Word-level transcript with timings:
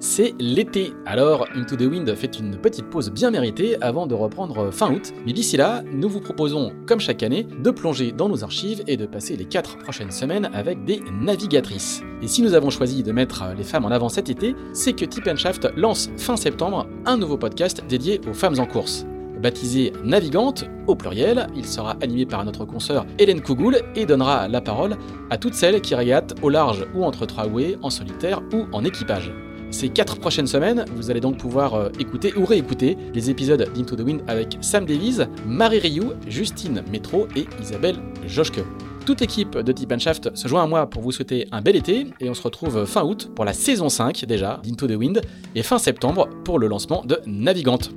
C'est 0.00 0.34
l'été, 0.38 0.92
alors 1.06 1.46
Into 1.54 1.76
the 1.76 1.82
Wind 1.82 2.14
fait 2.14 2.38
une 2.38 2.56
petite 2.56 2.90
pause 2.90 3.10
bien 3.10 3.30
méritée 3.30 3.80
avant 3.80 4.06
de 4.06 4.14
reprendre 4.14 4.70
fin 4.70 4.92
août. 4.92 5.12
Mais 5.24 5.32
d'ici 5.32 5.56
là, 5.56 5.82
nous 5.92 6.08
vous 6.08 6.20
proposons, 6.20 6.72
comme 6.86 7.00
chaque 7.00 7.22
année, 7.22 7.46
de 7.62 7.70
plonger 7.70 8.12
dans 8.12 8.28
nos 8.28 8.44
archives 8.44 8.82
et 8.86 8.96
de 8.96 9.06
passer 9.06 9.36
les 9.36 9.46
4 9.46 9.78
prochaines 9.78 10.10
semaines 10.10 10.50
avec 10.52 10.84
des 10.84 11.00
navigatrices. 11.20 12.02
Et 12.22 12.28
si 12.28 12.42
nous 12.42 12.54
avons 12.54 12.70
choisi 12.70 13.02
de 13.02 13.12
mettre 13.12 13.44
les 13.56 13.64
femmes 13.64 13.86
en 13.86 13.90
avant 13.90 14.08
cet 14.08 14.28
été, 14.28 14.54
c'est 14.72 14.92
que 14.92 15.04
Tip 15.04 15.24
Shaft 15.36 15.68
lance 15.76 16.10
fin 16.18 16.36
septembre 16.36 16.86
un 17.06 17.16
nouveau 17.16 17.38
podcast 17.38 17.82
dédié 17.88 18.20
aux 18.28 18.34
femmes 18.34 18.58
en 18.58 18.66
course. 18.66 19.06
Baptisé 19.42 19.92
Navigante, 20.04 20.64
au 20.86 20.96
pluriel, 20.96 21.48
il 21.56 21.66
sera 21.66 21.96
animé 22.02 22.24
par 22.24 22.44
notre 22.44 22.64
consoeur 22.64 23.04
Hélène 23.18 23.42
Kougoul 23.42 23.80
et 23.94 24.06
donnera 24.06 24.48
la 24.48 24.60
parole 24.60 24.96
à 25.30 25.38
toutes 25.38 25.54
celles 25.54 25.80
qui 25.80 25.94
régatent 25.94 26.34
au 26.42 26.48
large 26.48 26.86
ou 26.94 27.04
entre 27.04 27.26
trois 27.26 27.46
houées, 27.46 27.76
en 27.82 27.90
solitaire 27.90 28.42
ou 28.52 28.66
en 28.72 28.84
équipage. 28.84 29.32
Ces 29.74 29.88
quatre 29.88 30.20
prochaines 30.20 30.46
semaines, 30.46 30.84
vous 30.94 31.10
allez 31.10 31.18
donc 31.18 31.36
pouvoir 31.36 31.74
euh, 31.74 31.88
écouter 31.98 32.32
ou 32.36 32.44
réécouter 32.44 32.96
les 33.12 33.28
épisodes 33.28 33.68
d'Into 33.74 33.96
the 33.96 34.02
Wind 34.02 34.22
avec 34.28 34.56
Sam 34.60 34.86
Davies, 34.86 35.22
Marie 35.48 35.80
Rioux, 35.80 36.12
Justine 36.28 36.84
Métro 36.92 37.26
et 37.34 37.44
Isabelle 37.60 37.96
Joschke. 38.24 38.60
Toute 39.04 39.20
l'équipe 39.20 39.58
de 39.58 39.72
Tip 39.72 39.98
Shaft 39.98 40.36
se 40.36 40.46
joint 40.46 40.62
à 40.62 40.68
moi 40.68 40.88
pour 40.88 41.02
vous 41.02 41.10
souhaiter 41.10 41.48
un 41.50 41.60
bel 41.60 41.74
été 41.74 42.06
et 42.20 42.30
on 42.30 42.34
se 42.34 42.42
retrouve 42.42 42.86
fin 42.86 43.02
août 43.02 43.32
pour 43.34 43.44
la 43.44 43.52
saison 43.52 43.88
5 43.88 44.24
déjà 44.26 44.60
d'Into 44.62 44.86
the 44.86 44.92
Wind 44.92 45.20
et 45.56 45.64
fin 45.64 45.78
septembre 45.78 46.28
pour 46.44 46.60
le 46.60 46.68
lancement 46.68 47.04
de 47.04 47.18
Navigante. 47.26 47.90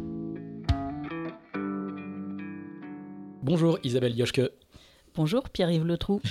Bonjour 3.43 3.77
Isabelle 3.83 4.17
Joschke. 4.17 4.41
Bonjour 5.13 5.47
Pierre-Yves 5.47 5.85
Le 5.85 5.97
Trou. 5.99 6.21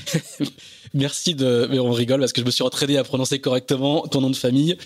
Merci 0.95 1.37
de. 1.37 1.69
Mais 1.71 1.79
on 1.79 1.93
rigole 1.93 2.19
parce 2.19 2.33
que 2.33 2.41
je 2.41 2.47
me 2.47 2.51
suis 2.51 2.65
entraîné 2.65 2.99
à 2.99 3.05
prononcer 3.05 3.39
correctement 3.39 4.09
ton 4.09 4.21
nom 4.21 4.31
de 4.31 4.37
famille. 4.37 4.77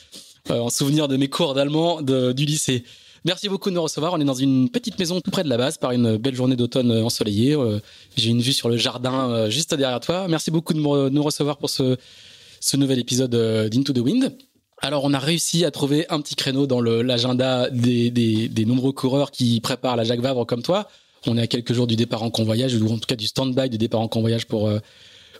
Euh, 0.48 0.58
en 0.58 0.70
souvenir 0.70 1.06
de 1.08 1.16
mes 1.16 1.28
cours 1.28 1.54
d'allemand 1.54 2.00
du 2.02 2.44
lycée. 2.44 2.84
Merci 3.24 3.48
beaucoup 3.50 3.68
de 3.68 3.74
nous 3.74 3.82
recevoir. 3.82 4.14
On 4.14 4.20
est 4.20 4.24
dans 4.24 4.32
une 4.32 4.70
petite 4.70 4.98
maison 4.98 5.20
tout 5.20 5.30
près 5.30 5.44
de 5.44 5.48
la 5.50 5.58
base 5.58 5.76
par 5.76 5.92
une 5.92 6.16
belle 6.16 6.34
journée 6.34 6.56
d'automne 6.56 6.90
ensoleillée. 6.90 7.54
Euh, 7.54 7.78
j'ai 8.16 8.30
une 8.30 8.40
vue 8.40 8.54
sur 8.54 8.70
le 8.70 8.78
jardin 8.78 9.30
euh, 9.30 9.50
juste 9.50 9.74
derrière 9.74 10.00
toi. 10.00 10.26
Merci 10.28 10.50
beaucoup 10.50 10.72
de 10.72 10.78
nous 10.78 11.22
recevoir 11.22 11.58
pour 11.58 11.68
ce, 11.68 11.96
nouvel 12.74 12.98
épisode 12.98 13.34
d'Into 13.70 13.92
the 13.92 13.98
Wind. 13.98 14.34
Alors, 14.82 15.04
on 15.04 15.12
a 15.12 15.18
réussi 15.18 15.66
à 15.66 15.70
trouver 15.70 16.06
un 16.08 16.22
petit 16.22 16.36
créneau 16.36 16.66
dans 16.66 16.80
l'agenda 16.80 17.68
des, 17.68 18.64
nombreux 18.66 18.92
coureurs 18.92 19.30
qui 19.30 19.60
préparent 19.60 19.96
la 19.96 20.04
Jacques 20.04 20.20
Vabre 20.20 20.46
comme 20.46 20.62
toi. 20.62 20.88
On 21.26 21.36
est 21.36 21.42
à 21.42 21.46
quelques 21.46 21.74
jours 21.74 21.86
du 21.86 21.96
départ 21.96 22.22
en 22.22 22.30
convoyage, 22.30 22.74
ou 22.76 22.90
en 22.90 22.96
tout 22.96 23.06
cas 23.06 23.16
du 23.16 23.26
stand-by 23.26 23.68
du 23.68 23.76
départ 23.76 24.00
en 24.00 24.08
convoyage 24.08 24.46
pour, 24.46 24.70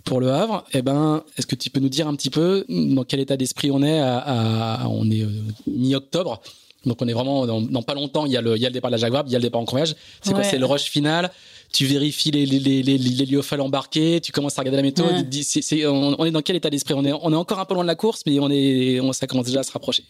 pour 0.04 0.20
le 0.20 0.30
Havre, 0.30 0.64
eh 0.72 0.82
ben, 0.82 1.22
est-ce 1.36 1.46
que 1.46 1.54
tu 1.54 1.70
peux 1.70 1.80
nous 1.80 1.88
dire 1.88 2.08
un 2.08 2.14
petit 2.14 2.30
peu 2.30 2.64
dans 2.68 3.04
quel 3.04 3.20
état 3.20 3.36
d'esprit 3.36 3.70
on 3.70 3.82
est 3.82 4.00
à, 4.00 4.86
On 4.88 5.10
est 5.10 5.22
euh, 5.22 5.28
mi-octobre, 5.66 6.40
donc 6.86 7.02
on 7.02 7.08
est 7.08 7.12
vraiment 7.12 7.46
dans, 7.46 7.82
pas 7.82 7.94
longtemps. 7.94 8.26
Il 8.26 8.32
y 8.32 8.36
a 8.36 8.40
le, 8.40 8.56
il 8.56 8.62
y 8.62 8.66
a 8.66 8.68
le 8.68 8.74
départ 8.74 8.90
de 8.90 8.96
la 8.96 9.00
Jaguar, 9.00 9.24
il 9.26 9.32
y 9.32 9.36
a 9.36 9.38
le 9.38 9.42
départ 9.42 9.60
en 9.60 9.64
convoyage. 9.64 9.94
C'est 10.22 10.32
quoi 10.32 10.42
C'est 10.42 10.58
le 10.58 10.66
rush 10.66 10.84
final? 10.84 11.30
Tu 11.72 11.84
vérifies 11.84 12.32
les, 12.32 12.46
les, 12.46 12.58
les, 12.58 12.82
les, 12.82 12.98
les 12.98 13.60
embarqués, 13.60 14.20
tu 14.20 14.32
commences 14.32 14.58
à 14.58 14.62
regarder 14.62 14.78
la 14.78 14.82
méthode. 14.82 15.24
on, 15.86 16.24
est 16.24 16.30
dans 16.32 16.42
quel 16.42 16.56
état 16.56 16.68
d'esprit? 16.68 16.94
On 16.94 17.04
est, 17.04 17.12
on 17.12 17.32
est 17.32 17.36
encore 17.36 17.60
un 17.60 17.64
peu 17.64 17.74
loin 17.74 17.84
de 17.84 17.88
la 17.88 17.94
course, 17.94 18.22
mais 18.26 18.40
on 18.40 18.50
est, 18.50 18.98
on, 18.98 19.12
ça 19.12 19.28
commence 19.28 19.46
déjà 19.46 19.60
à 19.60 19.62
se 19.62 19.70
rapprocher. 19.70 20.02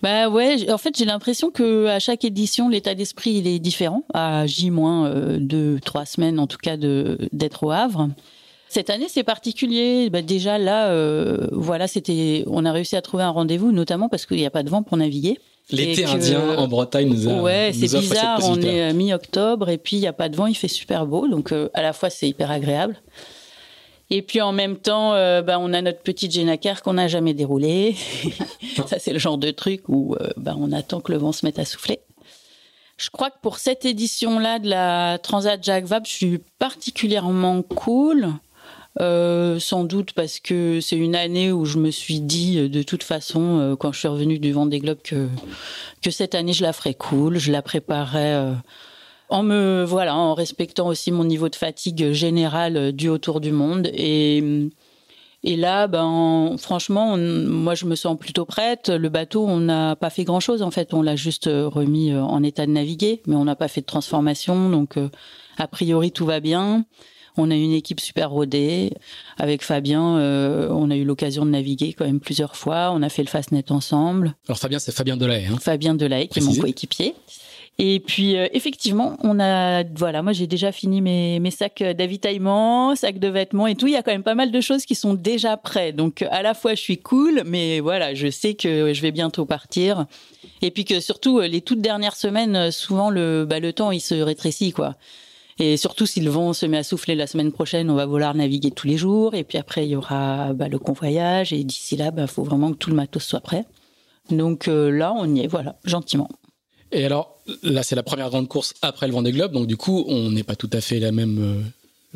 Bah 0.00 0.28
ouais, 0.28 0.70
en 0.70 0.78
fait, 0.78 0.96
j'ai 0.96 1.06
l'impression 1.06 1.50
que 1.50 1.86
à 1.86 1.98
chaque 1.98 2.24
édition, 2.24 2.68
l'état 2.68 2.94
d'esprit 2.94 3.32
il 3.32 3.48
est 3.48 3.58
différent. 3.58 4.04
À 4.14 4.46
J 4.46 4.70
moins 4.70 5.06
euh, 5.06 5.38
deux, 5.40 5.80
trois 5.84 6.06
semaines 6.06 6.38
en 6.38 6.46
tout 6.46 6.58
cas 6.58 6.76
de 6.76 7.18
d'être 7.32 7.64
au 7.64 7.72
Havre. 7.72 8.10
Cette 8.68 8.90
année, 8.90 9.06
c'est 9.08 9.22
particulier. 9.22 10.10
Bah, 10.10 10.22
déjà 10.22 10.58
là, 10.58 10.88
euh, 10.88 11.46
voilà, 11.52 11.88
c'était, 11.88 12.44
on 12.46 12.64
a 12.64 12.72
réussi 12.72 12.96
à 12.96 13.02
trouver 13.02 13.22
un 13.22 13.30
rendez-vous, 13.30 13.72
notamment 13.72 14.08
parce 14.08 14.26
qu'il 14.26 14.36
n'y 14.36 14.46
a 14.46 14.50
pas 14.50 14.62
de 14.62 14.70
vent 14.70 14.82
pour 14.82 14.96
naviguer. 14.96 15.38
L'été 15.70 16.04
indien 16.04 16.56
en 16.56 16.66
Bretagne 16.66 17.08
nous 17.08 17.28
a. 17.28 17.40
Ouais, 17.42 17.72
c'est 17.74 17.98
bizarre. 17.98 18.40
On 18.42 18.60
est 18.60 18.92
mi-octobre 18.94 19.68
et 19.68 19.76
puis 19.76 19.96
il 19.96 20.00
n'y 20.00 20.06
a 20.06 20.14
pas 20.14 20.30
de 20.30 20.36
vent, 20.36 20.46
il 20.46 20.54
fait 20.54 20.68
super 20.68 21.06
beau, 21.06 21.28
donc 21.28 21.52
euh, 21.52 21.68
à 21.74 21.82
la 21.82 21.92
fois 21.92 22.08
c'est 22.08 22.26
hyper 22.26 22.50
agréable. 22.50 22.96
Et 24.08 24.22
puis 24.22 24.40
en 24.40 24.52
même 24.52 24.76
temps, 24.78 25.12
euh, 25.12 25.42
bah, 25.42 25.58
on 25.60 25.74
a 25.74 25.82
notre 25.82 26.00
petite 26.00 26.32
Genacar 26.32 26.82
qu'on 26.82 26.94
n'a 26.94 27.06
jamais 27.08 27.34
déroulée. 27.34 27.96
Ça, 28.86 28.98
c'est 28.98 29.12
le 29.12 29.18
genre 29.18 29.36
de 29.36 29.50
truc 29.50 29.82
où 29.88 30.16
bah, 30.38 30.54
on 30.58 30.72
attend 30.72 31.00
que 31.00 31.12
le 31.12 31.18
vent 31.18 31.32
se 31.32 31.44
mette 31.44 31.58
à 31.58 31.66
souffler. 31.66 32.00
Je 32.98 33.10
crois 33.10 33.30
que 33.30 33.36
pour 33.42 33.58
cette 33.58 33.84
édition-là 33.84 34.58
de 34.58 34.68
la 34.68 35.18
Transat 35.18 35.62
Jacques 35.62 35.84
Vabre, 35.84 36.06
je 36.06 36.12
suis 36.12 36.40
particulièrement 36.58 37.62
cool. 37.62 38.28
Euh, 39.00 39.60
sans 39.60 39.84
doute 39.84 40.12
parce 40.12 40.40
que 40.40 40.80
c'est 40.80 40.96
une 40.96 41.14
année 41.14 41.52
où 41.52 41.64
je 41.64 41.78
me 41.78 41.90
suis 41.90 42.20
dit 42.20 42.58
euh, 42.58 42.68
de 42.68 42.82
toute 42.82 43.04
façon 43.04 43.58
euh, 43.60 43.76
quand 43.76 43.92
je 43.92 43.98
suis 44.00 44.08
revenue 44.08 44.40
du 44.40 44.50
Vendée 44.50 44.80
Globe 44.80 44.98
que 45.04 45.28
que 46.02 46.10
cette 46.10 46.34
année 46.34 46.52
je 46.52 46.62
la 46.62 46.72
ferais 46.72 46.94
cool, 46.94 47.38
je 47.38 47.52
la 47.52 47.62
préparais 47.62 48.54
en 49.28 49.42
me 49.44 49.84
voilà 49.84 50.16
en 50.16 50.34
respectant 50.34 50.88
aussi 50.88 51.12
mon 51.12 51.24
niveau 51.24 51.48
de 51.48 51.54
fatigue 51.54 52.12
générale 52.12 52.92
du 52.92 53.08
autour 53.08 53.40
du 53.40 53.52
monde 53.52 53.88
et 53.92 54.68
et 55.44 55.54
là, 55.54 55.86
ben, 55.86 56.56
franchement, 56.58 57.16
moi, 57.16 57.76
je 57.76 57.84
me 57.84 57.94
sens 57.94 58.18
plutôt 58.18 58.44
prête. 58.44 58.88
Le 58.88 59.08
bateau, 59.08 59.46
on 59.46 59.58
n'a 59.58 59.94
pas 59.94 60.10
fait 60.10 60.24
grand-chose. 60.24 60.62
En 60.62 60.72
fait, 60.72 60.92
on 60.92 61.00
l'a 61.00 61.14
juste 61.14 61.44
remis 61.46 62.12
en 62.12 62.42
état 62.42 62.66
de 62.66 62.72
naviguer, 62.72 63.22
mais 63.26 63.36
on 63.36 63.44
n'a 63.44 63.54
pas 63.54 63.68
fait 63.68 63.80
de 63.80 63.86
transformation. 63.86 64.68
Donc, 64.68 64.96
a 65.56 65.68
priori, 65.68 66.10
tout 66.10 66.26
va 66.26 66.40
bien. 66.40 66.84
On 67.38 67.50
a 67.50 67.54
une 67.54 67.72
équipe 67.72 68.00
super 68.00 68.30
rodée. 68.30 68.92
Avec 69.38 69.62
Fabien, 69.62 70.18
euh, 70.18 70.68
on 70.70 70.90
a 70.90 70.96
eu 70.96 71.04
l'occasion 71.04 71.46
de 71.46 71.50
naviguer 71.50 71.92
quand 71.92 72.04
même 72.04 72.20
plusieurs 72.20 72.56
fois. 72.56 72.90
On 72.92 73.00
a 73.02 73.08
fait 73.08 73.22
le 73.22 73.28
Fastnet 73.28 73.70
ensemble. 73.70 74.34
Alors 74.48 74.58
Fabien, 74.58 74.80
c'est 74.80 74.92
Fabien 74.92 75.16
Delahaye. 75.16 75.46
Hein 75.46 75.58
Fabien 75.60 75.94
Delahaye, 75.94 76.28
qui 76.28 76.40
est 76.40 76.42
mon 76.42 76.54
coéquipier. 76.54 77.14
Et 77.80 78.00
puis 78.00 78.36
euh, 78.36 78.48
effectivement, 78.52 79.16
on 79.22 79.38
a 79.38 79.84
voilà, 79.94 80.20
moi 80.20 80.32
j'ai 80.32 80.48
déjà 80.48 80.72
fini 80.72 81.00
mes, 81.00 81.38
mes 81.38 81.52
sacs 81.52 81.80
d'avitaillement, 81.80 82.96
sacs 82.96 83.20
de 83.20 83.28
vêtements 83.28 83.68
et 83.68 83.76
tout. 83.76 83.86
Il 83.86 83.92
y 83.92 83.96
a 83.96 84.02
quand 84.02 84.10
même 84.10 84.24
pas 84.24 84.34
mal 84.34 84.50
de 84.50 84.60
choses 84.60 84.84
qui 84.84 84.96
sont 84.96 85.14
déjà 85.14 85.56
prêtes. 85.56 85.94
Donc 85.94 86.22
à 86.22 86.42
la 86.42 86.54
fois 86.54 86.74
je 86.74 86.80
suis 86.80 86.98
cool, 86.98 87.42
mais 87.46 87.78
voilà, 87.78 88.14
je 88.14 88.30
sais 88.30 88.54
que 88.54 88.92
je 88.92 89.00
vais 89.00 89.12
bientôt 89.12 89.44
partir. 89.44 90.06
Et 90.60 90.72
puis 90.72 90.84
que 90.84 90.98
surtout 90.98 91.38
les 91.38 91.60
toutes 91.60 91.80
dernières 91.80 92.16
semaines, 92.16 92.72
souvent 92.72 93.10
le 93.10 93.44
bah, 93.44 93.60
le 93.60 93.72
temps 93.72 93.92
il 93.92 94.00
se 94.00 94.16
rétrécit 94.16 94.72
quoi. 94.72 94.96
Et 95.58 95.76
surtout, 95.76 96.06
si 96.06 96.20
le 96.20 96.30
vent 96.30 96.52
se 96.52 96.66
met 96.66 96.78
à 96.78 96.84
souffler 96.84 97.14
la 97.14 97.26
semaine 97.26 97.50
prochaine, 97.50 97.90
on 97.90 97.94
va 97.94 98.06
vouloir 98.06 98.34
naviguer 98.34 98.70
tous 98.70 98.86
les 98.86 98.96
jours. 98.96 99.34
Et 99.34 99.44
puis 99.44 99.58
après, 99.58 99.86
il 99.86 99.90
y 99.90 99.96
aura 99.96 100.52
bah, 100.52 100.68
le 100.68 100.78
convoyage. 100.78 101.52
Et 101.52 101.64
d'ici 101.64 101.96
là, 101.96 102.06
il 102.06 102.12
bah, 102.12 102.26
faut 102.26 102.44
vraiment 102.44 102.72
que 102.72 102.76
tout 102.76 102.90
le 102.90 102.96
matos 102.96 103.24
soit 103.24 103.40
prêt. 103.40 103.64
Donc 104.30 104.68
euh, 104.68 104.90
là, 104.90 105.12
on 105.16 105.34
y 105.34 105.40
est, 105.40 105.46
voilà, 105.46 105.76
gentiment. 105.84 106.28
Et 106.92 107.04
alors, 107.04 107.38
là, 107.62 107.82
c'est 107.82 107.96
la 107.96 108.02
première 108.02 108.30
grande 108.30 108.48
course 108.48 108.74
après 108.82 109.06
le 109.08 109.12
Vendée 109.12 109.32
Globe. 109.32 109.52
Donc 109.52 109.66
du 109.66 109.76
coup, 109.76 110.04
on 110.08 110.30
n'est 110.30 110.44
pas 110.44 110.56
tout 110.56 110.70
à 110.72 110.80
fait 110.80 111.00
la 111.00 111.12
même, 111.12 111.62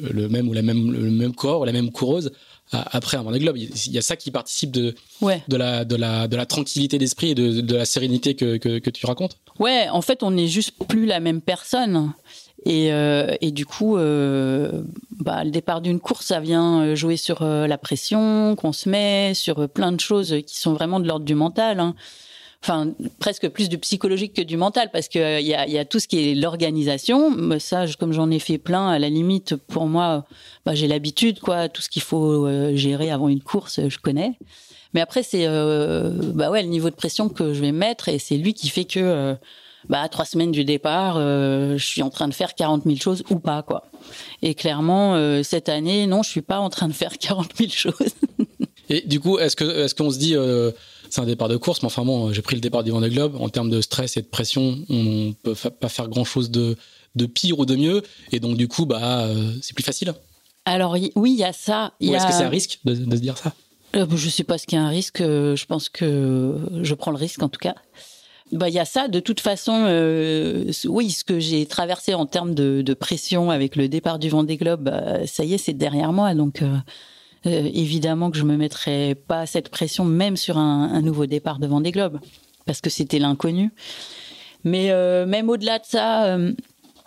euh, 0.01 0.09
le 0.13 0.29
même 0.29 0.49
ou 0.49 0.53
la 0.53 0.63
même, 0.63 0.93
le 0.93 1.11
même 1.11 1.35
corps 1.35 1.63
ou 1.63 1.65
la 1.65 1.73
même 1.73 1.91
coureuse 1.91 2.33
après 2.73 3.17
un 3.17 3.23
Vendée 3.23 3.39
Globe. 3.39 3.57
Il 3.59 3.93
y 3.93 3.99
a 3.99 4.03
ça 4.03 4.17
qui 4.17 4.31
participe 4.31 4.71
de, 4.71 4.95
de, 5.21 5.57
la, 5.57 5.85
de, 5.85 5.97
la, 5.97 6.29
de 6.29 6.37
la 6.37 6.47
tranquillité 6.47 6.99
d'esprit 6.99 7.31
et 7.31 7.35
de, 7.35 7.61
de 7.61 7.77
la 7.77 7.85
sérénité 7.85 8.35
que, 8.35 8.57
que, 8.57 8.79
que, 8.79 8.91
tu 8.91 9.05
racontes? 9.07 9.37
Ouais, 9.59 9.89
en 9.91 10.01
fait, 10.01 10.23
on 10.23 10.31
n'est 10.31 10.49
juste 10.49 10.73
plus 10.89 11.07
la 11.07 11.21
même 11.21 11.41
personne. 11.41 12.13
Et, 12.65 12.93
euh, 12.93 13.35
et, 13.41 13.51
du 13.51 13.67
coup, 13.67 13.97
euh, 13.97 14.83
bah, 15.19 15.43
le 15.43 15.51
départ 15.51 15.81
d'une 15.81 15.99
course, 15.99 16.27
ça 16.27 16.41
vient 16.41 16.83
euh, 16.83 16.95
jouer 16.95 17.17
sur 17.17 17.43
euh, 17.43 17.67
la 17.67 17.77
pression 17.77 18.55
qu'on 18.57 18.73
se 18.73 18.89
met, 18.89 19.35
sur 19.35 19.69
plein 19.69 19.91
de 19.91 20.01
choses 20.01 20.37
qui 20.47 20.59
sont 20.59 20.73
vraiment 20.73 21.01
de 21.01 21.09
l'ordre 21.09 21.25
du 21.25 21.35
mental. 21.35 21.81
Hein. 21.81 21.95
Enfin, 22.63 22.93
presque 23.19 23.49
plus 23.49 23.69
du 23.69 23.79
psychologique 23.79 24.35
que 24.35 24.43
du 24.43 24.57
mental, 24.57 24.91
parce 24.93 25.09
qu'il 25.09 25.21
y 25.21 25.55
a, 25.55 25.67
y 25.67 25.79
a 25.79 25.85
tout 25.85 25.99
ce 25.99 26.07
qui 26.07 26.31
est 26.31 26.35
l'organisation. 26.37 27.59
Ça, 27.59 27.87
comme 27.99 28.13
j'en 28.13 28.31
ai 28.31 28.39
fait 28.39 28.59
plein, 28.59 28.89
à 28.89 29.01
la 29.01 29.09
limite, 29.09 29.57
pour 29.57 29.87
moi, 29.87 30.25
bah, 30.65 30.77
j'ai 30.77 30.87
l'habitude, 30.87 31.41
quoi. 31.41 31.69
Tout 31.69 31.83
ce 31.83 31.89
qu'il 31.89 32.03
faut 32.03 32.49
gérer 32.77 33.11
avant 33.11 33.29
une 33.29 33.43
course, 33.43 33.81
je 33.89 33.99
connais. 33.99 34.39
Mais 34.95 35.01
après, 35.01 35.25
c'est 35.25 35.49
bah 35.49 36.53
ouais, 36.53 36.63
le 36.63 36.69
niveau 36.69 36.89
de 36.89 36.95
pression 36.95 37.29
que 37.29 37.53
je 37.53 37.61
vais 37.61 37.73
mettre, 37.73 38.09
et 38.09 38.21
c'est 38.21 38.37
lui 38.37 38.55
qui 38.55 38.69
fait 38.69 38.85
que 38.85 39.35
bah, 39.89 40.09
trois 40.09 40.25
semaines 40.25 40.53
du 40.53 40.65
départ, 40.65 41.17
euh, 41.17 41.77
je 41.77 41.85
suis 41.85 42.03
en 42.03 42.11
train 42.11 42.29
de 42.29 42.35
faire 42.35 42.55
40 42.55 42.85
000 42.85 42.97
choses 42.97 43.25
ou 43.31 43.39
pas, 43.39 43.63
quoi. 43.63 43.85
Et 44.43 44.55
clairement, 44.55 45.15
euh, 45.15 45.43
cette 45.43 45.69
année, 45.69 46.07
non, 46.07 46.23
je 46.23 46.31
suis 46.31 46.43
pas 46.43 46.61
en 46.61 46.71
train 46.71 46.89
de 46.89 46.93
faire 46.93 47.19
40 47.19 47.51
000 47.57 47.71
choses. 47.71 47.97
Et 48.89 49.01
du 49.07 49.21
coup, 49.21 49.39
est-ce 49.39 49.57
que 49.57 49.65
est-ce 49.65 49.95
qu'on 49.95 50.11
se 50.11 50.19
dit, 50.19 50.37
euh, 50.37 50.71
c'est 51.09 51.21
un 51.21 51.27
départ 51.27 51.49
de 51.49 51.57
course, 51.57 51.83
mais 51.83 51.87
enfin 51.87 52.05
bon, 52.05 52.33
j'ai 52.33 52.43
pris 52.43 52.57
le 52.57 52.61
départ 52.61 52.85
du 52.85 52.91
Vendée 52.91 53.11
Globe. 53.11 53.37
En 53.41 53.49
termes 53.49 53.71
de 53.71 53.81
stress 53.81 54.17
et 54.17 54.23
de 54.23 54.27
pression, 54.27 54.79
on 54.89 55.35
peut 55.43 55.55
pas 55.55 55.89
faire 55.89 56.09
grand 56.09 56.25
chose 56.25 56.51
de, 56.51 56.77
de 57.15 57.27
pire 57.27 57.59
ou 57.59 57.65
de 57.65 57.77
mieux. 57.77 58.03
Et 58.33 58.41
donc, 58.41 58.57
du 58.57 58.69
coup, 58.69 58.85
bah, 58.85 59.29
c'est 59.63 59.75
plus 59.75 59.85
facile. 59.85 60.13
Alors, 60.65 60.97
oui, 61.15 61.33
il 61.33 61.39
y 61.39 61.45
a 61.45 61.53
ça. 61.53 61.93
Ou 62.01 62.13
est-ce 62.13 62.27
que 62.27 62.33
c'est 62.33 62.45
un 62.45 62.51
risque 62.51 62.81
de, 62.85 62.95
de, 62.95 63.17
se 63.17 63.21
dire 63.21 63.39
ça? 63.39 63.55
Je 63.95 64.29
sais 64.29 64.45
pas 64.45 64.59
ce 64.59 64.67
qu'il 64.67 64.77
y 64.77 64.81
a 64.81 64.85
un 64.85 64.91
risque. 64.91 65.19
Je 65.21 65.65
pense 65.65 65.89
que 65.89 66.57
je 66.83 66.95
prends 66.95 67.13
le 67.13 67.17
risque, 67.19 67.43
en 67.43 67.49
tout 67.49 67.61
cas 67.61 67.77
bah 68.53 68.69
il 68.69 68.75
y 68.75 68.79
a 68.79 68.85
ça. 68.85 69.09
De 69.09 69.19
toute 69.19 69.41
façon, 69.41 69.85
euh, 69.87 70.71
oui, 70.85 71.11
ce 71.11 71.25
que 71.25 71.41
j'ai 71.41 71.65
traversé 71.67 72.15
en 72.15 72.27
termes 72.27 72.55
de, 72.55 72.95
pression 72.95 73.51
avec 73.51 73.77
le 73.77 73.89
départ 73.89 74.19
du 74.19 74.29
Vendée 74.29 74.57
Globe, 74.57 74.83
bah, 74.83 75.27
ça 75.27 75.45
y 75.45 75.55
est, 75.55 75.59
c'est 75.59 75.73
derrière 75.73 76.13
moi. 76.13 76.35
Donc 76.35 76.63
euh, 76.63 76.77
euh, 77.47 77.71
évidemment 77.73 78.31
que 78.31 78.37
je 78.37 78.45
me 78.45 78.57
mettrai 78.57 79.15
pas 79.15 79.47
cette 79.47 79.71
pression 79.71 80.05
même 80.05 80.37
sur 80.37 80.59
un, 80.59 81.01
nouveau 81.01 81.27
départ 81.27 81.59
de 81.59 81.67
Vendée 81.67 81.91
Globe 81.93 82.21
parce 82.67 82.81
que 82.81 82.91
c'était 82.91 83.19
l'inconnu. 83.19 83.73
Mais 84.65 84.93
même 85.27 85.49
au-delà 85.49 85.79
de 85.79 85.85
ça. 85.85 86.37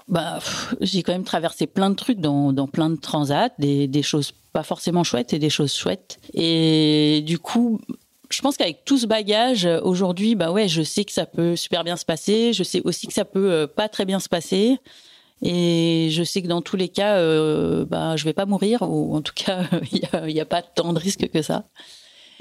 Bah, 0.08 0.38
j'ai 0.82 1.02
quand 1.02 1.14
même 1.14 1.24
traversé 1.24 1.66
plein 1.66 1.90
de 1.90 1.96
trucs 1.96 2.20
dans, 2.20 2.54
dans 2.54 2.68
plein 2.68 2.92
de 2.92 2.96
transats, 2.96 3.50
des, 3.58 3.88
des 3.88 4.04
choses 4.04 4.34
pas 4.54 4.62
forcément 4.62 5.04
chouettes 5.04 5.34
et 5.34 5.40
des 5.40 5.50
choses 5.50 5.74
chouettes. 5.74 6.20
Et 6.36 7.24
du 7.26 7.40
coup, 7.40 7.82
je 8.36 8.42
pense 8.42 8.58
qu'avec 8.58 8.84
tout 8.84 8.98
ce 8.98 9.06
bagage, 9.06 9.66
euh, 9.66 9.80
aujourd'hui, 9.82 10.36
bah 10.36 10.52
ouais, 10.52 10.68
je 10.68 10.82
sais 10.82 11.06
que 11.06 11.14
ça 11.14 11.26
peut 11.26 11.56
super 11.56 11.86
bien 11.86 11.96
se 11.96 12.04
passer. 12.04 12.52
Je 12.52 12.64
sais 12.64 12.82
aussi 12.84 13.08
que 13.08 13.14
ça 13.14 13.24
peut 13.24 13.50
euh, 13.50 13.68
pas 13.68 13.88
très 13.88 14.04
bien 14.04 14.20
se 14.20 14.28
passer. 14.28 14.78
Et 15.42 16.10
je 16.12 16.24
sais 16.24 16.42
que 16.42 16.48
dans 16.48 16.62
tous 16.62 16.76
les 16.76 16.90
cas, 16.90 17.16
euh, 17.16 17.86
bah, 17.86 18.18
je 18.18 18.26
vais 18.26 18.34
pas 18.34 18.46
mourir, 18.46 18.82
ou 18.82 19.16
en 19.16 19.22
tout 19.22 19.34
cas, 19.34 19.64
il 19.92 20.34
n'y 20.34 20.42
a, 20.42 20.46
pas 20.46 20.62
tant 20.62 20.92
de 20.92 21.00
risques 21.00 21.30
que 21.30 21.42
ça. 21.42 21.64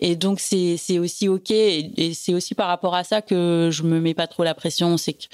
Et 0.00 0.16
donc, 0.16 0.40
c'est 0.40 0.98
aussi 0.98 1.28
OK. 1.28 1.52
Et, 1.52 2.12
c'est 2.14 2.34
aussi 2.34 2.56
par 2.56 2.66
rapport 2.66 2.96
à 2.96 3.04
ça 3.04 3.22
que 3.22 3.68
je 3.70 3.84
me 3.84 4.00
mets 4.00 4.14
pas 4.14 4.26
trop 4.26 4.42
la 4.42 4.54
pression. 4.54 4.96
C'est 4.96 5.12
que 5.12 5.24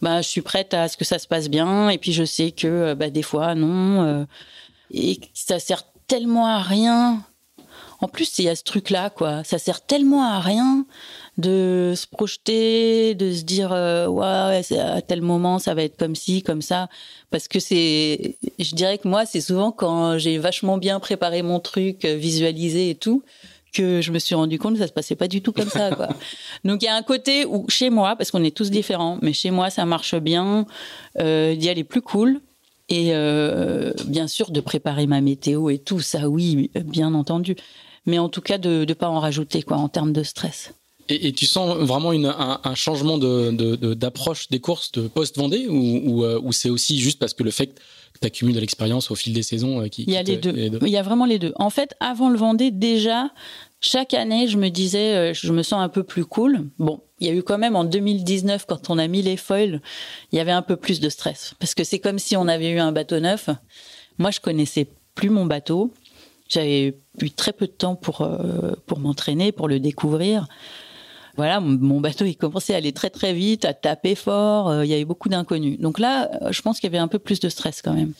bah, 0.00 0.20
je 0.20 0.28
suis 0.28 0.42
prête 0.42 0.74
à 0.74 0.88
ce 0.88 0.96
que 0.96 1.04
ça 1.04 1.20
se 1.20 1.28
passe 1.28 1.48
bien. 1.48 1.90
Et 1.90 1.98
puis, 1.98 2.12
je 2.12 2.24
sais 2.24 2.50
que 2.50 2.94
bah, 2.94 3.10
des 3.10 3.22
fois, 3.22 3.54
non. 3.54 4.02
Euh, 4.02 4.24
et 4.90 5.20
ça 5.32 5.60
sert 5.60 5.84
tellement 6.08 6.46
à 6.46 6.58
rien 6.58 7.22
en 8.00 8.06
plus, 8.06 8.38
il 8.38 8.44
y 8.44 8.48
a 8.48 8.54
ce 8.54 8.62
truc-là, 8.62 9.10
quoi. 9.10 9.42
Ça 9.42 9.58
sert 9.58 9.80
tellement 9.80 10.22
à 10.22 10.38
rien 10.40 10.86
de 11.36 11.94
se 11.96 12.06
projeter, 12.06 13.14
de 13.14 13.32
se 13.32 13.42
dire 13.42 13.72
euh, 13.72 14.06
ouais, 14.06 14.62
à 14.76 15.02
tel 15.02 15.22
moment 15.22 15.58
ça 15.58 15.74
va 15.74 15.84
être 15.84 15.96
comme 15.96 16.16
ci, 16.16 16.42
comme 16.42 16.62
ça, 16.62 16.88
parce 17.30 17.46
que 17.46 17.60
c'est, 17.60 18.36
je 18.58 18.74
dirais 18.74 18.98
que 18.98 19.06
moi 19.06 19.24
c'est 19.24 19.40
souvent 19.40 19.70
quand 19.70 20.18
j'ai 20.18 20.38
vachement 20.38 20.78
bien 20.78 20.98
préparé 20.98 21.42
mon 21.42 21.60
truc, 21.60 22.04
euh, 22.04 22.16
visualisé 22.16 22.90
et 22.90 22.94
tout, 22.96 23.22
que 23.72 24.00
je 24.00 24.10
me 24.10 24.18
suis 24.18 24.34
rendu 24.34 24.58
compte 24.58 24.74
que 24.74 24.80
ça 24.80 24.88
se 24.88 24.92
passait 24.92 25.14
pas 25.14 25.28
du 25.28 25.40
tout 25.40 25.52
comme 25.52 25.68
ça. 25.68 25.94
Quoi. 25.94 26.08
Donc 26.64 26.82
il 26.82 26.86
y 26.86 26.88
a 26.88 26.96
un 26.96 27.02
côté 27.02 27.46
où 27.46 27.66
chez 27.68 27.90
moi, 27.90 28.16
parce 28.16 28.32
qu'on 28.32 28.42
est 28.42 28.56
tous 28.56 28.70
différents, 28.70 29.18
mais 29.22 29.32
chez 29.32 29.52
moi 29.52 29.70
ça 29.70 29.84
marche 29.84 30.16
bien, 30.16 30.66
euh, 31.20 31.54
d'y 31.54 31.68
aller 31.68 31.84
plus 31.84 32.02
cool. 32.02 32.40
Et 32.90 33.10
euh, 33.12 33.92
bien 34.06 34.26
sûr 34.26 34.50
de 34.50 34.60
préparer 34.60 35.06
ma 35.06 35.20
météo 35.20 35.68
et 35.68 35.76
tout 35.76 36.00
ça, 36.00 36.28
oui, 36.28 36.70
bien 36.74 37.12
entendu 37.12 37.54
mais 38.08 38.18
en 38.18 38.28
tout 38.28 38.40
cas 38.40 38.58
de 38.58 38.84
ne 38.88 38.94
pas 38.94 39.08
en 39.08 39.20
rajouter 39.20 39.62
quoi 39.62 39.76
en 39.76 39.88
termes 39.88 40.12
de 40.12 40.22
stress. 40.24 40.72
Et, 41.10 41.32
tu 41.32 41.46
sens 41.46 41.74
vraiment 41.78 42.12
une, 42.12 42.26
un, 42.26 42.74
changement 42.74 43.16
d'approche 43.16 44.48
de, 44.48 44.56
des 44.56 44.60
courses 44.60 44.92
de 44.92 45.08
post-Vendée 45.08 45.66
ou, 45.66 46.22
euh, 46.22 46.38
ou, 46.42 46.52
c'est 46.52 46.68
aussi 46.68 46.98
juste 46.98 47.18
parce 47.18 47.32
que 47.32 47.42
le 47.42 47.50
fait 47.50 47.68
que 48.12 48.18
tu 48.20 48.26
accumules 48.26 48.54
de 48.54 48.60
l'expérience 48.60 49.10
au 49.10 49.14
fil 49.14 49.32
des 49.32 49.42
saisons 49.42 49.80
euh, 49.80 49.88
qui, 49.88 50.02
Il 50.02 50.12
y 50.12 50.18
a 50.18 50.22
les, 50.22 50.36
deux. 50.36 50.52
Il 50.82 50.88
y 50.88 50.98
a 50.98 51.02
vraiment 51.02 51.24
les 51.24 51.38
deux. 51.38 51.54
En 51.56 51.70
fait, 51.70 51.94
avant 52.00 52.28
le 52.28 52.36
Vendée, 52.36 52.70
déjà, 52.70 53.30
chaque 53.80 54.12
année, 54.12 54.48
je 54.48 54.58
me 54.58 54.68
disais, 54.68 55.14
euh, 55.14 55.34
je 55.34 55.50
me 55.50 55.62
sens 55.62 55.80
un 55.80 55.88
peu 55.88 56.02
plus 56.02 56.26
cool. 56.26 56.68
Bon, 56.78 57.00
il 57.20 57.26
y 57.26 57.30
a 57.30 57.34
eu 57.34 57.42
quand 57.42 57.58
même 57.58 57.74
en 57.74 57.84
2019, 57.84 58.66
quand 58.66 58.90
on 58.90 58.98
a 58.98 59.08
mis 59.08 59.22
les 59.22 59.38
foils, 59.38 59.80
il 60.32 60.36
y 60.36 60.40
avait 60.40 60.52
un 60.52 60.62
peu 60.62 60.76
plus 60.76 61.00
de 61.00 61.08
stress. 61.08 61.54
Parce 61.58 61.74
que 61.74 61.84
c'est 61.84 62.00
comme 62.00 62.18
si 62.18 62.36
on 62.36 62.48
avait 62.48 62.70
eu 62.70 62.80
un 62.80 62.92
bateau 62.92 63.18
neuf. 63.18 63.48
Moi, 64.18 64.30
je 64.30 64.40
connaissais 64.40 64.88
plus 65.14 65.30
mon 65.30 65.46
bateau. 65.46 65.90
J'avais 66.48 66.94
eu 67.20 67.30
très 67.30 67.52
peu 67.52 67.66
de 67.66 67.72
temps 67.72 67.94
pour, 67.94 68.22
euh, 68.22 68.72
pour 68.86 68.98
m'entraîner, 68.98 69.52
pour 69.52 69.68
le 69.68 69.80
découvrir. 69.80 70.46
Voilà, 71.36 71.60
mon 71.60 72.00
bateau, 72.00 72.24
il 72.24 72.36
commençait 72.36 72.74
à 72.74 72.78
aller 72.78 72.92
très 72.92 73.10
très 73.10 73.32
vite, 73.32 73.64
à 73.64 73.74
taper 73.74 74.14
fort. 74.14 74.68
Euh, 74.68 74.84
il 74.84 74.90
y 74.90 74.94
avait 74.94 75.04
beaucoup 75.04 75.28
d'inconnus. 75.28 75.78
Donc 75.78 75.98
là, 75.98 76.30
euh, 76.42 76.52
je 76.52 76.62
pense 76.62 76.80
qu'il 76.80 76.90
y 76.90 76.92
avait 76.92 77.02
un 77.02 77.08
peu 77.08 77.18
plus 77.18 77.38
de 77.38 77.48
stress 77.48 77.82
quand 77.82 77.92
même. 77.92 78.12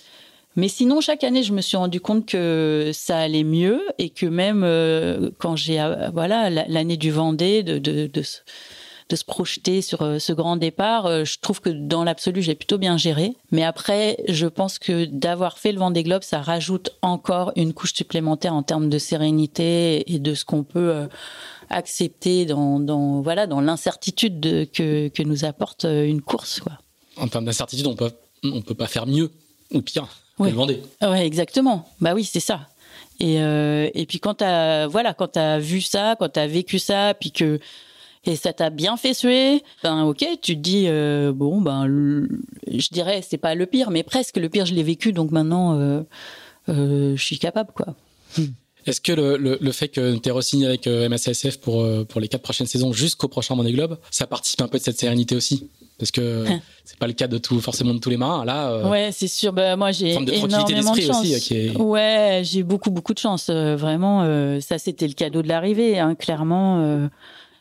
Mais 0.57 0.69
sinon, 0.69 1.01
chaque 1.01 1.25
année, 1.25 1.43
je 1.43 1.53
me 1.53 1.61
suis 1.61 1.77
rendu 1.77 2.01
compte 2.01 2.27
que 2.27 2.91
ça 2.93 3.19
allait 3.19 3.45
mieux 3.45 3.81
et 3.99 4.11
que 4.11 4.27
même 4.27 4.63
quand 5.39 5.55
j'ai, 5.55 5.79
voilà, 6.13 6.51
l'année 6.51 6.97
du 6.97 7.13
Vendée, 7.13 7.63
de, 7.63 8.11
de 9.09 9.17
se 9.17 9.25
projeter 9.25 9.81
sur 9.83 10.03
euh, 10.03 10.19
ce 10.19 10.33
grand 10.33 10.57
départ. 10.57 11.07
Euh, 11.07 11.25
je 11.25 11.39
trouve 11.41 11.61
que 11.61 11.71
dans 11.71 12.05
l'absolu, 12.05 12.43
j'ai 12.43 12.55
plutôt 12.55 12.79
bien 12.79 12.97
géré. 12.97 13.33
Mais 13.51 13.65
après, 13.65 14.17
je 14.29 14.47
pense 14.47 14.79
que 14.79 15.07
d'avoir 15.07 15.59
fait 15.59 15.73
le 15.73 15.79
Vendée 15.79 16.03
Globe, 16.03 16.23
ça 16.23 16.43
rajoute 16.43 16.91
encore 17.03 17.53
une 17.57 17.73
couche 17.73 17.95
supplémentaire 17.95 18.55
en 18.55 18.63
termes 18.63 18.89
de 18.89 18.99
sérénité 18.99 20.13
et 20.13 20.19
de 20.19 20.35
ce 20.35 20.45
qu'on 20.45 20.63
peut 20.63 20.91
euh, 20.91 21.07
accepter 21.71 22.45
dans, 22.45 22.81
dans 22.81 23.21
voilà 23.21 23.47
dans 23.47 23.61
l'incertitude 23.61 24.71
que, 24.73 25.09
que 25.09 25.23
nous 25.23 25.45
apporte 25.45 25.85
une 25.85 26.21
course. 26.21 26.61
Quoi. 26.61 26.73
En 27.17 27.29
termes 27.29 27.45
d'incertitude, 27.45 27.87
on 27.87 27.95
peut 27.95 28.11
on 28.45 28.63
peut 28.63 28.75
pas 28.75 28.87
faire 28.87 29.07
mieux 29.07 29.31
ou 29.73 29.83
pire 29.83 30.09
que 30.39 30.45
le 30.45 30.51
Vendée. 30.51 30.83
Ouais, 31.03 31.27
exactement. 31.27 31.89
Bah 32.01 32.15
oui, 32.15 32.25
c'est 32.25 32.41
ça. 32.41 32.69
Et, 33.21 33.41
euh, 33.41 33.91
et 33.95 34.07
puis 34.07 34.21
quand 34.21 34.35
t'as 34.35 34.87
voilà 34.87 35.13
quand 35.13 35.29
t'as 35.29 35.59
vu 35.59 35.81
ça, 35.81 36.15
quand 36.19 36.29
t'as 36.29 36.47
vécu 36.47 36.79
ça, 36.79 37.15
puis 37.19 37.33
que 37.33 37.59
et 38.25 38.37
ça 38.37 38.53
t'a 38.53 38.70
bien 38.70 38.97
fait 38.97 39.15
suer, 39.15 39.62
ben 39.82 40.05
ok, 40.05 40.26
tu 40.43 40.56
te 40.56 40.61
dis 40.61 40.85
euh, 40.87 41.32
bon 41.32 41.61
ben 41.61 41.87
je 41.87 42.88
dirais 42.91 43.23
c'est 43.26 43.38
pas 43.38 43.55
le 43.55 43.67
pire, 43.67 43.91
mais 43.91 44.03
presque 44.03 44.37
le 44.37 44.49
pire 44.49 44.67
je 44.67 44.75
l'ai 44.75 44.82
vécu 44.82 45.12
donc 45.12 45.31
maintenant 45.31 45.79
euh, 45.79 46.03
euh, 46.69 47.17
je 47.17 47.23
suis 47.23 47.38
capable 47.38 47.73
quoi. 47.73 47.94
Est-ce 48.87 49.00
que 49.00 49.12
le, 49.12 49.37
le, 49.37 49.59
le, 49.61 49.73
fait 49.73 49.88
que 49.88 50.17
tu 50.17 50.29
es 50.29 50.32
re-signé 50.32 50.67
avec 50.67 50.87
euh, 50.87 51.09
MSASF 51.11 51.59
pour, 51.59 51.87
pour 52.06 52.20
les 52.20 52.29
quatre 52.29 52.43
prochaines 52.43 52.67
saisons 52.67 52.93
jusqu'au 52.93 53.29
prochain 53.29 53.55
Money 53.55 53.73
Globe, 53.73 53.99
ça 54.11 54.26
participe 54.26 54.62
un 54.62 54.69
peu 54.69 54.79
de 54.79 54.82
cette 54.82 54.99
sérénité 54.99 55.37
aussi? 55.37 55.69
Parce 55.99 56.11
que 56.11 56.47
c'est 56.85 56.99
pas 56.99 57.06
le 57.06 57.12
cas 57.12 57.26
de 57.26 57.37
tout 57.37 57.61
forcément 57.61 57.93
de 57.93 57.99
tous 57.99 58.09
les 58.09 58.17
marins. 58.17 58.44
Là 58.44 58.88
ouais 58.88 59.11
c'est 59.12 59.29
sûr. 59.29 59.53
Bah, 59.53 59.76
moi 59.76 59.93
j'ai 59.93 60.12
énormément 60.12 60.94
de 60.94 61.00
chance. 61.00 61.26
aussi, 61.26 61.71
ouais 61.76 62.43
j'ai 62.44 62.62
beaucoup 62.62 62.91
beaucoup 62.91 63.14
de 63.14 63.19
chance. 63.19 63.50
Vraiment 63.50 64.61
ça 64.61 64.79
c'était 64.79 65.06
le 65.06 65.14
cadeau 65.14 65.43
de 65.43 65.49
l'arrivée 65.49 65.99
hein, 65.99 66.14
clairement 66.14 67.09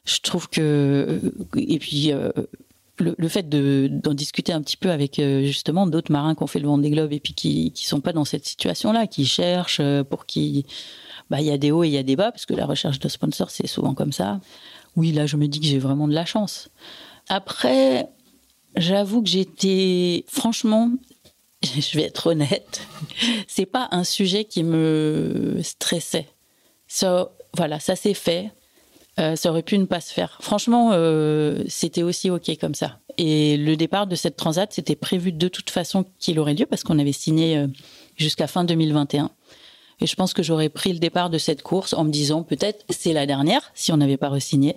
je 0.07 0.19
trouve 0.21 0.50
que 0.50 0.62
euh, 0.62 1.31
et 1.57 1.77
puis 1.80 2.12
euh, 2.12 2.31
le, 2.98 3.27
fait 3.27 3.48
d'en 3.48 4.13
discuter 4.13 4.53
un 4.53 4.62
petit 4.62 4.77
peu 4.77 4.89
avec 4.89 5.20
euh, 5.20 5.43
justement 5.43 5.86
d'autres 5.86 6.12
marins 6.12 6.34
qui 6.34 6.41
ont 6.41 6.48
fait 6.48 6.60
le 6.60 6.67
Vendée 6.67 6.89
Globe 6.89 7.13
et 7.13 7.20
puis 7.20 7.34
qui 7.34 7.72
qui 7.72 7.86
sont 7.86 8.01
pas 8.01 8.13
dans 8.13 8.25
cette 8.25 8.46
situation-là, 8.46 9.05
qui 9.05 9.25
cherchent 9.25 9.82
pour 10.10 10.25
qui 10.25 10.65
bah 11.29 11.41
il 11.41 11.46
y 11.46 11.51
a 11.51 11.58
des 11.58 11.72
hauts 11.72 11.84
et 11.84 11.88
il 11.88 11.93
y 11.93 11.98
a 11.98 12.03
des 12.03 12.15
bas 12.15 12.32
parce 12.32 12.46
que 12.46 12.53
la 12.53 12.65
recherche 12.65 13.00
de 13.00 13.10
sponsors 13.10 13.51
c'est 13.51 13.67
souvent 13.67 13.93
comme 13.93 14.13
ça. 14.13 14.39
Oui, 14.96 15.12
là 15.12 15.25
je 15.25 15.36
me 15.36 15.48
dis 15.48 15.60
que 15.60 15.67
j'ai 15.67 15.79
vraiment 15.79 16.08
de 16.08 16.13
la 16.13 16.25
chance. 16.25 16.70
Après, 17.29 18.08
j'avoue 18.77 19.22
que 19.22 19.29
j'étais 19.29 20.24
franchement 20.27 20.89
je 21.63 21.98
vais 21.98 22.03
être 22.03 22.27
honnête, 22.27 22.82
c'est 23.48 23.65
pas 23.65 23.89
un 23.91 24.03
sujet 24.03 24.46
qui 24.46 24.63
me 24.63 25.60
stressait. 25.63 26.29
Ça, 26.88 27.32
voilà, 27.53 27.79
ça 27.79 27.96
s'est 27.96 28.13
fait. 28.13 28.51
Euh, 29.19 29.36
ça 29.36 29.50
aurait 29.50 29.63
pu 29.63 29.77
ne 29.77 29.86
pas 29.86 30.00
se 30.00 30.13
faire. 30.13 30.38
Franchement, 30.41 30.91
euh, 30.93 31.63
c'était 31.67 32.03
aussi 32.03 32.29
OK 32.29 32.51
comme 32.59 32.75
ça. 32.75 33.00
Et 33.17 33.57
le 33.57 33.75
départ 33.75 34.05
de 34.05 34.15
cette 34.15 34.36
transat, 34.36 34.71
c'était 34.71 34.95
prévu 34.95 35.31
de 35.31 35.47
toute 35.47 35.71
façon 35.71 36.05
qu'il 36.19 36.39
aurait 36.39 36.53
lieu 36.53 36.67
parce 36.67 36.83
qu'on 36.83 37.00
avait 37.00 37.12
signé 37.12 37.57
euh, 37.57 37.67
jusqu'à 38.15 38.45
fin 38.45 38.63
2021. 38.63 39.31
Et 40.00 40.05
je 40.05 40.15
pense 40.15 40.33
que 40.33 40.43
j'aurais 40.43 40.69
pris 40.69 40.93
le 40.93 41.00
départ 41.00 41.31
de 41.31 41.39
cette 41.39 41.63
course 41.63 41.93
en 41.93 42.03
me 42.03 42.12
disant 42.12 42.43
peut-être 42.43 42.86
c'est 42.89 43.13
la 43.13 43.25
dernière 43.25 43.71
si 43.74 43.91
on 43.91 43.97
n'avait 43.97 44.17
pas 44.17 44.29
re-signé 44.29 44.75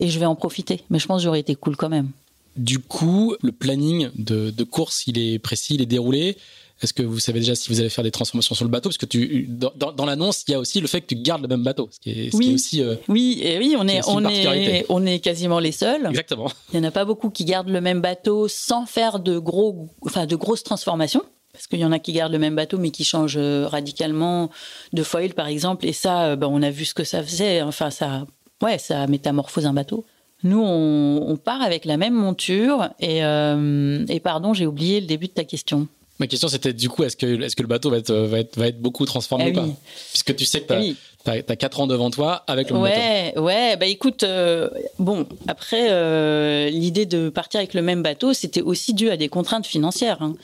et 0.00 0.08
je 0.08 0.18
vais 0.18 0.26
en 0.26 0.34
profiter. 0.34 0.82
Mais 0.90 0.98
je 0.98 1.06
pense 1.06 1.20
que 1.20 1.24
j'aurais 1.24 1.40
été 1.40 1.54
cool 1.54 1.76
quand 1.76 1.88
même. 1.88 2.10
Du 2.56 2.80
coup, 2.80 3.36
le 3.42 3.52
planning 3.52 4.08
de, 4.16 4.50
de 4.50 4.64
course, 4.64 5.06
il 5.06 5.18
est 5.18 5.38
précis, 5.38 5.74
il 5.74 5.82
est 5.82 5.86
déroulé. 5.86 6.36
Est-ce 6.82 6.92
que 6.92 7.02
vous 7.02 7.18
savez 7.18 7.40
déjà 7.40 7.54
si 7.54 7.70
vous 7.70 7.80
allez 7.80 7.88
faire 7.88 8.04
des 8.04 8.10
transformations 8.10 8.54
sur 8.54 8.64
le 8.64 8.70
bateau? 8.70 8.90
Parce 8.90 8.98
que 8.98 9.06
tu, 9.06 9.46
dans, 9.48 9.92
dans 9.92 10.04
l'annonce, 10.04 10.44
il 10.46 10.52
y 10.52 10.54
a 10.54 10.58
aussi 10.58 10.80
le 10.80 10.86
fait 10.86 11.00
que 11.00 11.06
tu 11.06 11.16
gardes 11.16 11.42
le 11.42 11.48
même 11.48 11.62
bateau, 11.62 11.88
ce 11.90 11.98
qui 11.98 12.10
est, 12.10 12.30
ce 12.30 12.36
oui. 12.36 12.44
qui 12.44 12.50
est 12.50 12.54
aussi. 12.54 12.82
Euh, 12.82 12.96
oui, 13.08 13.40
et 13.42 13.58
oui, 13.58 13.76
on 13.78 13.88
est, 13.88 14.00
on 14.06 14.24
est, 14.28 14.84
on 14.90 15.06
est 15.06 15.20
quasiment 15.20 15.58
les 15.58 15.72
seuls. 15.72 16.06
Exactement. 16.06 16.50
Il 16.72 16.76
y 16.76 16.80
en 16.80 16.84
a 16.84 16.90
pas 16.90 17.06
beaucoup 17.06 17.30
qui 17.30 17.46
gardent 17.46 17.70
le 17.70 17.80
même 17.80 18.02
bateau 18.02 18.46
sans 18.48 18.84
faire 18.84 19.20
de 19.20 19.38
gros, 19.38 19.88
enfin 20.02 20.26
de 20.26 20.36
grosses 20.36 20.64
transformations. 20.64 21.22
Parce 21.52 21.66
qu'il 21.68 21.78
y 21.78 21.86
en 21.86 21.92
a 21.92 21.98
qui 21.98 22.12
gardent 22.12 22.32
le 22.32 22.38
même 22.38 22.54
bateau 22.54 22.76
mais 22.76 22.90
qui 22.90 23.02
changent 23.02 23.38
euh, 23.38 23.66
radicalement 23.66 24.50
de 24.92 25.02
foil 25.02 25.32
par 25.32 25.46
exemple. 25.46 25.86
Et 25.86 25.94
ça, 25.94 26.36
ben, 26.36 26.48
on 26.48 26.60
a 26.62 26.70
vu 26.70 26.84
ce 26.84 26.92
que 26.92 27.04
ça 27.04 27.22
faisait. 27.22 27.62
Enfin, 27.62 27.88
ça, 27.88 28.26
ouais, 28.62 28.76
ça 28.76 29.06
métamorphose 29.06 29.64
un 29.64 29.72
bateau. 29.72 30.04
Nous, 30.42 30.60
on, 30.60 31.24
on, 31.26 31.36
part 31.36 31.62
avec 31.62 31.86
la 31.86 31.96
même 31.96 32.14
monture. 32.14 32.90
Et, 33.00 33.24
euh, 33.24 34.04
et 34.08 34.20
pardon, 34.20 34.52
j'ai 34.52 34.66
oublié 34.66 35.00
le 35.00 35.06
début 35.06 35.28
de 35.28 35.32
ta 35.32 35.44
question. 35.44 35.88
Ma 36.18 36.26
question 36.26 36.48
c'était 36.48 36.72
du 36.72 36.88
coup 36.88 37.04
est-ce 37.04 37.16
que 37.16 37.42
est-ce 37.42 37.56
que 37.56 37.62
le 37.62 37.68
bateau 37.68 37.90
va 37.90 37.98
être 37.98 38.12
va 38.12 38.38
être, 38.38 38.58
va 38.58 38.68
être 38.68 38.80
beaucoup 38.80 39.04
transformé 39.04 39.46
ah 39.48 39.50
ou 39.50 39.52
pas 39.52 39.68
Puisque 40.12 40.34
tu 40.34 40.46
sais 40.46 40.62
que 40.62 40.94
tu 41.26 41.52
as 41.52 41.56
4 41.56 41.80
ans 41.80 41.86
devant 41.86 42.10
toi 42.10 42.44
avec 42.46 42.70
le 42.70 42.76
ouais, 42.76 43.32
bateau. 43.32 43.44
Ouais, 43.44 43.76
bah 43.76 43.86
écoute, 43.86 44.22
euh, 44.22 44.68
bon, 44.98 45.26
après, 45.48 45.90
euh, 45.90 46.68
l'idée 46.70 47.06
de 47.06 47.28
partir 47.28 47.58
avec 47.58 47.74
le 47.74 47.82
même 47.82 48.02
bateau, 48.02 48.32
c'était 48.32 48.62
aussi 48.62 48.94
dû 48.94 49.10
à 49.10 49.16
des 49.16 49.28
contraintes 49.28 49.66
financières. 49.66 50.22
Hein. 50.22 50.34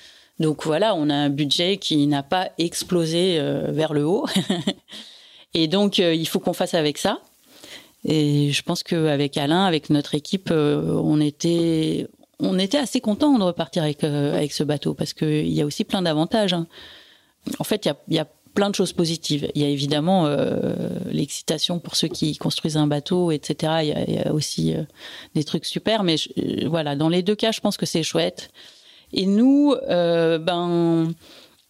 Donc 0.41 0.65
voilà, 0.65 0.95
on 0.95 1.09
a 1.11 1.15
un 1.15 1.31
budget 1.31 1.77
qui 1.77 2.07
n'a 2.07 2.23
pas 2.23 2.51
explosé 2.59 3.39
euh, 3.39 3.71
vers 3.71 3.93
le 3.93 4.05
haut. 4.05 4.27
Et 5.55 5.69
donc, 5.69 5.99
il 5.99 6.27
faut 6.27 6.41
qu'on 6.41 6.55
fasse 6.55 6.75
avec 6.75 6.97
ça. 6.97 7.19
Et 8.07 8.51
je 8.53 8.63
pense 8.63 8.83
qu'avec 8.83 9.37
Alain, 9.37 9.67
avec 9.67 9.91
notre 9.91 10.15
équipe, 10.15 10.51
on 10.51 11.21
était, 11.21 12.09
on 12.39 12.59
était 12.59 12.79
assez 12.79 13.01
content 13.01 13.39
de 13.39 13.45
repartir 13.45 13.83
avec, 13.83 14.03
avec 14.05 14.53
ce 14.53 14.65
bateau 14.65 14.95
parce 14.95 15.13
qu'il 15.13 15.53
y 15.53 15.61
a 15.61 15.67
aussi 15.67 15.85
plein 15.85 16.03
d'avantages. 16.03 16.55
Hein. 16.55 16.67
En 17.59 17.65
fait, 17.65 17.85
il 17.85 17.89
y 17.89 17.91
a, 17.91 17.97
y 18.09 18.19
a 18.19 18.27
plein 18.55 18.71
de 18.71 18.75
choses 18.75 18.93
positives. 18.93 19.51
Il 19.55 19.63
y 19.63 19.65
a 19.65 19.69
évidemment 19.69 20.27
euh, 20.27 20.75
l'excitation 21.11 21.79
pour 21.79 21.97
ceux 21.97 22.09
qui 22.09 22.37
construisent 22.37 22.77
un 22.77 22.87
bateau, 22.87 23.31
etc. 23.31 23.73
Il 23.83 24.15
y 24.15 24.19
a, 24.19 24.33
aussi 24.33 24.75
euh, 24.75 24.83
des 25.35 25.45
trucs 25.45 25.65
super, 25.65 26.03
mais 26.05 26.17
euh, 26.39 26.69
voilà, 26.69 26.97
dans 26.97 27.09
les 27.09 27.23
deux 27.23 27.35
cas, 27.35 27.53
je 27.53 27.61
pense 27.61 27.77
que 27.77 27.87
c'est 27.87 28.03
chouette. 28.03 28.51
Et 29.13 29.27
nous, 29.27 29.75
ben, 29.89 31.13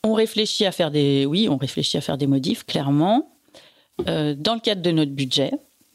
on 0.04 0.14
réfléchit 0.14 0.64
à 0.64 0.70
faire 0.70 0.92
des, 0.92 1.26
oui, 1.26 1.48
on 1.48 1.56
réfléchit 1.56 1.96
à 1.96 2.00
faire 2.00 2.16
des 2.16 2.28
modifs, 2.28 2.64
clairement, 2.64 3.36
dans 4.06 4.54
le 4.54 4.60
cadre 4.60 4.80
de 4.80 4.92
notre 4.92 5.10
budget. 5.10 5.50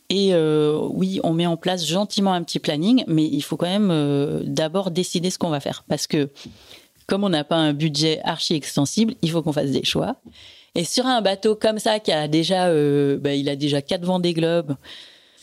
Et 0.09 0.33
oui, 0.35 1.19
on 1.23 1.33
met 1.33 1.45
en 1.45 1.57
place 1.57 1.85
gentiment 1.85 2.33
un 2.33 2.43
petit 2.43 2.59
planning, 2.59 3.03
mais 3.07 3.25
il 3.25 3.41
faut 3.41 3.57
quand 3.57 3.67
même 3.67 4.43
d'abord 4.45 4.89
décider 4.91 5.29
ce 5.29 5.37
qu'on 5.37 5.49
va 5.49 5.59
faire, 5.59 5.83
parce 5.87 6.07
que 6.07 6.29
comme 7.07 7.23
on 7.23 7.29
n'a 7.29 7.43
pas 7.43 7.55
un 7.55 7.73
budget 7.73 8.19
archi 8.23 8.53
extensible, 8.53 9.15
il 9.21 9.31
faut 9.31 9.41
qu'on 9.41 9.53
fasse 9.53 9.71
des 9.71 9.83
choix. 9.83 10.17
Et 10.75 10.83
sur 10.83 11.07
un 11.07 11.21
bateau 11.21 11.55
comme 11.55 11.79
ça, 11.79 11.99
qui 11.99 12.11
a 12.11 12.27
déjà, 12.27 12.67
euh, 12.67 13.17
bah, 13.17 13.33
il 13.33 13.49
a 13.49 13.55
déjà 13.55 13.81
quatre 13.81 14.05
Vendée 14.05 14.33
Globe, 14.33 14.75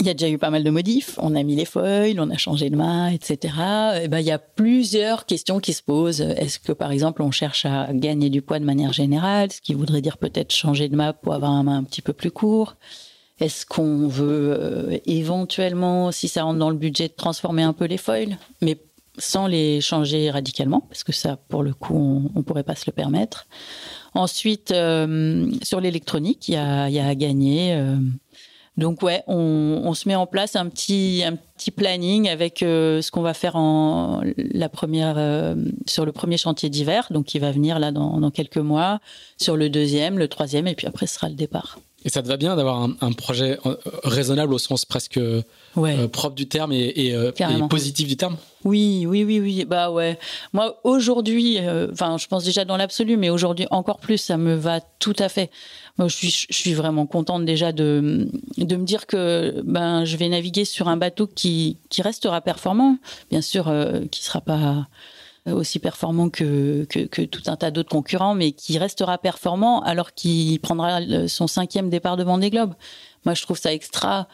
il 0.00 0.06
y 0.06 0.10
a 0.10 0.14
déjà 0.14 0.28
eu 0.28 0.38
pas 0.38 0.50
mal 0.50 0.62
de 0.62 0.70
modifs. 0.70 1.18
On 1.18 1.34
a 1.34 1.42
mis 1.42 1.56
les 1.56 1.64
foils, 1.64 2.20
on 2.20 2.30
a 2.30 2.36
changé 2.36 2.68
de 2.68 2.76
mât, 2.76 3.12
etc. 3.12 3.54
Et 4.02 4.08
ben, 4.08 4.18
il 4.20 4.26
y 4.26 4.30
a 4.30 4.38
plusieurs 4.38 5.24
questions 5.24 5.58
qui 5.58 5.72
se 5.72 5.82
posent. 5.82 6.20
Est-ce 6.20 6.58
que, 6.58 6.72
par 6.72 6.92
exemple, 6.92 7.22
on 7.22 7.30
cherche 7.30 7.64
à 7.64 7.88
gagner 7.92 8.28
du 8.28 8.42
poids 8.42 8.58
de 8.58 8.64
manière 8.64 8.92
générale, 8.92 9.50
ce 9.50 9.60
qui 9.60 9.72
voudrait 9.72 10.02
dire 10.02 10.18
peut-être 10.18 10.52
changer 10.52 10.88
de 10.88 10.96
mât 10.96 11.14
pour 11.14 11.32
avoir 11.34 11.52
un 11.52 11.62
mât 11.62 11.72
un 11.72 11.84
petit 11.84 12.02
peu 12.02 12.12
plus 12.12 12.30
court? 12.30 12.76
Est-ce 13.40 13.66
qu'on 13.66 14.06
veut 14.06 14.56
euh, 14.56 14.98
éventuellement, 15.06 16.12
si 16.12 16.28
ça 16.28 16.44
rentre 16.44 16.58
dans 16.58 16.70
le 16.70 16.76
budget, 16.76 17.08
transformer 17.08 17.64
un 17.64 17.72
peu 17.72 17.86
les 17.86 17.96
foils, 17.96 18.38
mais 18.60 18.78
sans 19.18 19.46
les 19.46 19.80
changer 19.80 20.30
radicalement, 20.30 20.80
parce 20.88 21.02
que 21.02 21.12
ça, 21.12 21.36
pour 21.48 21.62
le 21.62 21.74
coup, 21.74 21.96
on, 21.96 22.38
on 22.38 22.42
pourrait 22.42 22.62
pas 22.62 22.76
se 22.76 22.84
le 22.86 22.92
permettre. 22.92 23.46
Ensuite, 24.14 24.70
euh, 24.70 25.50
sur 25.62 25.80
l'électronique, 25.80 26.48
il 26.48 26.54
y 26.54 26.56
a, 26.56 26.88
y 26.88 27.00
a, 27.00 27.06
à 27.06 27.14
gagner. 27.16 27.74
Euh. 27.74 27.96
donc 28.76 29.02
ouais, 29.02 29.24
on, 29.26 29.92
se 29.94 30.08
met 30.08 30.14
en 30.14 30.26
place 30.26 30.54
un 30.54 30.68
petit 30.68 31.22
un 31.26 31.34
petit 31.34 31.72
planning 31.72 32.28
avec 32.28 32.58
ce 32.60 33.10
qu'on 33.10 33.22
va 33.22 33.34
faire 33.34 33.56
en 33.56 34.20
la 34.36 34.68
première 34.68 35.56
sur 35.86 36.04
le 36.04 36.12
premier 36.12 36.36
chantier 36.36 36.70
d'hiver, 36.70 37.08
donc 37.10 37.26
qui 37.26 37.40
va 37.40 37.50
venir 37.50 37.80
là 37.80 37.90
dans, 37.90 38.20
dans 38.20 38.30
quelques 38.30 38.58
mois, 38.58 39.00
sur 39.40 39.56
le 39.56 39.68
deuxième, 39.68 40.18
le 40.18 40.28
troisième, 40.28 40.68
et 40.68 40.74
puis 40.74 40.86
après 40.86 41.08
ce 41.08 41.14
sera 41.14 41.28
le 41.28 41.34
départ. 41.34 41.78
Et 42.06 42.10
ça 42.10 42.22
te 42.22 42.28
va 42.28 42.36
bien 42.36 42.54
d'avoir 42.54 42.82
un, 42.82 43.12
projet 43.12 43.58
euh, 43.64 43.76
raisonnable 44.02 44.52
au 44.52 44.58
sens 44.58 44.84
presque 44.84 45.16
euh, 45.16 45.42
propre 46.08 46.34
du 46.34 46.46
terme 46.46 46.72
et, 46.72 47.14
euh, 47.14 47.32
positif 47.68 48.06
du 48.06 48.18
terme 48.18 48.36
Oui, 48.64 49.06
oui, 49.08 49.24
oui, 49.24 49.40
oui. 49.40 49.64
Bah 49.64 49.90
ouais. 49.90 50.18
Moi, 50.52 50.78
aujourd'hui, 50.84 51.58
enfin, 51.90 52.18
je 52.18 52.26
pense 52.26 52.44
déjà 52.44 52.66
dans 52.66 52.76
l'absolu, 52.76 53.16
mais 53.16 53.30
aujourd'hui 53.30 53.66
encore 53.70 53.98
plus, 53.98 54.18
ça 54.18 54.36
me 54.36 54.54
va 54.54 54.80
tout 54.80 55.16
à 55.18 55.30
fait. 55.30 55.50
Moi, 55.96 56.08
je 56.08 56.16
suis, 56.16 56.46
je 56.50 56.54
suis 56.54 56.74
vraiment 56.74 57.06
contente 57.06 57.46
déjà 57.46 57.72
de, 57.72 58.28
de 58.58 58.76
me 58.76 58.84
dire 58.84 59.06
que 59.06 59.62
ben, 59.64 60.04
je 60.04 60.16
vais 60.18 60.28
naviguer 60.28 60.66
sur 60.66 60.88
un 60.88 60.98
bateau 60.98 61.26
qui, 61.26 61.78
qui 61.88 62.02
restera 62.02 62.42
performant, 62.42 62.98
bien 63.30 63.40
sûr, 63.40 63.72
qui 64.10 64.22
sera 64.22 64.42
pas 64.42 64.88
aussi 65.46 65.78
performant 65.78 66.30
que, 66.30 66.86
tout 67.26 67.42
un 67.46 67.56
tas 67.56 67.70
d'autres 67.70 67.90
concurrents, 67.90 68.34
mais 68.34 68.52
qui 68.52 68.78
restera 68.78 69.18
performant 69.18 69.82
alors 69.82 70.14
qu'il 70.14 70.58
prendra 70.60 71.00
son 71.28 71.46
cinquième 71.46 71.90
départ 71.90 72.16
devant 72.16 72.38
des 72.38 72.50
globes. 72.50 72.74
Moi, 73.24 73.34
je 73.34 73.42
trouve 73.42 73.58
ça 73.58 73.72
extra. 73.72 74.28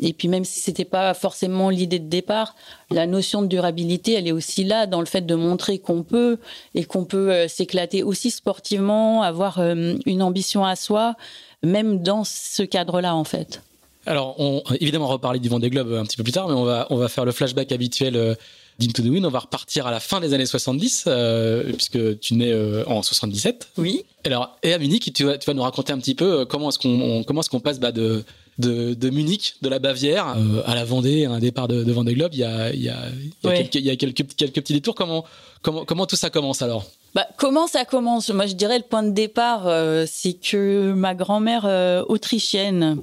Et 0.00 0.12
puis 0.12 0.28
même 0.28 0.44
si 0.44 0.60
c'était 0.60 0.84
pas 0.84 1.14
forcément 1.14 1.68
l'idée 1.68 1.98
de 1.98 2.08
départ, 2.08 2.54
la 2.90 3.06
notion 3.06 3.42
de 3.42 3.46
durabilité, 3.46 4.14
elle 4.14 4.26
est 4.26 4.32
aussi 4.32 4.64
là 4.64 4.86
dans 4.86 5.00
le 5.00 5.06
fait 5.06 5.20
de 5.20 5.34
montrer 5.34 5.78
qu'on 5.78 6.02
peut 6.02 6.38
et 6.74 6.84
qu'on 6.84 7.04
peut 7.04 7.30
euh, 7.30 7.48
s'éclater 7.48 8.02
aussi 8.02 8.30
sportivement, 8.30 9.22
avoir 9.22 9.58
euh, 9.58 9.94
une 10.06 10.22
ambition 10.22 10.64
à 10.64 10.76
soi, 10.76 11.14
même 11.62 12.02
dans 12.02 12.24
ce 12.24 12.62
cadre-là 12.62 13.14
en 13.14 13.24
fait. 13.24 13.62
Alors, 14.06 14.36
évidemment, 14.80 15.04
on 15.04 15.08
va 15.08 15.14
reparler 15.14 15.38
du 15.38 15.48
Vendée 15.48 15.70
Globe 15.70 15.92
un 15.92 16.02
petit 16.04 16.16
peu 16.16 16.24
plus 16.24 16.32
tard, 16.32 16.48
mais 16.48 16.54
on 16.54 16.64
va, 16.96 17.08
faire 17.08 17.24
le 17.24 17.30
flashback 17.30 17.70
habituel 17.70 18.16
euh, 18.16 18.34
d'Into 18.78 19.02
the 19.02 19.06
Wind, 19.06 19.24
on 19.24 19.30
va 19.30 19.40
repartir 19.40 19.86
à 19.86 19.90
la 19.90 20.00
fin 20.00 20.20
des 20.20 20.34
années 20.34 20.46
70, 20.46 21.04
euh, 21.06 21.72
puisque 21.72 22.18
tu 22.20 22.34
nais 22.34 22.52
euh, 22.52 22.84
en 22.86 23.02
77. 23.02 23.68
Oui. 23.78 24.04
Alors, 24.24 24.56
et 24.62 24.72
à 24.72 24.78
Munich, 24.78 25.12
tu 25.12 25.24
vas, 25.24 25.38
tu 25.38 25.46
vas 25.46 25.54
nous 25.54 25.62
raconter 25.62 25.92
un 25.92 25.98
petit 25.98 26.14
peu 26.14 26.40
euh, 26.40 26.44
comment 26.44 26.70
est-ce 26.70 26.78
qu'on 26.78 27.22
comment 27.24 27.40
est-ce 27.40 27.50
qu'on 27.50 27.60
passe 27.60 27.78
bah, 27.78 27.92
de, 27.92 28.24
de, 28.58 28.94
de, 28.94 29.10
Munich, 29.10 29.56
de 29.62 29.68
la 29.68 29.78
Bavière, 29.78 30.36
à 30.66 30.74
la 30.74 30.84
Vendée, 30.84 31.26
à 31.26 31.32
un 31.32 31.38
départ 31.38 31.68
de, 31.68 31.84
de 31.84 31.92
Vendée 31.92 32.14
Globe. 32.14 32.32
Il 32.34 32.40
y 32.40 32.44
a, 32.44 32.72
il 32.72 32.82
y 32.82 32.88
a, 32.88 32.96
il 33.44 33.48
y 33.48 33.52
a, 33.52 33.56
quelques, 33.56 33.74
il 33.74 33.84
y 33.84 33.90
a 33.90 33.96
quelques, 33.96 34.34
quelques, 34.34 34.54
petits 34.54 34.74
détours. 34.74 34.94
Comment, 34.94 35.24
comment, 35.60 35.84
comment 35.84 36.06
tout 36.06 36.16
ça 36.16 36.30
commence 36.30 36.62
alors? 36.62 36.84
Bah, 37.14 37.26
comment 37.36 37.66
ça 37.66 37.84
commence? 37.84 38.30
Moi, 38.30 38.46
je 38.46 38.54
dirais 38.54 38.78
le 38.78 38.84
point 38.84 39.02
de 39.02 39.10
départ, 39.10 39.68
c'est 40.06 40.34
que 40.34 40.92
ma 40.92 41.14
grand-mère 41.14 42.04
autrichienne 42.08 42.98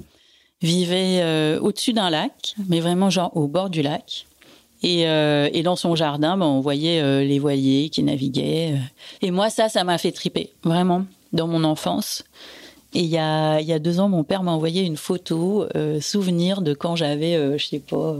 vivait 0.62 1.58
au-dessus 1.58 1.92
d'un 1.92 2.10
lac, 2.10 2.54
mais 2.68 2.80
vraiment 2.80 3.08
genre 3.08 3.36
au 3.36 3.46
bord 3.46 3.70
du 3.70 3.82
lac. 3.82 4.26
Et, 4.82 5.06
euh, 5.06 5.48
et, 5.52 5.62
dans 5.62 5.76
son 5.76 5.94
jardin, 5.94 6.36
ben, 6.36 6.46
on 6.46 6.60
voyait 6.60 7.00
euh, 7.00 7.22
les 7.22 7.38
voiliers 7.38 7.90
qui 7.90 8.02
naviguaient. 8.02 8.72
Euh. 8.74 8.78
Et 9.20 9.30
moi, 9.30 9.50
ça, 9.50 9.68
ça 9.68 9.84
m'a 9.84 9.98
fait 9.98 10.12
triper, 10.12 10.52
vraiment, 10.62 11.04
dans 11.32 11.46
mon 11.46 11.64
enfance. 11.64 12.24
Et 12.94 13.00
il 13.00 13.06
y 13.08 13.18
a, 13.18 13.60
y 13.60 13.72
a 13.72 13.78
deux 13.78 14.00
ans, 14.00 14.08
mon 14.08 14.24
père 14.24 14.42
m'a 14.42 14.52
envoyé 14.52 14.82
une 14.82 14.96
photo, 14.96 15.68
souvenir 16.00 16.60
de 16.60 16.74
quand 16.74 16.96
j'avais, 16.96 17.56
je 17.56 17.64
sais 17.64 17.78
pas, 17.78 18.16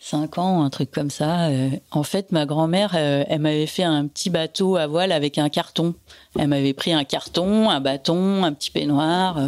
cinq 0.00 0.38
ans, 0.38 0.62
un 0.62 0.70
truc 0.70 0.90
comme 0.90 1.10
ça. 1.10 1.50
en 1.90 2.02
fait, 2.02 2.32
ma 2.32 2.46
grand-mère, 2.46 2.94
elle 2.94 3.38
m'avait 3.38 3.66
fait 3.66 3.82
un 3.82 4.06
petit 4.06 4.30
bateau 4.30 4.76
à 4.76 4.86
voile 4.86 5.12
avec 5.12 5.36
un 5.36 5.50
carton. 5.50 5.92
Elle 6.38 6.48
m'avait 6.48 6.72
pris 6.72 6.94
un 6.94 7.04
carton, 7.04 7.68
un 7.68 7.80
bâton, 7.80 8.44
un 8.44 8.54
petit 8.54 8.70
peignoir 8.70 9.38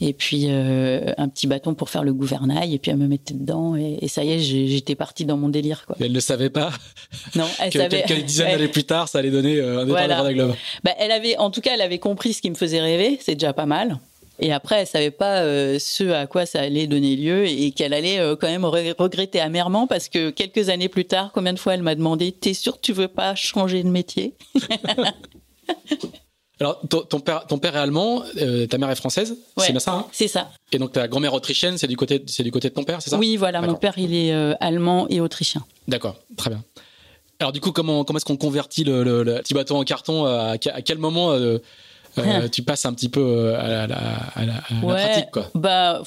et 0.00 0.12
puis 0.14 0.46
euh, 0.48 1.12
un 1.18 1.28
petit 1.28 1.46
bâton 1.46 1.74
pour 1.74 1.90
faire 1.90 2.02
le 2.02 2.14
gouvernail, 2.14 2.74
et 2.74 2.78
puis 2.78 2.90
elle 2.90 2.96
me 2.96 3.06
mettait 3.06 3.34
dedans, 3.34 3.76
et, 3.76 4.08
ça 4.08 4.24
y 4.24 4.32
est, 4.32 4.38
j'étais 4.38 4.94
partie 4.94 5.24
dans 5.24 5.36
mon 5.36 5.48
délire. 5.48 5.84
Quoi. 5.86 5.96
elle 6.00 6.12
ne 6.12 6.20
savait 6.20 6.50
pas 6.50 6.72
Non, 7.34 7.46
elle 7.60 7.70
que 7.70 7.78
savait. 7.78 8.02
Quelques 8.02 8.24
dizaines 8.24 8.52
d'années 8.52 8.68
plus 8.68 8.84
tard, 8.84 9.08
ça 9.08 9.18
allait 9.18 9.30
donner 9.30 9.56
euh, 9.56 9.80
un 9.80 9.86
départ 9.86 10.06
voilà. 10.06 10.28
de 10.28 10.32
Globe. 10.32 10.54
Bah, 10.84 10.92
elle 10.98 11.12
avait, 11.12 11.36
en 11.36 11.50
tout 11.50 11.60
cas, 11.60 11.72
elle 11.74 11.82
avait 11.82 11.98
compris 11.98 12.32
ce 12.32 12.40
qui 12.40 12.50
me 12.50 12.54
faisait 12.54 12.80
rêver, 12.80 13.18
c'est 13.20 13.34
déjà 13.34 13.52
pas 13.52 13.66
mal. 13.66 13.98
Et 14.42 14.54
après, 14.54 14.80
elle 14.80 14.86
savait 14.86 15.10
pas 15.10 15.40
euh, 15.40 15.78
ce 15.78 16.12
à 16.12 16.26
quoi 16.26 16.46
ça 16.46 16.60
allait 16.60 16.86
donner 16.86 17.14
lieu 17.14 17.46
et 17.46 17.72
qu'elle 17.72 17.92
allait 17.92 18.18
quand 18.40 18.48
même 18.48 18.64
regretter 18.64 19.38
amèrement 19.38 19.86
parce 19.86 20.08
que 20.08 20.30
quelques 20.30 20.70
années 20.70 20.88
plus 20.88 21.04
tard, 21.04 21.30
combien 21.34 21.52
de 21.52 21.58
fois 21.58 21.74
elle 21.74 21.82
m'a 21.82 21.94
demandé 21.94 22.32
"T'es 22.32 22.54
sûr 22.54 22.76
que 22.76 22.80
tu 22.80 22.94
veux 22.94 23.08
pas 23.08 23.34
changer 23.34 23.82
de 23.82 23.90
métier? 23.90 24.34
Alors, 26.60 26.78
ton, 26.88 27.20
père, 27.20 27.46
ton 27.46 27.58
père 27.58 27.74
est 27.74 27.78
allemand, 27.78 28.22
euh, 28.36 28.66
ta 28.66 28.76
mère 28.76 28.90
est 28.90 28.94
française, 28.94 29.34
c'est 29.56 29.70
bien 29.70 29.80
ça 29.80 29.94
hein? 29.94 30.06
C'est 30.12 30.28
ça. 30.28 30.50
Et 30.72 30.78
donc 30.78 30.92
ta 30.92 31.08
grand-mère 31.08 31.32
autrichienne, 31.32 31.78
c'est 31.78 31.86
du 31.86 31.96
côté, 31.96 32.22
c'est 32.26 32.42
du 32.42 32.50
côté 32.50 32.68
de 32.68 32.74
ton 32.74 32.84
père, 32.84 33.00
c'est 33.00 33.08
ça? 33.08 33.16
Oui, 33.16 33.38
voilà, 33.38 33.62
mon 33.62 33.74
père 33.74 33.94
il 33.96 34.14
est 34.14 34.34
euh, 34.34 34.52
allemand 34.60 35.06
et 35.08 35.22
autrichien. 35.22 35.64
D'accord, 35.88 36.16
très 36.36 36.50
bien. 36.50 36.62
Alors 37.38 37.52
du 37.52 37.60
coup, 37.60 37.72
comment 37.72 38.04
comment 38.04 38.18
est-ce 38.18 38.26
qu'on 38.26 38.36
convertit 38.36 38.84
le, 38.84 39.40
petit 39.42 39.54
bateau 39.54 39.76
en 39.76 39.84
carton 39.84 40.26
à, 40.26 40.58
quel 40.58 40.98
moment 40.98 41.32
euh, 41.32 41.58
tu 42.52 42.62
passes 42.62 42.84
un 42.84 42.92
petit 42.92 43.08
peu 43.08 43.54
à 43.54 43.86
la, 43.86 43.96
à 44.34 44.44
la, 44.44 44.60
pratique 44.82 45.30
quoi? 45.32 45.48
Bah, 45.54 46.02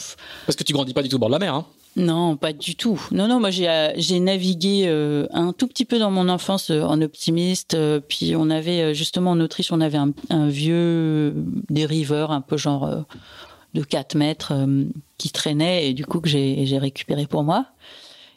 parce 0.45 0.55
que 0.55 0.63
tu 0.63 0.73
grandis 0.73 0.93
pas 0.93 1.01
du 1.01 1.09
tout 1.09 1.15
au 1.15 1.19
bord 1.19 1.29
de 1.29 1.33
la 1.33 1.39
mer, 1.39 1.55
hein? 1.55 1.65
Non, 1.95 2.37
pas 2.37 2.53
du 2.53 2.75
tout. 2.75 2.99
Non, 3.11 3.27
non, 3.27 3.39
moi 3.39 3.51
j'ai 3.51 3.69
euh, 3.69 4.19
navigué 4.19 4.85
euh, 4.87 5.27
un 5.31 5.53
tout 5.53 5.67
petit 5.67 5.85
peu 5.85 5.99
dans 5.99 6.09
mon 6.09 6.27
enfance 6.27 6.71
euh, 6.71 6.81
en 6.81 7.01
optimiste. 7.01 7.77
puis 8.07 8.35
on 8.35 8.49
avait 8.49 8.95
justement 8.95 9.31
en 9.31 9.39
Autriche, 9.39 9.71
on 9.71 9.81
avait 9.81 9.99
un, 9.99 10.47
vieux 10.47 11.33
dériveur 11.69 12.31
un 12.31 12.41
peu 12.41 12.57
genre 12.57 13.05
de 13.73 13.83
4 13.83 14.15
mètres 14.15 14.53
qui 15.17 15.29
traînait 15.29 15.89
et 15.89 15.93
du 15.93 16.05
coup 16.05 16.19
que 16.19 16.29
j'ai 16.29 16.77
récupéré 16.77 17.27
pour 17.27 17.43
moi. 17.43 17.67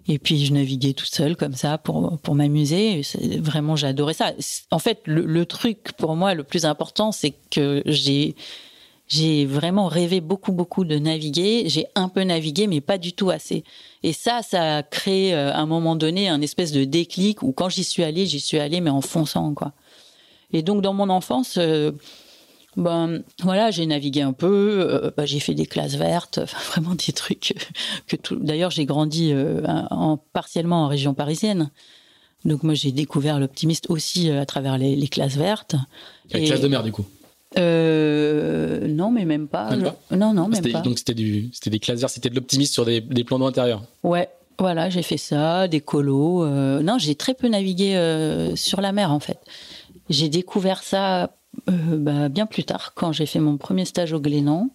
Et 0.08 0.18
puis 0.18 0.44
je 0.44 0.52
naviguais 0.52 0.92
toute 0.92 1.12
seule 1.12 1.34
comme 1.34 1.54
ça 1.54 1.78
pour 1.78 2.34
m'amuser. 2.34 3.02
Vraiment, 3.40 3.75
j'adorais 3.75 4.14
ça. 4.14 4.32
En 4.70 4.78
fait, 4.78 5.00
le, 5.06 5.46
truc 5.46 5.92
pour 5.96 6.14
moi 6.14 6.34
le 6.34 6.44
plus 6.44 6.64
important, 6.64 7.10
c'est 7.10 7.34
que 7.50 7.82
j'ai 7.86 8.36
j'ai 9.08 9.46
vraiment 9.46 9.86
rêvé 9.86 10.20
beaucoup, 10.20 10.52
beaucoup 10.52 10.84
de 10.84 10.98
naviguer. 10.98 11.68
J'ai 11.68 11.86
un 11.94 12.08
peu 12.08 12.22
navigué, 12.22 12.66
mais 12.66 12.80
pas 12.80 12.98
du 12.98 13.12
tout 13.12 13.30
assez. 13.30 13.64
Et 14.02 14.12
ça, 14.12 14.42
ça 14.42 14.78
a 14.78 14.82
créé 14.82 15.34
euh, 15.34 15.52
à 15.52 15.58
un 15.58 15.66
moment 15.66 15.96
donné 15.96 16.28
un 16.28 16.40
espèce 16.40 16.72
de 16.72 16.84
déclic 16.84 17.42
où 17.42 17.52
quand 17.52 17.68
j'y 17.68 17.84
suis 17.84 18.02
allée, 18.02 18.26
j'y 18.26 18.40
suis 18.40 18.58
allée, 18.58 18.80
mais 18.80 18.90
en 18.90 19.00
fonçant, 19.00 19.54
quoi. 19.54 19.72
Et 20.52 20.62
donc, 20.62 20.82
dans 20.82 20.94
mon 20.94 21.08
enfance, 21.08 21.56
euh, 21.58 21.92
Ben 22.76 23.22
voilà, 23.42 23.70
j'ai 23.70 23.86
navigué 23.86 24.20
un 24.20 24.34
peu, 24.34 24.78
euh, 24.80 25.10
ben, 25.16 25.25
j'ai 25.25 25.40
fait 25.40 25.54
des 25.54 25.66
classes 25.66 25.94
vertes, 25.94 26.40
vraiment 26.70 26.94
des 26.94 27.12
trucs 27.12 27.54
que 28.06 28.16
tout. 28.16 28.36
D'ailleurs, 28.36 28.70
j'ai 28.70 28.84
grandi 28.84 29.32
euh, 29.32 29.62
en, 29.90 30.18
partiellement 30.18 30.84
en 30.84 30.88
région 30.88 31.14
parisienne. 31.14 31.70
Donc 32.44 32.62
moi, 32.62 32.75
j'ai 32.75 32.92
découvert 32.92 33.40
l'optimiste 33.40 33.86
aussi 33.88 34.30
à 34.30 34.44
travers 34.46 34.78
les, 34.78 35.08
classes 35.08 35.36
vertes. 35.36 35.75
Les 36.32 36.44
classes 36.44 36.60
de 36.60 36.68
mer, 36.68 36.82
du 36.84 36.92
coup. 36.92 37.04
Non, 37.56 39.10
mais 39.10 39.24
même 39.24 39.48
pas. 39.48 39.76
Non, 39.76 40.34
non, 40.34 40.48
même 40.48 40.72
pas. 40.72 40.80
Donc 40.80 40.98
c'était 40.98 41.14
du, 41.14 41.50
c'était 41.52 41.70
des 41.70 41.78
classes 41.78 42.04
c'était 42.08 42.30
de 42.30 42.34
l'optimiste 42.34 42.72
sur 42.72 42.84
des, 42.84 43.00
des 43.00 43.24
plans 43.24 43.38
d'eau 43.38 43.46
intérieurs. 43.46 43.82
Ouais, 44.02 44.28
voilà, 44.58 44.90
j'ai 44.90 45.02
fait 45.02 45.18
ça, 45.18 45.68
des 45.68 45.80
colos. 45.80 46.46
non, 46.46 46.98
j'ai 46.98 47.14
très 47.14 47.34
peu 47.34 47.48
navigué 47.48 48.52
sur 48.56 48.80
la 48.80 48.92
mer 48.92 49.12
en 49.12 49.20
fait. 49.20 49.38
J'ai 50.08 50.28
découvert 50.28 50.82
ça 50.82 51.30
euh, 51.68 51.96
bah, 51.96 52.28
Bien 52.28 52.46
plus 52.46 52.64
tard, 52.64 52.92
quand 52.94 53.12
j'ai 53.12 53.26
fait 53.26 53.40
mon 53.40 53.56
premier 53.56 53.84
stage 53.84 54.12
au 54.12 54.20
Glénan. 54.20 54.70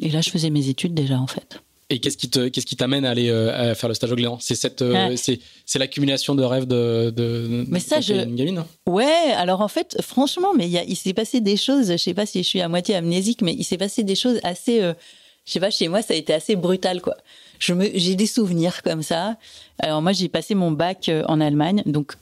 Et 0.00 0.10
là, 0.10 0.20
je 0.20 0.30
faisais 0.30 0.50
mes 0.50 0.68
études 0.68 0.94
déjà, 0.94 1.18
en 1.18 1.26
fait. 1.26 1.62
Et 1.92 1.98
qu'est-ce 1.98 2.16
qui 2.16 2.30
te, 2.30 2.46
qu'est-ce 2.48 2.66
qui 2.66 2.76
t'amène 2.76 3.04
à 3.04 3.10
aller 3.10 3.30
euh, 3.30 3.72
à 3.72 3.74
faire 3.74 3.88
le 3.88 3.94
stage 3.94 4.12
au 4.12 4.14
Glénan 4.14 4.38
C'est 4.40 4.54
cette, 4.54 4.80
euh, 4.80 5.16
c'est, 5.16 5.40
c'est 5.66 5.80
l'accumulation 5.80 6.36
de 6.36 6.44
rêves 6.44 6.66
de, 6.66 7.10
de, 7.10 7.64
mais 7.68 7.80
ça, 7.80 8.00
je... 8.00 8.14
une 8.14 8.36
gamine. 8.36 8.64
Ouais. 8.86 9.32
Alors 9.34 9.60
en 9.60 9.66
fait, 9.66 10.00
franchement, 10.00 10.54
mais 10.56 10.68
il, 10.68 10.80
il 10.86 10.96
s'est 10.96 11.12
passé 11.12 11.40
des 11.40 11.56
choses. 11.56 11.90
Je 11.90 11.96
sais 11.96 12.14
pas 12.14 12.26
si 12.26 12.44
je 12.44 12.48
suis 12.48 12.60
à 12.60 12.68
moitié 12.68 12.94
amnésique, 12.94 13.42
mais 13.42 13.54
il 13.54 13.64
s'est 13.64 13.76
passé 13.76 14.04
des 14.04 14.14
choses 14.14 14.38
assez. 14.44 14.80
je 14.80 15.52
sais 15.52 15.58
pas, 15.58 15.70
chez 15.70 15.88
moi, 15.88 16.00
ça 16.00 16.14
a 16.14 16.16
été 16.16 16.32
assez 16.32 16.54
brutal, 16.54 17.00
quoi. 17.00 17.16
Je 17.58 17.74
me, 17.74 17.90
j'ai 17.92 18.14
des 18.14 18.26
souvenirs 18.26 18.82
comme 18.82 19.02
ça. 19.02 19.36
Alors 19.80 20.00
moi, 20.00 20.12
j'ai 20.12 20.28
passé 20.28 20.54
mon 20.54 20.70
bac 20.70 21.10
en 21.26 21.40
Allemagne, 21.40 21.82
donc 21.86 22.12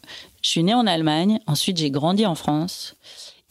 je 0.42 0.48
suis 0.48 0.62
née 0.62 0.74
en 0.74 0.86
Allemagne. 0.86 1.40
Ensuite, 1.46 1.76
j'ai 1.76 1.90
grandi 1.90 2.24
en 2.24 2.34
France. 2.34 2.96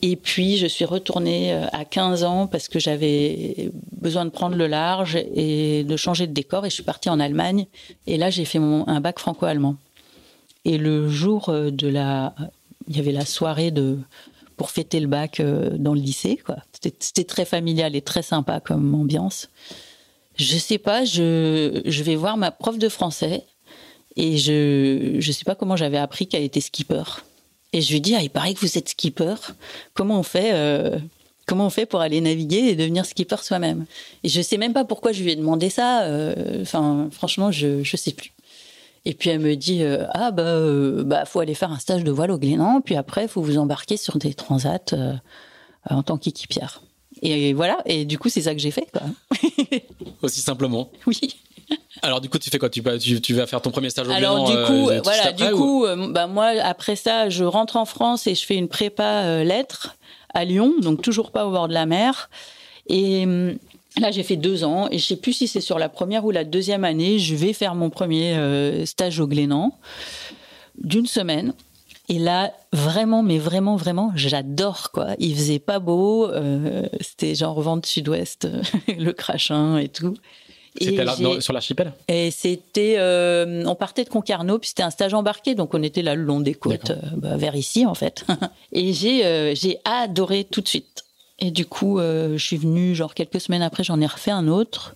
Et 0.01 0.15
puis, 0.15 0.57
je 0.57 0.67
suis 0.67 0.85
retournée 0.85 1.53
euh, 1.53 1.65
à 1.71 1.83
15 1.83 2.23
ans 2.23 2.47
parce 2.47 2.67
que 2.67 2.79
j'avais 2.79 3.71
besoin 3.93 4.25
de 4.25 4.29
prendre 4.29 4.55
le 4.55 4.67
large 4.67 5.15
et 5.15 5.83
de 5.83 5.97
changer 5.97 6.27
de 6.27 6.33
décor. 6.33 6.65
Et 6.65 6.69
je 6.69 6.75
suis 6.75 6.83
partie 6.83 7.09
en 7.09 7.19
Allemagne. 7.19 7.65
Et 8.05 8.17
là, 8.17 8.29
j'ai 8.29 8.45
fait 8.45 8.59
mon, 8.59 8.87
un 8.87 9.01
bac 9.01 9.17
franco-allemand. 9.17 9.75
Et 10.65 10.77
le 10.77 11.09
jour 11.09 11.49
euh, 11.49 11.71
de 11.71 11.87
la. 11.87 12.35
Il 12.89 12.95
y 12.95 12.99
avait 12.99 13.11
la 13.11 13.25
soirée 13.25 13.71
de, 13.71 13.97
pour 14.55 14.71
fêter 14.71 14.99
le 14.99 15.07
bac 15.07 15.39
euh, 15.39 15.71
dans 15.77 15.93
le 15.93 15.99
lycée. 15.99 16.37
Quoi. 16.37 16.57
C'était, 16.99 17.23
très 17.23 17.43
familial 17.43 17.95
et 17.95 18.01
très 18.01 18.21
sympa 18.21 18.59
comme 18.59 18.93
ambiance. 18.93 19.49
Je 20.35 20.57
sais 20.57 20.77
pas, 20.77 21.03
je, 21.03 21.81
je 21.85 22.03
vais 22.03 22.15
voir 22.15 22.37
ma 22.37 22.51
prof 22.51 22.77
de 22.77 22.87
français. 22.87 23.43
Et 24.15 24.37
je 24.37 25.15
ne 25.15 25.21
sais 25.21 25.43
pas 25.43 25.55
comment 25.55 25.75
j'avais 25.75 25.97
appris 25.97 26.27
qu'elle 26.27 26.43
était 26.43 26.61
skipper. 26.61 27.03
Et 27.73 27.81
je 27.81 27.91
lui 27.91 28.01
dis, 28.01 28.15
ah, 28.15 28.21
il 28.21 28.29
paraît 28.29 28.53
que 28.53 28.59
vous 28.59 28.77
êtes 28.77 28.89
skipper. 28.89 29.35
Comment 29.93 30.19
on 30.19 30.23
fait 30.23 30.51
euh, 30.53 30.97
Comment 31.45 31.67
on 31.67 31.69
fait 31.69 31.85
pour 31.85 32.01
aller 32.01 32.19
naviguer 32.19 32.69
et 32.69 32.75
devenir 32.75 33.05
skipper 33.05 33.37
soi-même? 33.41 33.85
Et 34.23 34.29
je 34.29 34.41
sais 34.41 34.57
même 34.57 34.73
pas 34.73 34.83
pourquoi 34.83 35.11
je 35.11 35.23
lui 35.23 35.31
ai 35.31 35.35
demandé 35.35 35.69
ça. 35.69 36.03
Euh, 36.03 36.61
enfin, 36.61 37.09
franchement, 37.11 37.51
je 37.51 37.83
je 37.83 37.97
sais 37.97 38.11
plus. 38.11 38.33
Et 39.05 39.13
puis 39.13 39.29
elle 39.29 39.39
me 39.39 39.55
dit, 39.55 39.83
euh, 39.83 40.05
ah 40.13 40.31
bah 40.31 40.59
bah 41.05 41.25
faut 41.25 41.39
aller 41.39 41.53
faire 41.53 41.71
un 41.71 41.79
stage 41.79 42.03
de 42.03 42.11
voile 42.11 42.31
au 42.31 42.37
Glénan, 42.37 42.81
puis 42.81 42.95
après 42.95 43.29
faut 43.29 43.41
vous 43.41 43.57
embarquer 43.57 43.95
sur 43.95 44.17
des 44.17 44.33
transats 44.33 44.93
en 45.89 46.03
tant 46.03 46.17
qu'équipière. 46.17 46.81
Et 47.21 47.53
voilà. 47.53 47.79
Et 47.85 48.05
du 48.05 48.17
coup, 48.17 48.29
c'est 48.29 48.41
ça 48.41 48.53
que 48.53 48.59
j'ai 48.59 48.71
fait. 48.71 48.87
Quoi. 48.91 49.03
Aussi 50.21 50.41
simplement. 50.41 50.91
Oui. 51.07 51.19
Alors 52.01 52.21
du 52.21 52.29
coup, 52.29 52.37
tu 52.39 52.49
fais 52.49 52.59
quoi? 52.59 52.69
Tu, 52.69 52.81
tu, 53.21 53.33
vas 53.33 53.47
faire 53.47 53.61
ton 53.61 53.71
premier 53.71 53.89
stage 53.89 54.07
au 54.07 54.11
Alors 54.11 54.45
du 54.45 54.55
coup, 54.65 54.89
euh, 54.89 55.01
voilà, 55.03 55.31
du 55.31 55.49
coup, 55.51 55.85
euh, 55.85 56.11
bah, 56.11 56.27
moi 56.27 56.51
après 56.61 56.95
ça, 56.95 57.29
je 57.29 57.43
rentre 57.43 57.75
en 57.75 57.85
France 57.85 58.27
et 58.27 58.35
je 58.35 58.45
fais 58.45 58.55
une 58.55 58.67
prépa 58.67 59.23
euh, 59.23 59.43
lettres 59.43 59.95
à 60.33 60.45
Lyon, 60.45 60.73
donc 60.81 61.01
toujours 61.01 61.31
pas 61.31 61.45
au 61.45 61.51
bord 61.51 61.67
de 61.67 61.73
la 61.73 61.85
mer. 61.85 62.29
Et 62.87 63.23
hum, 63.23 63.57
là, 63.99 64.11
j'ai 64.11 64.23
fait 64.23 64.35
deux 64.35 64.63
ans 64.63 64.87
et 64.91 64.99
je 64.99 65.05
sais 65.05 65.15
plus 65.15 65.33
si 65.33 65.47
c'est 65.47 65.61
sur 65.61 65.79
la 65.79 65.89
première 65.89 66.25
ou 66.25 66.31
la 66.31 66.43
deuxième 66.43 66.83
année, 66.83 67.19
je 67.19 67.35
vais 67.35 67.53
faire 67.53 67.75
mon 67.75 67.89
premier 67.89 68.37
stage 68.85 69.19
au 69.19 69.27
Glénan 69.27 69.73
d'une 70.81 71.07
semaine. 71.07 71.53
Et 72.09 72.19
là, 72.19 72.53
vraiment, 72.71 73.21
mais 73.21 73.37
vraiment, 73.37 73.75
vraiment, 73.75 74.13
j'adore 74.15 74.91
quoi. 74.91 75.07
Il 75.19 75.35
faisait 75.35 75.59
pas 75.59 75.79
beau, 75.79 76.29
c'était 77.01 77.35
genre 77.35 77.59
vente 77.59 77.85
sud-ouest, 77.85 78.47
le 78.87 79.11
crachin 79.11 79.77
et 79.77 79.89
tout. 79.89 80.15
C'était 80.79 81.41
sur 81.41 81.53
l'archipel? 81.53 81.93
Et 82.07 82.31
c'était, 82.31 82.95
euh, 82.97 83.63
on 83.65 83.75
partait 83.75 84.03
de 84.03 84.09
Concarneau, 84.09 84.59
puis 84.59 84.69
c'était 84.69 84.83
un 84.83 84.89
stage 84.89 85.13
embarqué, 85.13 85.55
donc 85.55 85.73
on 85.73 85.83
était 85.83 86.01
là 86.01 86.15
le 86.15 86.23
long 86.23 86.39
des 86.39 86.53
côtes, 86.53 86.91
euh, 86.91 86.95
bah, 87.15 87.37
vers 87.37 87.55
ici 87.55 87.85
en 87.85 87.93
fait. 87.93 88.25
et 88.71 88.93
j'ai, 88.93 89.25
euh, 89.25 89.55
j'ai 89.55 89.79
adoré 89.85 90.43
tout 90.43 90.61
de 90.61 90.67
suite. 90.67 91.03
Et 91.39 91.51
du 91.51 91.67
coup, 91.67 91.99
je 91.99 92.37
suis 92.39 92.57
venue, 92.57 92.95
genre 92.95 93.13
quelques 93.13 93.39
semaines 93.39 93.61
après, 93.61 93.83
j'en 93.83 94.01
ai 94.01 94.07
refait 94.07 94.31
un 94.31 94.47
autre. 94.47 94.95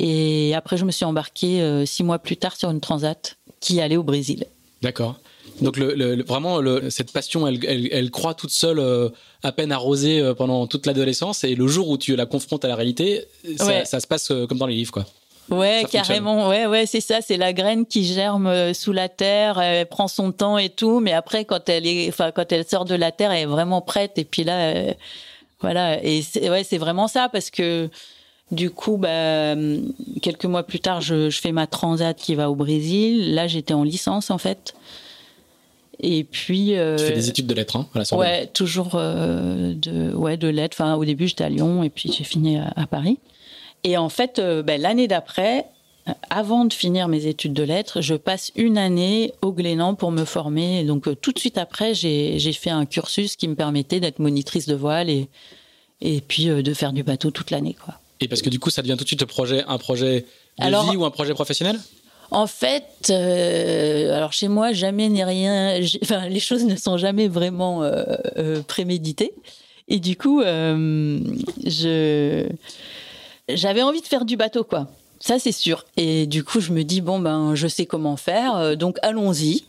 Et 0.00 0.56
après, 0.56 0.76
je 0.76 0.84
me 0.84 0.90
suis 0.90 1.04
embarquée 1.04 1.86
six 1.86 2.02
mois 2.02 2.18
plus 2.18 2.36
tard 2.36 2.56
sur 2.56 2.68
une 2.68 2.80
transat 2.80 3.36
qui 3.60 3.80
allait 3.80 3.96
au 3.96 4.02
Brésil. 4.02 4.46
D'accord. 4.82 5.20
Donc 5.60 5.76
le, 5.76 6.22
vraiment, 6.24 6.60
cette 6.90 7.12
passion, 7.12 7.46
elle, 7.46 7.60
elle, 7.90 8.10
croît 8.10 8.34
toute 8.34 8.50
seule, 8.50 8.78
euh, 8.78 9.08
à 9.42 9.52
peine 9.52 9.72
arrosée 9.72 10.20
euh, 10.20 10.34
pendant 10.34 10.66
toute 10.66 10.86
l'adolescence. 10.86 11.44
Et 11.44 11.54
le 11.54 11.66
jour 11.66 11.88
où 11.88 11.98
tu 11.98 12.16
la 12.16 12.26
confrontes 12.26 12.64
à 12.64 12.68
la 12.68 12.76
réalité, 12.76 13.24
ça, 13.56 14.00
se 14.00 14.06
passe 14.06 14.30
euh, 14.30 14.46
comme 14.46 14.58
dans 14.58 14.66
les 14.66 14.74
livres, 14.74 14.92
quoi. 14.92 15.06
Ouais, 15.50 15.84
carrément. 15.90 16.48
Ouais, 16.48 16.66
ouais, 16.66 16.86
c'est 16.86 17.00
ça. 17.00 17.20
C'est 17.20 17.36
la 17.36 17.52
graine 17.52 17.84
qui 17.84 18.04
germe 18.04 18.72
sous 18.72 18.92
la 18.92 19.08
terre. 19.08 19.60
Elle 19.60 19.86
prend 19.86 20.08
son 20.08 20.32
temps 20.32 20.56
et 20.56 20.70
tout, 20.70 21.00
mais 21.00 21.12
après, 21.12 21.44
quand 21.44 21.68
elle 21.68 21.86
est, 21.86 22.08
enfin, 22.08 22.30
quand 22.30 22.50
elle 22.52 22.66
sort 22.66 22.84
de 22.84 22.94
la 22.94 23.10
terre, 23.12 23.32
elle 23.32 23.42
est 23.42 23.46
vraiment 23.46 23.82
prête. 23.82 24.12
Et 24.16 24.24
puis 24.24 24.44
là, 24.44 24.94
voilà. 25.60 26.02
Et 26.02 26.22
ouais, 26.48 26.64
c'est 26.64 26.78
vraiment 26.78 27.08
ça 27.08 27.28
parce 27.28 27.50
que 27.50 27.90
du 28.52 28.70
coup, 28.70 28.96
bah, 28.98 29.56
quelques 30.22 30.44
mois 30.44 30.62
plus 30.62 30.80
tard, 30.80 31.00
je, 31.00 31.28
je, 31.28 31.40
fais 31.40 31.52
ma 31.52 31.66
transat 31.66 32.16
qui 32.16 32.34
va 32.34 32.48
au 32.48 32.54
Brésil. 32.54 33.34
Là, 33.34 33.46
j'étais 33.46 33.74
en 33.74 33.82
licence 33.82 34.30
en 34.30 34.38
fait. 34.38 34.74
Et 36.00 36.24
puis. 36.24 36.76
Euh, 36.76 36.96
tu 36.96 37.04
fais 37.04 37.12
des 37.12 37.28
études 37.28 37.46
de 37.46 37.54
lettres, 37.54 37.76
hein, 37.76 37.86
Ouais, 38.12 38.46
toujours 38.46 38.92
euh, 38.94 39.74
de, 39.74 40.12
ouais, 40.14 40.36
de 40.36 40.48
lettres. 40.48 40.76
Enfin, 40.78 40.94
au 40.94 41.04
début, 41.04 41.28
j'étais 41.28 41.44
à 41.44 41.48
Lyon 41.48 41.82
et 41.82 41.90
puis 41.90 42.12
j'ai 42.12 42.24
fini 42.24 42.58
à, 42.58 42.86
Paris. 42.86 43.18
Et 43.84 43.96
en 43.96 44.08
fait, 44.08 44.38
euh, 44.38 44.62
ben, 44.62 44.80
l'année 44.80 45.08
d'après, 45.08 45.66
avant 46.30 46.64
de 46.64 46.72
finir 46.72 47.08
mes 47.08 47.26
études 47.26 47.52
de 47.52 47.62
lettres, 47.62 48.00
je 48.00 48.14
passe 48.14 48.52
une 48.56 48.78
année 48.78 49.32
au 49.42 49.52
Glénan 49.52 49.94
pour 49.94 50.12
me 50.12 50.24
former. 50.24 50.84
donc, 50.84 51.08
tout 51.20 51.32
de 51.32 51.38
suite 51.38 51.58
après, 51.58 51.94
j'ai 51.94 52.52
fait 52.52 52.70
un 52.70 52.86
cursus 52.86 53.36
qui 53.36 53.48
me 53.48 53.54
permettait 53.54 54.00
d'être 54.00 54.18
monitrice 54.18 54.66
de 54.66 54.74
voile 54.74 55.10
et, 55.10 55.28
et 56.00 56.20
puis 56.20 56.46
de 56.46 56.74
faire 56.74 56.92
du 56.92 57.02
bateau 57.02 57.30
toute 57.30 57.50
l'année, 57.50 57.76
quoi. 57.84 57.94
Et 58.20 58.28
parce 58.28 58.40
que 58.40 58.50
du 58.50 58.60
coup, 58.60 58.70
ça 58.70 58.82
devient 58.82 58.94
tout 58.96 59.02
de 59.02 59.08
suite 59.08 59.24
projet, 59.24 59.64
un 59.66 59.78
projet 59.78 60.24
de 60.60 60.90
vie 60.90 60.96
ou 60.96 61.04
un 61.04 61.10
projet 61.10 61.34
professionnel? 61.34 61.78
En 62.32 62.46
fait, 62.46 63.10
euh, 63.10 64.16
alors 64.16 64.32
chez 64.32 64.48
moi, 64.48 64.72
jamais 64.72 65.10
ni 65.10 65.22
rien. 65.22 65.78
Enfin, 66.02 66.28
les 66.28 66.40
choses 66.40 66.64
ne 66.64 66.76
sont 66.76 66.96
jamais 66.96 67.28
vraiment 67.28 67.82
euh, 67.82 68.04
euh, 68.38 68.62
préméditées. 68.62 69.34
Et 69.88 70.00
du 70.00 70.16
coup, 70.16 70.40
je 70.42 72.48
j'avais 73.48 73.82
envie 73.82 74.00
de 74.00 74.06
faire 74.06 74.24
du 74.24 74.38
bateau, 74.38 74.64
quoi. 74.64 74.88
Ça, 75.20 75.38
c'est 75.38 75.52
sûr. 75.52 75.84
Et 75.96 76.26
du 76.26 76.42
coup, 76.42 76.60
je 76.60 76.72
me 76.72 76.84
dis 76.84 77.02
bon 77.02 77.18
ben, 77.18 77.54
je 77.54 77.68
sais 77.68 77.84
comment 77.84 78.16
faire, 78.16 78.78
donc 78.78 78.96
allons-y, 79.02 79.64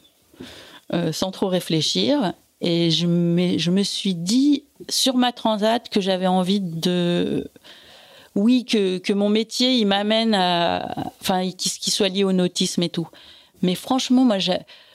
sans 1.12 1.32
trop 1.32 1.48
réfléchir. 1.48 2.32
Et 2.62 2.92
je 2.92 3.08
me, 3.08 3.58
je 3.58 3.72
me 3.72 3.84
suis 3.84 4.16
dit 4.16 4.64
sur 4.88 5.18
ma 5.18 5.34
transat 5.34 5.90
que 5.90 6.00
j'avais 6.00 6.28
envie 6.28 6.62
de 6.62 7.52
oui, 8.36 8.66
que, 8.66 8.98
que 8.98 9.14
mon 9.14 9.30
métier, 9.30 9.74
il 9.74 9.86
m'amène 9.86 10.34
à, 10.34 11.12
enfin, 11.22 11.50
qu'il 11.52 11.94
soit 11.94 12.10
lié 12.10 12.24
au 12.24 12.32
nautisme 12.32 12.84
et 12.84 12.90
tout. 12.90 13.08
Mais 13.62 13.76
franchement, 13.76 14.26
moi, 14.26 14.38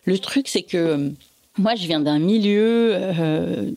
le 0.05 0.19
truc, 0.19 0.49
c'est 0.49 0.63
que 0.63 1.13
moi, 1.57 1.75
je 1.75 1.87
viens 1.87 2.01
d'un 2.01 2.19
milieu, 2.19 2.93
euh, 2.95 3.71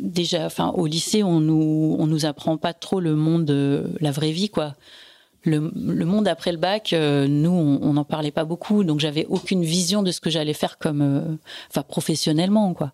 déjà, 0.00 0.46
enfin, 0.46 0.68
au 0.76 0.86
lycée, 0.86 1.22
on 1.22 1.40
nous, 1.40 1.96
on 1.98 2.06
nous 2.06 2.26
apprend 2.26 2.56
pas 2.56 2.72
trop 2.72 3.00
le 3.00 3.14
monde, 3.14 3.50
la 4.00 4.10
vraie 4.10 4.32
vie, 4.32 4.48
quoi. 4.48 4.74
Le, 5.44 5.72
le 5.74 6.04
monde 6.04 6.28
après 6.28 6.52
le 6.52 6.58
bac, 6.58 6.92
euh, 6.92 7.26
nous, 7.26 7.50
on 7.50 7.92
n'en 7.94 8.04
parlait 8.04 8.30
pas 8.30 8.44
beaucoup, 8.44 8.84
donc 8.84 9.00
j'avais 9.00 9.26
aucune 9.26 9.64
vision 9.64 10.04
de 10.04 10.12
ce 10.12 10.20
que 10.20 10.30
j'allais 10.30 10.54
faire 10.54 10.78
comme, 10.78 11.02
euh, 11.02 11.36
enfin, 11.68 11.82
professionnellement, 11.82 12.74
quoi. 12.74 12.92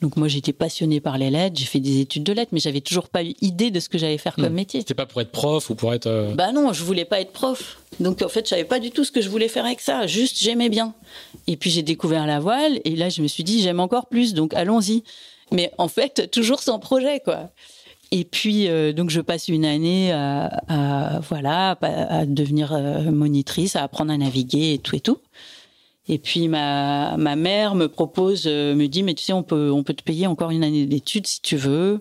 Donc 0.00 0.16
moi 0.16 0.26
j'étais 0.26 0.52
passionnée 0.52 1.00
par 1.00 1.16
les 1.16 1.30
lettres, 1.30 1.56
j'ai 1.56 1.64
fait 1.64 1.78
des 1.78 2.00
études 2.00 2.24
de 2.24 2.32
lettres, 2.32 2.50
mais 2.52 2.58
j'avais 2.58 2.80
toujours 2.80 3.08
pas 3.08 3.22
eu 3.22 3.34
idée 3.40 3.70
de 3.70 3.78
ce 3.78 3.88
que 3.88 3.98
j'allais 3.98 4.18
faire 4.18 4.34
comme 4.34 4.48
hmm. 4.48 4.54
métier. 4.54 4.80
C'était 4.80 4.94
pas 4.94 5.06
pour 5.06 5.20
être 5.20 5.30
prof 5.30 5.70
ou 5.70 5.76
pour 5.76 5.94
être. 5.94 6.08
Euh, 6.08 6.34
bah 6.34 6.50
non, 6.50 6.72
je 6.72 6.82
voulais 6.82 7.04
pas 7.04 7.20
être 7.20 7.32
prof. 7.32 7.78
Donc 8.00 8.20
en 8.20 8.28
fait 8.28 8.44
je 8.44 8.50
savais 8.50 8.64
pas 8.64 8.80
du 8.80 8.90
tout 8.90 9.04
ce 9.04 9.12
que 9.12 9.20
je 9.20 9.28
voulais 9.28 9.46
faire 9.46 9.64
avec 9.64 9.80
ça. 9.80 10.08
Juste 10.08 10.38
j'aimais 10.40 10.68
bien. 10.68 10.94
Et 11.46 11.56
puis 11.56 11.70
j'ai 11.70 11.82
découvert 11.82 12.26
la 12.26 12.40
voile 12.40 12.80
et 12.84 12.96
là 12.96 13.10
je 13.10 13.22
me 13.22 13.28
suis 13.28 13.44
dit 13.44 13.62
j'aime 13.62 13.78
encore 13.78 14.08
plus, 14.08 14.34
donc 14.34 14.54
allons-y. 14.54 15.04
Mais 15.52 15.70
en 15.78 15.88
fait 15.88 16.30
toujours 16.32 16.62
sans 16.62 16.80
projet 16.80 17.20
quoi. 17.20 17.50
Et 18.10 18.24
puis 18.24 18.66
euh, 18.66 18.92
donc 18.92 19.10
je 19.10 19.20
passe 19.20 19.46
une 19.46 19.64
année 19.64 20.10
à, 20.10 21.20
voilà 21.28 21.78
à, 21.80 22.26
devenir 22.26 22.72
euh, 22.72 23.10
monitrice, 23.12 23.76
à 23.76 23.84
apprendre 23.84 24.12
à 24.12 24.16
naviguer 24.16 24.74
et 24.74 24.78
tout 24.78 24.96
et 24.96 25.00
tout. 25.00 25.18
Et 26.08 26.18
puis 26.18 26.48
ma, 26.48 27.16
ma 27.16 27.36
mère 27.36 27.74
me 27.74 27.86
propose, 27.86 28.44
euh, 28.46 28.74
me 28.74 28.86
dit, 28.86 29.02
mais 29.02 29.14
tu 29.14 29.24
sais, 29.24 29.32
on 29.32 29.42
peut, 29.42 29.70
on 29.70 29.82
peut 29.82 29.94
te 29.94 30.02
payer 30.02 30.26
encore 30.26 30.50
une 30.50 30.64
année 30.64 30.86
d'études 30.86 31.26
si 31.26 31.40
tu 31.40 31.56
veux. 31.56 32.00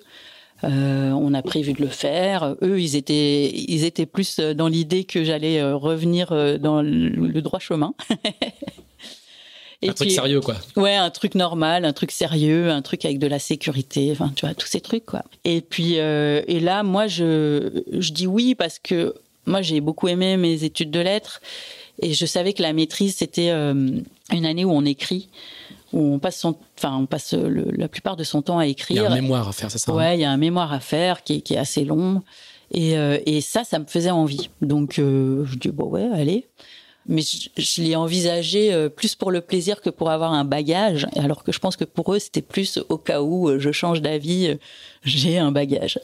on 0.64 1.34
a 1.34 1.42
prévu 1.42 1.74
de 1.74 1.82
le 1.82 1.88
faire. 1.88 2.56
Eux, 2.62 2.80
ils 2.82 2.96
étaient, 2.96 3.50
ils 3.50 3.84
étaient 3.84 4.06
plus 4.06 4.40
dans 4.40 4.68
l'idée 4.68 5.04
que 5.04 5.24
j'allais 5.24 5.62
revenir 5.72 6.30
dans 6.60 6.82
le 6.82 7.42
droit 7.42 7.60
chemin. 7.60 7.94
un 9.90 9.94
truc 9.94 10.12
sérieux, 10.12 10.42
quoi. 10.42 10.56
Ouais, 10.76 10.96
un 10.96 11.10
truc 11.10 11.36
normal, 11.36 11.86
un 11.86 11.94
truc 11.94 12.12
sérieux, 12.12 12.70
un 12.70 12.82
truc 12.82 13.06
avec 13.06 13.20
de 13.20 13.28
la 13.28 13.40
sécurité, 13.40 14.10
enfin, 14.12 14.32
tu 14.36 14.46
vois, 14.46 14.54
tous 14.54 14.68
ces 14.68 14.82
trucs, 14.82 15.06
quoi. 15.06 15.24
Et 15.44 15.62
puis, 15.62 16.00
euh, 16.00 16.42
et 16.48 16.60
là, 16.60 16.84
moi, 16.84 17.08
je, 17.08 17.84
je 17.92 18.12
dis 18.12 18.28
oui 18.28 18.56
parce 18.56 18.80
que 18.80 19.16
moi, 19.46 19.62
j'ai 19.62 19.82
beaucoup 19.82 20.08
aimé 20.08 20.38
mes 20.38 20.64
études 20.64 20.92
de 20.92 21.00
lettres 21.00 21.42
et 22.02 22.14
je 22.14 22.26
savais 22.26 22.54
que 22.54 22.62
la 22.62 22.74
maîtrise, 22.74 23.16
c'était 23.18 23.50
euh, 23.50 24.00
une 24.32 24.46
année 24.46 24.66
où 24.66 24.72
on 24.72 24.86
écrit 24.86 25.30
où 25.94 26.14
on 26.14 26.20
passe 26.20 26.40
son, 26.40 26.56
enfin, 26.78 26.96
on 26.96 27.06
passe 27.06 27.34
la 27.34 27.90
plupart 27.90 28.16
de 28.16 28.24
son 28.24 28.42
temps 28.42 28.60
à 28.60 28.66
écrire. 28.66 29.04
Il 29.04 29.06
y 29.06 29.08
a 29.08 29.12
un 29.12 29.22
mémoire 29.22 29.50
à 29.50 29.52
faire, 29.52 29.70
c'est 29.70 29.78
ça 29.78 29.92
hein? 29.92 29.96
Ouais, 29.96 30.18
il 30.18 30.22
y 30.22 30.24
a 30.24 30.32
un 30.32 30.38
mémoire 30.38 30.72
à 30.72 30.80
faire 30.80 31.22
qui 31.22 31.34
est, 31.34 31.42
qui 31.42 31.56
est 31.56 31.58
assez 31.58 31.84
long. 31.84 32.24
Et, 32.74 32.98
euh, 32.98 33.20
et, 33.26 33.42
ça, 33.42 33.66
ça 33.66 33.78
me 33.78 33.86
faisait 33.86 34.10
envie. 34.10 34.50
Donc, 34.62 34.94
je 34.96 35.58
dis, 35.58 35.68
bon, 35.68 35.90
ouais, 35.90 36.08
allez 36.14 36.48
mais 37.08 37.22
je, 37.58 37.82
l'ai 37.82 37.96
envisagé 37.96 38.74
euh, 38.74 38.90
plus 38.90 39.16
pour 39.16 39.32
le 39.32 39.42
plaisir 39.42 39.82
que 39.82 39.90
pour 39.90 40.12
avoir 40.12 40.34
un 40.34 40.46
bagage, 40.46 41.08
alors 41.16 41.44
que 41.44 41.52
je 41.52 41.60
pense 41.60 41.76
que 41.76 41.84
pour 41.84 42.14
eux, 42.14 42.20
c'était 42.20 42.42
plus 42.42 42.80
au 42.90 42.98
cas 42.98 43.22
où 43.22 43.50
euh, 43.50 43.60
je 43.60 43.72
change 43.72 44.02
d'avis, 44.02 44.48
euh, 44.48 44.56
j'ai 45.04 45.38
un 45.38 45.52
bagage. 45.52 46.00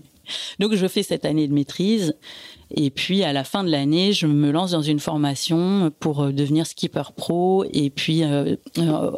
Donc 0.58 0.74
je 0.74 0.86
fais 0.86 1.02
cette 1.02 1.24
année 1.24 1.48
de 1.48 1.54
maîtrise, 1.54 2.14
et 2.76 2.90
puis 2.90 3.22
à 3.22 3.32
la 3.32 3.44
fin 3.44 3.64
de 3.64 3.70
l'année, 3.70 4.12
je 4.12 4.26
me 4.26 4.50
lance 4.50 4.72
dans 4.72 4.82
une 4.82 5.00
formation 5.00 5.92
pour 6.00 6.26
devenir 6.32 6.66
skipper 6.66 7.02
pro, 7.16 7.64
et 7.72 7.90
puis 7.90 8.22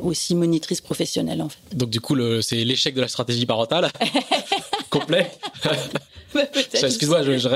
aussi 0.03 0.35
monitrice 0.35 0.81
professionnelle 0.81 1.43
en 1.43 1.49
fait. 1.49 1.59
Donc 1.75 1.91
du 1.91 2.01
coup, 2.01 2.17
c'est 2.43 2.65
l'échec 2.65 2.95
de 2.95 3.01
la 3.01 3.09
stratégie 3.09 3.47
parentale 3.47 3.91
complet 4.91 5.31
Excuse-moi, 6.83 7.23
je, 7.23 7.39
je, 7.39 7.49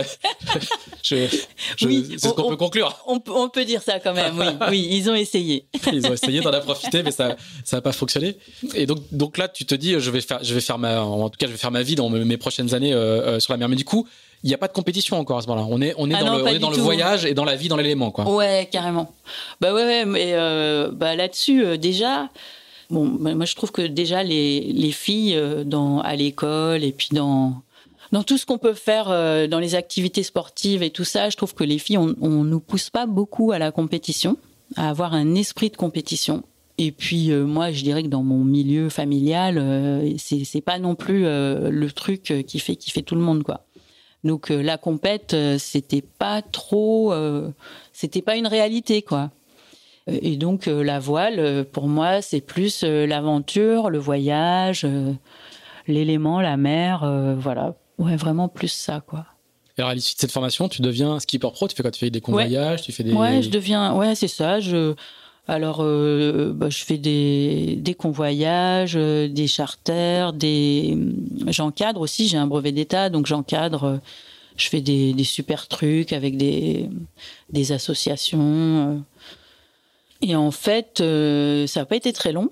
c'est 1.03 1.29
ce 1.29 2.29
qu'on 2.29 2.49
peut 2.49 2.57
conclure. 2.57 2.97
On, 3.07 3.21
on, 3.29 3.49
peut 3.49 3.65
dire 3.65 3.83
ça 3.83 4.01
quand 4.01 4.15
même, 4.15 4.39
oui. 4.39 4.47
oui, 4.71 4.89
ils 4.91 5.11
ont 5.11 5.15
essayé. 5.15 5.67
ils 5.93 6.07
ont 6.07 6.13
essayé 6.13 6.41
d'en 6.41 6.61
profiter, 6.61 7.03
mais 7.03 7.11
ça 7.11 7.37
ça 7.65 7.77
n'a 7.77 7.83
pas 7.83 7.93
fonctionné. 7.93 8.37
Et 8.75 8.87
donc, 8.87 8.99
donc 9.13 9.39
là, 9.39 9.49
tu 9.49 9.67
te 9.67 9.75
dis, 9.75 9.99
je 9.99 10.11
vais 10.11 10.21
faire, 10.21 10.43
je 10.43 10.55
vais 10.55 10.61
faire 10.61 10.79
ma, 10.79 11.03
en 11.03 11.29
tout 11.29 11.37
cas, 11.37 11.47
je 11.47 11.53
vais 11.53 11.59
faire 11.59 11.71
ma 11.71 11.83
vie 11.83 11.95
dans 11.95 12.09
mes 12.11 12.37
prochaines 12.37 12.75
années 12.75 12.93
euh, 12.93 13.23
euh, 13.37 13.41
sur 13.41 13.53
la 13.53 13.57
mer. 13.59 13.69
Mais 13.69 13.77
du 13.77 13.85
coup, 13.85 14.07
il 14.43 14.49
n'y 14.49 14.55
a 14.55 14.59
pas 14.59 14.69
de 14.69 14.73
compétition 14.73 15.19
encore 15.19 15.39
à 15.39 15.43
ce 15.43 15.49
moment-là. 15.49 15.67
On 15.71 15.81
est, 15.81 15.95
on 15.99 16.11
est 16.11 16.15
ah 16.15 16.25
dans, 16.25 16.37
le, 16.37 16.43
on 16.45 16.47
est 16.47 16.59
dans 16.59 16.71
le, 16.71 16.77
voyage 16.77 17.25
et 17.25 17.35
dans 17.35 17.45
la 17.45 17.57
vie, 17.57 17.69
dans 17.69 17.77
l'élément, 17.77 18.11
quoi. 18.11 18.29
Ouais, 18.29 18.69
carrément. 18.71 19.13
Bah 19.61 19.73
ouais, 19.73 19.85
ouais 19.85 20.05
mais 20.05 20.33
euh, 20.33 20.91
bah 20.93 21.17
là-dessus, 21.17 21.79
déjà. 21.79 22.29
Bon, 22.91 23.07
bah, 23.07 23.35
moi 23.35 23.45
je 23.45 23.55
trouve 23.55 23.71
que 23.71 23.83
déjà 23.83 24.23
les, 24.23 24.61
les 24.73 24.91
filles 24.91 25.41
dans 25.65 26.01
à 26.01 26.17
l'école 26.17 26.83
et 26.83 26.91
puis 26.91 27.09
dans 27.13 27.63
dans 28.13 28.23
tout 28.23 28.39
ce 28.39 28.47
qu'on 28.47 28.59
peut 28.59 28.75
faire 28.75 29.11
euh, 29.11 29.47
dans 29.47 29.59
les 29.59 29.75
activités 29.75 30.23
sportives 30.23 30.83
et 30.83 30.91
tout 30.91 31.05
ça, 31.05 31.31
je 31.31 31.37
trouve 31.37 31.55
que 31.55 31.65
les 31.65 31.79
filles, 31.79 31.99
on, 31.99 32.15
on 32.21 32.45
nous 32.45 32.61
pousse 32.61 32.91
pas 32.91 33.07
beaucoup 33.07 33.53
à 33.53 33.59
la 33.59 33.71
compétition, 33.71 34.37
à 34.77 34.91
avoir 34.91 35.15
un 35.15 35.35
esprit 35.35 35.71
de 35.71 35.77
compétition. 35.77 36.43
Et 36.79 36.93
puis 36.93 37.31
euh, 37.31 37.45
moi, 37.45 37.73
je 37.73 37.83
dirais 37.83 38.03
que 38.03 38.09
dans 38.09 38.23
mon 38.23 38.43
milieu 38.43 38.89
familial, 38.89 39.59
euh, 39.59 40.15
c'est 40.17 40.63
pas 40.63 40.79
non 40.79 40.95
plus 40.95 41.27
euh, 41.27 41.69
le 41.71 41.91
truc 41.93 42.33
qui 42.47 42.59
fait 42.59 42.77
qui 42.77 42.91
fait 42.91 43.03
tout 43.03 43.15
le 43.15 43.21
monde 43.21 43.43
quoi. 43.43 43.67
Donc 44.25 44.51
la 44.51 44.77
compète, 44.77 45.35
c'était 45.59 46.03
pas 46.03 46.43
trop, 46.43 47.15
c'était 47.93 48.23
pas 48.23 48.37
une 48.37 48.47
réalité 48.47 49.03
quoi. 49.03 49.31
Et 50.07 50.37
donc 50.37 50.67
la 50.67 50.99
voile, 50.99 51.65
pour 51.73 51.89
moi, 51.89 52.21
c'est 52.21 52.41
plus 52.41 52.83
l'aventure, 52.83 53.91
le 53.91 53.99
voyage, 53.99 54.87
l'élément, 55.87 56.41
la 56.41 56.57
mer, 56.57 57.35
voilà. 57.39 57.75
Ouais, 57.99 58.17
vraiment 58.17 58.49
plus 58.49 58.69
ça, 58.69 59.03
quoi. 59.07 59.27
Alors 59.79 59.91
à 59.91 59.95
l'issue 59.95 60.15
de 60.15 60.21
cette 60.21 60.33
formation, 60.33 60.69
tu 60.69 60.83
deviens 60.83 61.21
skipper 61.21 61.51
pro. 61.53 61.69
Tu 61.69 61.77
fais 61.77 61.83
quoi? 61.83 61.91
Tu 61.91 62.01
fais 62.01 62.11
des 62.11 62.21
convoyages 62.21 62.83
Tu 62.83 62.93
fais 62.93 63.03
des. 63.03 63.13
Ouais, 63.13 63.41
je 63.41 63.49
deviens. 63.49 63.95
Ouais, 63.95 64.15
c'est 64.15 64.29
ça. 64.29 64.61
Je. 64.61 64.95
Alors, 65.49 65.79
euh, 65.81 66.53
bah, 66.55 66.71
je 66.71 66.85
fais 66.85 66.99
des, 66.99 67.77
des 67.77 67.95
convoyages, 67.95 68.95
euh, 68.97 69.29
des 69.29 69.49
charters, 69.49 70.33
des. 70.33 70.97
J'encadre 71.49 72.01
aussi. 72.01 72.29
J'ai 72.29 72.37
un 72.37 72.47
brevet 72.47 72.73
d'état, 72.73 73.11
donc 73.11 73.27
j'encadre. 73.27 74.01
Je 74.57 74.69
fais 74.69 74.81
des, 74.81 75.15
super 75.25 75.69
trucs 75.69 76.13
avec 76.13 76.37
des, 76.37 76.89
des 77.51 77.73
associations. 77.73 79.03
Et 80.23 80.37
en 80.37 80.51
fait, 80.51 81.01
euh, 81.01 81.67
ça 81.67 81.81
n'a 81.81 81.87
pas 81.87 81.97
été 81.97 82.13
très 82.13 82.33
long. 82.33 82.51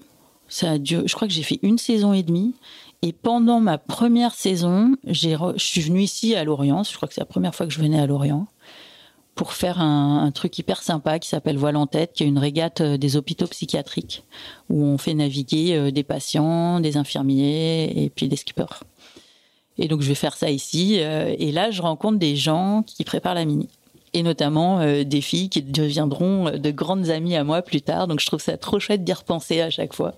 Ça 0.48 0.72
a 0.72 0.76
je 0.82 1.12
crois 1.14 1.28
que 1.28 1.34
j'ai 1.34 1.42
fait 1.42 1.58
une 1.62 1.78
saison 1.78 2.14
et 2.14 2.22
demie. 2.22 2.54
Et 3.02 3.12
pendant 3.12 3.60
ma 3.60 3.78
première 3.78 4.34
saison, 4.34 4.96
je 5.06 5.36
suis 5.56 5.82
venue 5.82 6.02
ici 6.02 6.34
à 6.34 6.42
Lorient. 6.44 6.82
Je 6.82 6.96
crois 6.96 7.06
que 7.06 7.14
c'est 7.14 7.20
la 7.20 7.26
première 7.26 7.54
fois 7.54 7.66
que 7.66 7.72
je 7.72 7.80
venais 7.80 8.00
à 8.00 8.06
Lorient 8.06 8.48
pour 9.38 9.52
faire 9.52 9.80
un, 9.80 10.32
truc 10.32 10.58
hyper 10.58 10.82
sympa 10.82 11.20
qui 11.20 11.28
s'appelle 11.28 11.56
Voile 11.56 11.76
en 11.76 11.86
tête, 11.86 12.12
qui 12.12 12.24
est 12.24 12.26
une 12.26 12.40
régate 12.40 12.80
euh, 12.80 12.96
des 12.96 13.16
hôpitaux 13.16 13.46
psychiatriques 13.46 14.24
où 14.68 14.84
on 14.84 14.98
fait 14.98 15.14
naviguer 15.14 15.76
euh, 15.76 15.90
des 15.92 16.02
patients, 16.02 16.80
des 16.80 16.96
infirmiers 16.96 17.84
et 17.84 18.10
puis 18.10 18.26
des 18.26 18.34
skippers. 18.34 18.82
Et 19.78 19.86
donc 19.86 20.02
je 20.02 20.08
vais 20.08 20.16
faire 20.16 20.36
ça 20.36 20.50
ici. 20.50 20.96
Euh, 20.98 21.36
et 21.38 21.52
là, 21.52 21.70
je 21.70 21.80
rencontre 21.82 22.18
des 22.18 22.34
gens 22.34 22.82
qui 22.84 23.04
préparent 23.04 23.36
la 23.36 23.44
mini. 23.44 23.68
Et 24.12 24.24
notamment 24.24 24.80
des 25.04 25.20
filles 25.20 25.50
qui 25.50 25.62
deviendront 25.62 26.50
de 26.50 26.70
grandes 26.70 27.10
amies 27.10 27.36
à 27.36 27.44
moi 27.44 27.62
plus 27.62 27.82
tard. 27.82 28.08
Donc 28.08 28.20
je 28.20 28.26
trouve 28.26 28.40
ça 28.40 28.56
trop 28.56 28.80
chouette 28.80 29.04
d'y 29.04 29.12
repenser 29.12 29.60
à 29.60 29.70
chaque 29.70 29.92
fois. 29.92 30.14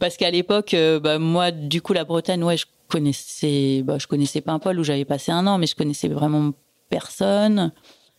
Parce 0.00 0.16
qu'à 0.16 0.30
l'époque, 0.30 0.74
bah, 1.02 1.18
moi, 1.18 1.50
du 1.50 1.82
coup, 1.82 1.92
la 1.92 2.04
Bretagne, 2.04 2.42
ouais, 2.42 2.56
je 2.56 2.64
connaissais, 2.88 3.82
bah, 3.84 3.98
je 3.98 4.06
connaissais 4.06 4.42
où 4.42 4.82
j'avais 4.82 5.04
passé 5.04 5.32
un 5.32 5.46
an, 5.46 5.58
mais 5.58 5.66
je 5.66 5.76
connaissais 5.76 6.08
vraiment 6.08 6.52
personne. 6.88 7.72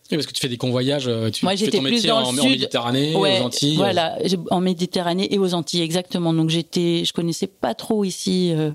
Oui, 0.09 0.17
parce 0.17 0.27
que 0.27 0.33
tu 0.33 0.41
fais 0.41 0.47
des 0.47 0.57
convoyages, 0.57 1.07
euh, 1.07 1.29
tu 1.29 1.43
Moi, 1.43 1.57
fais 1.57 1.69
ton 1.69 1.81
métier 1.81 2.11
en, 2.11 2.31
Méditerranée, 2.31 3.13
aux 3.13 3.25
Antilles. 3.25 3.75
Voilà, 3.75 4.17
en 4.51 4.61
Méditerranée 4.61 5.33
et 5.33 5.37
aux 5.37 5.53
Antilles, 5.53 5.81
exactement. 5.81 6.33
Donc 6.33 6.49
j'étais, 6.49 7.03
je 7.03 7.11
connaissais 7.11 7.47
pas 7.47 7.73
trop 7.73 8.05
ici, 8.05 8.53
euh, 8.53 8.71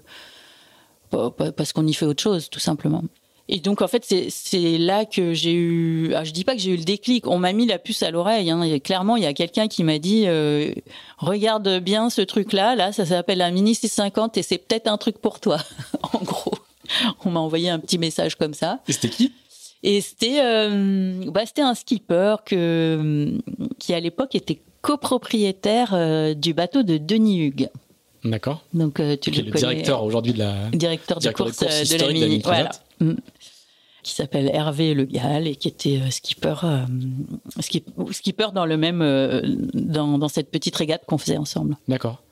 parce 1.11 1.73
qu'on 1.73 1.87
y 1.87 1.95
fait 1.95 2.07
autre 2.07 2.23
chose, 2.23 2.51
tout 2.51 2.61
simplement. 2.61 3.03
Et 3.49 3.59
donc 3.59 3.83
en 3.83 3.89
fait 3.89 4.05
c'est 4.05 4.79
là 4.79 5.05
que 5.05 5.35
j'ai 5.35 5.53
eu, 5.53 6.15
ah, 6.15 6.23
je 6.25 6.31
dis 6.31 6.45
pas 6.45 6.55
que 6.55 6.61
j'ai 6.61 6.71
eu 6.71 6.77
le 6.77 6.85
déclic, 6.85 7.27
on 7.27 7.39
m'a 7.39 7.53
mis 7.53 7.67
la 7.67 7.79
puce 7.79 8.03
à 8.03 8.11
l'oreille. 8.11 8.51
Hein. 8.51 8.79
Clairement 8.79 9.17
il 9.17 9.25
y 9.25 9.27
a 9.27 9.35
quelqu'un 9.35 9.67
qui 9.67 9.83
m'a 9.83 9.99
dit 9.99 10.25
euh, 10.27 10.73
regarde 11.19 11.81
bien 11.81 12.09
ce 12.09 12.23
truc 12.23 12.53
là, 12.53 12.77
là 12.77 12.93
ça 12.93 13.05
s'appelle 13.05 13.43
un 13.43 13.51
Mini 13.51 13.75
650 13.75 14.39
et 14.39 14.43
c'est 14.43 14.59
peut-être 14.59 14.87
un 14.87 14.97
truc 14.97 15.19
pour 15.19 15.41
toi. 15.41 15.59
en 16.15 16.21
gros, 16.21 16.55
on 17.25 17.31
m'a 17.31 17.41
envoyé 17.41 17.69
un 17.69 17.81
petit 17.81 17.99
message 17.99 18.37
comme 18.37 18.55
ça. 18.55 18.79
Et 18.87 18.93
c'était 18.93 19.11
qui? 19.11 19.33
Et 19.83 20.01
c'était 20.01 20.41
euh, 20.43 21.25
bah, 21.31 21.43
un 21.59 21.75
skipper 21.75 22.37
que 22.45 23.39
qui 23.79 23.95
à 23.95 24.01
l'époque 24.01 24.35
était 24.35 24.61
copropriétaire 24.81 25.93
euh, 25.93 26.35
du 26.35 26.55
bateau 26.55 26.83
de 26.83 26.99
Denis 26.99 27.47
Hugues. 27.47 27.69
D'accord. 28.25 28.63
Donc 28.73 29.03
tu 29.21 29.31
le, 29.31 29.43
le 29.43 29.51
directeur 29.51 30.05
aujourd'hui 30.05 30.33
de 30.33 30.39
la 30.39 30.71
directeur 30.71 31.19
de 31.19 31.31
course, 31.31 31.59
de, 31.59 32.01
la 32.01 32.13
Mini. 32.13 32.41
Voilà. 32.45 32.71
Mm. 33.01 33.15
qui 34.03 34.15
s'appelle 34.15 34.51
Hervé 34.53 34.95
Le 34.95 35.05
Gall 35.05 35.47
et 35.47 35.57
qui 35.57 35.69
était 35.69 36.01
euh, 36.01 36.11
skipper, 36.11 36.55
euh, 36.65 36.85
skipper 38.11 38.49
dans 38.55 38.67
le 38.67 38.77
même 38.77 39.03
euh, 39.03 39.43
dans, 39.75 40.19
dans, 40.19 40.29
cette 40.29 40.51
petite 40.51 40.75
régate 40.77 41.05
qu'on 41.07 41.19
faisait 41.19 41.37
ensemble. 41.37 41.77
D'accord. 41.89 42.23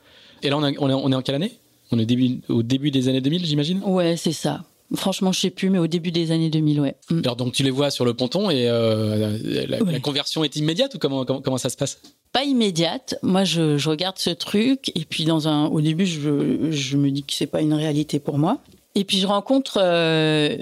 Et 0.43 0.51
là, 0.51 0.59
on, 0.59 0.67
est, 0.67 0.77
on 0.79 1.13
est 1.13 1.15
en 1.15 1.23
quelle 1.23 1.37
année? 1.37 1.53
On 1.93 1.99
est 1.99 2.07
début, 2.07 2.41
au 2.49 2.63
début 2.63 2.91
des 2.91 3.09
années 3.09 3.21
2000, 3.21 3.45
j'imagine? 3.47 3.83
Ouais, 3.85 4.17
c'est 4.17 4.33
ça. 4.33 4.63
Franchement, 4.95 5.33
je 5.33 5.41
sais 5.41 5.51
plus, 5.51 5.71
mais 5.71 5.79
au 5.79 5.87
début 5.87 6.11
des 6.11 6.33
années 6.33 6.51
2000, 6.51 6.81
ouais. 6.81 6.97
Mm. 7.11 7.21
Alors 7.25 7.37
donc 7.37 7.53
tu 7.53 7.63
les 7.63 7.71
vois 7.71 7.91
sur 7.91 8.05
le 8.05 8.15
ponton 8.15 8.51
et 8.51 8.67
la, 8.67 10.01
conversion 10.01 10.43
est 10.45 10.57
immédiate 10.57 10.95
ou 10.95 10.99
comment, 10.99 11.25
comment, 11.25 11.59
ça 11.59 11.69
se 11.69 11.77
passe? 11.77 12.01
Pas 12.33 12.45
immédiate. 12.45 13.17
Moi, 13.23 13.45
je, 13.45 13.77
je, 13.79 13.89
regarde 13.89 14.19
ce 14.19 14.31
truc 14.31 14.93
et 14.95 15.05
puis 15.05 15.25
dans 15.25 15.49
un, 15.49 15.67
au 15.67 15.81
début, 15.81 16.07
je, 16.07 16.71
je 16.71 16.97
me 16.97 17.11
dis 17.11 17.23
que 17.23 17.33
c'est 17.33 17.47
pas 17.47 17.61
une 17.61 17.75
réalité 17.75 18.19
pour 18.19 18.39
moi. 18.39 18.59
Et 18.95 19.05
puis 19.05 19.19
je 19.19 19.27
rencontre, 19.27 19.79
euh, 19.81 20.57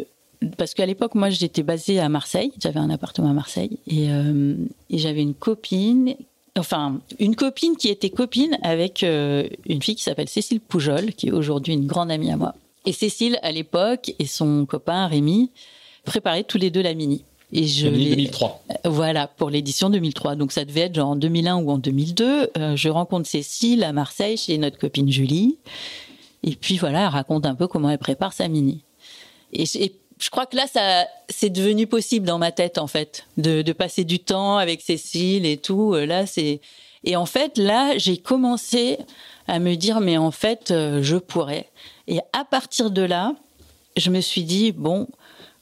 parce 0.56 0.74
qu'à 0.74 0.86
l'époque, 0.86 1.14
moi 1.14 1.30
j'étais 1.30 1.62
basée 1.62 1.98
à 1.98 2.08
Marseille, 2.08 2.52
j'avais 2.60 2.80
un 2.80 2.90
appartement 2.90 3.30
à 3.30 3.32
Marseille, 3.32 3.78
et, 3.86 4.10
euh, 4.10 4.54
et 4.90 4.98
j'avais 4.98 5.22
une 5.22 5.34
copine, 5.34 6.14
enfin 6.56 7.00
une 7.18 7.36
copine 7.36 7.76
qui 7.76 7.88
était 7.88 8.10
copine 8.10 8.58
avec 8.62 9.02
euh, 9.02 9.48
une 9.66 9.82
fille 9.82 9.96
qui 9.96 10.02
s'appelle 10.02 10.28
Cécile 10.28 10.60
Poujol, 10.60 11.12
qui 11.14 11.28
est 11.28 11.32
aujourd'hui 11.32 11.74
une 11.74 11.86
grande 11.86 12.10
amie 12.10 12.30
à 12.30 12.36
moi. 12.36 12.54
Et 12.88 12.92
Cécile, 12.92 13.38
à 13.42 13.52
l'époque, 13.52 14.14
et 14.18 14.24
son 14.24 14.64
copain 14.64 15.06
Rémi, 15.08 15.50
préparaient 16.04 16.44
tous 16.44 16.56
les 16.56 16.70
deux 16.70 16.80
la 16.80 16.94
Mini. 16.94 17.22
Et 17.52 17.66
je 17.66 17.84
la 17.84 17.90
Mini 17.90 18.10
2003. 18.12 18.64
Voilà, 18.86 19.26
pour 19.26 19.50
l'édition 19.50 19.90
2003. 19.90 20.36
Donc 20.36 20.52
ça 20.52 20.64
devait 20.64 20.80
être 20.80 20.94
genre 20.94 21.10
en 21.10 21.16
2001 21.16 21.56
ou 21.56 21.70
en 21.70 21.76
2002. 21.76 22.50
je 22.76 22.88
rencontre 22.88 23.28
Cécile 23.28 23.84
à 23.84 23.92
Marseille 23.92 24.38
chez 24.38 24.56
notre 24.56 24.78
copine 24.78 25.12
Julie. 25.12 25.58
Et 26.42 26.52
puis 26.52 26.78
voilà, 26.78 27.02
elle 27.02 27.08
raconte 27.08 27.44
un 27.44 27.54
peu 27.54 27.66
comment 27.66 27.90
elle 27.90 27.98
prépare 27.98 28.32
sa 28.32 28.48
mini. 28.48 28.80
Et, 29.52 29.66
je 29.66 30.30
crois 30.30 30.46
que 30.46 30.56
là, 30.56 30.66
ça, 30.66 31.06
c'est 31.28 31.50
devenu 31.50 31.86
possible 31.86 32.24
dans 32.24 32.38
ma 32.38 32.52
tête 32.52 32.78
en 32.78 32.86
fait, 32.86 33.26
de, 33.36 33.60
de 33.60 33.72
passer 33.74 34.04
du 34.04 34.18
temps 34.18 34.56
avec 34.56 34.80
Cécile 34.80 35.44
et 35.44 35.58
tout. 35.58 35.92
Euh, 35.92 36.06
là, 36.06 36.24
c'est 36.24 36.62
et 37.04 37.16
en 37.16 37.26
fait 37.26 37.58
là, 37.58 37.98
j'ai 37.98 38.16
commencé 38.16 38.96
à 39.46 39.58
me 39.58 39.74
dire 39.74 40.00
mais 40.00 40.16
en 40.16 40.30
fait, 40.30 40.70
euh, 40.70 41.02
je 41.02 41.16
pourrais. 41.16 41.68
Et 42.08 42.20
à 42.32 42.44
partir 42.44 42.90
de 42.90 43.02
là, 43.02 43.34
je 43.96 44.10
me 44.10 44.20
suis 44.20 44.42
dit, 44.42 44.72
bon, 44.72 45.06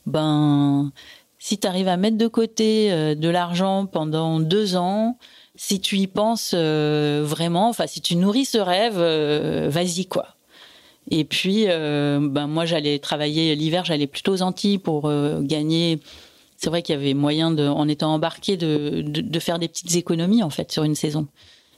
ben, 0.06 0.92
si 1.38 1.59
tu 1.59 1.66
arrives 1.66 1.88
à 1.88 1.96
mettre 1.96 2.16
de 2.16 2.28
côté 2.28 2.92
euh, 2.92 3.14
de 3.14 3.28
l'argent 3.28 3.87
pendant 3.87 4.38
deux 4.40 4.76
ans, 4.76 5.18
si 5.56 5.80
tu 5.80 5.98
y 5.98 6.06
penses 6.06 6.52
euh, 6.54 7.22
vraiment, 7.26 7.68
enfin, 7.68 7.87
si 7.88 8.00
tu 8.00 8.14
nourris 8.14 8.44
ce 8.44 8.59
rêve, 8.59 8.98
vas-y, 9.68 10.06
quoi. 10.06 10.28
Et 11.11 11.24
puis, 11.24 11.66
ben, 11.66 12.46
moi, 12.46 12.64
j'allais 12.64 12.98
travailler 12.98 13.54
l'hiver, 13.54 13.85
j'allais 13.85 14.06
plutôt 14.06 14.32
aux 14.32 14.42
Antilles 14.42 14.78
pour 14.78 15.11
gagner. 15.40 16.00
C'est 16.56 16.68
vrai 16.68 16.82
qu'il 16.82 16.94
y 16.94 16.98
avait 16.98 17.14
moyen, 17.14 17.50
de, 17.50 17.66
en 17.66 17.87
étant 17.87 18.14
embarqué, 18.14 18.56
de, 18.56 19.02
de, 19.02 19.40
faire 19.40 19.59
des 19.59 19.68
petites 19.68 19.94
économies, 19.94 20.42
en 20.42 20.50
fait, 20.50 20.72
sur 20.72 20.85
une 20.85 20.94
saison. 20.94 21.28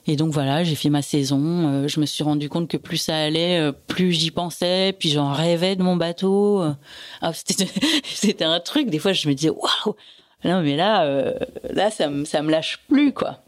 Et 0.09 0.15
donc 0.15 0.33
voilà, 0.33 0.63
j'ai 0.63 0.73
fait 0.73 0.89
ma 0.89 1.03
saison. 1.03 1.67
Euh, 1.67 1.87
je 1.87 1.99
me 1.99 2.07
suis 2.07 2.23
rendu 2.23 2.49
compte 2.49 2.67
que 2.67 2.77
plus 2.77 2.97
ça 2.97 3.15
allait, 3.15 3.59
euh, 3.59 3.71
plus 3.71 4.11
j'y 4.11 4.31
pensais. 4.31 4.91
Puis 4.97 5.09
j'en 5.09 5.31
rêvais 5.31 5.75
de 5.75 5.83
mon 5.83 5.97
bateau. 5.97 6.63
Euh, 6.63 6.71
ah, 7.21 7.31
c'était 7.31 8.43
un 8.43 8.59
truc. 8.59 8.89
Des 8.89 8.97
fois, 8.97 9.13
je 9.13 9.27
me 9.27 9.35
disais 9.35 9.51
waouh. 9.51 9.95
Non, 10.43 10.63
mais 10.63 10.75
là, 10.75 11.05
là, 11.69 11.91
ça 11.91 12.09
me 12.09 12.25
ça 12.25 12.41
me 12.41 12.49
lâche 12.49 12.79
plus 12.89 13.13
quoi. 13.13 13.43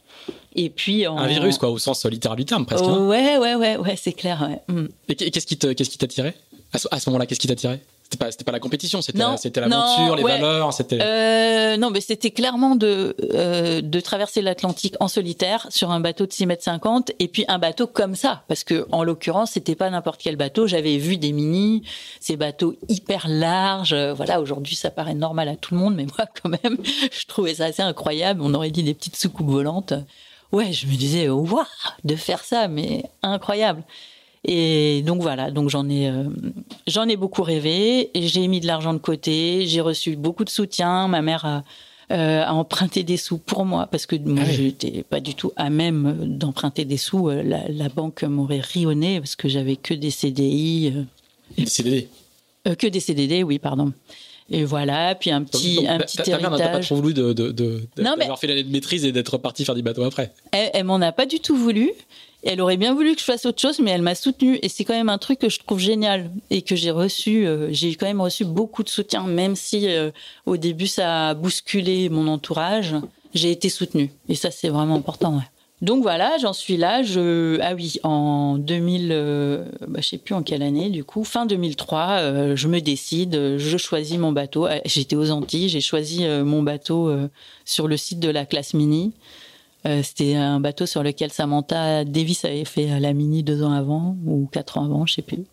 Et 0.53 0.69
puis 0.69 1.05
un 1.05 1.25
virus 1.25 1.57
quoi, 1.57 1.69
au 1.69 1.79
sens 1.79 2.05
littéral 2.05 2.37
du 2.37 2.45
terme 2.45 2.67
presque. 2.67 2.83
Hein. 2.83 3.07
ouais, 3.07 3.39
ouais, 3.39 3.55
ouais, 3.55 3.77
ouais, 3.77 3.95
c'est 3.95 4.13
clair. 4.13 4.47
Ouais. 4.47 4.75
Mm. 4.75 4.87
Et 5.09 5.15
qu'est-ce 5.15 5.47
qui 5.47 5.57
qu'est-ce 5.57 5.89
qui 5.89 5.97
t'attirait? 5.97 6.35
À 6.73 6.99
ce 6.99 7.09
moment-là 7.09 7.25
Qu'est-ce 7.25 7.39
qui 7.39 7.47
t'attirait? 7.47 7.81
C'était 8.11 8.43
pas, 8.43 8.43
pas 8.45 8.51
la 8.51 8.59
compétition, 8.59 9.01
c'était, 9.01 9.19
l'aventure, 9.19 10.15
les 10.15 10.23
valeurs, 10.23 10.73
c'était. 10.73 10.99
Euh, 11.01 11.77
non, 11.77 11.89
mais 11.89 12.01
c'était 12.01 12.31
clairement 12.31 12.75
de, 12.75 13.15
euh, 13.33 13.81
de 13.81 13.99
traverser 13.99 14.41
l'Atlantique 14.41 14.95
en 14.99 15.07
solitaire 15.07 15.67
sur 15.69 15.91
un 15.91 15.99
bateau 15.99 16.25
de 16.25 16.33
6 16.33 16.45
mètres 16.45 16.63
50 16.63 17.11
et 17.19 17.27
puis 17.27 17.45
un 17.47 17.59
bateau 17.59 17.87
comme 17.87 18.15
ça. 18.15 18.43
Parce 18.47 18.63
que, 18.63 18.85
en 18.91 19.03
l'occurrence, 19.03 19.51
c'était 19.51 19.75
pas 19.75 19.89
n'importe 19.89 20.21
quel 20.21 20.35
bateau. 20.35 20.67
J'avais 20.67 20.97
vu 20.97 21.17
des 21.17 21.31
mini, 21.31 21.83
ces 22.19 22.35
bateaux 22.35 22.75
hyper 22.89 23.27
larges. 23.27 23.95
Voilà, 23.95 24.41
aujourd'hui, 24.41 24.75
ça 24.75 24.91
paraît 24.91 25.13
normal 25.13 25.47
à 25.47 25.55
tout 25.55 25.73
le 25.73 25.79
monde, 25.79 25.95
mais 25.95 26.05
moi, 26.05 26.27
quand 26.41 26.49
même, 26.49 26.77
je 27.11 27.25
trouvais 27.27 27.55
ça 27.55 27.65
assez 27.65 27.81
incroyable. 27.81 28.41
On 28.43 28.53
aurait 28.53 28.71
dit 28.71 28.83
des 28.83 28.93
petites 28.93 29.15
soucoupes 29.15 29.49
volantes. 29.49 29.93
Ouais, 30.51 30.73
je 30.73 30.85
me 30.85 30.95
disais, 30.95 31.29
waouh, 31.29 31.63
de 32.03 32.15
faire 32.15 32.43
ça, 32.43 32.67
mais 32.67 33.05
incroyable. 33.23 33.83
Et 34.43 35.03
donc 35.05 35.21
voilà, 35.21 35.51
donc 35.51 35.69
j'en 35.69 35.87
ai, 35.87 36.09
euh, 36.09 36.23
j'en 36.87 37.07
ai 37.07 37.15
beaucoup 37.15 37.43
rêvé. 37.43 38.09
J'ai 38.15 38.47
mis 38.47 38.59
de 38.59 38.67
l'argent 38.67 38.93
de 38.93 38.99
côté, 38.99 39.67
j'ai 39.67 39.81
reçu 39.81 40.15
beaucoup 40.15 40.43
de 40.43 40.49
soutien. 40.49 41.07
Ma 41.07 41.21
mère 41.21 41.45
a, 41.45 41.63
euh, 42.11 42.43
a 42.43 42.53
emprunté 42.53 43.03
des 43.03 43.17
sous 43.17 43.37
pour 43.37 43.65
moi 43.65 43.87
parce 43.87 44.07
que 44.07 44.15
moi 44.15 44.43
ah 44.45 44.51
j'étais 44.51 45.03
pas 45.03 45.19
du 45.19 45.35
tout 45.35 45.51
à 45.57 45.69
même 45.69 46.17
d'emprunter 46.37 46.85
des 46.85 46.97
sous. 46.97 47.29
Euh, 47.29 47.43
la, 47.43 47.67
la 47.69 47.89
banque 47.89 48.23
m'aurait 48.23 48.61
rionné 48.61 49.19
parce 49.19 49.35
que 49.35 49.47
j'avais 49.47 49.75
que 49.75 49.93
des 49.93 50.09
CDI. 50.09 51.05
des 51.55 51.65
CDD. 51.67 52.07
que 52.79 52.87
des 52.87 52.99
CDD, 52.99 53.43
oui, 53.43 53.59
pardon. 53.59 53.93
Et 54.53 54.65
voilà, 54.65 55.15
puis 55.15 55.31
un 55.31 55.43
petit, 55.43 55.85
un 55.87 55.99
petit 55.99 56.17
ta, 56.17 56.23
héritage. 56.31 56.57
Ta 56.57 56.67
pas 56.67 56.79
trop 56.79 56.95
voulu 56.95 57.13
de, 57.13 57.31
de, 57.31 57.51
de, 57.51 57.87
d'avoir 57.95 58.37
fait 58.37 58.47
l'année 58.47 58.63
de 58.63 58.71
maîtrise 58.71 59.05
et 59.05 59.13
d'être 59.13 59.37
parti 59.37 59.63
faire 59.63 59.75
du 59.75 59.81
bateau 59.81 60.03
après. 60.03 60.33
Elle, 60.51 60.71
elle 60.73 60.83
m'en 60.83 60.99
a 60.99 61.13
pas 61.13 61.25
du 61.25 61.39
tout 61.39 61.55
voulu 61.55 61.91
elle 62.43 62.61
aurait 62.61 62.77
bien 62.77 62.93
voulu 62.93 63.13
que 63.13 63.19
je 63.19 63.25
fasse 63.25 63.45
autre 63.45 63.61
chose, 63.61 63.79
mais 63.79 63.91
elle 63.91 64.01
m'a 64.01 64.15
soutenue. 64.15 64.59
Et 64.61 64.69
c'est 64.69 64.83
quand 64.83 64.93
même 64.93 65.09
un 65.09 65.17
truc 65.17 65.39
que 65.39 65.49
je 65.49 65.59
trouve 65.59 65.79
génial 65.79 66.31
et 66.49 66.61
que 66.61 66.75
j'ai 66.75 66.91
reçu. 66.91 67.45
Euh, 67.45 67.67
j'ai 67.71 67.93
quand 67.95 68.07
même 68.07 68.21
reçu 68.21 68.45
beaucoup 68.45 68.83
de 68.83 68.89
soutien, 68.89 69.23
même 69.23 69.55
si 69.55 69.87
euh, 69.87 70.11
au 70.45 70.57
début 70.57 70.87
ça 70.87 71.29
a 71.29 71.33
bousculé 71.33 72.09
mon 72.09 72.27
entourage. 72.27 72.95
J'ai 73.33 73.51
été 73.51 73.69
soutenue. 73.69 74.11
Et 74.27 74.35
ça, 74.35 74.51
c'est 74.51 74.69
vraiment 74.69 74.95
important. 74.95 75.35
Ouais. 75.35 75.43
Donc 75.81 76.03
voilà, 76.03 76.37
j'en 76.39 76.53
suis 76.53 76.77
là. 76.77 77.03
Je... 77.03 77.59
Ah 77.61 77.75
oui, 77.75 77.97
en 78.03 78.57
2000, 78.57 79.09
euh, 79.11 79.65
bah, 79.87 79.99
je 80.01 80.09
sais 80.09 80.17
plus 80.17 80.35
en 80.35 80.43
quelle 80.43 80.63
année, 80.63 80.89
du 80.89 81.03
coup, 81.03 81.23
fin 81.23 81.45
2003, 81.45 82.07
euh, 82.09 82.55
je 82.55 82.67
me 82.67 82.81
décide, 82.81 83.57
je 83.57 83.77
choisis 83.77 84.17
mon 84.17 84.31
bateau. 84.31 84.67
J'étais 84.85 85.15
aux 85.15 85.31
Antilles, 85.31 85.69
j'ai 85.69 85.81
choisi 85.81 86.25
mon 86.25 86.63
bateau 86.63 87.11
sur 87.65 87.87
le 87.87 87.97
site 87.97 88.19
de 88.19 88.29
la 88.29 88.45
classe 88.45 88.73
mini. 88.73 89.13
Euh, 89.85 90.01
c'était 90.03 90.35
un 90.35 90.59
bateau 90.59 90.85
sur 90.85 91.01
lequel 91.03 91.31
Samantha 91.31 92.05
Davis 92.05 92.45
avait 92.45 92.65
fait 92.65 92.99
la 92.99 93.13
mini 93.13 93.43
deux 93.43 93.63
ans 93.63 93.73
avant 93.73 94.15
ou 94.25 94.47
quatre 94.51 94.77
ans 94.77 94.85
avant, 94.85 95.05
je 95.05 95.15
sais 95.15 95.21
plus. 95.21 95.45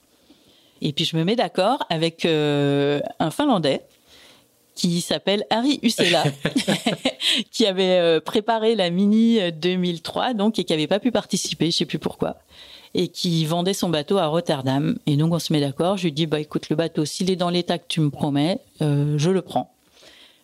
Et 0.80 0.92
puis 0.92 1.04
je 1.04 1.16
me 1.16 1.24
mets 1.24 1.36
d'accord 1.36 1.84
avec 1.90 2.24
euh, 2.24 3.00
un 3.18 3.30
Finlandais 3.30 3.82
qui 4.74 5.00
s'appelle 5.00 5.44
Harry 5.50 5.80
Usela, 5.82 6.24
qui 7.50 7.66
avait 7.66 7.98
euh, 7.98 8.20
préparé 8.20 8.76
la 8.76 8.90
mini 8.90 9.40
2003 9.52 10.34
donc 10.34 10.58
et 10.58 10.64
qui 10.64 10.72
avait 10.72 10.86
pas 10.86 11.00
pu 11.00 11.10
participer, 11.10 11.70
je 11.70 11.78
sais 11.78 11.86
plus 11.86 11.98
pourquoi, 11.98 12.36
et 12.94 13.08
qui 13.08 13.44
vendait 13.46 13.72
son 13.72 13.88
bateau 13.88 14.18
à 14.18 14.26
Rotterdam. 14.26 14.98
Et 15.06 15.16
donc 15.16 15.32
on 15.32 15.38
se 15.38 15.52
met 15.52 15.60
d'accord. 15.60 15.96
Je 15.96 16.04
lui 16.04 16.12
dis 16.12 16.26
bah 16.26 16.38
écoute 16.38 16.68
le 16.68 16.76
bateau 16.76 17.04
s'il 17.06 17.30
est 17.30 17.36
dans 17.36 17.50
l'état 17.50 17.78
que 17.78 17.88
tu 17.88 18.00
me 18.00 18.10
promets, 18.10 18.60
je 18.80 19.30
le 19.30 19.42
prends. 19.42 19.72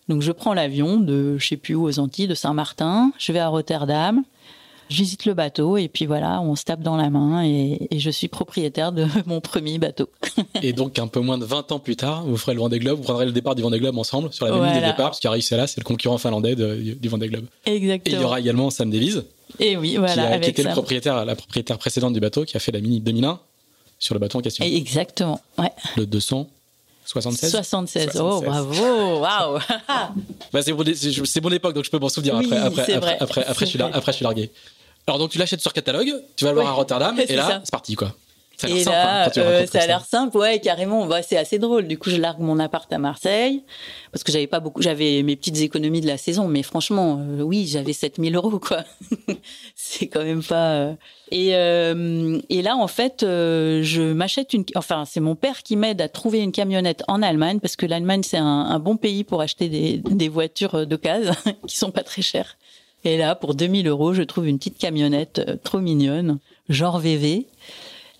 Donc 0.08 0.22
je 0.22 0.32
prends 0.32 0.54
l'avion 0.54 0.98
de 0.98 1.38
je 1.38 1.46
sais 1.46 1.56
plus 1.56 1.74
où 1.74 1.84
aux 1.84 1.98
Antilles, 1.98 2.28
de 2.28 2.34
Saint-Martin, 2.34 3.12
je 3.18 3.32
vais 3.32 3.38
à 3.38 3.48
Rotterdam, 3.48 4.22
je 4.90 4.96
visite 4.96 5.24
le 5.24 5.34
bateau 5.34 5.76
et 5.76 5.88
puis 5.88 6.06
voilà, 6.06 6.40
on 6.42 6.56
se 6.56 6.64
tape 6.64 6.80
dans 6.80 6.96
la 6.96 7.10
main 7.10 7.42
et, 7.44 7.88
je 7.96 8.10
suis 8.10 8.28
propriétaire 8.28 8.92
de 8.92 9.06
mon 9.26 9.40
premier 9.40 9.78
bateau. 9.78 10.08
et 10.62 10.72
donc 10.72 10.98
un 10.98 11.06
peu 11.06 11.20
moins 11.20 11.38
de 11.38 11.44
20 11.44 11.72
ans 11.72 11.78
plus 11.78 11.96
tard, 11.96 12.24
vous 12.24 12.36
ferez 12.36 12.54
le 12.54 12.60
Vendée 12.60 12.78
Globe, 12.78 12.98
vous 12.98 13.04
prendrez 13.04 13.24
le 13.24 13.32
départ 13.32 13.54
du 13.54 13.62
Vendée 13.62 13.78
Globe 13.78 13.96
ensemble 13.98 14.32
sur 14.32 14.46
la 14.46 14.52
même 14.52 14.64
ligne 14.64 14.80
de 14.80 14.86
départ 14.86 15.10
parce 15.10 15.20
qu'Ari 15.20 15.46
là, 15.52 15.66
c'est 15.66 15.80
le 15.80 15.84
concurrent 15.84 16.18
finlandais 16.18 16.54
du 16.54 17.08
Vendée 17.08 17.28
Globe. 17.28 17.46
Exactement. 17.64 18.16
Et 18.16 18.18
il 18.18 18.22
y 18.22 18.24
aura 18.24 18.40
également 18.40 18.70
Sam 18.70 18.90
Davies. 18.90 19.22
Et 19.58 19.76
oui, 19.76 19.96
voilà, 19.96 20.38
qui, 20.38 20.50
était 20.50 20.62
le 20.62 20.70
propriétaire, 20.70 21.24
la 21.24 21.36
propriétaire 21.36 21.78
précédente 21.78 22.12
du 22.12 22.20
bateau 22.20 22.44
qui 22.44 22.56
a 22.56 22.60
fait 22.60 22.72
la 22.72 22.80
Mini 22.80 23.00
2001 23.00 23.38
sur 23.98 24.14
le 24.14 24.20
bateau 24.20 24.38
en 24.38 24.42
question. 24.42 24.64
Exactement, 24.64 25.40
ouais. 25.58 25.70
Le 25.96 26.06
200 26.06 26.48
76 27.04 27.50
76. 27.50 28.20
Oh, 28.20 28.40
bravo, 28.40 29.20
waouh 29.20 29.58
bah, 30.52 30.62
C'est 30.62 31.40
mon, 31.42 31.50
époque, 31.50 31.74
donc 31.74 31.84
je 31.84 31.90
peux 31.90 31.98
m'en 31.98 32.08
souvenir. 32.08 32.36
après, 32.36 32.56
après, 32.56 32.92
après, 32.92 33.16
après, 33.20 33.44
après, 33.44 33.66
je 33.66 33.70
suis 33.70 33.82
après, 33.82 34.12
je 34.12 34.16
suis 34.16 34.22
largué. 34.24 34.50
Alors, 35.06 35.18
donc, 35.18 35.30
tu 35.30 35.38
l'achètes 35.38 35.60
sur 35.60 35.72
catalogue, 35.72 36.12
tu 36.36 36.44
vas 36.44 36.52
le 36.52 36.60
voir 36.60 36.68
à 36.68 36.72
Rotterdam, 36.72 37.18
et 37.18 37.36
là, 37.36 37.60
c'est 37.62 37.70
parti, 37.70 37.94
quoi. 37.94 38.14
Ça 38.66 38.92
a 38.92 39.27
l'air 39.27 39.31
simple. 39.31 39.38
Là, 39.38 39.46
hein, 39.46 39.50
euh, 39.50 39.66
ça 39.66 39.81
a 39.81 39.87
l'air 39.87 40.05
simple, 40.05 40.37
ouais, 40.37 40.61
carrément. 40.61 41.07
Bah, 41.07 41.22
c'est 41.22 41.37
assez 41.37 41.59
drôle. 41.59 41.87
Du 41.87 41.98
coup, 41.98 42.11
je 42.11 42.16
largue 42.16 42.40
mon 42.40 42.59
appart 42.59 42.90
à 42.92 42.98
Marseille 42.98 43.62
parce 44.12 44.22
que 44.22 44.31
j'avais 44.31 44.46
pas 44.46 44.61
beaucoup, 44.61 44.81
j'avais 44.81 45.22
mes 45.22 45.37
petites 45.37 45.61
économies 45.61 46.00
de 46.00 46.07
la 46.07 46.16
saison, 46.16 46.46
mais 46.46 46.62
franchement, 46.62 47.18
euh, 47.20 47.42
oui, 47.42 47.66
j'avais 47.66 47.92
7000 47.92 48.37
euros, 48.37 48.59
quoi. 48.59 48.85
c'est 49.74 50.07
quand 50.07 50.24
même 50.24 50.42
pas. 50.42 50.72
Euh. 50.72 50.94
Et, 51.31 51.48
et 51.48 52.62
là, 52.62 52.77
en 52.77 52.87
fait, 52.87 53.18
je 53.22 54.12
m'achète 54.12 54.53
une. 54.53 54.64
Enfin, 54.77 55.05
c'est 55.05 55.20
mon 55.20 55.35
père 55.35 55.62
qui 55.62 55.77
m'aide 55.77 56.00
à 56.00 56.09
trouver 56.09 56.40
une 56.40 56.53
camionnette 56.53 57.03
en 57.09 57.22
Allemagne 57.22 57.59
parce 57.59 57.74
que 57.74 57.87
l'Allemagne 57.87 58.22
c'est 58.22 58.37
un, 58.37 58.44
un, 58.44 58.79
bon 58.79 58.96
pays 58.96 59.24
pour 59.24 59.40
acheter 59.40 59.68
des, 59.68 59.98
des 59.98 60.29
voitures 60.29 60.87
d'occasion 60.87 61.35
qui 61.66 61.77
sont 61.77 61.90
pas 61.90 62.03
très 62.03 62.22
chères. 62.22 62.57
Et 63.05 63.18
là, 63.18 63.35
pour 63.35 63.55
2000 63.55 63.87
euros, 63.88 64.14
je 64.14 64.22
trouve 64.22 64.46
une 64.46 64.59
petite 64.59 64.79
camionnette 64.79 65.61
trop 65.62 65.81
mignonne, 65.81 66.38
genre 66.68 66.98
VV 66.98 67.46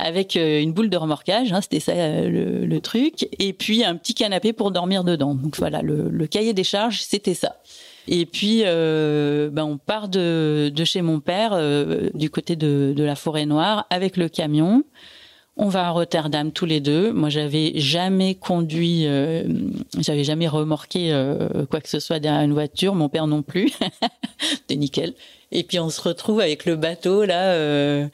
avec 0.05 0.37
euh, 0.37 0.61
une 0.61 0.73
boule 0.73 0.91
de 0.91 0.99
remorquage, 0.99 1.51
hein, 1.53 1.63
c'était 1.63 1.81
ça 1.81 1.93
euh, 1.93 2.67
le, 2.67 2.81
truc, 2.81 3.27
et 3.39 3.55
puis 3.55 3.85
un 3.85 3.97
petit 3.97 4.13
canapé 4.13 4.53
pour 4.53 4.71
dormir 4.71 5.03
dedans. 5.03 5.35
Donc 5.35 5.57
voilà, 5.57 5.81
le, 5.81 6.27
cahier 6.27 6.53
des 6.53 6.63
charges, 6.63 7.01
c'était 7.01 7.33
ça. 7.33 7.57
Et 8.07 8.27
puis, 8.27 8.63
euh, 8.65 9.49
ben 9.51 9.65
on 9.65 9.79
part 9.79 10.09
de, 10.09 10.71
chez 10.85 11.01
mon 11.01 11.21
père, 11.21 11.59
du 12.13 12.29
côté 12.29 12.55
de, 12.55 12.95
la 12.99 13.17
forêt 13.17 13.47
noire, 13.47 13.87
avec 13.89 14.19
le 14.19 14.29
camion. 14.29 14.85
On 15.57 15.69
va 15.69 15.87
à 15.87 15.91
Rotterdam 15.91 16.53
tous 16.53 16.67
les 16.67 16.81
deux. 16.81 17.13
Moi, 17.13 17.31
j'avais 17.31 17.73
jamais 17.77 18.35
conduit, 18.35 19.07
j'avais 19.99 20.25
jamais 20.25 20.49
remorqué 20.49 21.15
quoi 21.71 21.81
que 21.81 21.89
ce 21.89 22.01
soit 22.01 22.19
derrière 22.19 22.43
une 22.43 22.53
voiture. 22.53 22.95
Mon 22.95 23.09
père 23.09 23.27
non 23.27 23.41
plus. 23.43 23.73
C'était 24.41 24.77
nickel. 24.77 25.15
Et 25.51 25.63
puis 25.63 25.79
on 25.79 25.89
se 25.89 26.03
retrouve 26.03 26.41
avec 26.41 26.67
le 26.67 26.77
bateau 26.77 27.25
là 27.25 28.11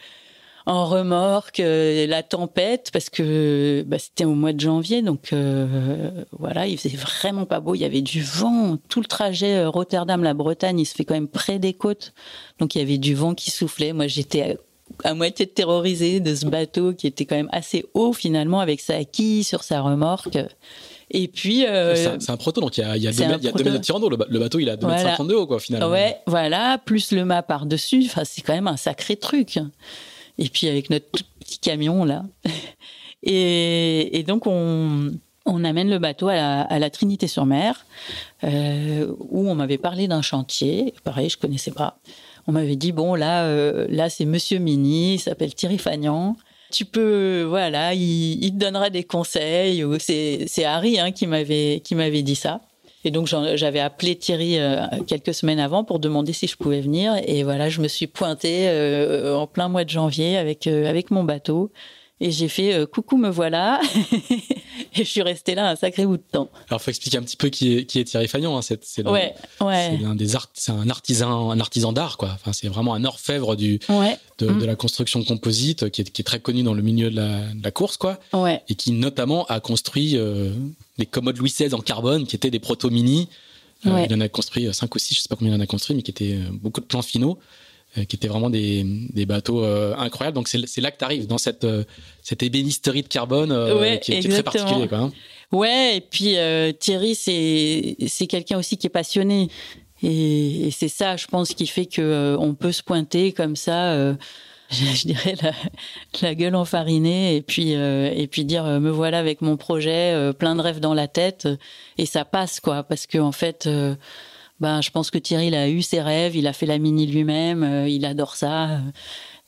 en 0.71 0.87
remorque, 0.87 1.59
euh, 1.59 2.07
la 2.07 2.23
tempête, 2.23 2.91
parce 2.93 3.11
que 3.11 3.83
bah, 3.89 3.99
c'était 3.99 4.25
au 4.25 4.35
mois 4.35 4.53
de 4.53 4.61
janvier, 4.61 5.03
donc 5.03 5.33
euh, 5.33 6.11
voilà, 6.31 6.69
il 6.69 6.79
faisait 6.79 6.97
vraiment 6.97 7.45
pas 7.45 7.59
beau, 7.59 7.75
il 7.75 7.81
y 7.81 7.85
avait 7.85 8.03
du 8.03 8.23
vent, 8.23 8.79
tout 8.89 9.01
le 9.01 9.07
trajet 9.07 9.57
euh, 9.57 9.69
Rotterdam-la 9.69 10.33
Bretagne, 10.33 10.79
il 10.79 10.87
se 10.87 10.95
fait 10.95 11.05
quand 11.05 11.15
même 11.15 11.27
près 11.27 11.59
des 11.59 11.73
côtes, 11.73 12.13
donc 12.61 12.77
il 12.77 12.79
y 12.79 12.83
avait 12.83 12.99
du 12.99 13.17
vent 13.17 13.35
qui 13.35 13.51
soufflait. 13.51 13.93
Moi, 13.93 14.07
j'étais 14.07 14.59
à, 15.03 15.15
moitié 15.15 15.49
terrorisée 15.49 16.21
de 16.21 16.37
ce 16.37 16.47
bateau 16.47 16.93
qui 16.93 17.09
était 17.09 17.25
quand 17.25 17.37
même 17.37 17.51
assez 17.51 17.87
haut 17.95 18.13
finalement, 18.13 18.61
avec 18.61 18.81
sa 18.81 19.03
quille 19.03 19.43
sur 19.43 19.65
sa 19.65 19.81
remorque. 19.81 20.39
Et 21.11 21.27
puis. 21.27 21.65
c'est 21.97 22.31
un, 22.31 22.37
proto, 22.37 22.61
donc 22.61 22.79
il 22.79 22.83
y 22.83 22.85
a, 22.85 22.97
il 22.97 23.03
y 23.03 23.09
a 23.09 23.13
2 23.13 23.27
mètres, 23.27 23.73
de 23.73 23.79
tirant 23.79 23.99
d'eau. 23.99 24.09
Le, 24.09 24.39
bateau, 24.39 24.61
il 24.61 24.71
a 24.71 24.77
2 24.77 24.87
mètres 24.87 25.03
50 25.03 25.27
de 25.27 25.35
haut, 25.35 25.49
quoi, 25.49 25.59
finalement. 25.59 25.91
Ouais, 25.91 26.19
voilà, 26.29 26.79
plus 26.85 27.11
le 27.11 27.25
mât 27.25 27.43
par-dessus. 27.43 28.05
Enfin, 28.07 28.23
c'est 28.25 28.43
quand 28.43 28.55
même 28.55 28.69
un 28.69 28.77
sacré 28.77 29.17
truc 29.17 29.59
et 30.39 30.49
puis 30.49 30.69
avec 30.69 30.91
notre 30.91 31.07
petit 31.41 31.59
camion 31.59 32.05
là. 32.05 32.25
Et, 33.23 34.25
donc 34.27 34.47
on, 34.47 35.11
amène 35.47 35.91
le 35.91 35.99
bateau 35.99 36.29
à 36.29 36.79
la, 36.79 36.91
Trinité-sur-Mer, 36.91 37.85
euh, 38.45 39.13
où 39.19 39.47
on 39.49 39.55
m'avait 39.55 39.77
parlé 39.77 40.09
d'un 40.09 40.23
chantier. 40.23 40.95
Pareil, 41.05 41.29
je 41.29 41.37
connaissais 41.37 41.71
pas. 41.71 41.99
On 42.47 42.53
m'avait 42.53 42.77
dit 42.77 42.93
bon 42.93 43.15
là, 43.15 43.45
euh, 43.45 43.87
là 43.91 44.09
c'est 44.09 44.25
Monsieur 44.25 44.59
Mini, 44.59 45.15
il 45.15 45.19
s'appelle 45.19 45.55
Thierry 45.55 45.77
Fagnan. 45.77 46.37
tu 46.73 46.87
peux, 46.87 47.43
voilà, 47.43 47.93
il, 47.93 48.43
il 48.43 48.53
te 48.53 48.57
donnera 48.57 48.89
des 48.89 49.05
conseils. 49.05 49.85
C'est 49.99 50.65
Harry 50.65 50.99
hein, 50.99 51.13
qui 51.13 51.27
m'avait 51.27 51.83
qui 51.85 51.95
m'avait 51.95 52.23
dit 52.23 52.37
ça. 52.37 52.63
Et 53.05 53.11
donc 53.11 53.27
j'avais 53.27 53.81
appelé 53.81 54.15
Thierry 54.17 54.59
euh, 54.59 54.85
quelques 55.07 55.33
semaines 55.33 55.59
avant 55.59 55.85
pour 55.85 56.01
demander 56.01 56.33
si 56.33 56.47
je 56.47 56.57
pouvais 56.57 56.81
venir. 56.81 57.15
Et 57.27 57.43
voilà, 57.45 57.71
je 57.71 57.81
me 57.81 57.89
suis 57.89 58.07
pointée 58.07 58.69
euh, 58.69 59.37
en 59.37 59.47
plein 59.47 59.69
mois 59.69 59.85
de 59.85 59.91
janvier 59.91 60.37
avec 60.37 60.67
euh, 60.67 60.89
avec 60.89 61.11
mon 61.11 61.25
bateau. 61.25 61.73
Et 62.21 62.31
j'ai 62.31 62.49
fait 62.49 62.87
coucou, 62.93 63.17
me 63.17 63.31
voilà. 63.31 63.81
et 64.95 64.99
je 64.99 65.03
suis 65.05 65.23
restée 65.23 65.55
là 65.55 65.71
un 65.71 65.77
sacré 65.77 66.05
bout 66.05 66.19
de 66.19 66.23
temps. 66.23 66.51
Alors, 66.69 66.83
faut 66.83 66.91
expliquer 66.91 67.17
un 67.17 67.23
petit 67.23 67.37
peu 67.37 67.49
qui 67.49 67.79
est, 67.79 67.85
qui 67.87 67.99
est 67.99 68.05
Thierry 68.05 68.29
Fagnon. 68.29 68.59
Hein. 68.59 68.63
C'est, 68.63 68.85
c'est, 68.85 69.07
ouais, 69.09 69.35
ouais. 69.63 69.99
c'est 69.99 70.05
un 70.05 70.15
des 70.15 70.37
art, 70.37 70.51
c'est 70.53 70.73
un 70.73 70.91
artisan, 70.91 71.51
un 71.51 71.61
artisan 71.61 71.93
d'art, 71.93 72.19
quoi. 72.19 72.33
Enfin, 72.35 72.53
c'est 72.53 72.69
vraiment 72.69 72.93
un 72.93 73.05
orfèvre 73.05 73.57
du, 73.57 73.81
ouais. 73.89 74.19
de, 74.39 74.51
Mm. 74.51 74.59
de, 74.59 74.67
la 74.67 74.77
construction 74.77 75.23
composite, 75.25 75.91
qui 75.91 76.03
est, 76.03 76.11
qui 76.11 76.23
est, 76.23 76.25
très 76.25 76.41
connu 76.41 76.63
dans 76.63 76.75
le 76.75 76.83
milieu 76.83 77.11
de 77.11 77.17
la, 77.17 77.53
de 77.53 77.63
la 77.63 77.71
course, 77.71 77.97
quoi. 77.97 78.19
Et 78.69 78.75
qui 78.75 78.93
notamment 78.93 79.47
a 79.47 79.61
construit 79.61 80.17
euh, 80.17 80.53
les 80.99 81.07
commodes 81.07 81.37
Louis 81.37 81.51
XVI 81.51 81.75
en 81.75 81.81
carbone, 81.81 82.27
qui 82.27 82.37
étaient 82.37 82.51
des 82.51 82.59
proto-mini. 82.59 83.29
Euh. 83.87 84.07
Il 84.09 84.15
en 84.15 84.21
a 84.21 84.29
construit 84.29 84.73
5 84.73 84.95
ou 84.95 84.99
6, 84.99 85.15
je 85.15 85.21
sais 85.21 85.29
pas 85.29 85.37
combien 85.37 85.55
il 85.55 85.57
en 85.57 85.63
a 85.63 85.67
construit, 85.67 85.97
mais 85.97 86.03
qui 86.03 86.11
étaient 86.11 86.35
euh, 86.35 86.51
beaucoup 86.53 86.81
de 86.81 86.87
plans 86.87 87.03
finaux, 87.03 87.39
euh, 87.39 87.80
qui 87.97 88.17
étaient 88.17 88.29
vraiment 88.29 88.51
des, 88.51 88.85
des 89.13 89.27
bateaux 89.27 89.65
euh, 89.65 89.95
incroyables. 89.97 90.35
Donc 90.35 90.49
c'est, 90.49 90.81
là 90.81 90.91
que 90.91 90.99
tu 90.99 91.05
arrives, 91.05 91.27
dans 91.27 91.39
cette, 91.39 91.65
euh, 91.65 91.85
cette 92.23 92.43
ébénisterie 92.43 93.03
de 93.03 93.09
carbone 93.09 93.51
euh, 93.53 93.79
Ouais, 93.81 93.99
qui, 94.01 94.19
qui 94.21 94.27
est 94.27 94.31
très 94.31 94.43
particulier, 94.43 94.87
quoi. 94.89 94.99
hein. 94.99 95.13
Ouais, 95.53 95.97
et 95.97 96.01
puis 96.01 96.37
euh, 96.37 96.71
Thierry, 96.73 97.15
c'est 97.17 98.27
quelqu'un 98.29 98.59
aussi 98.59 98.77
qui 98.77 98.87
est 98.87 98.91
passionné. 98.91 99.49
Et, 100.03 100.69
et 100.69 100.71
c'est 100.71 100.89
ça, 100.89 101.17
je 101.17 101.27
pense, 101.27 101.51
qui 101.55 101.67
fait 101.67 101.87
que 101.87 102.01
euh, 102.01 102.37
on 102.39 102.55
peut 102.55 102.73
se 102.73 102.83
pointer 102.83 103.33
comme 103.33 103.57
ça, 103.57 103.93
euh, 103.93 104.15
je, 104.71 104.85
je 104.85 105.07
dirais 105.09 105.35
la, 105.43 105.53
la 106.23 106.35
gueule 106.37 106.55
enfarinée, 106.55 107.35
et 107.37 107.43
puis 107.43 107.75
euh, 107.75 108.09
et 108.15 108.29
puis 108.29 108.45
dire 108.45 108.65
euh, 108.65 108.79
me 108.79 108.91
voilà 108.91 109.19
avec 109.19 109.43
mon 109.43 109.57
projet, 109.57 110.15
euh, 110.15 110.33
plein 110.33 110.55
de 110.55 110.61
rêves 110.63 110.79
dans 110.81 110.95
la 110.95 111.09
tête, 111.09 111.47
euh, 111.47 111.57
et 111.99 112.07
ça 112.07 112.25
passe 112.25 112.61
quoi, 112.61 112.85
parce 112.85 113.07
que 113.09 113.19
en 113.19 113.33
fait. 113.33 113.69
Ben, 114.61 114.83
je 114.83 114.91
pense 114.91 115.11
que 115.11 115.19
Thierry, 115.19 115.55
a 115.55 115.69
eu 115.69 115.83
ses 115.83 116.03
rêves, 116.03 116.37
il 116.37 116.47
a 116.47 116.53
fait 116.53 116.67
la 116.67 116.79
mini 116.79 117.07
lui-même, 117.07 117.63
euh, 117.63 117.89
il 117.89 118.05
adore 118.05 118.37
ça. 118.37 118.71
euh, 118.71 118.79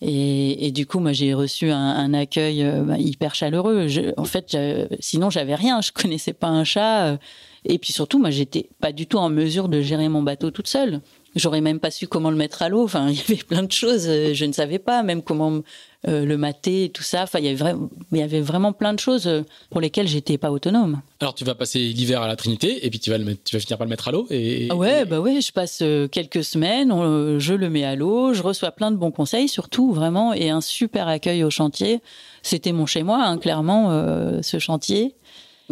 et, 0.01 0.73
du 0.73 0.87
coup, 0.87 0.99
moi, 0.99 1.13
j'ai 1.13 1.35
reçu 1.35 1.71
un, 1.71 2.15
accueil 2.15 2.63
euh, 2.63 2.83
ben, 2.83 2.97
hyper 2.97 3.35
chaleureux. 3.35 3.87
En 4.17 4.25
fait, 4.25 4.57
sinon, 5.01 5.31
j'avais 5.31 5.55
rien. 5.55 5.81
Je 5.81 5.93
connaissais 5.93 6.33
pas 6.33 6.49
un 6.49 6.65
chat. 6.65 7.19
et 7.65 7.79
puis 7.79 7.93
surtout, 7.93 8.19
moi, 8.19 8.31
j'étais 8.31 8.69
pas 8.81 8.91
du 8.93 9.07
tout 9.07 9.19
en 9.19 9.29
mesure 9.29 9.69
de 9.69 9.81
gérer 9.81 10.09
mon 10.09 10.23
bateau 10.23 10.51
toute 10.51 10.67
seule. 10.67 11.01
J'aurais 11.37 11.61
même 11.61 11.79
pas 11.79 11.91
su 11.91 12.09
comment 12.09 12.31
le 12.31 12.37
mettre 12.37 12.63
à 12.63 12.69
l'eau. 12.69 12.83
Enfin, 12.83 13.09
il 13.11 13.17
y 13.17 13.21
avait 13.21 13.37
plein 13.37 13.63
de 13.63 13.73
choses. 13.73 14.07
Je 14.33 14.45
ne 14.45 14.53
savais 14.53 14.79
pas 14.79 15.03
même 15.03 15.23
comment 15.23 15.63
euh, 16.09 16.25
le 16.25 16.37
et 16.67 16.91
tout 16.91 17.03
ça. 17.03 17.23
Enfin, 17.23 17.39
il 17.39 17.45
y 17.45 18.23
avait 18.23 18.41
vraiment, 18.41 18.73
plein 18.73 18.93
de 18.93 18.99
choses 18.99 19.27
euh, 19.27 19.43
pour 19.71 19.81
lesquelles 19.81 20.09
j'étais 20.09 20.39
pas 20.39 20.51
autonome. 20.51 21.01
Alors 21.21 21.35
tu 21.35 21.45
vas 21.45 21.55
passer 21.55 21.79
l'hiver 21.79 22.21
à 22.23 22.27
la 22.29 22.37
Trinité 22.37 22.85
et 22.85 22.91
puis 22.91 22.99
tu 22.99 23.11
vas 23.11 23.19
le 23.19 23.25
mettre, 23.25 23.43
tu 23.45 23.55
vas 23.57 23.61
finir 23.61 23.79
par 23.79 23.87
le 23.87 23.91
mettre 23.91 24.09
à 24.09 24.13
l'eau 24.13 24.27
et, 24.31 24.69
Ah 24.71 24.75
ouais, 24.77 25.03
et- 25.03 25.05
bah 25.05 25.21
ouais, 25.21 25.41
je 25.41 25.53
passe 25.53 25.79
euh, 25.83 26.09
quelques 26.09 26.43
semaines, 26.45 26.91
on- 26.93 27.39
je 27.39 27.55
le 27.55 27.71
mets 27.71 27.85
à 27.85 27.95
l'eau, 27.95 28.35
je 28.35 28.43
reçois 28.43 28.73
plein 28.73 28.91
de 28.91 28.97
bons 28.97 29.11
conseils, 29.13 29.49
surtout 29.49 29.93
vraiment, 29.93 30.33
et 30.33 30.51
un 30.51 30.61
super 30.61 31.07
accueil 31.09 31.45
au 31.45 31.51
chantier. 31.51 32.01
C'était 32.43 32.73
mon 32.73 32.87
chez 32.87 33.03
moi, 33.05 33.23
hein, 33.25 33.39
clairement, 33.39 33.91
euh, 33.93 34.43
ce 34.43 34.59
chantier. 34.59 35.15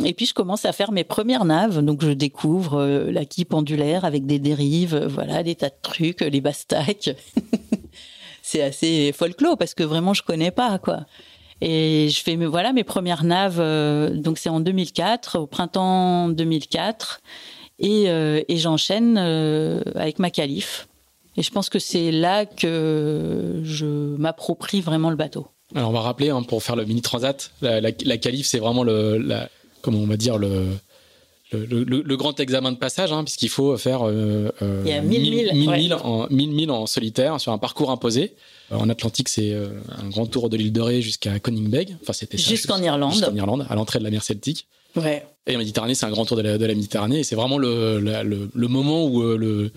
Et 0.05 0.15
puis 0.15 0.25
je 0.27 0.33
commence 0.35 0.65
à 0.65 0.73
faire 0.73 0.93
mes 0.93 1.05
premières 1.05 1.45
naves, 1.45 1.85
donc 1.85 2.03
je 2.03 2.13
découvre 2.13 2.79
euh, 2.81 3.11
la 3.11 3.25
quille 3.25 3.45
pendulaire 3.45 4.05
avec 4.05 4.25
des 4.25 4.39
dérives, 4.39 4.97
voilà, 5.11 5.43
des 5.43 5.57
tas 5.57 5.69
de 5.69 5.75
trucs, 5.83 6.21
les 6.21 6.41
bastacs. 6.41 7.11
C'est 8.51 8.63
assez 8.63 9.13
folklore 9.13 9.57
parce 9.57 9.75
que 9.75 9.85
vraiment 9.85 10.13
je 10.13 10.25
connais 10.25 10.51
pas 10.51 10.81
quoi. 10.81 11.07
Et 11.61 12.09
je 12.11 12.21
fais 12.21 12.35
voilà 12.35 12.73
mes 12.73 12.83
premières 12.83 13.23
naves, 13.23 13.61
euh, 13.61 14.11
donc 14.11 14.39
c'est 14.39 14.49
en 14.49 14.59
2004, 14.59 15.39
au 15.39 15.47
printemps 15.47 16.29
2004. 16.31 17.21
Et, 17.79 18.11
euh, 18.11 18.43
et 18.49 18.57
j'enchaîne 18.57 19.17
euh, 19.19 19.83
avec 19.95 20.19
ma 20.19 20.31
calife. 20.31 20.89
Et 21.37 21.43
je 21.45 21.51
pense 21.53 21.69
que 21.69 21.79
c'est 21.79 22.11
là 22.11 22.45
que 22.45 23.61
je 23.63 24.17
m'approprie 24.17 24.81
vraiment 24.81 25.11
le 25.11 25.17
bateau. 25.17 25.47
Alors 25.77 25.91
on 25.91 25.93
va 25.93 26.01
rappeler 26.01 26.31
hein, 26.31 26.43
pour 26.43 26.65
faire 26.65 26.75
le 26.75 26.85
mini 26.85 27.03
transat, 27.03 27.53
la, 27.63 27.93
qualif 27.93 28.49
c'est 28.49 28.59
vraiment 28.59 28.83
le, 28.83 29.25
comment 29.81 29.99
on 29.99 30.07
va 30.07 30.17
dire 30.17 30.39
le 30.39 30.67
le, 31.53 31.85
le- 31.85 32.03
le 32.03 32.17
grand 32.17 32.39
examen 32.41 32.73
de 32.73 32.77
passage, 32.77 33.13
hein, 33.13 33.25
puisqu'il 33.25 33.49
faut 33.49 33.77
faire 33.77 34.07
euh, 34.07 34.51
euh, 34.63 34.83
Il 34.85 34.91
y 34.91 34.95
a 34.95 35.01
1000 35.01 35.21
milles, 35.21 35.51
mille 35.55 35.69
ouais. 35.95 36.01
en, 36.03 36.27
1000 36.31 36.71
solitaire 36.87 37.41
sur 37.41 37.53
un 37.53 37.59
parcours 37.59 37.91
imposé. 37.91 38.35
Euh, 38.73 38.77
En 38.77 38.89
Atlantique, 38.89 39.29
c'est 39.29 39.53
euh, 39.53 39.69
un 40.01 40.09
grand 40.09 40.27
tour 40.27 40.49
de 40.49 40.57
l'île 40.57 40.73
de 40.73 40.81
Ré 40.81 41.03
jusqu'à 41.03 41.39
Koningbeg. 41.41 41.97
Enfin, 42.03 42.13
c'était 42.13 42.39
Jusqu'en 42.39 42.77
juste- 42.77 42.87
Irlande. 42.87 43.13
Jusqu'en 43.13 43.35
Irlande, 43.35 43.67
à 43.69 43.75
l'entrée 43.75 43.99
de 43.99 44.05
la 44.05 44.11
mer 44.11 44.23
Celtique. 44.23 44.67
Ouais. 44.97 45.25
Et 45.47 45.57
en 45.57 45.59
Méditerranée, 45.59 45.95
c'est 45.95 46.07
un 46.07 46.11
grand 46.11 46.25
tour 46.25 46.37
de 46.37 46.43
la, 46.43 46.57
de 46.59 46.65
la 46.67 46.75
Méditerranée. 46.75 47.21
Et 47.21 47.25
c'est 47.25 47.37
vraiment 47.37 47.59
le, 47.59 47.99
la- 48.01 48.23
le, 48.23 48.49
le 48.55 48.69
moment 48.69 49.05
où 49.07 49.23
euh, 49.23 49.37
le 49.37 49.73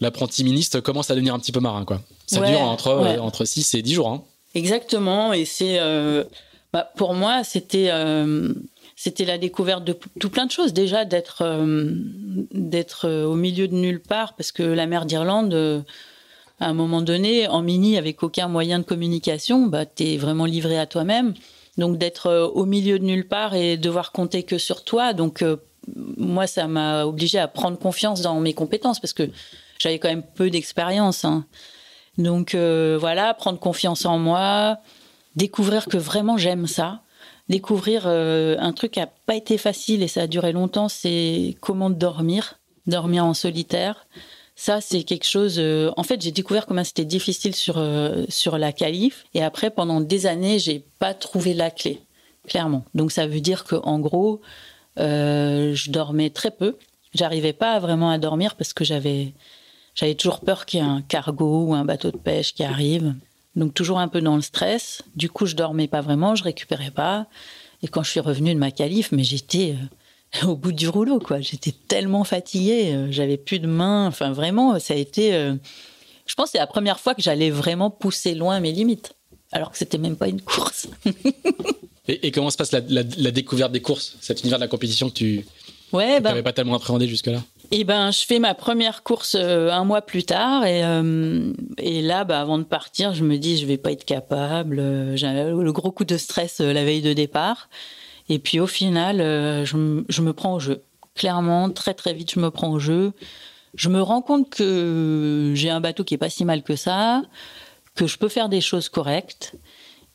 l'apprenti 0.00 0.42
ministre 0.42 0.80
commence 0.80 1.10
à 1.10 1.14
devenir 1.14 1.32
un 1.34 1.38
petit 1.38 1.52
peu 1.52 1.60
marin. 1.60 1.84
Quoi. 1.84 2.00
Ça 2.26 2.40
Ouais, 2.40 2.50
dure 2.50 2.60
entre, 2.62 2.96
ouais. 3.02 3.18
euh, 3.18 3.20
entre 3.22 3.44
6 3.44 3.74
et 3.74 3.82
10 3.82 3.94
jours. 3.94 4.08
Hein. 4.08 4.24
Exactement. 4.54 5.32
Et 5.32 5.44
c'est, 5.44 5.78
euh, 5.78 6.24
bah, 6.72 6.90
pour 6.96 7.14
moi, 7.14 7.44
c'était, 7.44 7.88
euh, 7.90 8.52
c'était 9.02 9.24
la 9.24 9.36
découverte 9.36 9.82
de 9.82 9.98
tout 10.20 10.30
plein 10.30 10.46
de 10.46 10.52
choses. 10.52 10.72
Déjà 10.72 11.04
d'être, 11.04 11.42
euh, 11.42 11.90
d'être 12.52 13.08
euh, 13.08 13.24
au 13.24 13.34
milieu 13.34 13.66
de 13.66 13.74
nulle 13.74 14.00
part, 14.00 14.34
parce 14.36 14.52
que 14.52 14.62
la 14.62 14.86
mer 14.86 15.06
d'Irlande, 15.06 15.52
euh, 15.54 15.80
à 16.60 16.68
un 16.68 16.72
moment 16.72 17.02
donné, 17.02 17.48
en 17.48 17.62
mini, 17.62 17.98
avec 17.98 18.22
aucun 18.22 18.46
moyen 18.46 18.78
de 18.78 18.84
communication, 18.84 19.66
bah, 19.66 19.86
t'es 19.86 20.16
vraiment 20.18 20.44
livré 20.44 20.78
à 20.78 20.86
toi-même. 20.86 21.34
Donc 21.78 21.98
d'être 21.98 22.52
au 22.54 22.64
milieu 22.64 23.00
de 23.00 23.04
nulle 23.04 23.26
part 23.26 23.56
et 23.56 23.76
devoir 23.76 24.12
compter 24.12 24.44
que 24.44 24.56
sur 24.56 24.84
toi. 24.84 25.14
Donc 25.14 25.42
moi, 26.16 26.46
ça 26.46 26.68
m'a 26.68 27.04
obligé 27.04 27.38
à 27.38 27.48
prendre 27.48 27.78
confiance 27.78 28.20
dans 28.20 28.38
mes 28.38 28.52
compétences 28.52 29.00
parce 29.00 29.14
que 29.14 29.30
j'avais 29.78 29.98
quand 29.98 30.10
même 30.10 30.22
peu 30.22 30.50
d'expérience. 30.50 31.24
hein. 31.24 31.46
Donc 32.18 32.54
voilà, 32.54 33.32
prendre 33.32 33.58
confiance 33.58 34.04
en 34.04 34.18
moi, 34.18 34.78
découvrir 35.34 35.86
que 35.86 35.96
vraiment 35.96 36.36
j'aime 36.36 36.66
ça, 36.66 37.00
découvrir 37.52 38.04
euh, 38.06 38.56
un 38.58 38.72
truc 38.72 38.92
qui 38.92 39.00
n'a 39.00 39.10
pas 39.26 39.36
été 39.36 39.58
facile 39.58 40.02
et 40.02 40.08
ça 40.08 40.22
a 40.22 40.26
duré 40.26 40.52
longtemps, 40.52 40.88
c'est 40.88 41.54
comment 41.60 41.90
dormir, 41.90 42.58
dormir 42.86 43.26
en 43.26 43.34
solitaire. 43.34 44.06
Ça, 44.56 44.80
c'est 44.80 45.02
quelque 45.02 45.26
chose. 45.26 45.56
euh, 45.58 45.90
en 45.98 46.02
fait, 46.02 46.20
j'ai 46.22 46.32
découvert 46.32 46.64
comment 46.66 46.82
c'était 46.84 47.04
difficile 47.04 47.54
sur 47.54 47.76
euh, 47.76 48.24
sur 48.28 48.56
la 48.56 48.72
calife. 48.72 49.24
Et 49.34 49.42
après, 49.42 49.70
pendant 49.70 50.00
des 50.00 50.24
années, 50.26 50.58
j'ai 50.58 50.82
pas 50.98 51.12
trouvé 51.12 51.52
la 51.52 51.70
clé, 51.70 52.00
clairement. 52.48 52.84
Donc, 52.94 53.12
ça 53.12 53.26
veut 53.26 53.40
dire 53.40 53.64
que, 53.64 53.76
en 53.76 53.98
gros, 53.98 54.40
je 54.96 55.90
dormais 55.90 56.30
très 56.30 56.50
peu. 56.50 56.78
J'arrivais 57.14 57.52
pas 57.52 57.78
vraiment 57.80 58.10
à 58.10 58.18
dormir 58.18 58.54
parce 58.56 58.72
que 58.72 58.84
j'avais 58.84 59.34
j'avais 59.94 60.14
toujours 60.14 60.40
peur 60.40 60.64
qu'il 60.64 60.80
y 60.80 60.82
ait 60.82 60.86
un 60.86 61.02
cargo 61.02 61.66
ou 61.66 61.74
un 61.74 61.84
bateau 61.84 62.10
de 62.10 62.16
pêche 62.16 62.54
qui 62.54 62.64
arrive. 62.64 63.14
Donc 63.56 63.74
toujours 63.74 63.98
un 63.98 64.08
peu 64.08 64.20
dans 64.20 64.36
le 64.36 64.42
stress. 64.42 65.02
Du 65.16 65.28
coup, 65.28 65.46
je 65.46 65.54
dormais 65.56 65.88
pas 65.88 66.00
vraiment, 66.00 66.34
je 66.34 66.42
récupérais 66.44 66.90
pas. 66.90 67.26
Et 67.82 67.88
quand 67.88 68.02
je 68.02 68.10
suis 68.10 68.20
revenue 68.20 68.54
de 68.54 68.58
ma 68.58 68.70
calife, 68.70 69.12
mais 69.12 69.24
j'étais 69.24 69.74
euh, 70.42 70.46
au 70.48 70.56
bout 70.56 70.72
du 70.72 70.88
rouleau, 70.88 71.18
quoi. 71.18 71.40
J'étais 71.40 71.72
tellement 71.88 72.24
fatiguée, 72.24 72.92
euh, 72.94 73.08
j'avais 73.10 73.36
plus 73.36 73.58
de 73.58 73.66
mains. 73.66 74.06
Enfin, 74.06 74.32
vraiment, 74.32 74.78
ça 74.78 74.94
a 74.94 74.96
été. 74.96 75.34
euh, 75.34 75.54
je 76.26 76.34
pense 76.34 76.46
que 76.46 76.52
c'est 76.52 76.58
la 76.58 76.66
première 76.66 76.98
fois 77.00 77.14
que 77.14 77.20
j'allais 77.22 77.50
vraiment 77.50 77.90
pousser 77.90 78.34
loin 78.34 78.58
mes 78.60 78.72
limites, 78.72 79.12
alors 79.50 79.70
que 79.72 79.76
c'était 79.78 79.98
même 79.98 80.16
pas 80.16 80.28
une 80.28 80.40
course. 80.40 80.88
Et, 82.08 82.26
et 82.26 82.30
comment 82.32 82.50
se 82.50 82.56
passe 82.56 82.72
la, 82.72 82.80
la- 82.80 83.04
la 83.16 83.30
découverte 83.30 83.70
des 83.70 83.80
courses, 83.80 84.16
cet 84.20 84.40
univers 84.40 84.58
de 84.58 84.64
la 84.64 84.68
compétition 84.68 85.08
que 85.08 85.14
tu 85.14 85.46
Ouais, 85.92 86.18
n'avais 86.20 86.42
pas 86.42 86.52
tellement 86.52 86.74
appréhendé 86.74 87.06
jusque-là? 87.06 87.40
Et 87.74 87.84
ben, 87.84 88.10
je 88.10 88.26
fais 88.26 88.38
ma 88.38 88.52
première 88.54 89.02
course 89.02 89.34
euh, 89.34 89.70
un 89.70 89.84
mois 89.84 90.02
plus 90.02 90.24
tard 90.24 90.66
et, 90.66 90.84
euh, 90.84 91.54
là, 91.78 92.24
bah, 92.24 92.38
avant 92.38 92.58
de 92.58 92.64
partir, 92.64 93.14
je 93.14 93.24
me 93.24 93.38
dis 93.38 93.56
je 93.56 93.64
vais 93.64 93.78
pas 93.78 93.92
être 93.92 94.04
capable. 94.04 94.78
euh, 94.78 95.16
J'ai 95.16 95.26
le 95.32 95.72
gros 95.72 95.90
coup 95.90 96.04
de 96.04 96.18
stress 96.18 96.60
la 96.60 96.84
veille 96.84 97.00
de 97.00 97.14
départ. 97.14 97.70
Et 98.28 98.38
puis 98.38 98.60
au 98.60 98.66
final, 98.66 99.18
je, 99.64 100.04
je 100.06 100.22
me 100.22 100.32
prends 100.34 100.54
au 100.54 100.60
jeu. 100.60 100.84
Clairement, 101.14 101.70
très 101.70 101.94
très 101.94 102.12
vite, 102.12 102.32
je 102.32 102.40
me 102.40 102.50
prends 102.50 102.70
au 102.72 102.78
jeu. 102.78 103.12
Je 103.74 103.88
me 103.88 104.02
rends 104.02 104.20
compte 104.20 104.50
que 104.50 105.52
j'ai 105.54 105.70
un 105.70 105.80
bateau 105.80 106.04
qui 106.04 106.14
est 106.14 106.18
pas 106.18 106.28
si 106.28 106.44
mal 106.44 106.62
que 106.62 106.76
ça, 106.76 107.22
que 107.94 108.06
je 108.06 108.18
peux 108.18 108.28
faire 108.28 108.50
des 108.50 108.60
choses 108.60 108.90
correctes. 108.90 109.56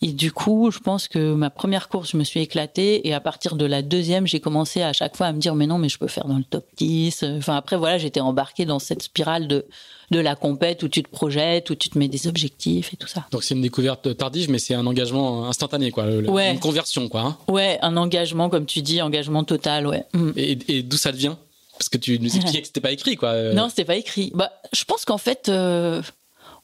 Et 0.01 0.11
du 0.13 0.31
coup, 0.31 0.69
je 0.71 0.77
pense 0.77 1.07
que 1.07 1.33
ma 1.33 1.49
première 1.49 1.89
course, 1.89 2.11
je 2.11 2.17
me 2.17 2.23
suis 2.23 2.39
éclatée. 2.39 3.07
Et 3.07 3.13
à 3.15 3.19
partir 3.19 3.55
de 3.55 3.65
la 3.65 3.81
deuxième, 3.81 4.27
j'ai 4.27 4.39
commencé 4.39 4.83
à 4.83 4.93
chaque 4.93 5.17
fois 5.17 5.25
à 5.25 5.31
me 5.33 5.39
dire, 5.39 5.55
mais 5.55 5.65
non, 5.65 5.79
mais 5.79 5.89
je 5.89 5.97
peux 5.97 6.07
faire 6.07 6.25
dans 6.27 6.37
le 6.37 6.43
top 6.43 6.65
10. 6.77 7.23
Enfin, 7.39 7.55
après, 7.55 7.77
voilà, 7.77 7.97
j'étais 7.97 8.19
embarquée 8.19 8.65
dans 8.65 8.77
cette 8.77 9.01
spirale 9.01 9.47
de, 9.47 9.65
de 10.11 10.19
la 10.19 10.35
compète 10.35 10.83
où 10.83 10.87
tu 10.87 11.01
te 11.01 11.09
projettes, 11.09 11.71
où 11.71 11.75
tu 11.75 11.89
te 11.89 11.97
mets 11.97 12.07
des 12.07 12.27
objectifs 12.27 12.93
et 12.93 12.97
tout 12.97 13.07
ça. 13.07 13.25
Donc 13.31 13.43
c'est 13.43 13.55
une 13.55 13.61
découverte 13.61 14.15
tardive, 14.15 14.51
mais 14.51 14.59
c'est 14.59 14.75
un 14.75 14.85
engagement 14.85 15.47
instantané, 15.47 15.89
quoi. 15.89 16.05
le- 16.05 16.29
Ouais. 16.29 16.51
Une 16.53 16.59
conversion, 16.59 17.09
quoi. 17.09 17.21
hein. 17.21 17.37
Ouais, 17.47 17.79
un 17.81 17.97
engagement, 17.97 18.49
comme 18.49 18.67
tu 18.67 18.83
dis, 18.83 19.01
engagement 19.01 19.43
total, 19.43 19.87
ouais. 19.87 20.03
Mm. 20.13 20.31
Et, 20.37 20.57
et 20.67 20.83
d'où 20.83 20.97
ça 20.97 21.09
vient? 21.11 21.39
Parce 21.79 21.89
que 21.89 21.97
tu 21.97 22.19
nous 22.19 22.27
expliquais 22.35 22.61
que 22.61 22.67
c'était 22.67 22.81
pas 22.81 22.91
écrit, 22.91 23.15
quoi. 23.15 23.53
Non, 23.53 23.69
c'était 23.69 23.85
pas 23.85 23.95
écrit. 23.95 24.31
Bah, 24.35 24.51
je 24.73 24.83
pense 24.83 25.05
qu'en 25.05 25.17
fait, 25.17 25.49
euh, 25.49 26.01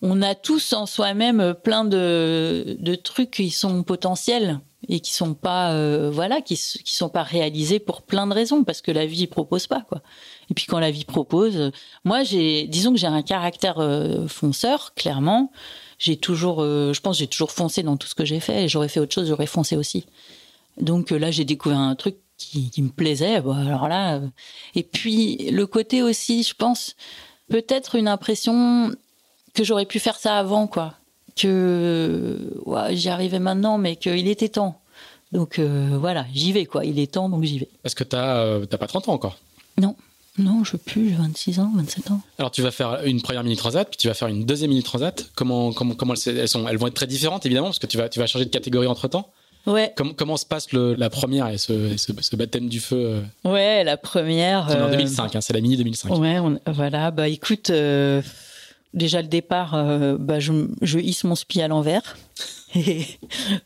on 0.06 0.22
a 0.22 0.36
tous 0.36 0.74
en 0.74 0.86
soi-même 0.86 1.56
plein 1.64 1.86
de, 1.86 2.96
trucs 3.04 3.32
qui 3.32 3.50
sont 3.50 3.84
potentiels 3.84 4.60
et 4.90 5.00
qui 5.00 5.14
sont 5.14 5.34
pas 5.34 5.72
euh, 5.72 6.12
voilà 6.12 6.42
qui 6.42 6.58
sont 6.58 7.08
pas 7.08 7.24
réalisés 7.24 7.80
pour 7.80 8.02
plein 8.02 8.28
de 8.28 8.34
raisons 8.34 8.66
parce 8.66 8.82
que 8.82 8.92
la 8.92 9.06
vie 9.06 9.28
propose 9.28 9.66
pas 9.66 9.80
quoi. 9.88 10.02
Et 10.52 10.54
puis 10.54 10.66
quand 10.66 10.80
la 10.80 10.92
vie 10.92 11.06
propose 11.06 11.72
moi 12.04 12.24
j'ai 12.24 12.68
disons 12.68 12.92
que 12.92 13.00
j'ai 13.00 13.08
un 13.08 13.22
caractère 13.22 13.80
euh, 13.80 14.28
fonceur 14.28 14.94
clairement. 14.94 15.52
J'ai 16.00 16.18
toujours 16.18 16.62
euh, 16.62 16.92
je 16.92 17.00
pense 17.00 17.18
j'ai 17.18 17.28
toujours 17.28 17.52
foncé 17.52 17.82
dans 17.82 17.96
tout 17.96 18.08
ce 18.08 18.16
que 18.16 18.26
j'ai 18.26 18.42
fait 18.42 18.66
et 18.66 18.68
j'aurais 18.68 18.90
fait 18.90 19.00
autre 19.00 19.14
chose 19.14 19.30
j'aurais 19.30 19.48
foncé 19.48 19.78
aussi. 19.78 20.06
Donc 20.82 21.12
là 21.12 21.32
j'ai 21.32 21.46
découvert 21.46 21.80
un 21.80 21.96
truc 21.96 22.18
qui, 22.38 22.74
me 22.82 22.90
plaisait 22.90 23.36
alors 23.36 23.88
là 23.88 24.20
et 24.76 24.84
puis 24.84 25.50
le 25.50 25.66
côté 25.66 26.04
aussi 26.04 26.44
je 26.44 26.54
pense 26.54 26.98
peut-être 27.48 27.96
une 27.96 28.10
impression 28.10 28.92
que 29.54 29.64
j'aurais 29.64 29.86
pu 29.86 30.00
faire 30.00 30.18
ça 30.18 30.38
avant 30.38 30.68
quoi 30.68 30.96
que 31.36 32.38
ouais, 32.66 32.96
j'y 32.96 33.10
arrivais 33.10 33.40
maintenant, 33.40 33.78
mais 33.78 33.96
qu'il 33.96 34.28
était 34.28 34.50
temps. 34.50 34.80
Donc 35.32 35.58
euh, 35.58 35.98
voilà, 36.00 36.26
j'y 36.34 36.52
vais 36.52 36.66
quoi. 36.66 36.86
Il 36.86 37.00
est 37.00 37.12
temps, 37.12 37.30
donc 37.30 37.44
j'y 37.44 37.60
vais. 37.60 37.70
Parce 37.82 37.96
que 37.96 38.04
t'as 38.04 38.38
euh, 38.38 38.66
pas 38.66 38.88
30 38.88 39.10
ans 39.10 39.14
encore? 39.14 39.38
Non, 39.80 39.96
non, 40.38 40.64
je 40.64 40.78
plus. 40.78 41.10
J'ai 41.10 41.16
26 41.16 41.60
ans, 41.60 41.72
27 41.76 42.12
ans. 42.12 42.22
Alors 42.38 42.52
tu 42.52 42.62
vas 42.62 42.72
faire 42.72 43.04
une 43.06 43.22
première 43.22 43.44
mini 43.44 43.56
transat, 43.56 43.90
puis 43.90 43.98
tu 43.98 44.08
vas 44.08 44.14
faire 44.14 44.28
une 44.28 44.46
deuxième 44.46 44.70
mini 44.70 44.84
transat. 44.84 45.32
Comment 45.36 45.74
comment 45.74 45.96
comment 45.96 46.14
elles, 46.14 46.48
sont 46.48 46.68
Elles 46.68 46.78
vont 46.78 46.88
être 46.88 46.94
très 46.94 47.08
différentes 47.08 47.46
évidemment, 47.46 47.68
parce 47.68 47.80
que 47.80 47.88
tu 47.88 47.98
vas 47.98 48.10
tu 48.10 48.20
vas 48.20 48.28
changer 48.28 48.46
de 48.46 48.52
catégorie 48.52 48.88
entre 48.88 49.08
temps. 49.08 49.30
Ouais. 49.66 49.94
Comment, 49.96 50.14
comment 50.14 50.36
se 50.36 50.46
passe 50.46 50.74
le, 50.74 50.94
la 50.94 51.10
première 51.10 51.48
et 51.48 51.58
ce, 51.58 51.96
ce, 51.96 52.36
baptême 52.36 52.68
du 52.68 52.82
feu 52.82 53.24
euh? 53.46 53.50
Ouais, 53.50 53.86
la 53.86 53.96
première. 53.96 54.68
C'est 54.70 54.82
en 54.82 54.90
2005, 54.90 55.38
hein, 55.38 55.42
c'est 55.42 55.54
la 55.54 55.62
mini 55.62 55.78
2005. 55.78 56.18
Ouais, 56.18 56.38
voilà. 56.68 57.12
Bah 57.12 57.30
écoute, 57.30 57.72
déjà 58.94 59.22
le 59.22 59.28
départ, 59.28 59.76
euh, 59.76 60.18
bah, 60.20 60.40
je, 60.40 61.00
hisse 61.00 61.24
mon 61.24 61.36
spi 61.36 61.62
à 61.62 61.68
l'envers. 61.68 62.18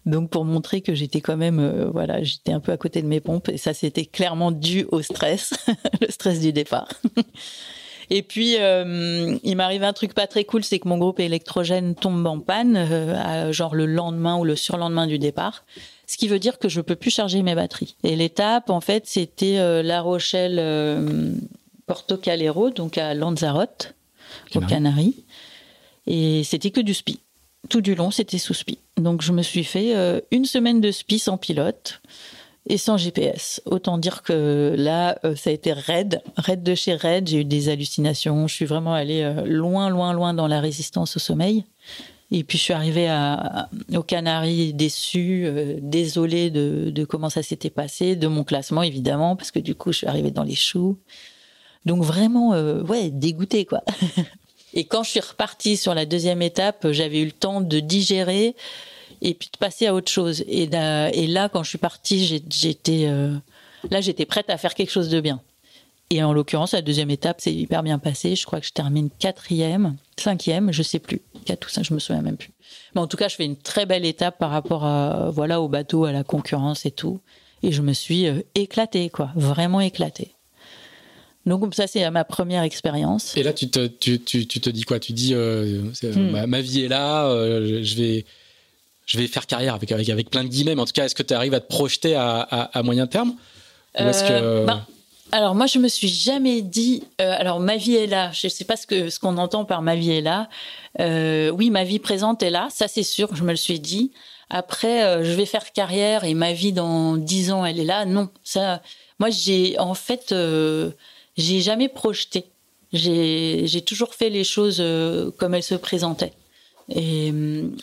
donc 0.06 0.30
pour 0.30 0.46
montrer 0.46 0.82
que 0.82 0.94
j'étais 0.94 1.22
quand 1.22 1.38
même, 1.38 1.60
euh, 1.60 1.90
voilà, 1.92 2.24
j'étais 2.24 2.52
un 2.52 2.60
peu 2.60 2.72
à 2.72 2.78
côté 2.78 3.02
de 3.02 3.08
mes 3.08 3.22
pompes 3.22 3.50
et 3.50 3.58
ça 3.58 3.74
c'était 3.74 4.06
clairement 4.06 4.52
dû 4.52 4.86
au 4.92 5.02
stress, 5.02 5.54
le 6.02 6.10
stress 6.10 6.40
du 6.40 6.52
départ. 6.52 6.90
et 8.10 8.22
puis 8.22 8.56
euh, 8.60 9.38
il 9.44 9.56
m'arrive 9.56 9.84
un 9.84 9.94
truc 9.94 10.14
pas 10.14 10.28
très 10.28 10.44
cool, 10.44 10.64
c'est 10.64 10.80
que 10.80 10.88
mon 10.88 10.98
groupe 10.98 11.20
électrogène 11.20 11.96
tombe 11.96 12.26
en 12.26 12.40
panne, 12.40 13.52
genre 13.52 13.76
le 13.76 13.86
lendemain 13.86 14.38
ou 14.38 14.44
le 14.44 14.56
surlendemain 14.56 15.08
du 15.08 15.20
départ. 15.20 15.64
Ce 16.10 16.18
qui 16.18 16.30
veut 16.30 16.40
dire 16.40 16.58
que 16.58 16.70
je 16.70 16.80
peux 16.80 16.96
plus 16.96 17.12
charger 17.12 17.44
mes 17.44 17.54
batteries. 17.54 17.98
Et 18.04 18.16
l'étape, 18.16 18.70
en 18.70 18.80
fait, 18.80 19.08
c'était 19.08 19.84
La 19.84 20.00
Rochelle, 20.00 21.36
Porto 21.86 22.16
Calero, 22.16 22.70
donc 22.70 22.98
à 22.98 23.14
Lanzarote 23.14 23.97
aux 24.56 24.62
Canaries. 24.62 25.24
Et 26.08 26.44
c'était 26.44 26.72
que 26.72 26.82
du 26.82 26.94
spi. 26.94 27.20
Tout 27.70 27.82
du 27.82 27.96
long, 27.96 28.12
c'était 28.12 28.38
sous 28.38 28.54
spi. 28.54 28.80
Donc 28.96 29.22
je 29.22 29.34
me 29.34 29.42
suis 29.42 29.66
fait 29.66 29.96
euh, 29.96 30.22
une 30.32 30.46
semaine 30.46 30.80
de 30.80 30.92
spi 30.92 31.20
sans 31.20 31.38
pilote 31.38 32.02
et 32.70 32.78
sans 32.78 32.98
GPS. 32.98 33.62
Autant 33.66 33.98
dire 33.98 34.24
que 34.24 34.74
là, 34.78 35.20
euh, 35.26 35.36
ça 35.36 35.50
a 35.50 35.54
été 35.54 35.74
raide, 35.74 36.22
raide 36.38 36.64
de 36.64 36.76
chez 36.76 36.96
raide. 36.96 37.28
J'ai 37.28 37.42
eu 37.42 37.46
des 37.46 37.70
hallucinations. 37.70 38.48
Je 38.48 38.56
suis 38.56 38.66
vraiment 38.66 38.94
allée 38.94 39.22
euh, 39.22 39.46
loin, 39.46 39.90
loin, 39.90 40.14
loin 40.14 40.34
dans 40.34 40.48
la 40.48 40.62
résistance 40.62 41.18
au 41.18 41.20
sommeil. 41.20 41.66
Et 42.32 42.44
puis 42.44 42.58
je 42.58 42.64
suis 42.64 42.74
arrivée 42.74 43.08
à, 43.08 43.70
aux 43.96 44.04
Canaries 44.04 44.74
déçue, 44.74 45.50
désolée 45.82 46.50
de, 46.50 46.90
de, 46.90 47.06
comment 47.06 47.30
ça 47.30 47.42
s'était 47.42 47.70
passé, 47.70 48.18
de 48.18 48.28
mon 48.28 48.44
classement 48.44 48.84
évidemment, 48.84 49.38
parce 49.38 49.50
que 49.50 49.60
du 49.60 49.76
coup 49.76 49.94
je 49.94 50.00
suis 50.00 50.08
arrivée 50.08 50.32
dans 50.32 50.44
les 50.44 50.56
choux. 50.56 50.98
Donc 51.88 52.04
vraiment, 52.04 52.54
euh, 52.54 52.84
ouais, 52.84 53.10
dégoûté 53.10 53.66
quoi. 53.66 53.82
et 54.74 54.84
quand 54.84 55.04
je 55.04 55.12
suis 55.12 55.20
repartie 55.22 55.78
sur 55.78 55.96
la 55.96 56.06
deuxième 56.06 56.42
étape, 56.42 56.92
j'avais 56.92 57.22
eu 57.22 57.26
le 57.26 57.32
temps 57.32 57.62
de 57.62 57.80
digérer 57.80 58.56
et 59.22 59.34
puis 59.34 59.50
de 59.52 59.58
passer 59.58 59.88
à 59.88 59.96
autre 59.96 60.12
chose. 60.12 60.44
Et, 60.50 60.68
là, 60.68 61.48
quand 61.48 61.64
je 61.64 61.70
suis 61.70 61.78
partie, 61.78 62.44
j'étais 62.50 63.06
euh, 63.08 63.34
là, 63.90 64.02
j'étais 64.02 64.26
prête 64.26 64.50
à 64.50 64.58
faire 64.58 64.76
quelque 64.76 64.92
chose 64.92 65.08
de 65.08 65.22
bien. 65.22 65.42
Et 66.10 66.22
en 66.22 66.34
l'occurrence, 66.34 66.74
la 66.74 66.82
deuxième 66.82 67.10
étape, 67.10 67.38
c'est 67.40 67.54
hyper 67.54 67.84
bien 67.84 68.00
passé. 68.00 68.36
Je 68.36 68.46
crois 68.46 68.60
que 68.60 68.68
je 68.68 68.74
termine 68.74 69.10
quatrième, 69.10 69.96
cinquième, 70.18 70.74
je 70.74 70.84
sais 70.84 71.00
plus, 71.00 71.22
quatre 71.46 71.68
ou 71.68 71.70
cinq, 71.70 71.84
je 71.84 71.94
me 71.94 72.00
souviens 72.00 72.22
même 72.22 72.38
plus. 72.38 72.52
Mais 72.96 73.02
en 73.02 73.08
tout 73.08 73.18
cas, 73.18 73.30
je 73.30 73.36
fais 73.36 73.46
une 73.46 73.58
très 73.58 73.86
belle 73.86 74.06
étape 74.06 74.38
par 74.38 74.52
rapport 74.52 74.84
à 74.84 75.32
voilà 75.32 75.62
au 75.62 75.70
bateau, 75.70 76.04
à 76.04 76.12
la 76.12 76.26
concurrence 76.26 76.86
et 76.86 76.92
tout. 76.92 77.22
Et 77.64 77.72
je 77.72 77.82
me 77.82 77.94
suis 77.94 78.28
euh, 78.28 78.42
éclatée, 78.56 79.10
quoi, 79.10 79.32
vraiment 79.36 79.80
éclatée. 79.80 80.37
Donc 81.48 81.74
ça, 81.74 81.88
c'est 81.88 82.10
ma 82.12 82.26
première 82.26 82.64
expérience. 82.64 83.36
Et 83.38 83.44
là, 83.44 83.54
tu 83.54 83.70
te, 83.70 83.88
tu, 83.88 84.20
tu, 84.20 84.46
tu 84.46 84.60
te 84.60 84.70
dis 84.70 84.84
quoi? 84.84 85.00
Tu 85.00 85.14
dis, 85.14 85.34
euh, 85.34 85.82
hmm. 86.04 86.46
ma, 86.46 86.62
vie 86.62 86.84
est 86.84 86.88
là, 86.90 87.26
euh, 87.28 87.82
je 87.84 87.96
vais... 87.96 88.26
Je 89.06 89.18
vais 89.18 89.28
faire 89.28 89.48
carrière 89.48 89.74
avec, 89.74 89.90
avec, 89.94 90.10
avec 90.10 90.30
plein 90.30 90.44
de 90.44 90.50
guillemets, 90.50 90.76
mais 90.76 90.82
en 90.82 90.86
tout 90.86 90.92
cas, 90.92 91.06
est-ce 91.06 91.16
que 91.16 91.24
tu 91.24 91.34
arrives 91.34 91.54
à 91.54 91.62
te 91.62 91.70
projeter 91.70 92.14
à, 92.16 92.42
à, 92.42 92.84
moyen 92.84 93.08
terme? 93.08 93.36
Ou 93.98 94.04
est-ce 94.04 94.22
que... 94.22 94.34
Euh, 94.34 94.66
ben, 94.66 94.86
alors 95.32 95.56
moi, 95.56 95.66
je 95.66 95.80
me 95.80 95.88
suis 95.88 96.10
jamais 96.10 96.62
dit. 96.62 97.06
alors 97.18 97.62
ma 97.62 97.78
vie 97.78 97.96
est 97.96 98.08
là. 98.08 98.32
Je 98.34 98.50
sais 98.50 98.66
pas 98.66 98.76
ce 98.76 98.86
que 98.86 99.10
ce 99.10 99.22
qu'on 99.22 99.38
entend 99.38 99.64
par 99.64 99.82
ma 99.82 99.96
vie 99.96 100.12
est 100.12 100.22
là. 100.22 100.50
oui, 101.00 101.70
ma 101.70 101.86
vie 101.86 102.00
présente 102.00 102.44
est 102.44 102.50
là. 102.50 102.68
Ça 102.70 102.90
c'est 102.90 103.04
sûr. 103.04 103.34
Je 103.34 103.44
me 103.44 103.52
le 103.52 103.56
suis 103.56 103.80
dit. 103.80 104.12
Après, 104.50 105.24
je 105.24 105.32
vais 105.32 105.46
faire 105.46 105.72
carrière 105.72 106.26
et 106.26 106.34
ma 106.34 106.52
vie 106.52 106.74
dans 106.74 107.16
dix 107.16 107.50
ans, 107.50 107.66
elle 107.66 107.80
est 107.80 107.86
là? 107.86 108.04
Non, 108.04 108.28
ça. 108.44 108.82
Moi, 109.20 109.30
j'ai 109.30 109.80
en 109.80 109.94
fait 109.94 110.34
j'ai 111.38 111.62
jamais 111.62 111.88
projeté. 111.88 112.46
J'ai 112.94 113.82
toujours 113.86 114.14
fait 114.14 114.30
les 114.30 114.44
choses 114.44 114.78
euh, 114.80 115.30
comme 115.38 115.54
elles 115.54 115.64
se 115.64 115.76
présentaient. 115.76 116.34
Et, 116.90 117.34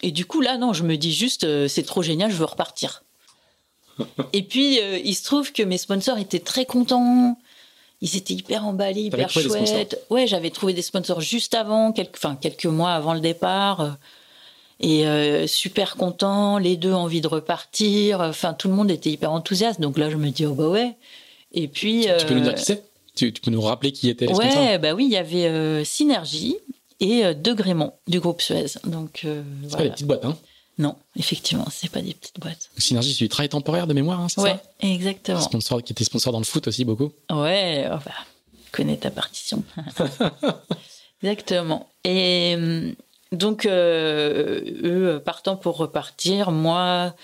et, 0.02 0.12
du 0.12 0.24
coup, 0.24 0.40
là, 0.40 0.56
non, 0.56 0.72
je 0.72 0.82
me 0.82 0.96
dis 0.96 1.12
juste, 1.12 1.44
euh, 1.44 1.68
c'est 1.68 1.82
trop 1.82 2.02
génial, 2.02 2.30
je 2.30 2.36
veux 2.36 2.46
repartir. 2.46 3.04
et 4.32 4.42
puis, 4.42 4.80
euh, 4.80 4.98
il 5.04 5.14
se 5.14 5.24
trouve 5.24 5.52
que 5.52 5.62
mes 5.62 5.76
sponsors 5.76 6.18
étaient 6.18 6.38
très 6.38 6.64
contents. 6.64 7.38
Ils 8.00 8.16
étaient 8.16 8.34
hyper 8.34 8.66
emballés, 8.66 9.02
hyper 9.02 9.28
chouettes. 9.28 10.02
Ouais, 10.10 10.26
j'avais 10.26 10.50
trouvé 10.50 10.72
des 10.72 10.82
sponsors 10.82 11.20
juste 11.20 11.54
avant, 11.54 11.92
quelques, 11.92 12.16
enfin, 12.16 12.36
quelques 12.36 12.66
mois 12.66 12.92
avant 12.92 13.14
le 13.14 13.20
départ. 13.20 13.96
Et 14.80 15.06
super 15.46 15.96
contents, 15.96 16.58
les 16.58 16.76
deux 16.76 16.92
envie 16.92 17.20
de 17.20 17.28
repartir. 17.28 18.20
Enfin, 18.20 18.52
tout 18.52 18.68
le 18.68 18.74
monde 18.74 18.90
était 18.90 19.10
hyper 19.10 19.32
enthousiaste. 19.32 19.80
Donc 19.80 19.96
là, 19.96 20.10
je 20.10 20.16
me 20.16 20.30
dis, 20.30 20.44
oh 20.44 20.54
bah 20.54 20.68
ouais. 20.68 20.96
Et 21.52 21.68
puis. 21.68 22.06
Tu, 22.18 22.26
peux 22.26 22.34
nous 22.34 22.40
dire 22.40 22.56
qui 22.56 22.64
c'est? 22.64 22.84
Tu, 23.14 23.32
peux 23.32 23.50
nous 23.50 23.60
rappeler 23.60 23.92
qui 23.92 24.08
était 24.08 24.26
les 24.26 24.34
Ouais, 24.34 24.78
bah 24.78 24.94
oui, 24.94 25.04
il 25.04 25.12
y 25.12 25.16
avait 25.16 25.46
euh, 25.46 25.84
Synergie 25.84 26.56
et 27.00 27.24
euh, 27.24 27.34
De 27.34 27.52
Grémont 27.52 27.92
du 28.06 28.20
groupe 28.20 28.42
Suez. 28.42 28.66
Donc, 28.84 29.22
euh, 29.24 29.42
c'est 29.68 29.76
pas 29.76 29.84
des 29.84 29.90
petites 29.90 30.06
boîtes, 30.06 30.24
hein? 30.24 30.36
Non, 30.76 30.96
effectivement, 31.16 31.66
c'est 31.70 31.90
pas 31.90 32.00
des 32.00 32.14
petites 32.14 32.40
boîtes. 32.40 32.70
Synergie, 32.76 33.14
c'est 33.14 33.24
du 33.24 33.28
travail 33.28 33.48
temporaire 33.48 33.86
de 33.86 33.94
mémoire, 33.94 34.20
hein, 34.20 34.26
c'est 34.28 34.40
ouais, 34.40 34.56
exactement. 34.80 35.40
Sponsor, 35.40 35.82
qui 35.84 35.92
était 35.92 36.02
sponsor 36.02 36.32
dans 36.32 36.40
le 36.40 36.44
foot 36.44 36.66
aussi 36.66 36.84
beaucoup. 36.84 37.12
Ouais, 37.30 37.86
oh 37.92 37.98
bah, 38.04 38.12
connais 38.72 38.96
ta 38.96 39.12
partition. 39.12 39.62
exactement. 41.22 41.88
Et 42.02 42.56
donc, 43.30 43.66
eux 43.66 45.22
partant 45.24 45.56
pour 45.56 45.76
repartir, 45.76 46.50
moi, 46.50 47.14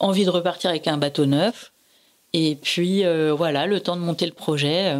envie 0.00 0.24
de 0.24 0.30
repartir 0.30 0.70
avec 0.70 0.88
un 0.88 0.96
bateau 0.96 1.26
neuf. 1.26 1.70
Et 2.32 2.56
puis, 2.56 3.04
voilà, 3.30 3.66
le 3.66 3.78
temps 3.78 3.94
de 3.94 4.00
monter 4.00 4.26
le 4.26 4.32
projet 4.32 4.98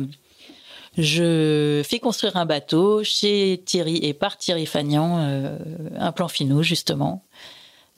je 0.96 1.82
fais 1.84 1.98
construire 1.98 2.36
un 2.36 2.46
bateau 2.46 3.04
chez 3.04 3.62
Thierry 3.64 3.98
et 4.02 4.14
par 4.14 4.36
Thierry 4.38 4.66
Fagnan, 4.66 5.18
euh, 5.18 5.58
un 5.98 6.12
plan 6.12 6.28
finaux 6.28 6.62
justement, 6.62 7.24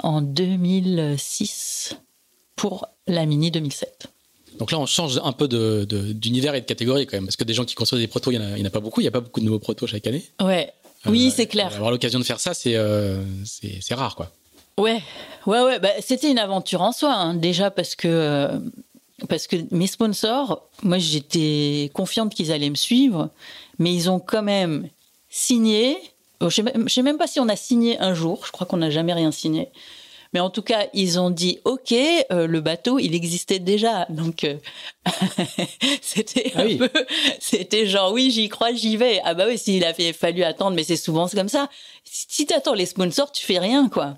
en 0.02 0.20
2006 0.20 1.96
pour 2.56 2.88
la 3.06 3.26
Mini 3.26 3.50
2007. 3.50 4.08
Donc 4.58 4.72
là, 4.72 4.78
on 4.78 4.86
change 4.86 5.18
un 5.24 5.32
peu 5.32 5.48
d'univers 5.48 6.54
et 6.54 6.60
de 6.60 6.66
catégorie 6.66 7.06
quand 7.06 7.16
même, 7.16 7.24
parce 7.24 7.36
que 7.36 7.44
des 7.44 7.54
gens 7.54 7.64
qui 7.64 7.74
construisent 7.74 8.02
des 8.02 8.08
protos, 8.08 8.30
il 8.32 8.38
n'y 8.38 8.62
en, 8.62 8.64
a 8.64 8.70
pas 8.70 8.80
beaucoup, 8.80 9.00
il 9.00 9.04
n'y 9.04 9.08
a 9.08 9.12
pas 9.12 9.20
beaucoup 9.20 9.40
de 9.40 9.46
nouveaux 9.46 9.58
protos 9.58 9.86
chaque 9.86 10.06
année. 10.06 10.22
Ouais, 10.42 10.72
oui, 11.06 11.28
euh, 11.28 11.32
c'est 11.34 11.46
clair. 11.46 11.74
Avoir 11.74 11.90
l'occasion 11.90 12.18
de 12.18 12.24
faire 12.24 12.40
ça, 12.40 12.52
c'est 12.52 12.76
euh, 12.76 13.22
rare, 13.92 14.16
quoi. 14.16 14.30
Ouais, 14.76 15.02
ouais, 15.46 15.62
ouais. 15.62 15.78
Bah, 15.78 15.90
C'était 16.00 16.30
une 16.30 16.38
aventure 16.38 16.82
en 16.82 16.92
soi, 16.92 17.14
hein. 17.14 17.34
déjà 17.34 17.70
parce 17.70 17.94
que 17.94 18.50
parce 19.28 19.46
que 19.46 19.56
mes 19.70 19.86
sponsors, 19.86 20.68
moi 20.82 20.98
j'étais 20.98 21.90
confiante 21.94 22.34
qu'ils 22.34 22.52
allaient 22.52 22.70
me 22.70 22.74
suivre, 22.74 23.30
mais 23.78 23.92
ils 23.94 24.10
ont 24.10 24.20
quand 24.20 24.42
même 24.42 24.88
signé. 25.28 25.98
Je 26.40 26.62
ne 26.62 26.88
sais 26.88 27.02
même 27.02 27.18
pas 27.18 27.26
si 27.26 27.40
on 27.40 27.48
a 27.48 27.56
signé 27.56 27.98
un 27.98 28.14
jour, 28.14 28.44
je 28.46 28.52
crois 28.52 28.66
qu'on 28.66 28.78
n'a 28.78 28.90
jamais 28.90 29.12
rien 29.12 29.30
signé. 29.30 29.70
Mais 30.32 30.40
en 30.40 30.50
tout 30.50 30.62
cas, 30.62 30.86
ils 30.94 31.18
ont 31.18 31.30
dit 31.30 31.58
OK, 31.64 31.92
euh, 31.92 32.46
le 32.46 32.60
bateau, 32.60 32.98
il 32.98 33.14
existait 33.14 33.58
déjà. 33.58 34.06
Donc 34.10 34.44
euh, 34.44 34.56
c'était 36.00 36.52
ah 36.54 36.62
un 36.62 36.76
peu 36.76 36.90
c'était 37.40 37.86
genre 37.86 38.12
oui, 38.12 38.30
j'y 38.30 38.48
crois, 38.48 38.72
j'y 38.72 38.96
vais. 38.96 39.20
Ah 39.24 39.34
bah 39.34 39.44
oui, 39.48 39.58
s'il 39.58 39.84
avait 39.84 40.12
fallu 40.12 40.44
attendre, 40.44 40.76
mais 40.76 40.84
c'est 40.84 40.96
souvent 40.96 41.28
comme 41.28 41.48
ça. 41.48 41.68
Si 42.04 42.46
tu 42.46 42.54
attends 42.54 42.74
les 42.74 42.86
sponsors, 42.86 43.32
tu 43.32 43.44
fais 43.44 43.58
rien 43.58 43.88
quoi. 43.88 44.16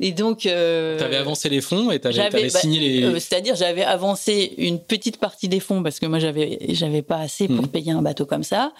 Et 0.00 0.12
donc, 0.12 0.46
euh, 0.46 0.96
tu 0.96 1.04
avais 1.04 1.16
avancé 1.16 1.48
les 1.48 1.60
fonds 1.60 1.90
et 1.90 1.98
tu 1.98 2.06
avais, 2.06 2.30
bah, 2.30 2.48
signé 2.48 2.78
les. 2.78 3.02
Euh, 3.02 3.14
c'est-à-dire, 3.14 3.56
j'avais 3.56 3.82
avancé 3.82 4.54
une 4.56 4.78
petite 4.78 5.18
partie 5.18 5.48
des 5.48 5.58
fonds 5.58 5.82
parce 5.82 5.98
que 5.98 6.06
moi, 6.06 6.20
j'avais, 6.20 6.58
j'avais 6.68 7.02
pas 7.02 7.18
assez 7.18 7.48
pour 7.48 7.64
hmm. 7.64 7.68
payer 7.68 7.92
un 7.92 8.02
bateau 8.02 8.24
comme 8.24 8.44
ça. 8.44 8.72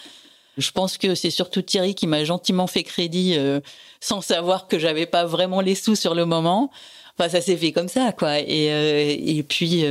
Je 0.59 0.71
pense 0.71 0.97
que 0.97 1.15
c'est 1.15 1.31
surtout 1.31 1.63
Thierry 1.63 1.95
qui 1.95 2.07
m'a 2.07 2.25
gentiment 2.25 2.67
fait 2.67 2.85
crédit 2.85 3.35
euh, 3.37 3.61
sans 4.01 4.21
savoir 4.21 4.69
que 4.69 4.79
j'avais 4.79 5.07
pas 5.07 5.25
vraiment 5.25 5.61
les 5.61 5.75
sous 5.75 5.97
sur 5.97 6.15
le 6.15 6.25
moment. 6.25 6.71
Enfin, 7.17 7.29
ça 7.29 7.41
s'est 7.41 7.57
fait 7.57 7.73
comme 7.73 7.89
ça, 7.89 8.13
quoi. 8.13 8.39
Et, 8.39 8.73
euh, 8.73 9.17
et 9.19 9.43
puis, 9.43 9.85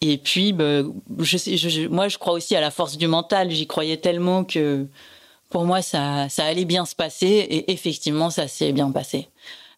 et 0.00 0.18
puis, 0.18 0.52
bah, 0.52 0.82
je 1.18 1.36
sais, 1.36 1.56
je, 1.56 1.88
moi, 1.88 2.06
je 2.06 2.18
crois 2.18 2.32
aussi 2.32 2.54
à 2.54 2.60
la 2.60 2.70
force 2.70 2.96
du 2.96 3.08
mental. 3.08 3.50
J'y 3.50 3.66
croyais 3.66 3.96
tellement 3.96 4.44
que 4.44 4.86
pour 5.48 5.64
moi, 5.64 5.82
ça, 5.82 6.28
ça 6.28 6.44
allait 6.44 6.64
bien 6.64 6.86
se 6.86 6.94
passer. 6.94 7.26
Et 7.26 7.72
effectivement, 7.72 8.30
ça 8.30 8.46
s'est 8.46 8.72
bien 8.72 8.92
passé. 8.92 9.28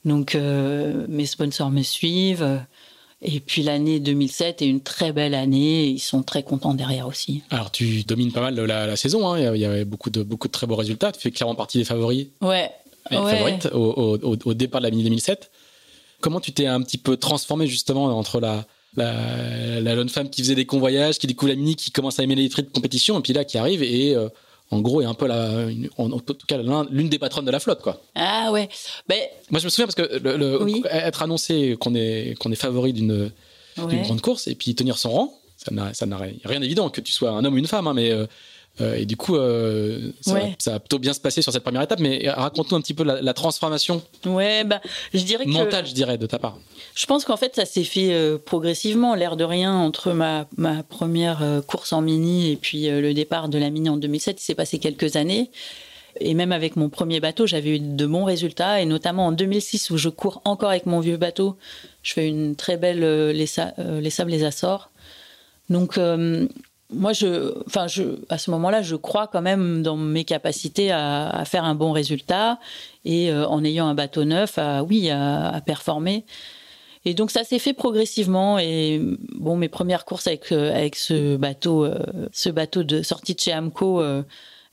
Donc, 0.05 0.35
mes 0.35 1.27
sponsors 1.27 1.71
me 1.71 1.83
suivent. 1.83 2.65
Et 3.27 3.41
puis 3.41 3.63
l'année 3.63 4.01
2007 4.01 4.61
est 4.61 4.67
une 4.67 4.83
très 4.83 5.13
belle 5.13 5.35
année. 5.35 5.87
Ils 5.87 5.99
sont 5.99 6.23
très 6.23 6.43
contents 6.43 6.75
derrière 6.75 7.07
aussi. 7.07 7.43
Alors 7.51 7.71
tu 7.71 8.05
domines 8.05 8.33
pas 8.33 8.43
mal 8.43 8.55
la, 8.55 8.97
saison. 8.97 9.27
Hein. 9.27 9.55
Il 9.55 9.61
y 9.61 9.65
avait 9.65 9.87
beaucoup 9.87 10.11
de, 10.11 10.23
beaucoup 10.23 10.47
de 10.47 10.53
très 10.53 10.67
beaux 10.67 10.77
résultats. 10.77 11.11
Tu 11.11 11.21
fais 11.21 11.31
clairement 11.31 11.55
partie 11.55 11.79
des 11.79 11.85
favoris. 11.85 12.27
Ouais. 12.43 12.71
Favorites 13.11 13.69
au, 13.73 14.55
départ 14.55 14.83
de 14.83 14.87
l'année 14.87 15.03
2007. 15.03 15.51
Comment 16.21 16.41
tu 16.41 16.53
t'es 16.53 16.67
un 16.67 16.83
petit 16.83 16.99
peu 16.99 17.17
transformé 17.17 17.67
justement 17.67 18.05
entre 18.17 18.41
la, 18.41 18.67
la, 18.97 19.95
jeune 19.95 20.09
femme 20.09 20.29
qui 20.29 20.43
faisait 20.43 20.55
des 20.55 20.67
convoyages, 20.67 21.19
qui 21.19 21.27
découvre 21.27 21.51
la 21.51 21.57
mini, 21.57 21.77
qui 21.77 21.91
commence 21.91 22.19
à 22.19 22.23
aimer 22.23 22.35
les 22.35 22.49
frites 22.49 22.67
de 22.67 22.73
compétition, 22.73 23.19
et 23.19 23.23
puis 23.23 23.33
là 23.33 23.45
qui 23.45 23.59
arrive 23.59 23.83
et 23.83 24.15
euh, 24.15 24.29
en 24.75 24.81
gros, 24.81 25.01
est 25.01 25.05
un 25.05 25.15
peu 25.15 25.27
la, 25.27 25.67
en, 25.99 26.19
tout 26.19 26.35
cas 26.47 26.59
l'une 26.91 27.09
des 27.09 27.19
patronnes 27.19 27.45
de 27.45 27.51
la 27.51 27.61
flotte, 27.61 27.81
quoi. 27.81 28.01
Ah 28.15 28.51
ouais. 28.53 28.69
Ben, 29.09 29.19
Moi, 29.51 29.61
je 29.61 29.65
me 29.65 29.71
souviens 29.71 29.87
parce 29.87 29.95
que 29.95 30.19
le, 30.19 30.87
être 30.91 31.23
annoncé 31.23 31.77
qu'on 31.79 31.95
est 31.95 32.35
qu'on 32.39 32.51
est 32.51 32.57
favori 32.57 32.93
d'une 32.93 33.31
grande 33.77 34.21
course 34.21 34.49
et 34.49 34.55
puis 34.55 34.75
tenir 34.75 34.99
son 34.99 35.11
rang, 35.11 35.35
ça 35.57 36.07
n'a 36.07 36.19
rien 36.45 36.61
d'évident 36.61 36.91
que 36.91 37.01
tu 37.01 37.13
sois 37.13 37.31
un 37.31 37.45
homme 37.45 37.55
ou 37.55 37.59
une 37.59 37.67
femme, 37.67 37.87
hein, 37.87 37.95
mais 37.95 38.11
euh, 38.11 38.27
euh, 38.81 38.97
et 38.97 39.07
du 39.07 39.17
coup, 39.17 39.37
euh, 39.37 40.11
ça, 40.21 40.41
ça, 40.59 40.75
a 40.75 40.81
plutôt 40.81 40.99
bien 40.99 41.13
se 41.13 41.21
passer 41.21 41.43
sur 41.43 41.53
cette 41.53 41.63
première 41.63 41.83
étape. 41.83 42.01
Mais 42.01 42.29
raconte-nous 42.29 42.77
un 42.77 42.81
petit 42.81 42.95
peu 42.95 43.05
la, 43.05 43.35
transformation. 43.35 44.03
Ouais, 44.27 44.65
bah, 44.65 44.81
je 45.13 45.23
dirais 45.23 45.45
mentale, 45.47 45.87
je 45.87 45.95
dirais, 45.95 46.19
de 46.19 46.27
ta 46.27 46.39
part. 46.39 46.59
Je 46.95 47.07
pense 47.07 47.25
qu'en 47.25 47.37
fait, 47.37 47.55
ça 47.55 47.67
s'est 47.67 47.85
fait 47.85 48.13
euh, 48.13 48.39
progressivement, 48.39 49.15
l'air 49.15 49.37
de 49.37 49.45
rien, 49.45 49.75
entre 49.75 50.13
ma, 50.13 50.47
ma 50.57 50.83
première 50.83 51.63
course 51.67 51.93
en 51.93 52.01
mini 52.01 52.51
et 52.51 52.57
puis 52.57 52.89
le 52.89 53.15
départ 53.15 53.49
de 53.49 53.59
la 53.59 53.71
mini 53.71 53.89
en 53.89 53.97
2007. 53.97 54.41
Il 54.41 54.45
s'est 54.45 54.55
passé 54.55 54.79
quelques 54.79 55.17
années. 55.17 55.51
Et 56.21 56.35
même 56.35 56.53
avec 56.53 56.77
mon 56.77 56.89
premier 56.89 57.19
bateau, 57.19 57.45
j'avais 57.45 57.77
eu 57.77 57.81
de 57.81 58.07
bons 58.07 58.25
résultats. 58.25 58.81
Et 58.81 58.87
notamment 58.87 59.27
en 59.27 59.33
2006, 59.33 59.91
où 59.91 59.97
je 59.97 60.09
cours 60.09 60.43
encore 60.45 60.71
avec 60.71 60.87
mon 60.87 61.01
vieux 61.01 61.17
bateau, 61.17 61.57
je 62.03 62.13
fais 62.13 62.29
une 62.29 62.57
très 62.57 62.77
belle 62.77 63.01
les, 63.01 63.33
les 64.01 64.11
sables, 64.11 64.31
les 64.31 64.45
Açores. 64.45 64.91
Donc, 65.71 65.99
moi, 66.95 67.13
je, 67.13 67.53
enfin, 67.67 67.87
je, 67.87 68.03
à 68.29 68.39
ce 68.39 68.51
moment-là, 68.53 68.83
je 68.83 68.97
crois 68.97 69.27
quand 69.27 69.43
même 69.43 69.83
dans 69.83 69.97
mes 69.97 70.25
capacités 70.25 70.91
à, 70.93 71.43
faire 71.47 71.65
un 71.65 71.75
bon 71.75 71.93
résultat 71.93 72.59
et 73.05 73.31
euh, 73.31 73.47
en 73.47 73.65
ayant 73.65 73.87
un 73.87 73.95
bateau 73.95 74.25
neuf, 74.25 74.59
à, 74.59 74.83
oui, 74.83 75.11
à, 75.11 75.61
performer. 75.65 76.25
Et 77.05 77.13
donc 77.13 77.31
ça 77.31 77.45
s'est 77.45 77.59
fait 77.59 77.75
progressivement. 77.75 78.59
Et 78.59 79.01
bon, 79.35 79.57
mes 79.57 79.69
premières 79.69 80.05
courses 80.05 80.27
avec 80.27 80.51
euh, 80.53 80.75
avec 80.75 80.97
ce 80.97 81.37
bateau, 81.37 81.85
euh, 81.85 81.99
ce 82.33 82.49
bateau 82.49 82.83
de 82.83 83.03
sortie 83.03 83.35
de 83.35 83.41
chez 83.41 83.53
Amco, 83.53 84.03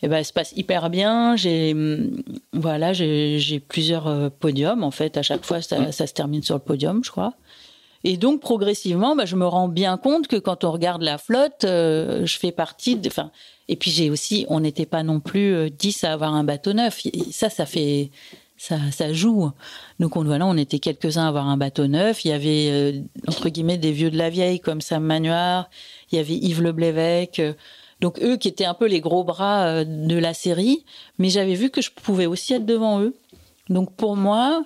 eh 0.04 0.08
ben, 0.08 0.24
se 0.24 0.32
passe 0.32 0.54
hyper 0.56 0.90
bien. 0.90 1.36
J'ai 1.36 1.76
voilà, 2.54 2.94
j'ai 2.94 3.60
plusieurs 3.60 4.32
podiums 4.32 4.84
en 4.84 4.92
fait. 4.92 5.18
À 5.18 5.24
chaque 5.24 5.44
fois, 5.44 5.62
ça, 5.62 5.92
ça 5.92 6.08
se 6.08 6.14
termine 6.14 6.42
sur 6.42 6.56
le 6.56 6.62
podium, 6.62 7.04
je 7.04 7.12
crois. 7.12 7.34
Et 8.04 8.18
donc 8.18 8.42
progressivement, 8.42 9.16
bah, 9.16 9.26
je 9.26 9.36
me 9.36 9.46
rends 9.46 9.68
bien 9.68 9.98
compte 9.98 10.28
que 10.28 10.38
quand 10.38 10.64
on 10.64 10.72
regarde 10.72 11.02
la 11.02 11.18
flotte, 11.18 11.64
euh, 11.66 12.26
je 12.26 12.38
fais 12.38 12.52
partie. 12.52 12.96
De, 12.96 13.10
et 13.68 13.76
puis 13.76 13.92
j'ai 13.92 14.10
aussi, 14.10 14.46
on 14.50 14.60
n'était 14.60 14.86
pas 14.86 15.04
non 15.04 15.20
plus 15.20 15.54
euh, 15.54 15.70
10 15.70 16.04
à 16.04 16.14
avoir 16.14 16.34
un 16.34 16.44
bateau 16.44 16.74
neuf. 16.74 17.02
ça, 17.32 17.50
ça 17.50 17.66
fait, 17.66 18.12
ça, 18.62 18.78
ça 18.92 19.12
joue. 19.12 19.52
Donc 20.00 20.16
on, 20.16 20.58
était 20.58 20.80
quelques-uns 20.80 21.26
à 21.26 21.28
avoir 21.30 21.48
un 21.48 21.58
bateau 21.58 21.88
neuf. 21.88 22.26
Il 22.26 22.30
y 22.30 22.32
avait 22.32 22.68
euh, 22.70 23.02
entre 23.28 23.50
guillemets 23.50 23.78
des 23.80 23.92
vieux 23.92 24.12
de 24.12 24.18
la 24.18 24.30
vieille 24.30 24.60
comme 24.60 24.82
Sam 24.82 25.04
Manoir. 25.04 25.70
Il 26.12 26.18
y 26.18 26.20
avait 26.20 26.36
Yves 26.36 26.62
Leblévesque. 26.62 27.42
Donc 28.02 28.20
eux 28.22 28.38
qui 28.38 28.48
étaient 28.48 28.66
un 28.66 28.74
peu 28.74 28.88
les 28.88 29.00
gros 29.00 29.24
bras 29.24 29.66
euh, 29.66 29.84
de 29.86 30.16
la 30.16 30.34
série, 30.34 30.86
mais 31.18 31.30
j'avais 31.30 31.56
vu 31.56 31.70
que 31.70 31.82
je 31.82 31.90
pouvais 31.92 32.28
aussi 32.28 32.54
être 32.54 32.66
devant 32.66 33.00
eux. 33.00 33.16
Donc 33.70 33.96
pour 33.96 34.16
moi, 34.16 34.64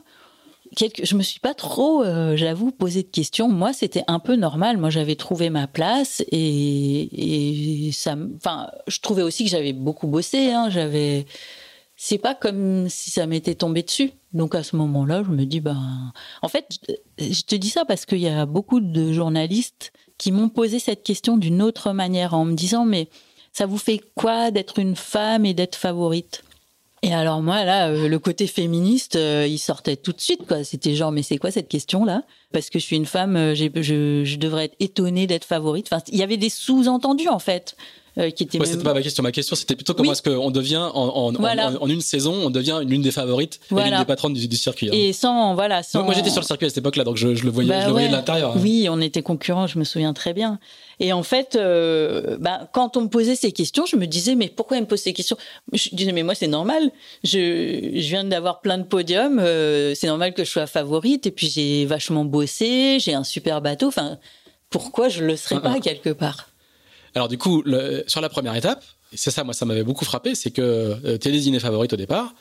je 0.80 1.15
me 1.15 1.23
suis 1.23 1.39
pas 1.39 1.53
trop, 1.53 2.03
euh, 2.03 2.36
j'avoue, 2.36 2.71
posé 2.71 3.03
de 3.03 3.07
questions. 3.07 3.47
Moi, 3.47 3.73
c'était 3.73 4.03
un 4.07 4.19
peu 4.19 4.36
normal. 4.36 4.78
Moi, 4.78 4.89
j'avais 4.89 5.15
trouvé 5.15 5.49
ma 5.49 5.67
place 5.67 6.23
et, 6.32 7.88
et 7.88 7.91
ça, 7.91 8.15
enfin, 8.38 8.67
je 8.88 8.99
trouvais 8.99 9.23
aussi 9.23 9.43
que 9.43 9.49
j'avais 9.49 9.73
beaucoup 9.73 10.07
bossé. 10.07 10.51
Hein. 10.51 10.69
J'avais, 10.69 11.26
c'est 11.95 12.17
pas 12.17 12.36
comme 12.36 12.88
si 12.89 13.09
ça 13.11 13.26
m'était 13.26 13.55
tombé 13.55 13.84
dessus. 13.84 14.11
Donc 14.34 14.53
à 14.55 14.63
ce 14.63 14.76
moment-là, 14.76 15.23
je 15.26 15.32
me 15.32 15.45
dis, 15.45 15.61
ben, 15.61 16.11
en 16.41 16.47
fait, 16.47 16.67
je 17.19 17.41
te 17.41 17.55
dis 17.55 17.69
ça 17.69 17.86
parce 17.86 18.05
qu'il 18.05 18.19
y 18.19 18.28
a 18.28 18.45
beaucoup 18.45 18.80
de 18.80 19.13
journalistes 19.13 19.91
qui 20.17 20.32
m'ont 20.32 20.49
posé 20.49 20.80
cette 20.80 21.03
question 21.03 21.38
d'une 21.38 21.61
autre 21.61 21.91
manière 21.91 22.34
en 22.34 22.45
me 22.45 22.53
disant, 22.53 22.86
mais 22.86 23.09
ça 23.53 23.65
vous 23.65 23.78
fait 23.78 24.01
quoi 24.15 24.51
d'être 24.51 24.80
une 24.80 24.95
femme 24.95 25.45
et 25.45 25.53
d'être 25.53 25.76
favorite? 25.76 26.43
Et 27.06 27.14
alors 27.14 27.43
moi 27.43 27.64
là, 27.66 27.89
euh, 27.89 28.08
le 28.10 28.18
côté 28.18 28.47
féministe, 28.47 29.16
euh, 29.16 29.45
il 29.47 29.60
sortait 29.60 29.95
tout 29.95 30.12
de 30.12 30.20
suite 30.20 30.47
quoi. 30.47 30.64
C'était 30.64 30.95
genre 30.95 31.12
mais 31.12 31.22
c'est 31.22 31.38
quoi 31.38 31.51
cette 31.51 31.68
question 31.68 32.03
là 32.03 32.24
Parce 32.51 32.72
que 32.72 32.80
je 32.80 32.84
suis 32.84 32.95
une 32.95 33.06
femme, 33.06 33.36
euh, 33.36 33.53
je, 33.53 34.24
je 34.26 34.36
devrais 34.38 34.66
être 34.66 34.76
étonnée 34.80 35.28
d'être 35.28 35.45
favorite. 35.45 35.88
Enfin, 35.91 36.01
il 36.12 36.18
y 36.18 36.24
avait 36.24 36.38
des 36.38 36.49
sous-entendus 36.49 37.30
en 37.30 37.38
fait. 37.38 37.76
Euh, 38.18 38.30
qui 38.30 38.43
était. 38.43 38.63
c'était 38.66 38.84
pas 38.84 38.93
ma 38.93 39.01
question. 39.01 39.24
Ma 39.24 39.32
question, 39.32 39.55
c'était 39.57 39.76
plutôt 39.76 39.93
comment 39.93 40.13
est-ce 40.13 40.22
qu'on 40.22 40.49
devient 40.49 40.89
en, 40.93 41.34
en, 41.34 41.36
en, 41.36 41.88
une 41.89 41.99
saison, 41.99 42.34
on 42.34 42.49
devient 42.49 42.80
l'une 42.86 43.01
des 43.01 43.11
favorites 43.11 43.59
et 43.72 43.76
l'une 43.76 43.97
des 43.97 44.05
patronnes 44.05 44.34
du, 44.34 44.55
circuit. 44.55 44.88
Hein. 44.88 44.93
Et 44.93 45.11
sans, 45.11 45.53
voilà, 45.53 45.84
sans. 45.84 46.03
Moi, 46.03 46.13
j'étais 46.13 46.30
sur 46.30 46.39
le 46.39 46.45
circuit 46.45 46.66
à 46.66 46.70
cette 46.70 46.78
époque-là, 46.78 47.03
donc 47.03 47.18
je, 47.18 47.28
le 47.28 47.49
voyais, 47.49 47.82
je 47.82 47.88
le 47.88 47.91
voyais 47.91 48.07
bah 48.07 48.13
de 48.13 48.18
l'intérieur. 48.18 48.51
Hein. 48.51 48.59
Oui, 48.61 48.88
on 48.89 49.01
était 49.01 49.22
concurrents, 49.22 49.68
je 49.68 49.78
me 49.78 49.84
souviens 49.84 50.13
très 50.13 50.34
bien. 50.34 50.59
Et 51.01 51.11
en 51.11 51.24
fait, 51.24 51.55
euh, 51.55 52.38
bah, 52.39 52.70
quand 52.74 52.95
on 52.95 53.01
me 53.01 53.07
posait 53.07 53.36
ces 53.36 53.51
questions, 53.51 53.86
je 53.86 53.97
me 53.97 54.07
disais, 54.07 54.36
mais 54.36 54.47
pourquoi 54.47 54.78
elle 54.78 54.84
me 54.84 54.88
pose 54.88 55.01
ces 55.01 55.13
questions? 55.13 55.38
Je 55.74 55.89
disais, 55.91 56.13
mais 56.13 56.24
moi, 56.24 56.36
c'est 56.36 56.47
normal. 56.47 56.91
Je, 57.24 57.91
je 57.95 58.07
viens 58.07 58.24
d'avoir 58.24 58.61
plein 58.61 58.78
de 58.78 58.84
podiums. 58.84 59.39
Euh, 59.39 59.93
c'est 59.93 60.07
normal 60.07 60.34
que 60.34 60.45
je 60.45 60.49
sois 60.49 60.68
favorite. 60.68 61.28
Et 61.28 61.32
puis, 61.32 61.49
j'ai 61.49 61.86
vachement 61.86 62.24
bossé. 62.24 62.97
J'ai 62.99 63.13
un 63.13 63.26
super 63.26 63.61
bateau. 63.61 63.88
Enfin, 63.88 64.20
pourquoi 64.70 65.09
je 65.09 65.24
le 65.24 65.36
serais 65.36 65.61
pas 65.61 65.80
quelque 65.80 66.11
part? 66.11 66.47
Alors 67.16 67.28
du 67.28 67.38
coup, 67.38 67.63
sur 68.07 68.22
la 68.22 68.30
première 68.30 68.55
étape, 68.55 68.84
c'est 69.13 69.32
ça, 69.32 69.43
moi, 69.43 69.53
ça 69.53 69.66
m'avait 69.66 69.84
beaucoup 69.84 70.05
frappé, 70.05 70.36
c'est 70.36 70.51
que 70.51 70.61
euh, 70.61 71.18
tu 71.18 71.30
es 71.30 71.32
désignée 71.32 71.59
favorite 71.59 71.93
au 71.93 71.95
départ, 71.95 72.34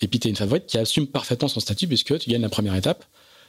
et 0.00 0.08
puis 0.08 0.18
tu 0.18 0.28
es 0.28 0.30
une 0.30 0.36
favorite 0.36 0.66
qui 0.66 0.78
assume 0.78 1.06
parfaitement 1.06 1.48
son 1.48 1.60
statut 1.60 1.86
puisque 1.86 2.18
tu 2.18 2.30
gagnes 2.30 2.42
la 2.42 2.48
première 2.48 2.74
étape. 2.74 3.04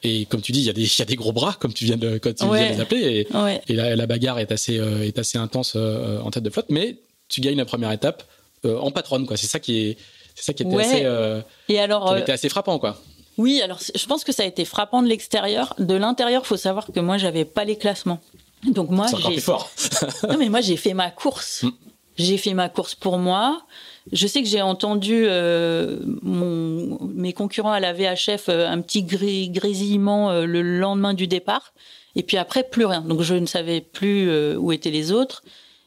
Et 0.06 0.26
comme 0.26 0.42
tu 0.42 0.52
dis, 0.52 0.60
il 0.60 0.66
y, 0.66 0.70
a 0.70 0.74
des, 0.74 0.84
y 0.84 1.02
a 1.02 1.06
des 1.06 1.16
gros 1.16 1.32
bras, 1.32 1.56
comme 1.58 1.72
tu 1.72 1.86
viens 1.86 1.96
de, 1.96 2.18
quand 2.18 2.34
tu 2.36 2.44
viens 2.44 2.70
de 2.70 2.74
les 2.74 2.82
appeler, 2.82 3.28
et, 3.70 3.74
la, 3.74 4.06
bagarre 4.06 4.40
est 4.40 4.52
assez, 4.52 4.78
euh, 4.78 5.08
est 5.08 5.18
assez 5.18 5.38
intense 5.38 5.74
euh, 5.78 6.20
en 6.20 6.30
tête 6.30 6.44
de 6.44 6.50
flotte, 6.50 6.66
mais 6.70 6.98
tu 7.30 7.40
gagnes 7.40 7.58
la 7.58 7.66
première 7.66 7.92
étape 7.92 8.24
en 8.66 8.92
patronne, 8.92 9.26
quoi. 9.26 9.38
C'est 9.38 9.48
ça 9.48 9.60
qui 9.60 9.80
est, 9.80 9.98
c'est 10.36 10.44
ça 10.44 10.54
qui 10.54 10.64
était 10.64 10.76
assez, 10.76 11.44
et 11.70 11.80
alors, 11.80 12.24
qui 12.24 12.32
assez 12.32 12.50
frappant, 12.50 12.80
quoi. 12.80 12.98
Oui, 13.38 13.62
alors 13.62 13.80
je 13.96 14.06
pense 14.06 14.24
que 14.24 14.32
ça 14.32 14.44
a 14.44 14.46
été 14.46 14.64
frappant 14.64 15.02
de 15.02 15.08
l'extérieur. 15.08 15.74
De 15.80 15.96
l'intérieur, 15.96 16.46
faut 16.46 16.58
savoir 16.58 16.88
que 16.94 17.00
moi, 17.00 17.18
j'avais 17.18 17.46
pas 17.46 17.64
les 17.64 17.78
classements. 17.78 18.20
Donc 18.66 18.90
moi, 18.90 19.08
j'ai. 19.30 19.40
fort. 19.40 19.70
non 20.30 20.38
mais 20.38 20.50
moi 20.50 20.62
j'ai 20.62 20.78
fait 20.78 20.94
ma 20.94 21.12
course. 21.12 21.64
Mm. 21.64 21.72
J'ai 22.16 22.38
fait 22.38 22.54
ma 22.54 22.70
course 22.70 22.96
pour 22.96 23.18
moi. 23.18 23.64
Je 24.12 24.28
sais 24.28 24.44
que 24.44 24.48
j'ai 24.48 24.62
entendu 24.62 25.24
euh, 25.26 26.00
mon, 26.22 27.00
mes 27.14 27.34
concurrents 27.34 27.72
à 27.72 27.80
la 27.80 27.94
VHF 27.94 28.50
euh, 28.50 28.70
un 28.70 28.82
petit 28.82 29.04
grésillement 29.04 30.30
euh, 30.30 30.46
le 30.46 30.62
lendemain 30.62 31.14
du 31.14 31.26
départ. 31.26 31.74
Et 32.16 32.22
puis 32.22 32.38
après, 32.38 32.64
plus 32.64 32.86
rien. 32.86 33.02
Donc 33.02 33.22
je 33.22 33.34
ne 33.34 33.48
savais 33.48 33.82
plus 33.82 34.30
où 34.56 34.72
étaient 34.72 34.92
les 34.92 35.12
autres. 35.12 35.42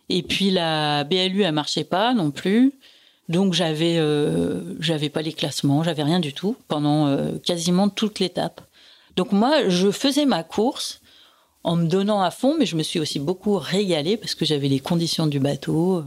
Et 0.09 0.25
puis 0.25 0.51
la 0.51 1.05
BLU, 1.05 1.43
elle 1.43 1.53
marchait 1.53 1.85
pas 1.85 2.15
non 2.15 2.33
plus. 2.33 2.73
Donc 3.29 3.55
j'avais 3.55 4.01
j'avais 4.81 5.09
pas 5.09 5.23
les 5.23 5.33
classements, 5.33 5.85
j'avais 5.85 6.03
rien 6.03 6.19
du 6.19 6.33
tout 6.33 6.57
pendant 6.67 7.17
quasiment 7.45 7.89
toute 7.89 8.19
l'étape. 8.19 8.61
Donc 9.15 9.31
moi, 9.31 9.69
je 9.69 9.93
faisais 9.93 10.27
ma 10.27 10.43
course 10.43 11.01
en 11.67 11.75
me 11.75 11.87
donnant 11.87 12.23
à 12.23 12.31
fond, 12.31 12.55
mais 12.57 12.65
je 12.65 12.77
me 12.77 12.85
suis 12.85 13.01
aussi 13.01 13.19
beaucoup 13.19 13.59
régalée 13.59 14.17
parce 14.17 14.37
que 14.37 14.45
j'avais 14.45 14.69
les 14.69 14.79
conditions 14.79 15.27
du 15.27 15.41
bateau. 15.41 16.05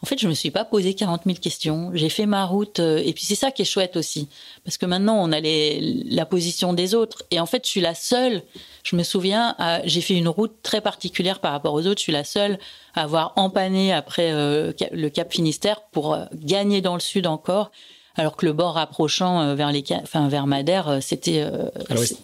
En 0.00 0.06
fait, 0.06 0.16
je 0.18 0.28
me 0.28 0.32
suis 0.32 0.52
pas 0.52 0.64
posé 0.64 0.94
40 0.94 1.22
000 1.26 1.38
questions. 1.38 1.90
J'ai 1.92 2.08
fait 2.08 2.24
ma 2.24 2.46
route, 2.46 2.78
euh, 2.78 3.02
et 3.04 3.12
puis 3.12 3.24
c'est 3.24 3.34
ça 3.34 3.50
qui 3.50 3.62
est 3.62 3.64
chouette 3.64 3.96
aussi, 3.96 4.28
parce 4.64 4.78
que 4.78 4.86
maintenant 4.86 5.16
on 5.18 5.32
a 5.32 5.40
la 5.40 6.24
position 6.24 6.72
des 6.72 6.94
autres, 6.94 7.24
et 7.32 7.40
en 7.40 7.46
fait, 7.46 7.64
je 7.64 7.70
suis 7.70 7.80
la 7.80 7.94
seule. 7.94 8.42
Je 8.84 8.94
me 8.94 9.02
souviens, 9.02 9.56
j'ai 9.84 10.00
fait 10.00 10.14
une 10.14 10.28
route 10.28 10.54
très 10.62 10.80
particulière 10.80 11.40
par 11.40 11.50
rapport 11.50 11.74
aux 11.74 11.86
autres. 11.86 11.98
Je 11.98 12.04
suis 12.04 12.12
la 12.12 12.24
seule 12.24 12.58
à 12.94 13.02
avoir 13.02 13.32
empanné 13.34 13.92
après 13.92 14.32
euh, 14.32 14.72
le 14.92 15.08
Cap 15.08 15.32
Finistère 15.32 15.82
pour 15.90 16.14
euh, 16.14 16.26
gagner 16.34 16.80
dans 16.80 16.94
le 16.94 17.00
sud 17.00 17.26
encore 17.26 17.72
alors 18.14 18.36
que 18.36 18.44
le 18.44 18.52
bord 18.52 18.74
rapprochant 18.74 19.54
vers 19.54 19.72
les 19.72 19.82
enfin 20.02 20.28
vers 20.28 20.46
Madère 20.46 20.98
c'était 21.00 21.48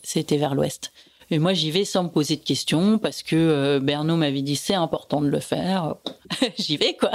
c'était 0.02 0.36
vers 0.36 0.54
l'ouest 0.54 0.92
et 1.30 1.38
moi, 1.38 1.52
j'y 1.52 1.70
vais 1.70 1.84
sans 1.84 2.04
me 2.04 2.08
poser 2.08 2.36
de 2.36 2.42
questions 2.42 2.98
parce 2.98 3.22
que 3.22 3.36
euh, 3.36 3.80
Bernot 3.80 4.16
m'avait 4.16 4.42
dit 4.42 4.56
c'est 4.56 4.74
important 4.74 5.20
de 5.20 5.28
le 5.28 5.40
faire. 5.40 5.96
j'y 6.58 6.76
vais, 6.76 6.94
quoi. 6.94 7.12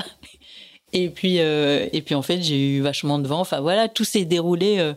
Et 0.93 1.09
puis, 1.09 1.38
et 1.38 2.03
puis 2.05 2.14
en 2.14 2.22
fait, 2.22 2.43
j'ai 2.43 2.78
eu 2.78 2.82
vachement 2.82 3.18
de 3.18 3.28
vent. 3.28 3.39
Enfin 3.39 3.61
voilà, 3.61 3.89
tout 3.89 4.03
s'est 4.03 4.26
déroulé. 4.26 4.93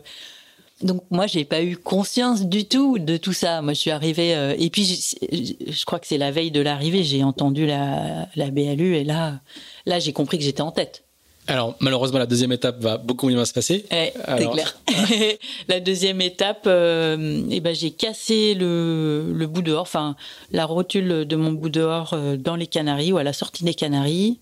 donc 0.83 1.01
moi, 1.09 1.25
j'ai 1.25 1.43
pas 1.43 1.63
eu 1.63 1.75
conscience 1.75 2.45
du 2.45 2.65
tout 2.65 2.99
de 2.99 3.17
tout 3.17 3.33
ça. 3.33 3.63
Moi, 3.63 3.73
je 3.73 3.79
suis 3.79 3.89
arrivée. 3.89 4.53
et 4.59 4.69
puis, 4.69 4.85
je, 4.85 5.85
crois 5.85 5.97
que 5.97 6.05
c'est 6.05 6.19
la 6.19 6.29
veille 6.29 6.51
de 6.51 6.61
l'arrivée, 6.61 7.03
j'ai 7.03 7.23
entendu 7.23 7.65
la, 7.65 8.27
la 8.35 8.51
BLU 8.51 8.95
et 8.95 9.03
là, 9.03 9.41
là, 9.87 9.97
j'ai 9.97 10.13
compris 10.13 10.37
que 10.37 10.43
j'étais 10.43 10.61
en 10.61 10.71
tête. 10.71 11.06
Alors, 11.47 11.75
malheureusement, 11.79 12.19
la 12.19 12.25
deuxième 12.25 12.51
étape 12.51 12.81
va 12.81 12.97
beaucoup 12.97 13.29
mieux 13.29 13.43
se 13.45 13.53
passer. 13.53 13.85
c'est 13.89 14.49
clair. 14.51 14.77
la 15.69 15.79
deuxième 15.79 16.19
étape, 16.19 16.63
euh, 16.67 17.47
eh 17.49 17.61
ben, 17.61 17.73
j'ai 17.73 17.91
cassé 17.91 18.53
le, 18.53 19.31
le, 19.33 19.47
bout 19.47 19.61
dehors, 19.61 19.83
enfin, 19.83 20.17
la 20.51 20.65
rotule 20.65 21.25
de 21.25 21.35
mon 21.37 21.53
bout 21.53 21.69
dehors 21.69 22.11
euh, 22.13 22.35
dans 22.35 22.57
les 22.57 22.67
Canaries 22.67 23.13
ou 23.13 23.17
à 23.17 23.23
la 23.23 23.31
sortie 23.31 23.63
des 23.63 23.73
Canaries. 23.73 24.39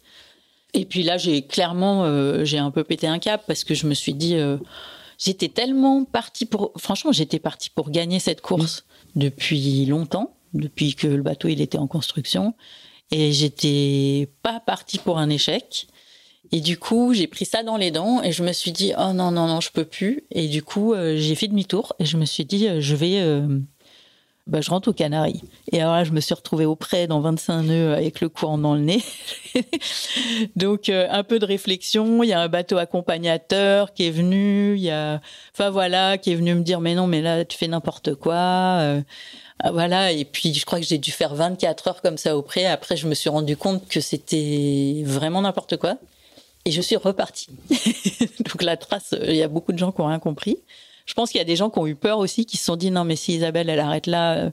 Et 0.73 0.85
puis 0.85 1.03
là, 1.03 1.17
j'ai 1.17 1.43
clairement, 1.43 2.05
euh, 2.05 2.43
j'ai 2.43 2.57
un 2.57 2.71
peu 2.71 2.83
pété 2.83 3.07
un 3.07 3.19
cap 3.19 3.43
parce 3.45 3.63
que 3.63 3.75
je 3.75 3.85
me 3.85 3.93
suis 3.93 4.15
dit, 4.15 4.35
j'étais 5.19 5.49
tellement 5.49 6.05
partie 6.05 6.45
pour, 6.45 6.71
franchement, 6.77 7.11
j'étais 7.11 7.39
partie 7.39 7.69
pour 7.69 7.91
gagner 7.91 8.19
cette 8.19 8.41
course 8.41 8.83
depuis 9.15 9.85
longtemps, 9.85 10.35
depuis 10.53 10.95
que 10.95 11.07
le 11.07 11.21
bateau 11.21 11.49
il 11.49 11.61
était 11.61 11.77
en 11.77 11.87
construction, 11.87 12.55
et 13.11 13.31
j'étais 13.31 14.27
pas 14.41 14.59
partie 14.59 14.97
pour 14.97 15.19
un 15.19 15.29
échec. 15.29 15.87
Et 16.51 16.61
du 16.61 16.77
coup, 16.77 17.13
j'ai 17.13 17.27
pris 17.27 17.45
ça 17.45 17.63
dans 17.63 17.77
les 17.77 17.91
dents 17.91 18.21
et 18.23 18.31
je 18.31 18.43
me 18.43 18.51
suis 18.51 18.71
dit 18.71 18.93
oh 18.97 19.13
non 19.13 19.31
non 19.31 19.47
non, 19.47 19.61
je 19.61 19.71
peux 19.71 19.85
plus. 19.85 20.23
Et 20.31 20.47
du 20.47 20.63
coup, 20.63 20.93
euh, 20.93 21.15
j'ai 21.17 21.35
fait 21.35 21.47
demi-tour 21.47 21.93
et 21.99 22.05
je 22.05 22.17
me 22.17 22.25
suis 22.25 22.45
dit 22.45 22.67
euh, 22.67 22.81
je 22.81 22.95
vais 22.95 23.19
euh, 23.19 23.59
bah, 24.47 24.61
je 24.61 24.69
rentre 24.69 24.89
aux 24.89 24.93
Canaries. 24.93 25.41
Et 25.71 25.81
alors 25.81 25.95
là, 25.95 26.03
je 26.03 26.11
me 26.11 26.19
suis 26.19 26.35
retrouvée 26.35 26.65
auprès 26.65 27.07
dans 27.07 27.19
25 27.19 27.63
nœuds 27.63 27.93
avec 27.93 28.21
le 28.21 28.29
courant 28.29 28.57
dans 28.57 28.75
le 28.75 28.81
nez. 28.81 29.03
Donc 30.55 30.89
un 30.89 31.23
peu 31.23 31.39
de 31.39 31.45
réflexion, 31.45 32.23
il 32.23 32.29
y 32.29 32.33
a 32.33 32.41
un 32.41 32.47
bateau 32.47 32.77
accompagnateur 32.77 33.93
qui 33.93 34.07
est 34.07 34.11
venu, 34.11 34.75
il 34.75 34.83
y 34.83 34.91
a 34.91 35.21
enfin 35.53 35.69
voilà, 35.71 36.17
qui 36.17 36.31
est 36.31 36.35
venu 36.35 36.53
me 36.53 36.61
dire 36.61 36.79
mais 36.79 36.95
non, 36.95 37.07
mais 37.07 37.21
là 37.21 37.43
tu 37.45 37.57
fais 37.57 37.67
n'importe 37.67 38.15
quoi. 38.15 39.03
Ah, 39.59 39.71
voilà, 39.71 40.11
et 40.11 40.25
puis 40.25 40.53
je 40.53 40.65
crois 40.65 40.79
que 40.79 40.85
j'ai 40.85 40.97
dû 40.97 41.11
faire 41.11 41.33
24 41.33 41.87
heures 41.87 42.01
comme 42.01 42.17
ça 42.17 42.37
auprès. 42.37 42.65
Après, 42.65 42.97
je 42.97 43.07
me 43.07 43.13
suis 43.13 43.29
rendu 43.29 43.55
compte 43.55 43.87
que 43.87 44.01
c'était 44.01 45.01
vraiment 45.05 45.41
n'importe 45.41 45.77
quoi. 45.77 45.97
Et 46.65 46.71
je 46.71 46.81
suis 46.81 46.95
repartie. 46.95 47.49
Donc 48.39 48.63
la 48.63 48.75
trace, 48.75 49.13
euh, 49.13 49.25
il 49.27 49.35
y 49.35 49.43
a 49.43 49.47
beaucoup 49.47 49.71
de 49.71 49.77
gens 49.77 49.91
qui 49.91 50.01
ont 50.01 50.07
rien 50.07 50.19
compris. 50.19 50.57
Je 51.05 51.13
pense 51.13 51.29
qu'il 51.29 51.37
y 51.37 51.41
a 51.41 51.45
des 51.45 51.55
gens 51.55 51.69
qui 51.69 51.77
ont 51.77 51.85
eu 51.85 51.93
peur 51.93 52.17
aussi, 52.17 52.47
qui 52.47 52.57
se 52.57 52.65
sont 52.65 52.75
dit 52.75 52.89
non 52.89 53.03
mais 53.03 53.15
si 53.15 53.35
Isabelle 53.35 53.69
elle 53.69 53.79
arrête 53.79 54.07
là, 54.07 54.33
euh, 54.33 54.49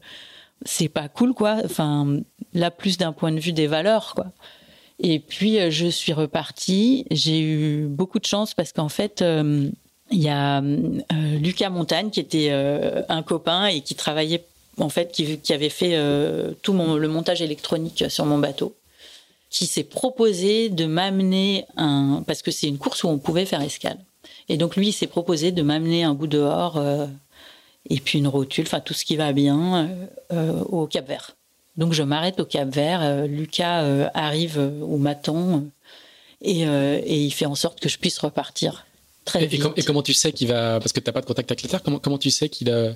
c'est 0.67 0.91
pas 0.91 1.09
cool 1.09 1.33
quoi. 1.33 1.57
Enfin 1.65 2.19
là 2.53 2.71
plus 2.71 2.99
d'un 2.99 3.13
point 3.13 3.33
de 3.33 3.41
vue 3.41 3.55
des 3.55 3.67
valeurs 3.67 4.15
quoi. 4.15 4.27
Et 4.99 5.21
puis 5.21 5.59
euh, 5.59 5.71
je 5.71 5.87
suis 5.87 6.13
repartie. 6.13 7.07
J'ai 7.11 7.41
eu 7.41 7.87
beaucoup 7.87 8.19
de 8.19 8.27
chance 8.27 8.53
parce 8.53 8.73
qu'en 8.73 8.91
fait 8.91 9.25
il 10.11 10.23
y 10.23 10.29
a 10.29 10.61
Lucas 10.61 11.71
Montagne 11.71 12.11
qui 12.11 12.21
était 12.21 12.51
un 12.51 13.23
copain 13.23 13.65
et 13.65 13.81
qui 13.81 13.95
travaillait 13.95 14.45
en 14.77 14.91
fait 14.91 15.11
qui, 15.13 15.53
avait 15.55 15.71
fait 15.71 15.99
tout 16.61 16.75
le 16.75 17.09
montage 17.09 17.41
électronique 17.41 18.05
sur 18.11 18.27
mon 18.27 18.37
bateau 18.37 18.77
qui 19.53 19.67
s'est 19.67 19.85
proposé 19.85 20.71
de 20.71 20.87
m'amener 20.87 21.67
un 21.77 22.25
parce 22.27 22.41
que 22.41 22.51
c'est 22.51 22.67
une 22.67 22.79
course 22.79 23.05
où 23.05 23.09
on 23.09 23.19
pouvait 23.19 23.45
faire 23.45 23.61
escale. 23.61 23.99
Et 24.49 24.57
donc 24.57 24.77
lui, 24.77 24.89
il 24.89 24.93
s'est 24.93 25.07
proposé 25.07 25.53
de 25.53 25.63
m'amener 25.63 26.05
un 26.05 26.15
bout 26.15 26.27
dehors 26.27 26.79
euh, 26.79 27.07
et 27.89 28.01
puis 28.01 28.19
une 28.19 28.29
rotule, 28.29 28.65
enfin 28.67 28.81
tout 28.81 28.95
ce 28.95 29.05
qui 29.05 29.17
va 29.17 29.33
bien 29.35 29.77
euh, 29.77 30.07
euh, 30.33 30.65
au 30.65 30.87
Cap 30.87 31.07
Vert. 31.07 31.37
Donc 31.77 31.93
je 31.93 32.03
m'arrête 32.03 32.41
au 32.41 32.47
Cap 32.47 32.69
Vert. 32.69 33.27
Lucas 33.27 34.09
arrive 34.15 34.59
au 34.83 34.97
maton 34.97 35.69
et, 36.41 36.63
et, 36.63 37.23
il 37.23 37.31
fait 37.31 37.47
en 37.47 37.55
sorte 37.55 37.79
que 37.81 37.89
je 37.89 37.99
puisse 37.99 38.19
repartir 38.19 38.87
très 39.25 39.47
vite. 39.47 39.65
Et, 39.77 39.83
comment 39.83 40.03
tu 40.03 40.15
sais 40.15 40.33
qu'il 40.33 40.49
va 40.49 40.81
parce 40.81 40.93
que 40.93 41.01
tu 41.01 41.09
n'as 41.09 41.13
pas 41.13 41.21
de 41.21 41.27
contact 41.27 41.51
avec 41.51 41.63
la 41.63 41.69
Terre 41.69 41.83
Comment 41.83 41.99
comment 41.99 42.19
tu 42.19 42.31
sais 42.31 42.49
qu'il 42.49 42.71
a 42.71 42.95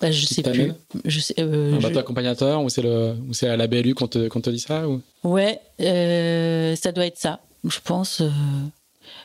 bah, 0.00 0.10
je 0.10 0.26
sais 0.26 0.42
plus. 0.42 0.72
Je 1.04 1.20
sais, 1.20 1.34
euh, 1.38 1.74
un 1.74 1.80
bateau 1.80 1.98
accompagnateur 1.98 2.62
ou 2.62 2.68
c'est 2.68 2.82
le 2.82 3.16
ou 3.28 3.32
c'est 3.32 3.48
à 3.48 3.56
la 3.56 3.66
BLU 3.66 3.94
qu'on 3.94 4.08
te, 4.08 4.28
te 4.28 4.50
dit 4.50 4.60
ça 4.60 4.88
ou? 4.88 5.00
Ouais, 5.24 5.60
euh, 5.80 6.76
ça 6.76 6.92
doit 6.92 7.06
être 7.06 7.18
ça, 7.18 7.40
je 7.64 7.78
pense. 7.82 8.20
Euh. 8.20 8.30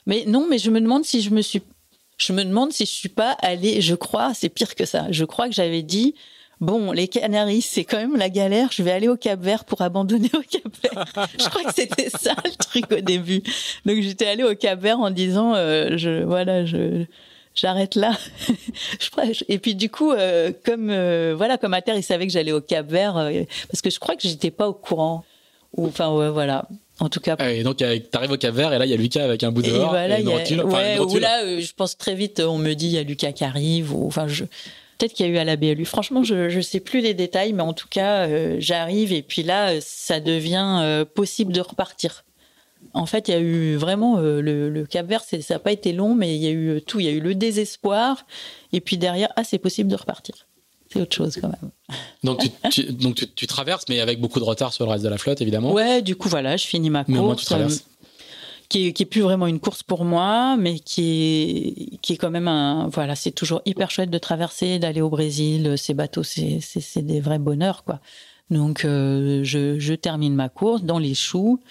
Mais 0.05 0.23
non, 0.27 0.47
mais 0.49 0.57
je 0.57 0.71
me 0.71 0.79
demande 0.79 1.03
si 1.03 1.21
je 1.21 1.31
me 1.31 1.41
suis, 1.41 1.61
je 2.17 2.31
me 2.33 2.43
demande 2.43 2.71
si 2.71 2.85
je 2.85 2.91
suis 2.91 3.09
pas 3.09 3.31
allée. 3.41 3.81
Je 3.81 3.95
crois, 3.95 4.33
c'est 4.33 4.49
pire 4.49 4.75
que 4.75 4.85
ça. 4.85 5.07
Je 5.11 5.25
crois 5.25 5.47
que 5.47 5.53
j'avais 5.53 5.83
dit. 5.83 6.15
Bon, 6.61 6.91
les 6.91 7.07
Canaries, 7.07 7.63
c'est 7.63 7.83
quand 7.83 7.97
même 7.97 8.17
la 8.17 8.29
galère. 8.29 8.69
Je 8.71 8.83
vais 8.83 8.91
aller 8.91 9.07
au 9.07 9.17
Cap 9.17 9.41
Vert 9.41 9.65
pour 9.65 9.81
abandonner 9.81 10.29
au 10.35 10.41
Cap 10.41 10.71
Vert. 10.83 11.27
je 11.39 11.49
crois 11.49 11.63
que 11.63 11.73
c'était 11.73 12.11
ça 12.11 12.35
le 12.45 12.51
truc 12.51 12.85
au 12.91 13.01
début. 13.01 13.41
Donc 13.87 13.99
j'étais 14.01 14.27
allée 14.27 14.43
au 14.43 14.53
Cap 14.53 14.79
Vert 14.79 14.99
en 14.99 15.09
disant, 15.09 15.55
je 15.55 16.23
voilà, 16.23 16.63
je 16.63 17.05
j'arrête 17.55 17.95
là. 17.95 18.17
et 19.47 19.59
puis 19.59 19.75
du 19.75 19.89
coup, 19.89 20.11
euh, 20.11 20.51
comme 20.65 20.89
euh, 20.89 21.33
voilà, 21.35 21.57
comme 21.57 21.73
à 21.73 21.81
terre, 21.81 21.95
il 21.95 22.03
savait 22.03 22.27
que 22.27 22.33
j'allais 22.33 22.51
au 22.51 22.61
Cap 22.61 22.87
Vert, 22.89 23.17
euh, 23.17 23.43
parce 23.69 23.81
que 23.81 23.89
je 23.89 23.99
crois 23.99 24.15
que 24.15 24.23
j'étais 24.23 24.51
pas 24.51 24.67
au 24.67 24.73
courant. 24.73 25.23
Ou 25.75 25.87
enfin 25.87 26.11
ouais, 26.13 26.29
voilà. 26.29 26.67
En 26.99 27.09
tout 27.09 27.19
cas. 27.19 27.35
Ah, 27.39 27.51
et 27.51 27.63
donc 27.63 27.77
t'arrives 28.11 28.31
au 28.31 28.37
Cap 28.37 28.53
Vert 28.53 28.73
et 28.73 28.77
là 28.77 28.85
il 28.85 28.91
y 28.91 28.93
a 28.93 28.97
Lucas 28.97 29.23
avec 29.23 29.43
un 29.43 29.51
bout 29.51 29.61
de 29.61 29.71
voilà, 29.71 30.19
et 30.19 30.21
une, 30.21 30.29
rotule, 30.29 30.63
ouais, 30.63 30.99
Ou 30.99 31.17
là, 31.17 31.59
je 31.59 31.71
pense 31.75 31.97
très 31.97 32.13
vite, 32.13 32.41
on 32.41 32.57
me 32.57 32.73
dit 32.73 32.87
il 32.87 32.91
y 32.91 32.97
a 32.97 33.03
Lucas 33.03 33.31
qui 33.31 33.43
arrive. 33.43 33.93
Ou 33.95 34.05
enfin 34.05 34.27
je. 34.27 34.45
Peut-être 34.97 35.13
qu'il 35.13 35.25
y 35.25 35.29
a 35.29 35.31
eu 35.31 35.37
à 35.37 35.43
la 35.43 35.55
BLU. 35.55 35.85
Franchement, 35.85 36.23
je 36.23 36.55
ne 36.55 36.61
sais 36.61 36.79
plus 36.79 37.01
les 37.01 37.15
détails, 37.15 37.53
mais 37.53 37.63
en 37.63 37.73
tout 37.73 37.87
cas, 37.89 38.27
j'arrive 38.59 39.11
et 39.13 39.23
puis 39.23 39.41
là, 39.41 39.81
ça 39.81 40.19
devient 40.19 41.05
possible 41.15 41.51
de 41.53 41.61
repartir. 41.61 42.23
En 42.93 43.05
fait, 43.05 43.27
il 43.27 43.31
y 43.31 43.33
a 43.33 43.39
eu 43.39 43.75
vraiment 43.75 44.17
euh, 44.17 44.41
le, 44.41 44.85
Cap 44.85 45.07
Vert, 45.07 45.23
ça 45.23 45.37
n'a 45.49 45.59
pas 45.59 45.71
été 45.71 45.93
long, 45.93 46.13
mais 46.15 46.35
il 46.35 46.41
y 46.41 46.47
a 46.47 46.51
eu 46.51 46.81
tout. 46.81 46.99
Il 46.99 47.05
y 47.05 47.09
a 47.09 47.11
eu 47.11 47.21
le 47.21 47.35
désespoir, 47.35 48.25
et 48.73 48.81
puis 48.81 48.97
derrière, 48.97 49.29
ah, 49.35 49.43
c'est 49.43 49.59
possible 49.59 49.89
de 49.89 49.95
repartir. 49.95 50.35
C'est 50.91 51.01
autre 51.01 51.15
chose 51.15 51.37
quand 51.39 51.47
même. 51.47 51.71
Donc, 52.23 52.41
tu, 52.69 52.83
donc 52.91 53.15
tu, 53.35 53.47
traverses, 53.47 53.85
mais 53.87 54.01
avec 54.01 54.19
beaucoup 54.19 54.39
de 54.39 54.43
retard 54.43 54.73
sur 54.73 54.85
le 54.85 54.91
reste 54.91 55.05
de 55.05 55.09
la 55.09 55.17
flotte, 55.17 55.41
évidemment. 55.41 55.71
Ouais, 55.71 56.01
du 56.01 56.17
coup, 56.17 56.27
voilà, 56.27 56.57
je 56.57 56.67
finis 56.67 56.89
ma 56.89 57.05
course. 57.05 57.13
Mais 57.13 57.19
au 57.19 57.25
moins, 57.25 57.35
tu 57.35 57.45
traverses. 57.45 57.77
Euh, 57.77 58.05
qui 58.67 58.87
est, 58.87 58.93
qui 58.93 59.03
est, 59.03 59.05
plus 59.05 59.21
vraiment 59.21 59.47
une 59.47 59.59
course 59.59 59.83
pour 59.83 60.03
moi, 60.05 60.55
mais 60.57 60.79
qui 60.79 61.91
est, 61.93 61.97
qui 62.01 62.13
est 62.13 62.17
quand 62.17 62.29
même 62.29 62.47
un. 62.47 62.89
Voilà, 62.89 63.15
c'est 63.15 63.31
toujours 63.31 63.61
hyper 63.65 63.89
chouette 63.89 64.09
de 64.09 64.17
traverser, 64.17 64.79
d'aller 64.79 65.01
au 65.01 65.09
Brésil. 65.09 65.75
Ces 65.77 65.93
bateaux, 65.93 66.23
c'est 66.23 66.61
des 66.97 67.21
vrais 67.21 67.39
bonheurs, 67.39 67.83
quoi. 67.85 68.01
Donc, 68.49 68.83
euh, 68.83 69.41
je, 69.43 69.79
je 69.79 69.93
termine 69.93 70.35
ma 70.35 70.49
course 70.49 70.83
dans 70.83 70.99
les 70.99 71.13
choux 71.13 71.61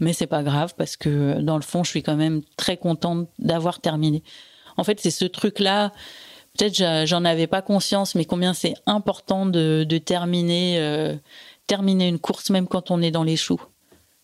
mais 0.00 0.12
c'est 0.12 0.26
pas 0.26 0.42
grave 0.42 0.74
parce 0.76 0.96
que 0.96 1.40
dans 1.40 1.56
le 1.56 1.62
fond, 1.62 1.84
je 1.84 1.90
suis 1.90 2.02
quand 2.02 2.16
même 2.16 2.42
très 2.56 2.76
contente 2.76 3.28
d'avoir 3.38 3.80
terminé. 3.80 4.22
En 4.76 4.84
fait, 4.84 5.00
c'est 5.00 5.10
ce 5.10 5.24
truc-là. 5.24 5.92
Peut-être 6.56 7.06
j'en 7.06 7.24
avais 7.24 7.46
pas 7.46 7.62
conscience, 7.62 8.14
mais 8.14 8.24
combien 8.24 8.54
c'est 8.54 8.74
important 8.86 9.46
de, 9.46 9.98
terminer, 9.98 10.78
euh, 10.78 11.14
terminer 11.66 12.08
une 12.08 12.18
course 12.18 12.50
même 12.50 12.66
quand 12.66 12.90
on 12.90 13.02
est 13.02 13.10
dans 13.10 13.24
les 13.24 13.36
choux. 13.36 13.60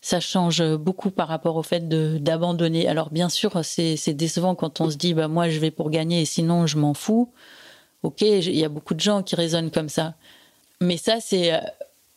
Ça 0.01 0.19
change 0.19 0.61
beaucoup 0.75 1.11
par 1.11 1.27
rapport 1.29 1.55
au 1.55 1.63
fait 1.63 1.87
d'abandonner. 1.87 2.87
Alors 2.87 3.09
bien 3.09 3.29
sûr, 3.29 3.63
c'est 3.63 4.13
décevant 4.13 4.53
quand 4.53 4.81
on 4.81 4.89
se 4.89 4.97
dit 4.97 5.13
bah 5.13 5.29
moi 5.29 5.47
je 5.49 5.59
vais 5.59 5.71
pour 5.71 5.89
gagner 5.89 6.21
et 6.21 6.25
sinon 6.25 6.67
je 6.67 6.77
m'en 6.77 6.93
fous. 6.93 7.31
Ok, 8.01 8.21
il 8.21 8.55
y 8.55 8.65
a 8.65 8.69
beaucoup 8.69 8.95
de 8.95 8.99
gens 8.99 9.23
qui 9.23 9.35
raisonnent 9.35 9.71
comme 9.71 9.87
ça. 9.87 10.15
Mais 10.81 10.97
ça, 10.97 11.21
c'est 11.21 11.53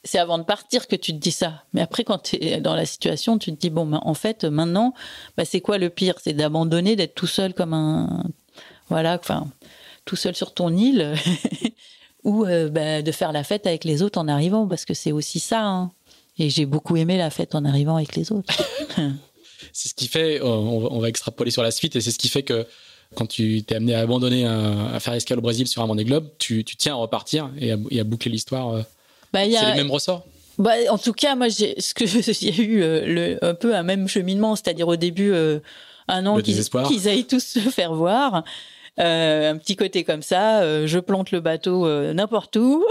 c'est 0.06 0.18
avant 0.18 0.38
de 0.38 0.44
partir 0.44 0.88
que 0.88 0.96
tu 0.96 1.12
te 1.12 1.18
dis 1.18 1.32
ça. 1.32 1.64
Mais 1.72 1.80
après, 1.80 2.04
quand 2.04 2.18
tu 2.18 2.42
es 2.42 2.60
dans 2.60 2.74
la 2.74 2.86
situation, 2.86 3.38
tu 3.38 3.52
te 3.52 3.60
dis, 3.60 3.70
bon, 3.70 3.86
ben, 3.86 4.00
en 4.02 4.14
fait, 4.14 4.44
maintenant, 4.44 4.94
bah, 5.36 5.44
c'est 5.44 5.60
quoi 5.60 5.78
le 5.78 5.90
pire? 5.90 6.14
C'est 6.22 6.32
d'abandonner, 6.32 6.96
d'être 6.96 7.14
tout 7.14 7.26
seul 7.26 7.54
comme 7.54 7.74
un. 7.74 8.24
Voilà, 8.88 9.18
enfin, 9.20 9.48
tout 10.04 10.16
seul 10.16 10.34
sur 10.36 10.54
ton 10.54 10.74
île, 10.74 11.14
ou 12.24 12.44
euh, 12.44 12.68
bah, 12.68 13.02
de 13.02 13.12
faire 13.12 13.32
la 13.32 13.44
fête 13.44 13.66
avec 13.66 13.84
les 13.84 14.02
autres 14.02 14.18
en 14.18 14.28
arrivant, 14.28 14.66
parce 14.66 14.84
que 14.84 14.94
c'est 14.94 15.12
aussi 15.12 15.40
ça. 15.40 15.64
Hein. 15.64 15.92
Et 16.38 16.50
j'ai 16.50 16.66
beaucoup 16.66 16.96
aimé 16.96 17.18
la 17.18 17.30
fête 17.30 17.54
en 17.54 17.64
arrivant 17.64 17.96
avec 17.96 18.14
les 18.14 18.30
autres. 18.30 18.54
c'est 19.72 19.88
ce 19.88 19.94
qui 19.94 20.06
fait, 20.06 20.40
on 20.42 21.00
va 21.00 21.08
extrapoler 21.08 21.50
sur 21.50 21.62
la 21.62 21.70
suite, 21.70 21.96
et 21.96 22.00
c'est 22.00 22.12
ce 22.12 22.18
qui 22.18 22.28
fait 22.28 22.42
que 22.42 22.66
quand 23.14 23.26
tu 23.26 23.62
t'es 23.62 23.76
amené 23.76 23.94
à 23.94 24.00
abandonner, 24.00 24.46
à, 24.46 24.98
faire 25.00 25.14
escale 25.14 25.38
au 25.38 25.42
Brésil 25.42 25.66
sur 25.66 25.82
un 25.82 25.86
Vendée 25.86 26.04
Globe, 26.04 26.28
tu, 26.38 26.64
tu 26.64 26.76
tiens 26.76 26.92
à 26.92 26.96
repartir 26.96 27.50
et 27.58 27.72
à, 27.72 28.04
boucler 28.04 28.30
l'histoire 28.30 28.84
bah, 29.36 29.58
c'est 29.60 29.70
les 29.70 29.76
mêmes 29.76 29.90
ressorts 29.90 30.24
bah, 30.58 30.72
en 30.88 30.98
tout 30.98 31.12
cas, 31.12 31.34
moi, 31.34 31.48
j'ai, 31.48 31.78
ce 31.80 31.92
que 31.92 32.04
il 32.04 32.56
y 32.56 32.60
a 32.60 32.64
eu 32.64 32.82
euh, 32.82 33.04
le, 33.06 33.44
un 33.44 33.54
peu 33.54 33.74
un 33.74 33.82
même 33.82 34.08
cheminement, 34.08 34.56
c'est-à-dire 34.56 34.88
au 34.88 34.96
début 34.96 35.32
euh, 35.32 35.60
un 36.08 36.24
an 36.26 36.40
qu'ils, 36.40 36.62
qu'ils 36.86 37.08
aillent 37.08 37.26
tous 37.26 37.44
se 37.44 37.58
faire 37.58 37.92
voir, 37.92 38.42
euh, 38.98 39.52
un 39.52 39.58
petit 39.58 39.76
côté 39.76 40.04
comme 40.04 40.22
ça, 40.22 40.86
je 40.86 40.98
plante 40.98 41.30
le 41.30 41.40
bateau 41.40 41.86
n'importe 42.14 42.56
où, 42.56 42.84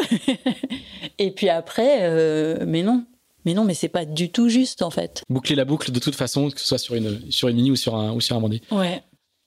et 1.18 1.32
puis 1.32 1.50
après, 1.50 2.66
mais 2.66 2.84
non, 2.84 3.04
mais 3.46 3.54
non, 3.54 3.64
mais 3.64 3.74
c'est 3.74 3.90
pas 3.90 4.06
du 4.06 4.30
tout 4.30 4.50
juste 4.50 4.82
en 4.82 4.92
fait. 4.92 5.24
Boucler 5.30 5.56
la 5.56 5.66
boucle 5.66 5.92
de 5.92 6.00
toute 6.00 6.16
façon, 6.16 6.50
que 6.52 6.60
ce 6.60 6.68
soit 6.68 6.78
sur 6.78 6.96
une 6.96 7.20
sur 7.32 7.48
une 7.48 7.56
mini 7.56 7.72
ou 7.72 7.76
sur 7.76 7.96
un 7.96 8.12
ou 8.12 8.22
sur 8.22 8.36
un 8.36 8.42
bandit. 8.42 8.62
Ouais. 8.70 9.02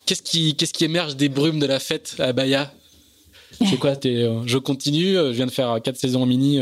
Qu'est-ce 0.07 0.23
qui 0.23 0.57
qu'est-ce 0.57 0.73
qui 0.73 0.85
émerge 0.85 1.17
des 1.17 1.29
brumes 1.29 1.61
de 1.61 1.67
la 1.67 1.79
fête 1.79 2.17
à 2.19 2.33
Bahia? 2.33 2.73
C'est 3.53 3.79
quoi 3.79 3.95
Je 4.03 4.59
continue, 4.59 5.15
je 5.15 5.31
viens 5.31 5.47
de 5.47 5.51
faire 5.51 5.81
quatre 5.83 5.97
saisons 5.97 6.27
mini 6.27 6.61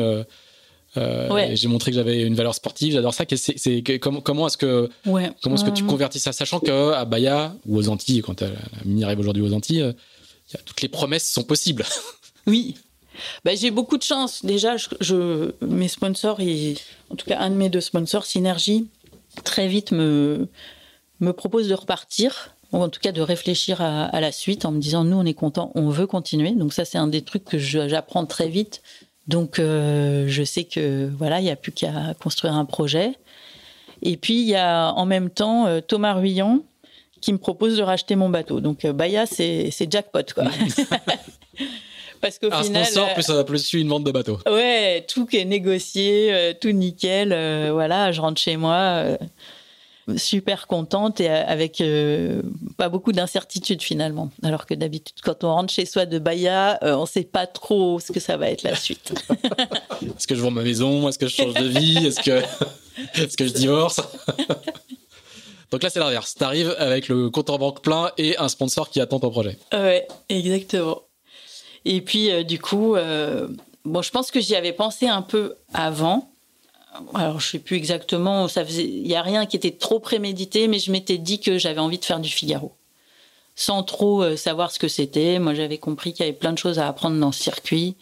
J'ai 0.95 1.68
montré 1.68 1.91
que 1.91 1.97
j'avais 1.97 2.22
une 2.22 2.34
valeur 2.34 2.55
sportive. 2.55 2.93
J'adore 2.93 3.14
ça. 3.14 3.24
C'est 3.37 3.82
comment, 4.01 4.20
comment 4.20 4.47
est-ce 4.47 4.57
que 4.57 4.89
comment 5.05 5.57
est-ce 5.57 5.64
que 5.64 5.70
tu 5.70 5.84
convertis 5.84 6.20
ça, 6.20 6.32
sachant 6.32 6.61
que 6.61 6.93
à 6.93 7.05
Bahia 7.05 7.55
ou 7.66 7.78
aux 7.78 7.89
Antilles, 7.89 8.22
quand 8.22 8.41
la 8.41 8.51
mini 8.84 9.05
arrive 9.05 9.20
aujourd'hui 9.20 9.43
aux 9.43 9.53
Antilles, 9.53 9.95
toutes 10.64 10.82
les 10.82 10.89
promesses 10.89 11.30
sont 11.30 11.45
possibles. 11.45 11.84
Oui, 12.49 12.76
bah, 13.45 13.55
j'ai 13.55 13.70
beaucoup 13.70 13.97
de 13.97 14.03
chance. 14.03 14.45
Déjà, 14.45 14.76
je, 15.01 15.53
mes 15.61 15.89
sponsors, 15.89 16.39
en 17.11 17.16
tout 17.16 17.26
cas 17.26 17.39
un 17.41 17.51
de 17.51 17.57
mes 17.57 17.68
deux 17.68 17.80
sponsors, 17.80 18.24
Synergie, 18.24 18.87
très 19.45 19.68
vite 19.68 19.93
me, 19.93 20.49
me 21.20 21.32
propose 21.32 21.68
de 21.68 21.74
repartir, 21.74 22.55
ou 22.73 22.83
en 22.83 22.89
tout 22.89 23.01
cas 23.01 23.12
de 23.12 23.21
réfléchir 23.21 23.81
à, 23.81 24.21
la 24.21 24.33
suite 24.33 24.64
en 24.64 24.73
me 24.73 24.81
disant 24.81 25.05
nous 25.05 25.17
on 25.17 25.25
est 25.25 25.35
content, 25.35 25.73
on 25.75 25.89
veut 25.89 26.07
continuer. 26.07 26.53
Donc 26.53 26.73
ça 26.73 26.85
c'est 26.85 26.99
un 26.99 27.07
des 27.07 27.23
trucs 27.23 27.45
que 27.45 27.59
j'apprends 27.59 28.27
très 28.27 28.49
vite. 28.49 28.83
Donc 29.29 29.59
euh, 29.59 30.27
je 30.29 30.43
sais 30.43 30.64
que 30.64 31.11
voilà, 31.19 31.41
il 31.41 31.45
n'y 31.45 31.51
a 31.51 31.57
plus 31.57 31.73
qu'à 31.73 32.14
construire 32.23 32.55
un 32.55 32.64
projet. 32.64 33.12
Et 34.03 34.17
puis 34.17 34.41
il 34.41 34.49
y 34.49 34.57
a 34.57 34.93
en 34.93 35.07
même 35.07 35.31
temps 35.31 35.67
euh, 35.67 35.81
Thomas 35.81 36.14
Ruyant 36.14 36.61
qui 37.21 37.33
me 37.33 37.39
propose 37.39 37.77
de 37.77 37.83
racheter 37.83 38.17
mon 38.17 38.29
bateau. 38.29 38.61
Donc 38.61 38.85
euh, 38.85 38.93
Baya 38.93 39.27
c'est 39.27 39.91
jackpot 39.91 40.33
quoi. 40.35 40.45
Parce 42.21 42.39
qu'au 42.39 42.51
final. 42.51 42.83
Un 42.83 42.85
sponsor 42.85 43.14
plus, 43.14 43.31
euh, 43.31 43.43
plus 43.43 43.73
une 43.75 43.89
vente 43.89 44.05
de 44.05 44.11
bateau. 44.11 44.39
Ouais, 44.47 45.05
tout 45.09 45.27
qui 45.27 45.39
est 45.39 45.45
négocié, 45.45 46.33
euh, 46.33 46.53
tout 46.59 46.71
nickel. 46.71 47.33
Euh, 47.33 47.71
voilà, 47.73 48.12
je 48.12 48.21
rentre 48.21 48.41
chez 48.41 48.57
moi 48.57 49.05
super 50.17 50.67
contente 50.67 51.21
et 51.21 51.29
avec 51.29 51.83
pas 52.77 52.89
beaucoup 52.89 53.13
d'incertitude 53.13 53.83
finalement. 53.83 54.31
Alors 54.43 54.67
que 54.67 54.75
d'habitude, 54.75 55.17
quand 55.23 55.43
on 55.43 55.53
rentre 55.53 55.73
chez 55.73 55.85
soi 55.85 56.07
de 56.07 56.19
Bahia, 56.19 56.79
on 56.83 57.03
ne 57.03 57.07
sait 57.07 57.25
pas 57.25 57.47
trop 57.47 57.99
ce 57.99 58.13
que 58.13 58.21
ça 58.21 58.37
va 58.37 58.51
être 58.51 58.63
la 58.63 58.77
suite. 58.77 59.13
Est-ce 60.03 60.27
que 60.27 60.35
je 60.35 60.41
vends 60.41 60.51
ma 60.51 60.63
maison? 60.63 61.09
Est-ce 61.09 61.19
que 61.19 61.27
je 61.27 61.35
change 61.35 61.55
de 61.55 61.67
vie? 61.67 62.07
Est-ce 62.07 62.21
que, 62.21 62.43
est 63.21 63.37
que 63.37 63.47
je 63.47 63.53
divorce? 63.53 64.01
Donc 65.71 65.83
là, 65.83 65.91
c'est 65.91 65.99
l'inverse. 65.99 66.35
Tu 66.37 66.45
arrives 66.45 66.75
avec 66.79 67.09
le 67.09 67.29
compte 67.31 67.51
en 67.51 67.59
banque 67.59 67.83
plein 67.83 68.13
et 68.19 68.37
un 68.39 68.49
sponsor 68.49 68.89
qui 68.89 69.01
attend 69.01 69.19
ton 69.19 69.31
projet. 69.31 69.59
Ouais, 69.73 70.07
exactement. 70.29 71.03
Et 71.85 72.01
puis, 72.01 72.31
euh, 72.31 72.45
du 72.45 72.59
coup, 72.59 72.97
euh, 72.97 73.49
bon, 73.85 74.03
je 74.03 74.11
pense 74.11 74.31
que 74.31 74.41
j'y 74.41 74.55
avais 74.55 74.73
pensé 74.73 75.09
un 75.09 75.23
peu 75.23 75.57
avant. 75.75 76.31
Alors, 77.14 77.40
je 77.40 77.51
sais 77.51 77.59
plus 77.59 77.76
exactement, 77.76 78.49
ça 78.49 78.64
faisait, 78.64 78.84
il 78.84 79.07
y 79.07 79.14
a 79.14 79.22
rien 79.22 79.47
qui 79.47 79.57
était 79.57 79.72
trop 79.72 80.01
prémédité, 80.01 80.68
mais 80.68 80.78
je 80.78 80.90
m'étais 80.92 81.18
dit 81.18 81.40
que 81.40 81.59
j'avais 81.59 81.80
envie 81.80 81.99
de 81.99 82.05
faire 82.05 82.20
du 82.20 82.28
Figaro. 82.28 82.72
Sans 83.55 83.82
trop 83.82 84.22
euh, 84.22 84.36
savoir 84.36 84.70
ce 84.70 84.78
que 84.78 84.88
c'était. 84.88 85.38
Moi, 85.38 85.55
j'avais 85.55 85.78
compris 85.78 86.12
qu'il 86.12 86.26
y 86.26 86.28
avait 86.28 86.36
plein 86.36 86.53
de 86.53 86.59
choses 86.59 86.78
à 86.78 86.88
apprendre 86.88 87.18
dans 87.18 87.32
ce 87.32 87.42
circuit. 87.42 87.97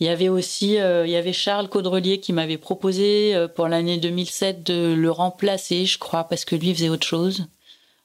Il 0.00 0.06
y 0.06 0.10
avait 0.10 0.28
aussi, 0.28 0.74
il 0.74 1.10
y 1.10 1.16
avait 1.16 1.32
Charles 1.32 1.68
Caudrelier 1.68 2.18
qui 2.18 2.32
m'avait 2.32 2.58
proposé 2.58 3.46
pour 3.54 3.68
l'année 3.68 3.96
2007 3.98 4.64
de 4.64 4.92
le 4.92 5.10
remplacer, 5.10 5.86
je 5.86 5.98
crois, 5.98 6.24
parce 6.24 6.44
que 6.44 6.56
lui 6.56 6.74
faisait 6.74 6.88
autre 6.88 7.06
chose. 7.06 7.46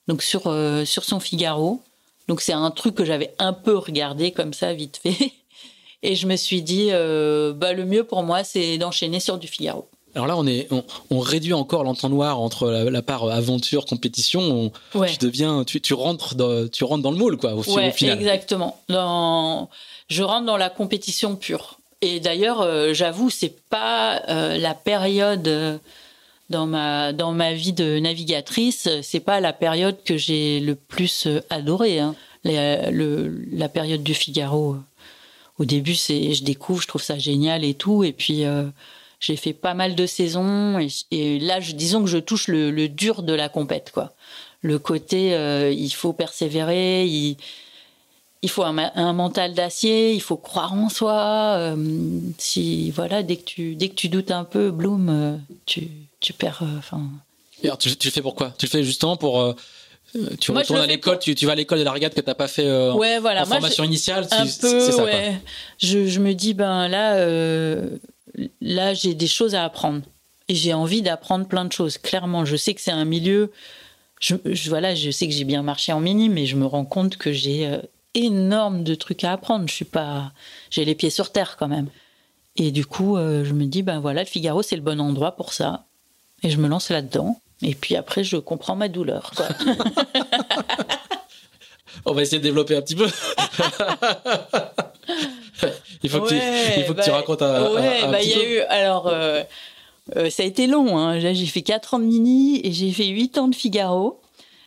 Donc 0.08 0.22
sur 0.22 0.44
sur 0.86 1.04
son 1.04 1.20
Figaro. 1.20 1.82
Donc 2.30 2.42
c'est 2.42 2.54
un 2.54 2.70
truc 2.70 2.94
que 2.94 3.06
j'avais 3.06 3.34
un 3.40 3.54
peu 3.54 3.76
regardé 3.76 4.32
comme 4.32 4.54
ça 4.54 4.72
vite 4.72 4.98
fait. 5.02 5.32
Et 6.04 6.16
je 6.16 6.28
me 6.28 6.36
suis 6.36 6.62
dit, 6.62 6.90
euh, 6.92 7.54
bah, 7.54 7.74
le 7.74 7.86
mieux 7.86 8.04
pour 8.04 8.24
moi, 8.24 8.44
c'est 8.44 8.78
d'enchaîner 8.78 9.20
sur 9.20 9.38
du 9.38 9.48
Figaro. 9.48 9.89
Alors 10.16 10.28
là, 10.28 10.38
on, 10.38 10.48
est, 10.48 10.68
on, 11.10 11.20
réduit 11.20 11.54
encore 11.54 11.84
l'entonnoir 11.84 12.40
entre 12.40 12.70
la, 12.70 13.02
part 13.02 13.30
aventure, 13.30 13.86
compétition. 13.86 14.72
Tu 14.94 15.18
deviens, 15.20 15.64
tu, 15.64 15.94
rentres 15.94 16.36
dans, 16.36 16.68
tu 16.68 16.84
rentres 16.84 17.04
dans 17.04 17.12
le 17.12 17.18
moule, 17.18 17.38
quoi, 17.38 17.54
au, 17.54 17.64
ouais, 17.76 17.94
Exactement. 18.02 18.80
Dans, 18.90 19.70
je 20.08 20.24
rentre 20.24 20.46
dans 20.46 20.58
la 20.58 20.70
compétition 20.70 21.36
pure. 21.36 21.80
Et 22.02 22.20
d'ailleurs, 22.20 22.62
euh, 22.62 22.94
j'avoue, 22.94 23.30
c'est 23.30 23.62
pas 23.70 24.22
euh, 24.30 24.58
la 24.58 24.74
période 24.74 25.80
dans 26.50 26.66
ma 26.66 27.14
dans 27.14 27.32
ma 27.32 27.54
vie 27.54 27.74
de 27.74 28.00
navigatrice, 28.00 28.90
c'est 29.04 29.20
pas 29.20 29.40
la 29.40 29.54
période 29.54 29.98
que 30.04 30.18
j'ai 30.18 30.60
le 30.60 30.76
plus 30.76 31.28
adoré. 31.50 32.00
Hein. 32.00 32.16
La, 32.44 32.90
le, 32.90 33.46
la 33.52 33.70
période 33.70 34.02
du 34.02 34.14
Figaro. 34.14 34.78
Au 35.60 35.66
début, 35.66 35.96
c'est 35.96 36.34
je 36.34 36.44
découvre, 36.44 36.82
je 36.82 36.88
trouve 36.88 37.02
ça 37.04 37.20
génial 37.20 37.66
et 37.66 37.74
tout, 37.74 38.06
et 38.06 38.14
puis 38.14 38.46
euh, 38.46 38.64
j'ai 39.20 39.36
fait 39.36 39.54
pas 39.54 39.74
mal 39.74 39.96
de 39.96 40.06
saisons 40.06 40.80
et, 41.12 41.40
là, 41.40 41.60
je, 41.60 41.74
disons 41.74 42.04
que 42.04 42.10
je 42.10 42.18
touche 42.18 42.48
le, 42.48 42.72
le, 42.72 42.88
dur 42.88 43.24
de 43.24 43.34
la 43.34 43.50
compète, 43.50 43.92
quoi. 43.94 44.14
Le 44.62 44.78
côté, 44.80 45.34
euh, 45.34 45.72
il 45.72 45.92
faut 45.92 46.12
persévérer, 46.12 47.06
il, 47.06 47.38
il 48.42 48.50
faut 48.50 48.64
un, 48.64 49.14
mental 49.14 49.54
d'acier, 49.54 50.14
il 50.14 50.22
faut 50.22 50.38
croire 50.38 50.74
en 50.74 50.90
soi. 50.90 51.56
Euh, 51.58 51.76
si 52.38 52.92
voilà, 52.92 53.24
dès 53.24 53.38
que 53.38 53.46
tu 53.46 53.76
dès 53.76 53.88
que 53.88 53.96
tu 53.96 54.10
doutes 54.10 54.32
un 54.32 54.44
peu, 54.44 54.72
Bloom, 54.72 55.40
tu 55.66 55.88
tu 56.20 56.34
perds. 56.34 56.64
Euh, 56.64 56.78
enfin. 56.78 57.02
tu, 57.80 57.96
tu, 57.96 58.08
le 58.08 58.12
fais 58.12 58.22
pourquoi 58.22 58.54
Tu 58.58 58.66
le 58.66 58.70
fais 58.70 58.84
justement 58.84 59.18
pour. 59.18 59.42
Euh, 59.42 59.56
tu 60.40 60.52
retournes 60.52 60.80
à 60.80 60.88
l'école, 60.88 61.20
tu, 61.20 61.36
tu, 61.36 61.46
vas 61.46 61.52
à 61.52 61.56
l'école 61.56 61.80
de 61.80 61.84
la 61.84 61.92
regate 61.92 62.16
que 62.16 62.22
t'as 62.22 62.34
pas 62.34 62.48
fait 62.48 62.66
euh, 62.66 62.94
ouais, 62.94 63.20
voilà. 63.20 63.44
en 63.44 63.46
formation 63.46 63.84
initiale. 63.84 64.28
Un 64.32 64.46
peu, 64.46 64.92
ça, 64.92 65.04
ouais. 65.04 65.40
Je, 65.78 66.08
je, 66.08 66.20
me 66.20 66.34
dis 66.34 66.56
ben 66.56 66.88
là, 66.88 67.16
euh, 67.18 67.90
là 68.62 68.94
j'ai 68.94 69.14
des 69.14 69.28
choses 69.28 69.56
à 69.56 69.64
apprendre 69.64 70.02
et 70.48 70.56
j'ai 70.56 70.74
envie 70.74 71.02
d'apprendre 71.02 71.48
plein 71.48 71.66
de 71.66 71.72
choses. 71.72 71.98
Clairement, 71.98 72.46
je 72.46 72.56
sais 72.56 72.74
que 72.74 72.82
c'est 72.82 72.92
un 72.92 73.06
milieu. 73.06 73.52
Je, 74.20 74.36
je, 74.46 74.70
voilà, 74.70 74.96
je 74.96 75.12
sais 75.12 75.28
que 75.28 75.34
j'ai 75.34 75.44
bien 75.44 75.62
marché 75.62 75.94
en 75.94 76.00
mini, 76.00 76.28
mais 76.28 76.46
je 76.46 76.56
me 76.56 76.66
rends 76.66 76.86
compte 76.86 77.18
que 77.18 77.32
j'ai 77.32 77.78
énorme 78.16 78.84
de 78.84 78.96
trucs 78.96 79.24
à 79.24 79.34
apprendre. 79.34 79.68
Je 79.68 79.74
suis 79.74 79.86
pas, 79.86 80.32
j'ai 80.72 80.86
les 80.86 80.96
pieds 80.96 81.12
sur 81.12 81.32
terre 81.32 81.56
quand 81.58 81.68
même. 81.68 81.88
Et 82.56 82.72
du 82.72 82.86
coup, 82.86 83.18
je 83.18 83.54
me 83.54 83.66
dis 83.66 83.84
ben 83.84 84.00
voilà, 84.00 84.24
le 84.24 84.28
Figaro 84.28 84.64
c'est 84.64 84.76
le 84.76 84.82
bon 84.82 85.00
endroit 85.00 85.36
pour 85.36 85.54
ça. 85.54 85.86
Et 86.42 86.50
je 86.50 86.58
me 86.58 86.68
lance 86.68 86.90
là-dedans. 86.90 87.40
Et 87.62 87.76
puis 87.76 87.96
après, 87.96 88.24
je 88.24 88.38
comprends 88.38 88.76
ma 88.76 88.88
douleur. 88.88 89.32
On 92.06 92.14
va 92.14 92.22
essayer 92.22 92.38
de 92.38 92.44
développer 92.44 92.78
un 92.78 92.82
petit 92.82 92.96
peu. 92.96 93.08
il 96.04 96.10
faut 96.10 96.22
que, 96.22 96.30
tu, 96.30 96.36
il 96.78 96.84
faut 96.86 96.94
que 96.94 97.02
tu 97.02 97.10
bah, 97.10 97.18
racontes 97.18 97.42
un, 97.42 97.74
ouais, 97.74 98.04
un, 98.04 98.12
bah, 98.12 98.22
y 98.22 98.34
a 98.34 98.44
eu, 98.44 98.60
alors, 98.70 99.08
euh, 99.08 99.44
euh, 100.16 100.30
ça 100.30 100.44
a 100.44 100.46
été 100.46 100.68
long. 100.68 100.98
Hein. 100.98 101.20
J'ai 101.20 101.46
fait 101.46 101.62
4 101.62 101.96
ans 101.96 102.00
de 102.00 102.06
mini 102.06 102.62
et 102.64 102.72
j'ai 102.72 102.92
fait 102.92 103.08
8 103.08 103.38
ans 103.38 103.48
de 103.48 103.56
Figaro. 103.56 104.20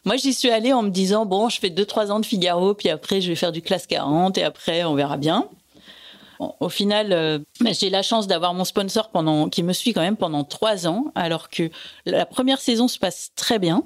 Moi, 0.04 0.16
j'y 0.16 0.34
suis 0.34 0.50
allée 0.50 0.72
en 0.72 0.82
me 0.82 0.90
disant, 0.90 1.26
bon, 1.26 1.48
je 1.48 1.60
fais 1.60 1.68
2-3 1.68 2.10
ans 2.10 2.20
de 2.20 2.26
Figaro, 2.26 2.74
puis 2.74 2.88
après, 2.88 3.20
je 3.20 3.28
vais 3.28 3.36
faire 3.36 3.52
du 3.52 3.62
classe 3.62 3.86
40 3.86 4.36
et 4.38 4.42
après, 4.42 4.84
on 4.84 4.94
verra 4.94 5.16
bien 5.16 5.48
au 6.60 6.68
final, 6.68 7.12
euh, 7.12 7.38
j'ai 7.60 7.90
la 7.90 8.02
chance 8.02 8.26
d'avoir 8.26 8.54
mon 8.54 8.64
sponsor 8.64 9.10
pendant, 9.10 9.48
qui 9.48 9.62
me 9.62 9.72
suit 9.72 9.92
quand 9.92 10.00
même 10.00 10.16
pendant 10.16 10.44
trois 10.44 10.86
ans, 10.86 11.06
alors 11.14 11.48
que 11.48 11.70
la 12.06 12.26
première 12.26 12.60
saison 12.60 12.88
se 12.88 12.98
passe 12.98 13.30
très 13.36 13.58
bien. 13.58 13.82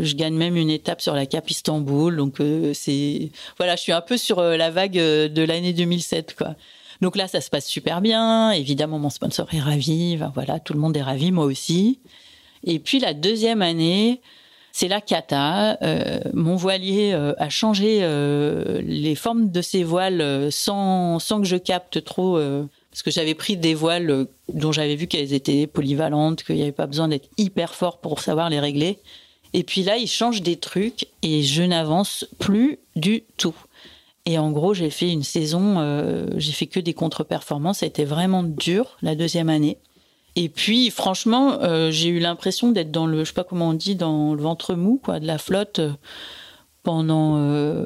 Je 0.00 0.14
gagne 0.14 0.34
même 0.34 0.56
une 0.56 0.70
étape 0.70 1.00
sur 1.00 1.14
la 1.14 1.26
Cap 1.26 1.50
Istanbul, 1.50 2.16
donc 2.16 2.40
euh, 2.40 2.72
c'est 2.74 3.30
voilà, 3.58 3.76
je 3.76 3.82
suis 3.82 3.92
un 3.92 4.00
peu 4.00 4.16
sur 4.16 4.38
euh, 4.38 4.56
la 4.56 4.70
vague 4.70 4.94
de 4.94 5.42
l'année 5.42 5.72
2007 5.72 6.34
quoi. 6.34 6.54
Donc 7.02 7.16
là, 7.16 7.26
ça 7.26 7.40
se 7.40 7.50
passe 7.50 7.66
super 7.66 8.00
bien. 8.00 8.52
Évidemment, 8.52 9.00
mon 9.00 9.10
sponsor 9.10 9.48
est 9.52 9.60
ravi. 9.60 10.16
voilà, 10.34 10.60
tout 10.60 10.72
le 10.72 10.78
monde 10.78 10.96
est 10.96 11.02
ravi, 11.02 11.32
moi 11.32 11.44
aussi. 11.44 11.98
Et 12.62 12.78
puis 12.78 13.00
la 13.00 13.12
deuxième 13.12 13.60
année, 13.60 14.20
c'est 14.72 14.88
la 14.88 15.00
cata. 15.00 15.78
Euh, 15.82 16.20
mon 16.32 16.56
voilier 16.56 17.12
euh, 17.12 17.34
a 17.38 17.48
changé 17.48 17.98
euh, 18.02 18.80
les 18.82 19.14
formes 19.14 19.50
de 19.50 19.60
ses 19.62 19.84
voiles 19.84 20.50
sans, 20.50 21.18
sans 21.18 21.40
que 21.40 21.46
je 21.46 21.56
capte 21.56 22.02
trop. 22.04 22.38
parce 22.90 23.02
que 23.02 23.10
j'avais 23.10 23.34
pris 23.34 23.56
des 23.56 23.74
voiles 23.74 24.26
dont 24.48 24.72
j'avais 24.72 24.96
vu 24.96 25.06
qu'elles 25.06 25.34
étaient 25.34 25.66
polyvalentes, 25.66 26.42
qu'il 26.42 26.56
n'y 26.56 26.62
avait 26.62 26.72
pas 26.72 26.86
besoin 26.86 27.08
d'être 27.08 27.28
hyper 27.36 27.74
fort 27.74 28.00
pour 28.00 28.20
savoir 28.20 28.48
les 28.48 28.60
régler. 28.60 28.98
Et 29.54 29.62
puis 29.62 29.82
là, 29.82 29.96
il 29.96 30.08
change 30.08 30.42
des 30.42 30.56
trucs 30.56 31.06
et 31.22 31.42
je 31.42 31.62
n'avance 31.62 32.26
plus 32.38 32.78
du 32.96 33.24
tout. 33.36 33.54
Et 34.24 34.38
en 34.38 34.50
gros, 34.50 34.72
j'ai 34.72 34.90
fait 34.90 35.10
une 35.10 35.24
saison, 35.24 36.28
j'ai 36.36 36.52
fait 36.52 36.68
que 36.68 36.78
des 36.80 36.94
contre-performances. 36.94 37.78
Ça 37.78 37.86
a 37.86 37.88
été 37.88 38.04
vraiment 38.04 38.44
dur 38.44 38.96
la 39.02 39.14
deuxième 39.14 39.48
année. 39.48 39.78
Et 40.34 40.48
puis, 40.48 40.90
franchement, 40.90 41.58
euh, 41.60 41.90
j'ai 41.90 42.08
eu 42.08 42.18
l'impression 42.18 42.72
d'être 42.72 42.90
dans 42.90 43.06
le, 43.06 43.20
je 43.20 43.28
sais 43.28 43.34
pas 43.34 43.44
comment 43.44 43.70
on 43.70 43.74
dit, 43.74 43.96
dans 43.96 44.34
le 44.34 44.42
ventre 44.42 44.74
mou, 44.74 44.98
quoi, 45.02 45.20
de 45.20 45.26
la 45.26 45.36
flotte 45.36 45.80
euh, 45.80 45.92
pendant 46.82 47.36
euh, 47.36 47.84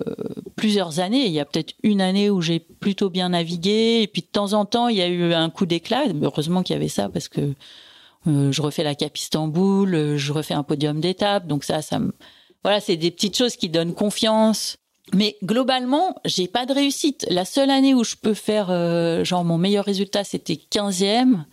plusieurs 0.54 1.00
années. 1.00 1.26
Il 1.26 1.32
y 1.32 1.40
a 1.40 1.44
peut-être 1.44 1.74
une 1.82 2.00
année 2.00 2.30
où 2.30 2.40
j'ai 2.40 2.60
plutôt 2.60 3.10
bien 3.10 3.30
navigué, 3.30 4.00
et 4.02 4.06
puis 4.06 4.22
de 4.22 4.28
temps 4.28 4.52
en 4.52 4.64
temps, 4.64 4.88
il 4.88 4.96
y 4.96 5.02
a 5.02 5.08
eu 5.08 5.32
un 5.32 5.50
coup 5.50 5.66
d'éclat. 5.66 6.04
Heureusement 6.22 6.62
qu'il 6.62 6.74
y 6.74 6.76
avait 6.76 6.88
ça, 6.88 7.08
parce 7.08 7.28
que 7.28 7.52
je 8.26 8.62
refais 8.62 8.82
la 8.82 8.94
Cap 8.94 9.16
Istanbul, 9.16 10.16
je 10.16 10.32
refais 10.32 10.54
un 10.54 10.62
podium 10.62 11.00
d'étape, 11.00 11.46
donc 11.46 11.64
ça, 11.64 11.82
ça 11.82 11.98
me, 11.98 12.12
voilà, 12.64 12.80
c'est 12.80 12.96
des 12.96 13.10
petites 13.10 13.36
choses 13.36 13.56
qui 13.56 13.68
donnent 13.68 13.94
confiance. 13.94 14.76
Mais 15.14 15.36
globalement, 15.44 16.16
j'ai 16.24 16.48
pas 16.48 16.66
de 16.66 16.72
réussite. 16.72 17.24
La 17.30 17.44
seule 17.44 17.70
année 17.70 17.94
où 17.94 18.02
je 18.02 18.16
peux 18.20 18.34
faire, 18.34 18.66
genre, 19.24 19.44
mon 19.44 19.56
meilleur 19.56 19.84
résultat, 19.84 20.24
c'était 20.24 20.54
15e. 20.54 21.44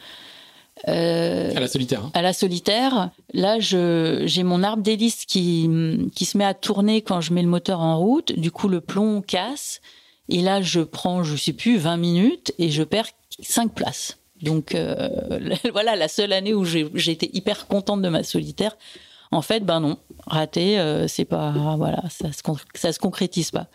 Euh, 0.87 1.55
à 1.55 1.59
la 1.59 1.67
solitaire. 1.67 2.05
Hein. 2.05 2.11
À 2.13 2.21
la 2.21 2.33
solitaire. 2.33 3.11
Là, 3.33 3.59
j'ai 3.59 4.43
mon 4.43 4.63
arbre 4.63 4.83
d'hélice 4.83 5.25
qui, 5.25 5.69
qui 6.15 6.25
se 6.25 6.37
met 6.37 6.45
à 6.45 6.53
tourner 6.53 7.01
quand 7.01 7.21
je 7.21 7.33
mets 7.33 7.43
le 7.43 7.47
moteur 7.47 7.79
en 7.79 7.97
route. 7.97 8.31
Du 8.33 8.51
coup, 8.51 8.67
le 8.67 8.81
plomb 8.81 9.21
casse. 9.21 9.81
Et 10.29 10.41
là, 10.41 10.61
je 10.61 10.79
prends, 10.79 11.23
je 11.23 11.35
sais 11.35 11.53
plus, 11.53 11.77
20 11.77 11.97
minutes 11.97 12.53
et 12.57 12.69
je 12.69 12.83
perds 12.83 13.09
5 13.39 13.73
places. 13.73 14.17
Donc 14.43 14.75
voilà, 15.71 15.95
la 15.95 16.07
seule 16.07 16.33
année 16.33 16.53
où 16.53 16.65
été 16.65 17.35
hyper 17.35 17.67
contente 17.67 18.01
de 18.01 18.09
ma 18.09 18.23
solitaire, 18.23 18.77
en 19.31 19.41
fait, 19.41 19.61
ben 19.61 19.79
non, 19.79 19.97
raté, 20.27 20.77
c'est 21.07 21.25
pas 21.25 21.51
voilà, 21.77 22.03
ça 22.09 22.31
se 22.31 22.41
ça 22.75 22.93
se 22.93 22.99
concrétise 22.99 23.51
pas. 23.51 23.67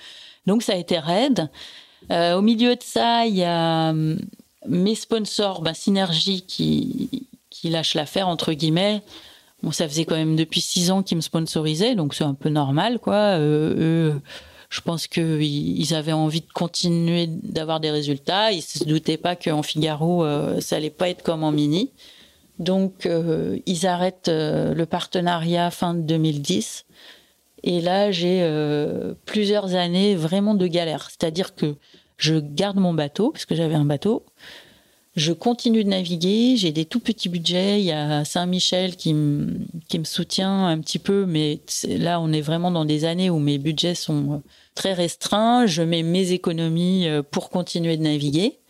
Donc 0.47 0.63
ça 0.63 0.75
a 0.75 0.77
été 0.77 0.99
raide. 0.99 1.49
au 2.11 2.43
milieu 2.43 2.77
de 2.77 2.83
ça, 2.83 3.27
il 3.27 3.35
y 3.35 3.45
a 3.45 3.91
hum, 3.91 4.19
mes 4.67 4.95
sponsors, 4.95 5.63
ben, 5.63 5.75
Synergie 5.75 6.43
qui 6.43 7.27
qui 7.51 7.71
lâche 7.71 7.95
l'affaire 7.95 8.29
entre 8.29 8.53
guillemets. 8.53 9.03
Bon, 9.63 9.73
ça 9.73 9.89
faisait 9.89 10.05
quand 10.05 10.15
même 10.15 10.37
depuis 10.37 10.61
six 10.61 10.91
ans 10.91 11.03
qu'ils 11.03 11.17
me 11.17 11.23
sponsorisaient, 11.23 11.97
donc 11.97 12.15
c'est 12.15 12.25
un 12.25 12.35
peu 12.35 12.49
normal, 12.49 13.01
quoi. 13.01 13.39
Euh, 13.39 14.15
je 14.69 14.81
pense 14.81 15.07
qu'ils 15.07 15.95
avaient 15.95 16.13
envie 16.13 16.41
de 16.43 16.53
continuer 16.53 17.27
d'avoir 17.27 17.81
des 17.81 17.91
résultats. 17.91 18.53
Ils 18.53 18.63
se 18.63 18.85
doutaient 18.85 19.17
pas 19.17 19.37
qu'en 19.37 19.63
Figaro, 19.63 20.25
euh, 20.25 20.61
ça 20.61 20.77
allait 20.77 20.91
pas 20.91 21.09
être 21.09 21.23
comme 21.23 21.43
en 21.43 21.53
mini. 21.53 21.91
Donc, 22.59 23.07
euh, 23.07 23.59
ils 23.67 23.87
arrêtent 23.87 24.31
le 24.31 24.85
partenariat 24.85 25.71
fin 25.71 25.95
de 25.95 26.03
2010. 26.03 26.85
Et 27.65 27.81
là, 27.81 28.11
j'ai 28.11 28.49
plusieurs 29.25 29.75
années 29.75 30.15
vraiment 30.15 30.55
de 30.55 30.67
galère. 30.67 31.09
C'est-à-dire 31.11 31.55
que 31.55 31.75
je 32.19 32.35
garde 32.35 32.77
mon 32.77 32.93
bateau, 32.93 33.31
parce 33.31 33.47
que 33.47 33.55
j'avais 33.55 33.75
un 33.75 33.85
bateau. 33.85 34.25
Je 35.19 35.33
continue 35.33 35.83
de 35.83 35.89
naviguer, 35.89 36.57
j'ai 36.57 36.71
des 36.71 36.85
tout 36.85 37.01
petits 37.01 37.29
budgets. 37.29 37.81
Il 37.81 37.87
y 37.87 37.91
a 37.91 38.25
Saint-Michel 38.25 38.95
qui 38.95 39.17
qui 39.89 39.99
me 39.99 40.05
soutient 40.05 40.67
un 40.67 40.79
petit 40.79 41.01
peu, 41.01 41.27
mais 41.27 41.59
là, 41.89 42.21
on 42.21 42.33
est 42.33 42.41
vraiment 42.41 42.71
dans 42.71 42.85
des 42.85 43.05
années 43.05 43.29
où 43.29 43.41
mes 43.41 43.59
budgets 43.59 43.97
sont 43.97 44.35
euh, 44.35 44.37
très 44.77 44.93
restreints. 44.93 45.67
Je 45.67 45.83
mets 45.83 46.05
mes 46.05 46.31
économies 46.31 47.09
euh, 47.09 47.25
pour 47.29 47.51
continuer 47.51 47.97
de 47.97 48.03
naviguer. 48.05 48.61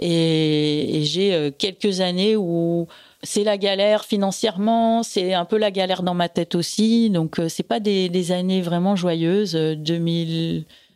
Et, 0.00 1.02
j'ai 1.04 1.32
euh, 1.32 1.52
quelques 1.56 2.00
années 2.00 2.34
où 2.34 2.88
c'est 3.22 3.44
la 3.44 3.56
galère 3.56 4.04
financièrement, 4.04 5.04
c'est 5.04 5.32
un 5.32 5.44
peu 5.44 5.58
la 5.58 5.70
galère 5.70 6.02
dans 6.02 6.14
ma 6.14 6.28
tête 6.28 6.56
aussi. 6.56 7.08
Donc, 7.08 7.40
c'est 7.48 7.62
pas 7.62 7.78
des, 7.78 8.08
des 8.08 8.32
années 8.32 8.62
vraiment 8.62 8.96
joyeuses. 8.96 9.56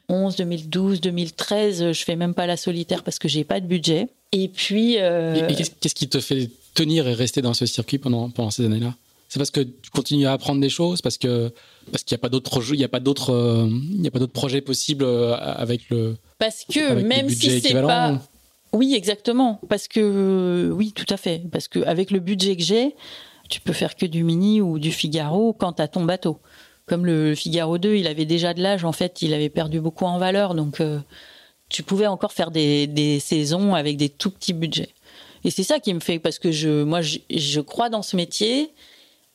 2011, 0.09 0.37
2012, 0.37 1.01
2013, 1.01 1.93
je 1.93 2.05
fais 2.05 2.17
même 2.17 2.35
pas 2.35 2.47
la 2.47 2.57
solitaire 2.57 3.03
parce 3.03 3.19
que 3.19 3.29
j'ai 3.29 3.45
pas 3.45 3.61
de 3.61 3.67
budget. 3.67 4.09
Et 4.33 4.49
puis. 4.49 4.97
Euh, 4.99 5.49
qu'est-ce 5.81 5.95
qui 5.95 6.09
te 6.09 6.21
fait 6.21 6.51
tenir 6.75 7.09
et 7.09 7.15
rester 7.15 7.43
dans 7.43 7.55
ce 7.55 7.67
circuit 7.67 7.99
pendant, 7.99 8.31
pendant 8.31 8.51
ces 8.51 8.65
années-là? 8.65 8.95
C'est 9.29 9.39
parce 9.39 9.51
que 9.51 9.61
tu 9.61 9.91
continues 9.91 10.27
à 10.27 10.33
apprendre 10.33 10.61
des 10.61 10.69
choses, 10.69 11.03
parce 11.03 11.19
que 11.19 11.53
parce 11.91 12.05
qu'il 12.05 12.15
n'y 12.15 12.21
a 12.21 12.23
pas 12.23 12.29
d'autres 12.29 12.63
il 12.73 12.81
y 12.81 12.85
a 12.85 12.89
pas 12.89 13.01
d'autres 13.01 13.33
euh, 13.33 13.69
il 13.69 14.03
y 14.03 14.07
a 14.07 14.11
pas 14.13 14.21
d'autres 14.21 14.33
projets 14.33 14.61
possibles 14.61 15.05
euh, 15.05 15.35
avec 15.37 15.91
le. 15.91 16.17
Parce 16.39 16.65
que 16.65 17.03
même 17.03 17.29
si 17.29 17.61
c'est 17.61 17.75
pas. 17.75 18.21
Oui, 18.73 18.95
exactement. 18.95 19.61
Parce 19.69 19.89
que 19.89 20.71
oui, 20.73 20.93
tout 20.93 21.13
à 21.13 21.17
fait. 21.17 21.43
Parce 21.51 21.67
que 21.67 21.81
avec 21.81 22.11
le 22.11 22.21
budget 22.21 22.57
que 22.57 22.63
j'ai, 22.63 22.95
tu 23.49 23.61
peux 23.61 23.73
faire 23.73 23.97
que 23.97 24.07
du 24.07 24.23
mini 24.23 24.61
ou 24.61 24.79
du 24.79 24.93
Figaro 24.93 25.53
quand 25.53 25.75
tu 25.75 25.83
as 25.83 25.89
ton 25.89 26.05
bateau. 26.05 26.39
Comme 26.87 27.05
le 27.05 27.35
Figaro 27.35 27.79
2, 27.79 27.97
il 27.97 28.07
avait 28.07 28.27
déjà 28.27 28.55
de 28.55 28.63
l'âge, 28.63 28.85
en 28.85 28.93
fait, 28.93 29.21
il 29.23 29.35
avait 29.35 29.49
perdu 29.49 29.81
beaucoup 29.81 30.05
en 30.05 30.19
valeur, 30.19 30.55
donc 30.55 30.81
tu 31.69 31.83
pouvais 31.83 32.07
encore 32.07 32.33
faire 32.33 32.51
des, 32.51 32.87
des, 32.87 33.19
saisons 33.19 33.75
avec 33.75 33.97
des 33.97 34.09
tout 34.09 34.31
petits 34.31 34.53
budgets. 34.53 34.95
Et 35.45 35.51
c'est 35.51 35.65
ça 35.65 35.81
qui 35.81 35.93
me 35.95 36.01
fait, 36.01 36.19
parce 36.19 36.39
que 36.39 36.53
je, 36.53 36.85
moi, 36.85 37.03
je, 37.03 37.19
je 37.31 37.61
crois 37.61 37.89
dans 37.89 38.03
ce 38.03 38.17
métier, 38.17 38.73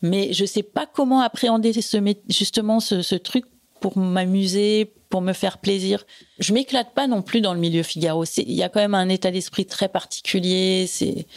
mais 0.01 0.33
je 0.33 0.45
sais 0.45 0.63
pas 0.63 0.85
comment 0.85 1.21
appréhender 1.21 1.73
ce, 1.73 2.15
justement 2.29 2.79
ce, 2.79 3.01
ce 3.01 3.15
truc 3.15 3.45
pour 3.79 3.97
m'amuser, 3.97 4.91
pour 5.09 5.21
me 5.21 5.33
faire 5.33 5.57
plaisir. 5.57 6.05
Je 6.39 6.53
m'éclate 6.53 6.93
pas 6.93 7.07
non 7.07 7.21
plus 7.21 7.41
dans 7.41 7.53
le 7.53 7.59
milieu 7.59 7.83
Figaro. 7.83 8.23
Il 8.37 8.51
y 8.51 8.63
a 8.63 8.69
quand 8.69 8.79
même 8.79 8.95
un 8.95 9.09
état 9.09 9.31
d'esprit 9.31 9.65
très 9.65 9.89
particulier. 9.89 10.85
C'est, 10.87 11.27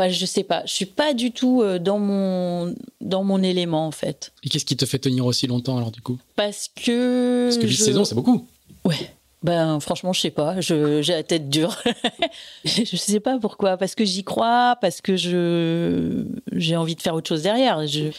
enfin, 0.00 0.10
je 0.10 0.26
sais 0.26 0.44
pas. 0.44 0.62
Je 0.66 0.72
suis 0.72 0.86
pas 0.86 1.14
du 1.14 1.32
tout 1.32 1.62
euh, 1.62 1.78
dans 1.78 1.98
mon 1.98 2.74
dans 3.00 3.24
mon 3.24 3.42
élément 3.42 3.86
en 3.86 3.90
fait. 3.90 4.32
Et 4.42 4.48
qu'est-ce 4.48 4.64
qui 4.64 4.76
te 4.76 4.86
fait 4.86 4.98
tenir 4.98 5.26
aussi 5.26 5.46
longtemps 5.46 5.76
alors 5.76 5.90
du 5.90 6.00
coup? 6.00 6.18
Parce 6.36 6.68
que 6.68 7.46
parce 7.46 7.58
que 7.58 7.66
huit 7.66 7.76
saisons, 7.76 8.04
c'est 8.04 8.14
beaucoup. 8.14 8.46
Ouais. 8.84 9.10
Ben 9.42 9.80
franchement, 9.80 10.12
je 10.12 10.20
sais 10.20 10.30
pas. 10.30 10.60
j'ai 10.60 11.02
la 11.02 11.22
tête 11.22 11.48
dure. 11.48 11.82
je 12.64 12.96
sais 12.96 13.20
pas 13.20 13.38
pourquoi. 13.38 13.76
Parce 13.76 13.94
que 13.94 14.04
j'y 14.04 14.24
crois, 14.24 14.76
parce 14.80 15.00
que 15.00 15.16
je 15.16 16.24
j'ai 16.52 16.76
envie 16.76 16.94
de 16.94 17.00
faire 17.00 17.14
autre 17.14 17.28
chose 17.28 17.42
derrière. 17.42 17.86
Je... 17.86 18.10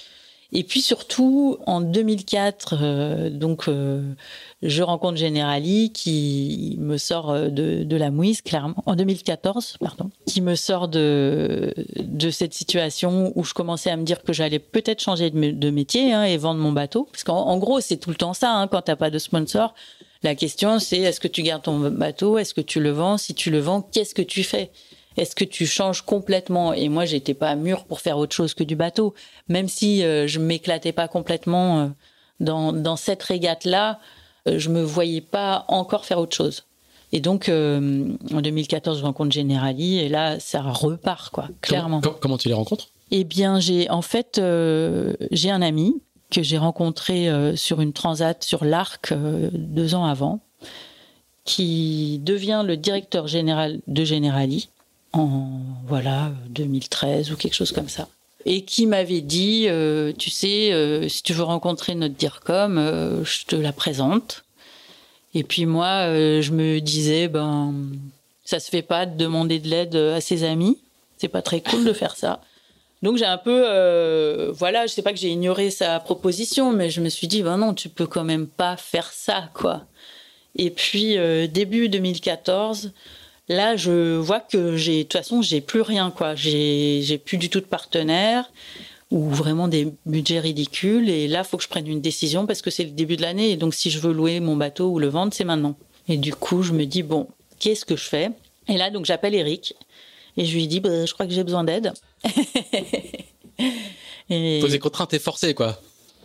Et 0.53 0.63
puis 0.63 0.81
surtout, 0.81 1.57
en 1.65 1.79
2004, 1.79 2.75
euh, 2.81 3.29
donc 3.29 3.69
euh, 3.69 4.01
je 4.61 4.83
rencontre 4.83 5.17
Generali 5.17 5.93
qui 5.93 6.75
me 6.79 6.97
sort 6.97 7.31
euh, 7.31 7.47
de, 7.47 7.95
la 7.95 8.11
mouise, 8.11 8.41
clairement. 8.41 8.83
En 8.85 8.95
2014, 8.97 9.77
pardon, 9.79 10.11
qui 10.25 10.41
me 10.41 10.55
sort 10.55 10.89
de 10.89 11.73
cette 12.31 12.53
situation 12.53 13.31
où 13.35 13.45
je 13.45 13.53
commençais 13.53 13.91
à 13.91 13.95
me 13.95 14.03
dire 14.03 14.23
que 14.23 14.33
j'allais 14.33 14.59
peut-être 14.59 15.01
changer 15.01 15.29
de, 15.29 15.51
de 15.51 15.69
métier 15.69 16.11
hein, 16.11 16.23
et 16.23 16.35
vendre 16.35 16.59
mon 16.59 16.73
bateau. 16.73 17.07
Parce 17.11 17.23
qu'en 17.23 17.57
gros, 17.57 17.79
c'est 17.79 17.97
tout 17.97 18.09
le 18.09 18.17
temps 18.17 18.33
ça. 18.33 18.51
Hein, 18.51 18.67
quand 18.67 18.81
t'as 18.81 18.97
pas 18.97 19.09
de 19.09 19.19
sponsor, 19.19 19.73
la 20.23 20.35
question, 20.35 20.79
c'est 20.79 20.99
est-ce 20.99 21.21
que 21.21 21.29
tu 21.29 21.43
gardes 21.43 21.63
ton 21.63 21.79
bateau? 21.79 22.37
Est-ce 22.37 22.53
que 22.53 22.61
tu 22.61 22.81
le 22.81 22.91
vends? 22.91 23.17
Si 23.17 23.33
tu 23.33 23.51
le 23.51 23.59
vends, 23.59 23.81
qu'est-ce 23.81 24.13
que 24.13 24.21
tu 24.21 24.43
fais? 24.43 24.69
Est-ce 25.17 25.35
que 25.35 25.43
tu 25.43 25.65
changes 25.65 26.01
complètement? 26.01 26.73
Et 26.73 26.89
moi, 26.89 27.05
j'étais 27.05 27.33
pas 27.33 27.55
mûr 27.55 27.85
pour 27.85 27.99
faire 27.99 28.17
autre 28.17 28.35
chose 28.35 28.53
que 28.53 28.63
du 28.63 28.75
bateau. 28.75 29.13
Même 29.49 29.67
si 29.67 30.03
euh, 30.03 30.27
je 30.27 30.39
m'éclatais 30.39 30.93
pas 30.93 31.07
complètement 31.07 31.79
euh, 31.79 31.87
dans, 32.39 32.73
dans 32.73 32.95
cette 32.95 33.21
régate-là, 33.23 33.99
euh, 34.47 34.57
je 34.57 34.69
me 34.69 34.81
voyais 34.81 35.21
pas 35.21 35.65
encore 35.67 36.05
faire 36.05 36.19
autre 36.19 36.35
chose. 36.35 36.65
Et 37.13 37.19
donc, 37.19 37.49
en 37.49 38.41
2014, 38.41 38.99
je 38.99 39.03
rencontre 39.03 39.33
Generali 39.33 39.99
et 39.99 40.07
là, 40.07 40.39
ça 40.39 40.61
repart, 40.61 41.29
quoi, 41.29 41.49
clairement. 41.59 41.99
Comment, 41.99 42.15
comment 42.21 42.37
tu 42.37 42.47
les 42.47 42.53
rencontres? 42.53 42.87
Eh 43.11 43.25
bien, 43.25 43.59
j'ai 43.59 43.89
en 43.89 44.01
fait, 44.01 44.41
j'ai 45.31 45.51
un 45.51 45.61
ami 45.61 45.95
que 46.31 46.41
j'ai 46.41 46.57
rencontré 46.57 47.29
euh, 47.29 47.55
sur 47.55 47.81
une 47.81 47.93
transat 47.93 48.43
sur 48.43 48.65
l'Arc 48.65 49.11
euh, 49.11 49.49
deux 49.53 49.93
ans 49.93 50.05
avant, 50.05 50.39
qui 51.43 52.19
devient 52.23 52.63
le 52.65 52.77
directeur 52.77 53.27
général 53.27 53.81
de 53.87 54.03
Generali 54.03 54.69
en 55.13 55.59
voilà 55.87 56.31
2013 56.49 57.31
ou 57.31 57.35
quelque 57.35 57.53
chose 57.53 57.71
comme 57.71 57.89
ça. 57.89 58.07
Et 58.45 58.63
qui 58.63 58.87
m'avait 58.87 59.21
dit 59.21 59.65
euh, 59.67 60.13
tu 60.17 60.29
sais 60.29 61.05
si 61.09 61.23
tu 61.23 61.33
veux 61.33 61.43
rencontrer 61.43 61.95
notre 61.95 62.15
DIRCOM 62.15 63.23
je 63.23 63.45
te 63.45 63.55
la 63.55 63.73
présente. 63.73 64.43
Et 65.33 65.43
puis 65.43 65.65
moi 65.65 66.07
je 66.41 66.51
me 66.51 66.79
disais 66.79 67.27
ben 67.27 67.73
ça 68.45 68.59
se 68.59 68.69
fait 68.69 68.81
pas 68.81 69.05
de 69.05 69.17
demander 69.17 69.59
de 69.59 69.67
l'aide 69.67 69.95
à 69.95 70.21
ses 70.21 70.43
amis. 70.43 70.77
C'est 71.17 71.27
pas 71.27 71.41
très 71.41 71.61
cool 71.61 71.85
de 71.85 71.93
faire 71.93 72.15
ça. 72.15 72.41
Donc 73.01 73.17
j'ai 73.17 73.25
un 73.25 73.37
peu, 73.37 73.63
euh, 73.65 74.51
voilà, 74.53 74.85
je 74.85 74.93
sais 74.93 75.01
pas 75.01 75.11
que 75.11 75.17
j'ai 75.17 75.29
ignoré 75.29 75.71
sa 75.71 75.99
proposition, 75.99 76.71
mais 76.71 76.89
je 76.89 77.01
me 77.01 77.09
suis 77.09 77.27
dit, 77.27 77.41
ben 77.41 77.57
non, 77.57 77.73
tu 77.73 77.89
peux 77.89 78.05
quand 78.05 78.23
même 78.23 78.47
pas 78.47 78.77
faire 78.77 79.11
ça, 79.11 79.49
quoi. 79.53 79.85
Et 80.55 80.69
puis 80.69 81.17
euh, 81.17 81.47
début 81.47 81.89
2014, 81.89 82.91
là, 83.51 83.75
je 83.75 84.17
vois 84.17 84.39
que 84.39 84.75
j'ai, 84.77 84.99
de 84.99 85.03
toute 85.03 85.13
façon, 85.13 85.41
j'ai 85.41 85.61
plus 85.61 85.81
rien, 85.81 86.11
quoi. 86.11 86.35
J'ai, 86.35 87.21
plus 87.23 87.37
du 87.37 87.49
tout 87.49 87.59
de 87.59 87.65
partenaire 87.65 88.51
ou 89.11 89.29
vraiment 89.29 89.67
des 89.67 89.93
budgets 90.05 90.39
ridicules. 90.39 91.09
Et 91.09 91.27
là, 91.27 91.43
faut 91.43 91.57
que 91.57 91.63
je 91.63 91.69
prenne 91.69 91.87
une 91.87 92.01
décision 92.01 92.45
parce 92.45 92.61
que 92.61 92.69
c'est 92.69 92.83
le 92.83 92.91
début 92.91 93.17
de 93.17 93.21
l'année. 93.21 93.51
Et 93.51 93.57
donc, 93.57 93.73
si 93.73 93.91
je 93.91 93.99
veux 93.99 94.13
louer 94.13 94.39
mon 94.39 94.55
bateau 94.55 94.89
ou 94.89 94.99
le 94.99 95.07
vendre, 95.07 95.33
c'est 95.33 95.43
maintenant. 95.43 95.75
Et 96.07 96.17
du 96.17 96.33
coup, 96.33 96.63
je 96.63 96.73
me 96.73 96.85
dis, 96.85 97.03
bon, 97.03 97.27
qu'est-ce 97.59 97.85
que 97.85 97.95
je 97.95 98.05
fais? 98.05 98.31
Et 98.67 98.77
là, 98.77 98.89
donc, 98.89 99.05
j'appelle 99.05 99.35
Eric 99.35 99.75
et 100.37 100.45
je 100.45 100.55
lui 100.55 100.67
dis, 100.67 100.79
bah, 100.79 101.05
je 101.05 101.13
crois 101.13 101.27
que 101.27 101.33
j'ai 101.33 101.43
besoin 101.43 101.63
d'aide. 101.63 101.93
Poser 104.27 104.79
contrainte 104.79 105.13
et 105.13 105.19
forcé, 105.19 105.53
quoi. 105.53 105.79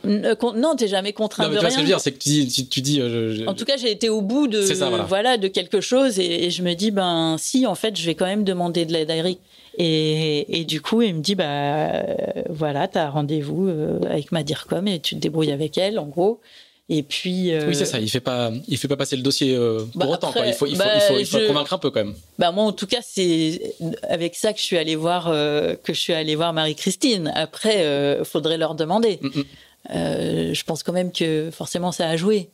Euh, 0.05 0.35
non, 0.55 0.77
t'es 0.77 0.89
jamais 0.89 1.13
contraint 1.13 1.45
non, 1.45 1.51
mais 1.51 1.57
de 1.57 1.61
rien. 1.61 1.71
Ce 1.71 1.75
que 1.75 1.81
je 1.81 1.85
veux 1.85 1.89
dire, 1.89 2.01
c'est 2.01 2.13
que 2.13 2.19
tu 2.19 2.29
dis, 2.29 2.69
tu, 2.69 2.81
dis 2.81 3.01
euh, 3.01 3.45
En 3.47 3.55
tout 3.55 3.65
cas, 3.65 3.77
j'ai 3.77 3.91
été 3.91 4.09
au 4.09 4.21
bout 4.21 4.47
de 4.47 4.61
voilà. 5.07 5.37
de 5.37 5.49
quelque 5.49 5.81
chose 5.81 6.19
et, 6.19 6.51
je 6.51 6.63
me 6.63 6.75
dis 6.75 6.91
ben 6.91 7.37
si 7.39 7.67
en 7.67 7.75
fait, 7.75 7.97
je 7.97 8.07
vais 8.07 8.15
quand 8.15 8.27
même 8.27 8.45
demander 8.45 8.85
de 8.85 8.93
l'aide 8.93 9.11
à 9.11 9.17
Eric. 9.17 9.41
Et, 9.79 10.61
et, 10.61 10.65
du 10.65 10.81
coup, 10.81 11.03
il 11.03 11.15
me 11.15 11.21
dit 11.21 11.35
bah 11.35 11.45
euh, 11.45 12.03
voilà, 12.49 12.89
t'as 12.89 13.11
rendez-vous 13.11 13.69
avec 14.09 14.33
ma 14.33 14.43
DIRCOM 14.43 14.89
et 14.89 15.01
tu 15.01 15.17
te 15.17 15.21
débrouilles 15.21 15.53
avec 15.53 15.77
elle, 15.77 15.99
en 15.99 16.07
gros. 16.07 16.41
Et 16.89 17.03
puis. 17.03 17.53
Euh, 17.53 17.67
oui, 17.67 17.75
c'est 17.75 17.85
ça. 17.85 17.99
Il 17.99 18.09
fait 18.09 18.21
pas, 18.21 18.53
il 18.69 18.79
fait 18.79 18.89
pas 18.89 18.97
passer 18.97 19.17
le 19.17 19.23
dossier 19.23 19.55
euh, 19.57 19.81
pour 19.93 20.01
bah, 20.01 20.07
autant. 20.07 20.33
Quoi. 20.33 20.47
Il 20.47 20.53
faut, 20.55 20.67
il 20.67 20.77
faut, 20.77 20.83
il 20.95 21.01
faut, 21.01 21.19
il 21.19 21.27
faut 21.27 21.39
bah, 21.39 21.47
convaincre 21.49 21.73
un 21.73 21.79
peu 21.79 21.91
quand 21.91 22.05
même. 22.05 22.15
Bah 22.39 22.53
moi, 22.53 22.65
en 22.65 22.73
tout 22.73 22.87
cas, 22.87 23.01
c'est 23.03 23.75
avec 24.09 24.37
ça 24.37 24.53
que 24.53 24.61
je 24.61 24.65
suis 24.65 24.79
allée 24.79 24.95
voir, 24.95 25.29
euh, 25.29 25.75
que 25.75 25.93
je 25.93 26.01
suis 26.01 26.13
allée 26.13 26.37
voir 26.37 26.53
Marie-Christine. 26.53 27.33
Après, 27.35 28.17
il 28.19 28.25
faudrait 28.25 28.59
leur 28.59 28.75
demander. 28.75 29.19
Mm, 29.21 29.43
mm. 29.89 30.55
je 30.55 30.64
pense 30.64 30.82
quand 30.82 30.93
même 30.93 31.12
que 31.12 31.51
forcément 31.51 31.93
ça 31.93 32.09
a 32.09 32.16
joué. 32.16 32.51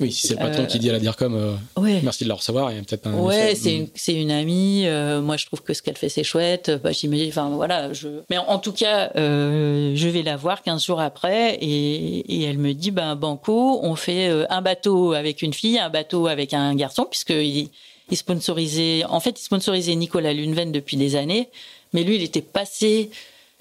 Oui, 0.00 0.10
si 0.10 0.26
c'est 0.26 0.34
le 0.34 0.40
patron 0.40 0.66
qui 0.66 0.78
dit 0.78 0.88
à 0.88 0.94
la 0.94 0.98
DIRCOM 0.98 1.34
euh, 1.34 2.00
merci 2.02 2.24
de 2.24 2.28
la 2.28 2.34
recevoir, 2.34 2.70
il 2.70 2.76
y 2.76 2.80
a 2.80 2.82
peut-être 2.82 3.06
un. 3.06 3.14
Ouais, 3.14 3.54
c'est 3.54 3.76
une, 3.76 3.88
c'est 3.94 4.14
une 4.14 4.30
amie. 4.30 4.84
Euh, 4.86 5.20
moi, 5.20 5.36
je 5.36 5.46
trouve 5.46 5.62
que 5.62 5.74
ce 5.74 5.82
qu'elle 5.82 5.96
fait, 5.96 6.08
c'est 6.08 6.24
chouette. 6.24 6.70
Bah, 6.82 6.92
j'imagine, 6.92 7.28
enfin 7.28 7.50
voilà. 7.50 7.92
Je... 7.92 8.08
Mais 8.30 8.38
en, 8.38 8.58
tout 8.58 8.72
cas, 8.72 9.12
euh, 9.16 9.92
je 9.94 10.08
vais 10.08 10.22
la 10.22 10.36
voir 10.36 10.62
15 10.62 10.82
jours 10.82 11.00
après 11.00 11.56
et, 11.56 12.36
et 12.36 12.42
elle 12.44 12.58
me 12.58 12.72
dit 12.72 12.90
ben, 12.90 13.14
Banco, 13.16 13.80
on 13.82 13.94
fait 13.94 14.28
un 14.48 14.62
bateau 14.62 15.12
avec 15.12 15.42
une 15.42 15.52
fille, 15.52 15.78
un 15.78 15.90
bateau 15.90 16.26
avec 16.26 16.54
un 16.54 16.74
garçon, 16.74 17.06
puisqu'il 17.08 17.68
Il 18.10 18.16
sponsorisait, 18.16 19.04
en 19.04 19.20
fait, 19.20 19.38
il 19.38 19.44
sponsorisait 19.44 19.94
Nicolas 19.94 20.32
Luneven 20.32 20.72
depuis 20.72 20.96
des 20.96 21.16
années, 21.16 21.48
mais 21.92 22.02
lui, 22.02 22.16
il 22.16 22.22
était 22.22 22.42
passé 22.42 23.10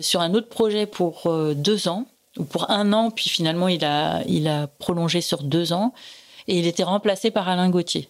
sur 0.01 0.21
un 0.21 0.33
autre 0.33 0.47
projet 0.47 0.85
pour 0.85 1.27
euh, 1.27 1.53
deux 1.53 1.87
ans 1.87 2.05
ou 2.37 2.43
pour 2.43 2.71
un 2.71 2.93
an, 2.93 3.11
puis 3.11 3.29
finalement, 3.29 3.67
il 3.67 3.83
a, 3.83 4.23
il 4.27 4.47
a 4.47 4.67
prolongé 4.67 5.21
sur 5.21 5.43
deux 5.43 5.73
ans 5.73 5.93
et 6.47 6.57
il 6.57 6.67
était 6.67 6.83
remplacé 6.83 7.31
par 7.31 7.49
Alain 7.49 7.69
Gauthier. 7.69 8.09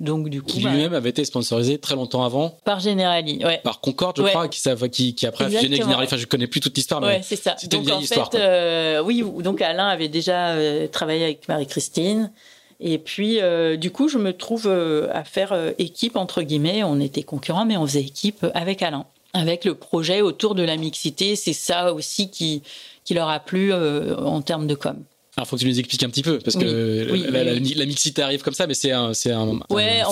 Donc 0.00 0.30
du 0.30 0.40
coup, 0.40 0.48
qui 0.48 0.60
lui-même 0.60 0.94
avait 0.94 1.10
été 1.10 1.26
sponsorisé 1.26 1.76
très 1.76 1.94
longtemps 1.94 2.24
avant 2.24 2.58
par 2.64 2.80
Generali, 2.80 3.44
ouais. 3.44 3.60
par 3.62 3.80
Concorde, 3.80 4.16
je 4.16 4.22
crois, 4.22 4.48
qui, 4.48 4.60
qui, 4.90 5.14
qui 5.14 5.26
après 5.26 5.44
a 5.44 5.50
fusionné 5.50 5.76
Generali. 5.76 6.06
Enfin, 6.06 6.16
je 6.16 6.24
connais 6.24 6.46
plus 6.46 6.60
toute 6.60 6.74
l'histoire, 6.74 7.02
mais 7.02 7.20
c'est 7.22 7.36
ça. 7.36 7.54
C'était 7.58 7.76
une 7.76 7.82
vieille 7.82 7.96
en 7.96 8.00
histoire. 8.00 8.30
Fait, 8.30 8.38
euh, 8.40 9.02
oui, 9.02 9.22
donc 9.40 9.60
Alain 9.60 9.88
avait 9.88 10.08
déjà 10.08 10.52
euh, 10.52 10.88
travaillé 10.88 11.24
avec 11.24 11.46
Marie-Christine. 11.48 12.32
Et 12.80 12.96
puis, 12.96 13.42
euh, 13.42 13.76
du 13.76 13.90
coup, 13.90 14.08
je 14.08 14.16
me 14.16 14.32
trouve 14.32 14.68
à 14.68 15.22
faire 15.22 15.54
équipe, 15.76 16.16
entre 16.16 16.40
guillemets. 16.40 16.82
On 16.82 16.98
était 16.98 17.22
concurrents, 17.22 17.66
mais 17.66 17.76
on 17.76 17.86
faisait 17.86 18.00
équipe 18.00 18.46
avec 18.54 18.82
Alain. 18.82 19.04
Avec 19.34 19.66
le 19.66 19.74
projet 19.74 20.22
autour 20.22 20.54
de 20.54 20.62
la 20.62 20.78
mixité. 20.78 21.36
C'est 21.36 21.52
ça 21.52 21.92
aussi 21.92 22.30
qui, 22.30 22.62
qui 23.10 23.14
leur 23.14 23.28
a 23.28 23.40
plu 23.40 23.74
en 23.74 24.40
termes 24.40 24.68
de 24.68 24.76
com. 24.76 25.02
Alors, 25.36 25.48
faut 25.48 25.56
que 25.56 25.62
tu 25.62 25.66
nous 25.66 25.80
expliques 25.80 26.04
un 26.04 26.10
petit 26.10 26.22
peu, 26.22 26.38
parce 26.38 26.56
que 26.56 27.76
la, 27.76 27.86
mixité 27.86 28.22
arrive 28.22 28.42
comme 28.42 28.54
ça, 28.54 28.68
mais 28.68 28.74
c'est 28.74 28.92
un, 28.92 29.14
c'est 29.14 29.32
un, 29.32 29.58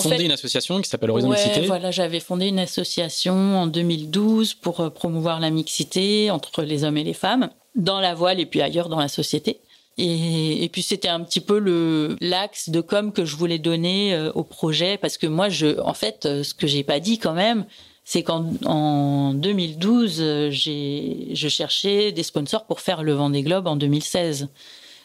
fondé 0.01 0.25
une 0.25 0.33
association 0.33 0.81
qui 0.81 0.89
s'appelle 0.89 1.11
Horizon 1.11 1.29
Mixité. 1.29 1.61
Voilà, 1.61 1.91
j'avais 1.91 2.19
fondé 2.19 2.47
une 2.47 2.59
association 2.59 3.57
en 3.57 3.67
2012 3.67 4.55
pour 4.55 4.81
euh, 4.81 4.89
promouvoir 4.89 5.39
la 5.39 5.49
mixité 5.49 6.29
entre 6.29 6.63
les 6.63 6.83
hommes 6.83 6.97
et 6.97 7.05
les 7.05 7.13
femmes 7.13 7.49
dans 7.75 8.01
la 8.01 8.15
voile 8.15 8.41
et 8.41 8.45
puis 8.45 8.61
ailleurs 8.61 8.89
dans 8.89 8.99
la 8.99 9.07
société. 9.07 9.61
Et, 9.97 10.65
et 10.65 10.67
puis 10.67 10.81
c'était 10.81 11.07
un 11.07 11.21
petit 11.21 11.41
peu 11.41 11.57
le 11.57 12.17
l'axe 12.19 12.69
de 12.69 12.81
com 12.81 13.13
que 13.13 13.23
je 13.23 13.37
voulais 13.37 13.59
donner 13.59 14.13
euh, 14.15 14.31
au 14.33 14.43
projet, 14.43 14.97
parce 14.97 15.17
que 15.17 15.27
moi, 15.27 15.47
je, 15.47 15.79
en 15.79 15.93
fait, 15.93 16.25
euh, 16.25 16.43
ce 16.43 16.53
que 16.53 16.67
j'ai 16.67 16.83
pas 16.83 16.99
dit 16.99 17.17
quand 17.17 17.33
même, 17.33 17.65
c'est 18.09 18.23
qu'en 18.23 19.33
2012, 19.33 20.49
j'ai, 20.49 21.27
je 21.33 21.47
cherchais 21.47 22.11
des 22.11 22.23
sponsors 22.23 22.65
pour 22.65 22.79
faire 22.79 23.03
le 23.03 23.13
Vendée 23.13 23.43
Globe 23.43 23.67
en 23.67 23.75
2016 23.75 24.47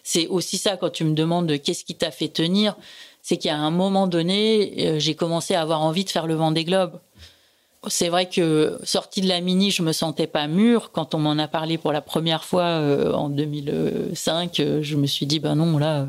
c'est 0.04 0.28
aussi 0.28 0.58
ça 0.58 0.76
quand 0.76 0.90
tu 0.90 1.02
me 1.02 1.14
demandes 1.14 1.50
qu'est-ce 1.60 1.84
qui 1.84 1.94
t'a 1.94 2.12
fait 2.12 2.28
tenir, 2.28 2.76
c'est 3.22 3.38
qu'à 3.38 3.56
un 3.56 3.70
moment 3.70 4.06
donné, 4.06 4.74
euh, 4.78 4.98
j'ai 5.00 5.14
commencé 5.14 5.54
à 5.54 5.62
avoir 5.62 5.80
envie 5.80 6.04
de 6.04 6.10
faire 6.10 6.26
le 6.26 6.34
vent 6.34 6.52
des 6.52 6.64
globes. 6.64 7.00
C'est 7.88 8.10
vrai 8.10 8.28
que 8.28 8.78
sortie 8.84 9.22
de 9.22 9.28
la 9.28 9.40
mini, 9.40 9.70
je 9.70 9.82
me 9.82 9.92
sentais 9.92 10.26
pas 10.26 10.46
mûre. 10.46 10.90
Quand 10.92 11.14
on 11.14 11.18
m'en 11.18 11.38
a 11.38 11.48
parlé 11.48 11.78
pour 11.78 11.92
la 11.92 12.02
première 12.02 12.44
fois 12.44 12.64
euh, 12.64 13.12
en 13.12 13.30
2005, 13.30 14.60
euh, 14.60 14.82
je 14.82 14.96
me 14.96 15.06
suis 15.06 15.26
dit 15.26 15.40
ben 15.40 15.54
non 15.54 15.78
là, 15.78 16.06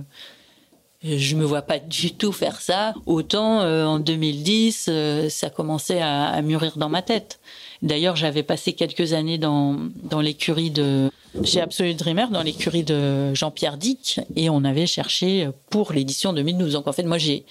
je 1.06 1.36
me 1.36 1.46
vois 1.46 1.62
pas 1.62 1.80
du 1.80 2.14
tout 2.16 2.32
faire 2.32 2.60
ça. 2.62 2.94
Autant 3.06 3.60
en 3.62 4.00
2010, 4.00 4.90
ça 5.30 5.50
commençait 5.50 6.02
à, 6.02 6.28
à, 6.28 6.42
mûrir 6.42 6.78
dans 6.78 6.90
ma 6.90 7.02
tête. 7.02 7.40
D'ailleurs, 7.82 8.16
j'avais 8.16 8.44
passé 8.44 8.74
quelques 8.74 9.14
années 9.14 9.38
dans, 9.38 9.78
dans 10.04 10.22
l'écurie 10.22 10.72
de 10.72 11.12
chez 11.44 11.62
Absolute 11.62 11.98
Dreamer, 11.98 12.30
dans 12.30 12.42
l'écurie 12.42 12.84
de 12.84 13.34
Jean-Pierre 13.34 13.78
Dick, 13.78 14.20
et 14.36 14.50
on 14.50 14.64
avait 14.64 14.88
cherché 14.88 15.50
pour 15.70 15.94
l'édition 15.94 16.34
2012. 16.34 16.74
Donc 16.74 16.88
en 16.88 16.94
fait, 16.94 17.04
moi, 17.04 17.18
j'ai, 17.18 17.46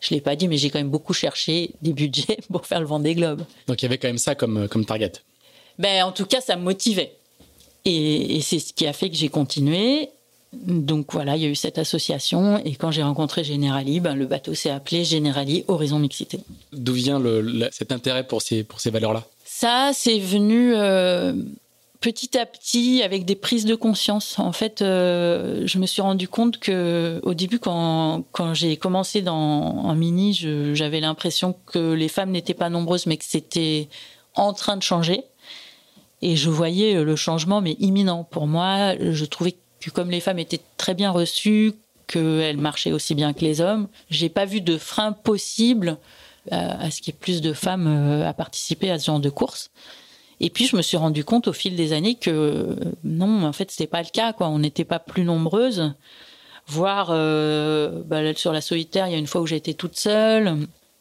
je 0.00 0.14
l'ai 0.14 0.20
pas 0.20 0.36
dit, 0.36 0.48
mais 0.48 0.56
j'ai 0.56 0.70
quand 0.70 0.78
même 0.78 0.90
beaucoup 0.90 1.12
cherché 1.12 1.72
des 1.82 1.92
budgets 1.92 2.38
pour 2.52 2.66
faire 2.66 2.80
le 2.80 2.86
Vendée 2.86 3.14
Globe. 3.14 3.42
Donc 3.66 3.82
il 3.82 3.84
y 3.84 3.86
avait 3.86 3.98
quand 3.98 4.08
même 4.08 4.18
ça 4.18 4.34
comme, 4.34 4.68
comme 4.68 4.84
target. 4.84 5.12
Ben, 5.78 6.04
en 6.04 6.12
tout 6.12 6.26
cas, 6.26 6.40
ça 6.40 6.56
me 6.56 6.62
motivait. 6.62 7.12
Et, 7.84 8.36
et 8.36 8.40
c'est 8.40 8.58
ce 8.58 8.72
qui 8.72 8.86
a 8.86 8.92
fait 8.92 9.10
que 9.10 9.16
j'ai 9.16 9.28
continué. 9.28 10.10
Donc 10.64 11.12
voilà, 11.12 11.36
il 11.36 11.42
y 11.42 11.46
a 11.46 11.48
eu 11.48 11.54
cette 11.54 11.78
association 11.78 12.58
et 12.64 12.74
quand 12.74 12.90
j'ai 12.90 13.02
rencontré 13.02 13.44
Generali, 13.44 14.00
ben, 14.00 14.14
le 14.14 14.26
bateau 14.26 14.54
s'est 14.54 14.70
appelé 14.70 15.04
Generali 15.04 15.64
Horizon 15.68 15.98
Mixité. 15.98 16.40
D'où 16.72 16.92
vient 16.92 17.18
le, 17.18 17.68
cet 17.72 17.92
intérêt 17.92 18.26
pour 18.26 18.42
ces, 18.42 18.64
pour 18.64 18.80
ces 18.80 18.90
valeurs-là? 18.90 19.24
Ça, 19.44 19.90
c'est 19.94 20.18
venu 20.18 20.74
euh, 20.74 21.32
petit 22.00 22.36
à 22.36 22.46
petit 22.46 23.02
avec 23.02 23.24
des 23.24 23.36
prises 23.36 23.64
de 23.64 23.74
conscience. 23.74 24.38
En 24.38 24.52
fait, 24.52 24.82
euh, 24.82 25.62
je 25.66 25.78
me 25.78 25.86
suis 25.86 26.02
rendu 26.02 26.28
compte 26.28 26.58
que 26.58 27.20
au 27.22 27.34
début, 27.34 27.58
quand, 27.58 28.24
quand 28.32 28.54
j'ai 28.54 28.76
commencé 28.76 29.22
dans, 29.22 29.34
en 29.34 29.94
mini, 29.94 30.34
j'avais 30.74 31.00
l'impression 31.00 31.54
que 31.66 31.92
les 31.92 32.08
femmes 32.08 32.30
n'étaient 32.30 32.54
pas 32.54 32.70
nombreuses, 32.70 33.06
mais 33.06 33.16
que 33.16 33.24
c'était 33.26 33.88
en 34.34 34.52
train 34.52 34.76
de 34.76 34.82
changer. 34.82 35.22
Et 36.22 36.36
je 36.36 36.48
voyais 36.48 37.02
le 37.02 37.16
changement, 37.16 37.60
mais 37.60 37.76
imminent. 37.78 38.24
Pour 38.24 38.46
moi, 38.46 38.94
je 38.98 39.24
trouvais 39.24 39.56
que 39.80 39.90
comme 39.90 40.10
les 40.10 40.20
femmes 40.20 40.38
étaient 40.38 40.60
très 40.76 40.94
bien 40.94 41.10
reçues, 41.10 41.74
qu'elles 42.06 42.58
marchaient 42.58 42.92
aussi 42.92 43.14
bien 43.14 43.32
que 43.32 43.40
les 43.40 43.60
hommes, 43.60 43.88
j'ai 44.10 44.28
pas 44.28 44.44
vu 44.44 44.60
de 44.60 44.78
frein 44.78 45.12
possible 45.12 45.98
à, 46.50 46.90
ce 46.90 47.00
qu'il 47.00 47.12
y 47.12 47.16
ait 47.16 47.18
plus 47.18 47.40
de 47.40 47.52
femmes 47.52 47.86
euh, 47.88 48.28
à 48.28 48.32
participer 48.32 48.90
à 48.90 48.98
ce 48.98 49.06
genre 49.06 49.20
de 49.20 49.30
courses. 49.30 49.70
Et 50.38 50.50
puis 50.50 50.66
je 50.66 50.76
me 50.76 50.82
suis 50.82 50.96
rendu 50.96 51.24
compte 51.24 51.48
au 51.48 51.52
fil 51.52 51.76
des 51.76 51.92
années 51.92 52.14
que 52.14 52.30
euh, 52.30 52.76
non, 53.04 53.44
en 53.44 53.52
fait, 53.52 53.70
c'était 53.70 53.86
pas 53.86 54.02
le 54.02 54.08
cas. 54.12 54.32
Quoi. 54.32 54.48
On 54.48 54.58
n'était 54.58 54.84
pas 54.84 54.98
plus 54.98 55.24
nombreuses. 55.24 55.92
Voire 56.68 57.08
euh, 57.10 58.02
bah, 58.04 58.34
sur 58.34 58.52
la 58.52 58.60
solitaire, 58.60 59.06
il 59.08 59.12
y 59.12 59.14
a 59.14 59.18
une 59.18 59.26
fois 59.26 59.40
où 59.40 59.46
j'ai 59.46 59.56
été 59.56 59.74
toute 59.74 59.96
seule. 59.96 60.56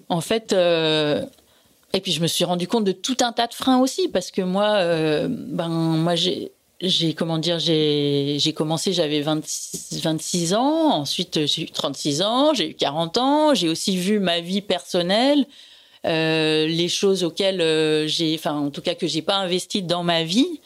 En 0.08 0.22
fait, 0.22 0.54
et 0.54 2.00
puis 2.00 2.12
je 2.12 2.22
me 2.22 2.28
suis 2.28 2.46
rendu 2.46 2.68
compte 2.68 2.84
de 2.84 2.92
tout 2.92 3.18
un 3.22 3.32
tas 3.32 3.48
de 3.48 3.56
freins 3.56 3.80
aussi 3.80 4.08
parce 4.08 4.30
que 4.30 4.44
moi, 4.44 4.80
ben 5.28 5.68
moi 5.68 6.14
j'ai 6.14 6.52
j'ai 6.82 7.14
comment 7.14 7.38
dire 7.38 7.60
j'ai 7.60 8.54
commencé 8.56 8.94
j'avais 8.94 9.22
26 9.22 10.54
ans. 10.54 10.94
Ensuite 10.94 11.46
j'ai 11.46 11.64
eu 11.64 11.66
36 11.72 12.22
ans 12.22 12.54
j'ai 12.54 12.72
eu 12.72 12.74
40 12.74 13.18
ans. 13.18 13.54
J'ai 13.54 13.70
aussi 13.70 13.98
vu 13.98 14.20
ma 14.20 14.40
vie 14.42 14.62
personnelle 14.62 15.46
euh, 16.06 16.68
les 16.68 16.88
choses 16.88 17.24
auxquelles 17.24 17.62
euh, 17.62 18.08
j'ai 18.08 18.36
enfin 18.36 18.54
en 18.54 18.70
tout 18.70 18.82
cas 18.82 18.94
que 18.94 19.08
j'ai 19.08 19.24
pas 19.24 19.38
investi 19.38 19.82
dans 19.82 20.04
ma 20.04 20.24
vie 20.24 20.62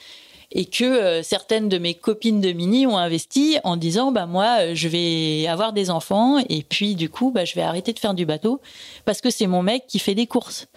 et 0.51 0.65
que 0.65 0.83
euh, 0.83 1.23
certaines 1.23 1.69
de 1.69 1.77
mes 1.77 1.93
copines 1.93 2.41
de 2.41 2.51
mini 2.51 2.85
ont 2.85 2.97
investi 2.97 3.57
en 3.63 3.77
disant 3.77 4.11
bah 4.11 4.25
moi 4.25 4.73
je 4.73 4.89
vais 4.89 5.47
avoir 5.47 5.71
des 5.71 5.91
enfants 5.91 6.39
et 6.49 6.63
puis 6.63 6.95
du 6.95 7.09
coup 7.09 7.31
bah 7.31 7.45
je 7.45 7.55
vais 7.55 7.61
arrêter 7.61 7.93
de 7.93 7.99
faire 7.99 8.15
du 8.15 8.25
bateau 8.25 8.59
parce 9.05 9.21
que 9.21 9.29
c'est 9.29 9.47
mon 9.47 9.63
mec 9.63 9.85
qui 9.87 9.99
fait 9.99 10.15
des 10.15 10.27
courses 10.27 10.67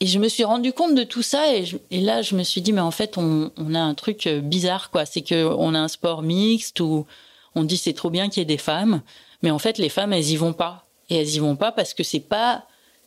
et 0.00 0.06
je 0.06 0.18
me 0.18 0.28
suis 0.28 0.44
rendu 0.44 0.72
compte 0.72 0.94
de 0.94 1.04
tout 1.04 1.22
ça 1.22 1.54
et, 1.54 1.64
là 1.90 2.20
je 2.20 2.34
me 2.34 2.42
suis 2.42 2.60
dit 2.60 2.72
mais 2.72 2.80
en 2.82 2.90
fait 2.90 3.16
on, 3.16 3.50
a 3.74 3.80
un 3.80 3.94
truc 3.94 4.26
euh, 4.26 4.40
bizarre 4.40 4.90
quoi. 4.90 5.06
C'est 5.06 5.22
que 5.22 5.46
on 5.58 5.74
a 5.74 5.78
un 5.78 5.88
sport 5.88 6.22
mixte 6.22 6.80
où 6.80 7.06
on 7.54 7.64
dit 7.64 7.78
c'est 7.78 7.94
trop 7.94 8.10
bien 8.10 8.28
qu'il 8.28 8.40
y 8.40 8.42
ait 8.42 8.44
des 8.44 8.58
femmes 8.58 9.00
mais 9.42 9.50
en 9.50 9.58
fait 9.58 9.78
les 9.78 9.88
femmes 9.88 10.12
elles 10.12 10.30
y 10.30 10.36
vont 10.36 10.52
pas. 10.52 10.84
Et 11.08 11.16
elles 11.16 11.34
y 11.34 11.38
vont 11.38 11.56
pas 11.56 11.72
parce 11.72 11.94
que 11.94 12.02
c'est 12.02 12.20
pas 12.20 12.64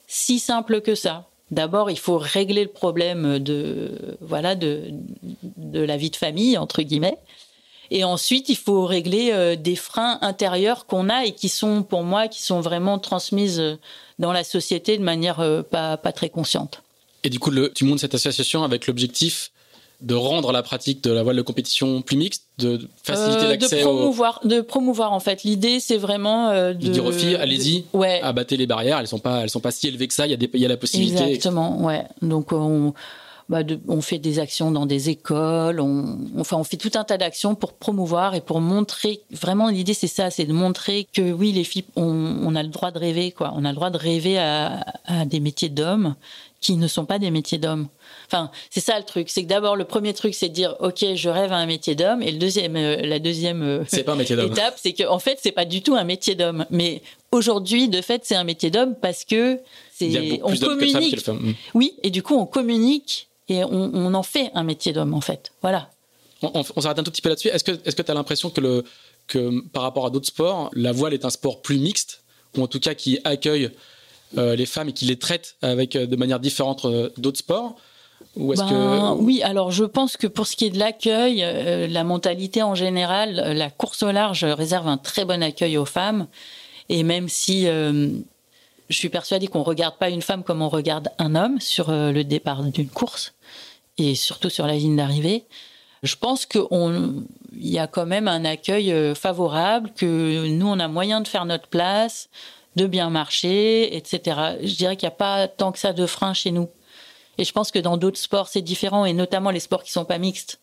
si 0.07 0.39
simple 0.39 0.81
que 0.81 0.95
ça. 0.95 1.27
D'abord 1.51 1.91
il 1.91 1.99
faut 1.99 2.17
régler 2.17 2.63
le 2.63 2.69
problème 2.69 3.37
de 3.37 4.17
voilà 4.21 4.55
de 4.55 4.85
de 5.57 5.81
la 5.81 5.97
vie 5.97 6.09
de 6.09 6.15
famille 6.15 6.57
entre 6.57 6.81
guillemets. 6.81 7.17
Et 7.91 8.03
ensuite 8.03 8.49
il 8.49 8.57
faut 8.57 8.85
régler 8.85 9.29
euh, 9.31 9.55
des 9.55 9.75
freins 9.75 10.17
intérieurs 10.21 10.87
qu'on 10.87 11.09
a 11.09 11.25
et 11.25 11.33
qui 11.33 11.49
sont 11.49 11.83
pour 11.83 12.03
moi 12.03 12.27
qui 12.27 12.41
sont 12.41 12.61
vraiment 12.61 12.97
transmises 12.97 13.59
euh, 13.59 13.77
dans 14.19 14.31
la 14.31 14.43
société 14.43 14.97
de 14.97 15.03
manière 15.03 15.39
euh, 15.39 15.63
pas, 15.63 15.97
pas 15.97 16.11
très 16.11 16.29
consciente. 16.29 16.83
Et 17.23 17.29
du 17.29 17.39
coup, 17.39 17.49
le, 17.49 17.71
tu 17.73 17.85
montes 17.85 17.99
cette 17.99 18.15
association 18.15 18.63
avec 18.63 18.87
l'objectif 18.87 19.51
de 20.01 20.15
rendre 20.15 20.53
la 20.53 20.63
pratique 20.63 21.03
de 21.03 21.11
la 21.11 21.23
voile 21.23 21.35
de 21.35 21.41
compétition 21.41 22.01
plus 22.01 22.15
mixte, 22.15 22.45
de 22.57 22.87
faciliter 23.03 23.45
euh, 23.45 23.49
l'accès 23.49 23.77
de 23.79 23.81
promouvoir, 23.81 24.39
de 24.45 24.61
promouvoir 24.61 25.11
en 25.11 25.19
fait. 25.19 25.43
L'idée, 25.43 25.81
c'est 25.81 25.97
vraiment 25.97 26.49
euh, 26.49 26.73
de, 26.73 26.87
de, 26.87 26.91
dire 26.91 27.05
aux 27.05 27.11
filles, 27.11 27.35
allez-y, 27.35 27.83
ouais. 27.91 28.21
abattez 28.21 28.55
les 28.55 28.65
barrières. 28.65 28.99
Elles 28.99 29.07
sont 29.07 29.19
pas, 29.19 29.41
elles 29.41 29.49
sont 29.49 29.59
pas 29.59 29.71
si 29.71 29.87
élevées 29.87 30.07
que 30.07 30.13
ça. 30.13 30.25
Il 30.25 30.31
y 30.31 30.33
a 30.33 30.37
des, 30.37 30.49
il 30.53 30.59
y 30.61 30.65
a 30.65 30.69
la 30.69 30.77
possibilité. 30.77 31.23
Exactement, 31.23 31.83
ouais. 31.83 32.05
Donc 32.21 32.53
on, 32.53 32.93
bah 33.49 33.63
de, 33.63 33.79
on 33.87 34.01
fait 34.01 34.19
des 34.19 34.39
actions 34.39 34.71
dans 34.71 34.85
des 34.85 35.09
écoles, 35.09 35.79
on, 35.79 36.19
enfin 36.37 36.57
on 36.57 36.63
fait 36.63 36.77
tout 36.77 36.91
un 36.93 37.03
tas 37.03 37.17
d'actions 37.17 37.55
pour 37.55 37.73
promouvoir 37.73 38.35
et 38.35 38.41
pour 38.41 38.61
montrer. 38.61 39.21
Vraiment, 39.31 39.69
l'idée 39.69 39.95
c'est 39.95 40.07
ça, 40.07 40.29
c'est 40.29 40.45
de 40.45 40.53
montrer 40.53 41.07
que 41.11 41.31
oui, 41.31 41.51
les 41.51 41.63
filles, 41.63 41.85
on, 41.95 42.37
on, 42.43 42.55
a 42.55 42.61
le 42.61 42.69
droit 42.69 42.91
de 42.91 42.99
rêver, 42.99 43.31
quoi. 43.31 43.51
On 43.55 43.65
a 43.65 43.69
le 43.69 43.75
droit 43.75 43.89
de 43.89 43.97
rêver 43.97 44.37
à, 44.37 44.85
à 45.05 45.25
des 45.25 45.39
métiers 45.39 45.69
d'hommes 45.69 46.15
qui 46.61 46.75
ne 46.75 46.87
sont 46.87 47.05
pas 47.05 47.19
des 47.19 47.31
métiers 47.31 47.57
d'hommes. 47.57 47.87
Enfin, 48.27 48.51
c'est 48.69 48.81
ça 48.81 48.97
le 48.99 49.05
truc. 49.05 49.29
C'est 49.29 49.43
que 49.43 49.47
d'abord, 49.47 49.75
le 49.75 49.85
premier 49.85 50.13
truc, 50.13 50.35
c'est 50.35 50.49
de 50.49 50.53
dire, 50.53 50.75
OK, 50.79 51.05
je 51.15 51.29
rêve 51.29 51.53
à 51.53 51.57
un 51.57 51.65
métier 51.65 51.95
d'homme. 51.95 52.21
Et 52.21 52.31
le 52.31 52.37
deuxième, 52.37 52.75
euh, 52.75 52.97
la 52.97 53.19
deuxième 53.19 53.63
euh, 53.63 54.03
pas 54.05 54.13
un 54.13 54.19
étape, 54.19 54.75
c'est 54.77 54.93
que, 54.93 55.07
en 55.07 55.19
fait, 55.19 55.39
c'est 55.41 55.51
pas 55.51 55.65
du 55.65 55.81
tout 55.81 55.95
un 55.95 56.03
métier 56.03 56.35
d'homme. 56.35 56.65
Mais 56.69 57.01
aujourd'hui, 57.31 57.87
de 57.87 58.01
fait, 58.01 58.23
c'est 58.25 58.35
un 58.35 58.43
métier 58.43 58.69
d'homme 58.69 58.95
parce 59.01 59.23
que 59.23 59.59
c'est, 59.93 60.41
on 60.43 60.55
communique. 60.55 61.25
Oui. 61.73 61.93
Et 62.03 62.09
du 62.09 62.23
coup, 62.23 62.35
on 62.35 62.45
communique 62.45 63.28
et 63.49 63.63
on, 63.63 64.13
en 64.13 64.23
fait 64.23 64.51
un 64.53 64.63
métier 64.63 64.93
d'homme 64.93 65.13
en 65.13 65.21
fait. 65.21 65.51
Voilà. 65.61 65.89
On, 66.41 66.63
s'arrête 66.63 66.99
un 66.99 67.03
tout 67.03 67.11
petit 67.11 67.21
peu 67.21 67.29
là-dessus. 67.29 67.49
Est-ce 67.49 67.63
que 67.63 67.71
est-ce 67.83 67.95
que 67.95 68.01
tu 68.01 68.11
as 68.11 68.13
l'impression 68.13 68.49
que 68.49 68.61
le 68.61 68.85
que 69.27 69.61
par 69.69 69.83
rapport 69.83 70.05
à 70.05 70.09
d'autres 70.09 70.27
sports, 70.27 70.69
la 70.73 70.91
voile 70.91 71.13
est 71.13 71.25
un 71.25 71.29
sport 71.29 71.61
plus 71.61 71.77
mixte? 71.77 72.23
Ou 72.57 72.63
en 72.63 72.67
tout 72.67 72.79
cas 72.79 72.93
qui 72.93 73.19
accueille 73.23 73.69
euh, 74.37 74.55
les 74.55 74.65
femmes 74.65 74.89
et 74.89 74.93
qui 74.93 75.05
les 75.05 75.17
traite 75.17 75.55
avec 75.61 75.95
euh, 75.95 76.05
de 76.05 76.15
manière 76.15 76.39
différente 76.39 76.85
euh, 76.85 77.09
d'autres 77.17 77.39
sports? 77.39 77.75
Ou 78.35 78.53
que... 78.53 78.57
Ben, 78.57 79.17
oui, 79.19 79.41
alors 79.43 79.71
je 79.71 79.83
pense 79.83 80.15
que 80.15 80.27
pour 80.27 80.45
ce 80.47 80.55
qui 80.55 80.65
est 80.65 80.69
de 80.69 80.77
l'accueil, 80.77 81.39
la 81.89 82.03
mentalité 82.03 82.61
en 82.61 82.75
général, 82.75 83.53
la 83.55 83.69
course 83.69 84.03
au 84.03 84.11
large 84.11 84.43
réserve 84.43 84.87
un 84.87 84.97
très 84.97 85.25
bon 85.25 85.41
accueil 85.41 85.77
aux 85.77 85.85
femmes. 85.85 86.27
Et 86.89 87.03
même 87.03 87.27
si 87.27 87.65
je 87.65 88.21
suis 88.89 89.09
persuadée 89.09 89.47
qu'on 89.47 89.63
regarde 89.63 89.97
pas 89.97 90.09
une 90.09 90.21
femme 90.21 90.43
comme 90.43 90.61
on 90.61 90.69
regarde 90.69 91.09
un 91.17 91.35
homme 91.35 91.59
sur 91.59 91.91
le 91.91 92.21
départ 92.23 92.63
d'une 92.63 92.89
course 92.89 93.33
et 93.99 94.15
surtout 94.15 94.49
sur 94.49 94.67
la 94.67 94.73
ligne 94.73 94.95
d'arrivée. 94.95 95.45
Je 96.03 96.15
pense 96.15 96.45
qu'il 96.45 96.63
y 97.57 97.77
a 97.77 97.87
quand 97.87 98.05
même 98.05 98.27
un 98.27 98.45
accueil 98.45 98.91
euh, 98.91 99.13
favorable, 99.15 99.91
que 99.95 100.47
nous, 100.47 100.67
on 100.67 100.79
a 100.79 100.87
moyen 100.87 101.21
de 101.21 101.27
faire 101.27 101.45
notre 101.45 101.67
place, 101.67 102.29
de 102.75 102.85
bien 102.87 103.09
marcher, 103.09 103.95
etc. 103.95 104.57
Je 104.63 104.75
dirais 104.75 104.95
qu'il 104.95 105.07
n'y 105.07 105.13
a 105.13 105.17
pas 105.17 105.47
tant 105.47 105.71
que 105.71 105.79
ça 105.79 105.91
de 105.91 106.05
frein 106.05 106.33
chez 106.33 106.51
nous. 106.51 106.69
Et 107.37 107.43
je 107.43 107.51
pense 107.51 107.71
que 107.71 107.79
dans 107.79 107.97
d'autres 107.97 108.19
sports, 108.19 108.47
c'est 108.47 108.61
différent, 108.61 109.05
et 109.05 109.13
notamment 109.13 109.49
les 109.49 109.59
sports 109.59 109.83
qui 109.83 109.91
sont 109.91 110.05
pas 110.05 110.17
mixtes. 110.17 110.59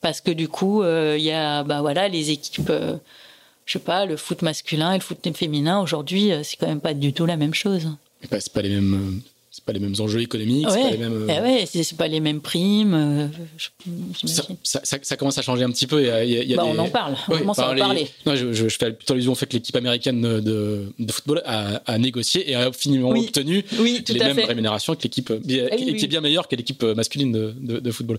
Parce 0.00 0.20
que 0.20 0.30
du 0.30 0.48
coup, 0.48 0.82
euh, 0.82 1.16
il 1.18 1.24
y 1.24 1.32
a 1.32 1.62
bah 1.62 1.80
voilà, 1.80 2.08
les 2.08 2.30
équipes 2.30 2.72
je 3.70 3.78
sais 3.78 3.84
pas, 3.84 4.04
le 4.04 4.16
foot 4.16 4.42
masculin 4.42 4.90
et 4.90 4.98
le 4.98 5.00
foot 5.00 5.18
féminin 5.32 5.80
aujourd'hui, 5.80 6.32
euh, 6.32 6.42
c'est 6.42 6.56
quand 6.56 6.66
même 6.66 6.80
pas 6.80 6.92
du 6.92 7.12
tout 7.12 7.24
la 7.24 7.36
même 7.36 7.54
chose. 7.54 7.88
Bah, 8.28 8.38
c'est 8.40 8.52
pas 8.52 8.62
les 8.62 8.70
mêmes, 8.70 8.94
euh, 8.94 9.30
c'est 9.50 9.64
pas 9.64 9.72
les 9.72 9.80
mêmes 9.80 9.94
enjeux 9.98 10.20
économiques, 10.20 10.68
c'est 10.70 10.80
pas 10.80 10.90
les 10.90 10.98
mêmes. 10.98 11.26
Eh 11.28 11.40
ouais, 11.40 11.64
c'est 11.66 11.96
pas 11.96 12.06
les 12.06 12.20
mêmes 12.20 12.40
primes. 12.40 13.30
ça, 14.24 14.44
ça, 14.62 14.98
ça, 15.02 15.16
commence 15.16 15.38
à 15.38 15.42
changer 15.42 15.64
un 15.64 15.70
petit 15.70 15.88
peu. 15.88 16.00
Il 16.02 16.30
y 16.30 16.54
a, 16.54 16.56
bah, 16.56 16.64
On 16.66 16.78
en 16.78 16.88
parle. 16.88 17.16
On 17.28 17.38
commence 17.38 17.58
à 17.58 17.72
en 17.72 17.76
parler. 17.76 18.08
Non, 18.26 18.36
je, 18.36 18.52
je, 18.52 18.68
fais 18.68 18.92
plutôt 18.92 19.14
allusion 19.14 19.32
au 19.32 19.34
fait 19.34 19.46
que 19.46 19.54
l'équipe 19.54 19.74
américaine 19.74 20.20
de, 20.20 20.92
de 20.96 21.12
football 21.12 21.42
a, 21.44 21.82
a, 21.86 21.98
négocié 21.98 22.48
et 22.48 22.54
a 22.54 22.70
finalement 22.72 23.10
obtenu 23.10 23.64
les 24.08 24.18
mêmes 24.18 24.38
rémunérations 24.38 24.94
que 24.94 25.02
l'équipe, 25.02 25.32
eh 25.48 25.76
qui, 25.76 25.96
qui, 25.96 26.04
est 26.04 26.08
bien 26.08 26.20
meilleure 26.20 26.46
que 26.46 26.54
l'équipe 26.54 26.82
masculine 26.82 27.32
de, 27.32 27.80
de 27.80 27.90
football. 27.90 28.18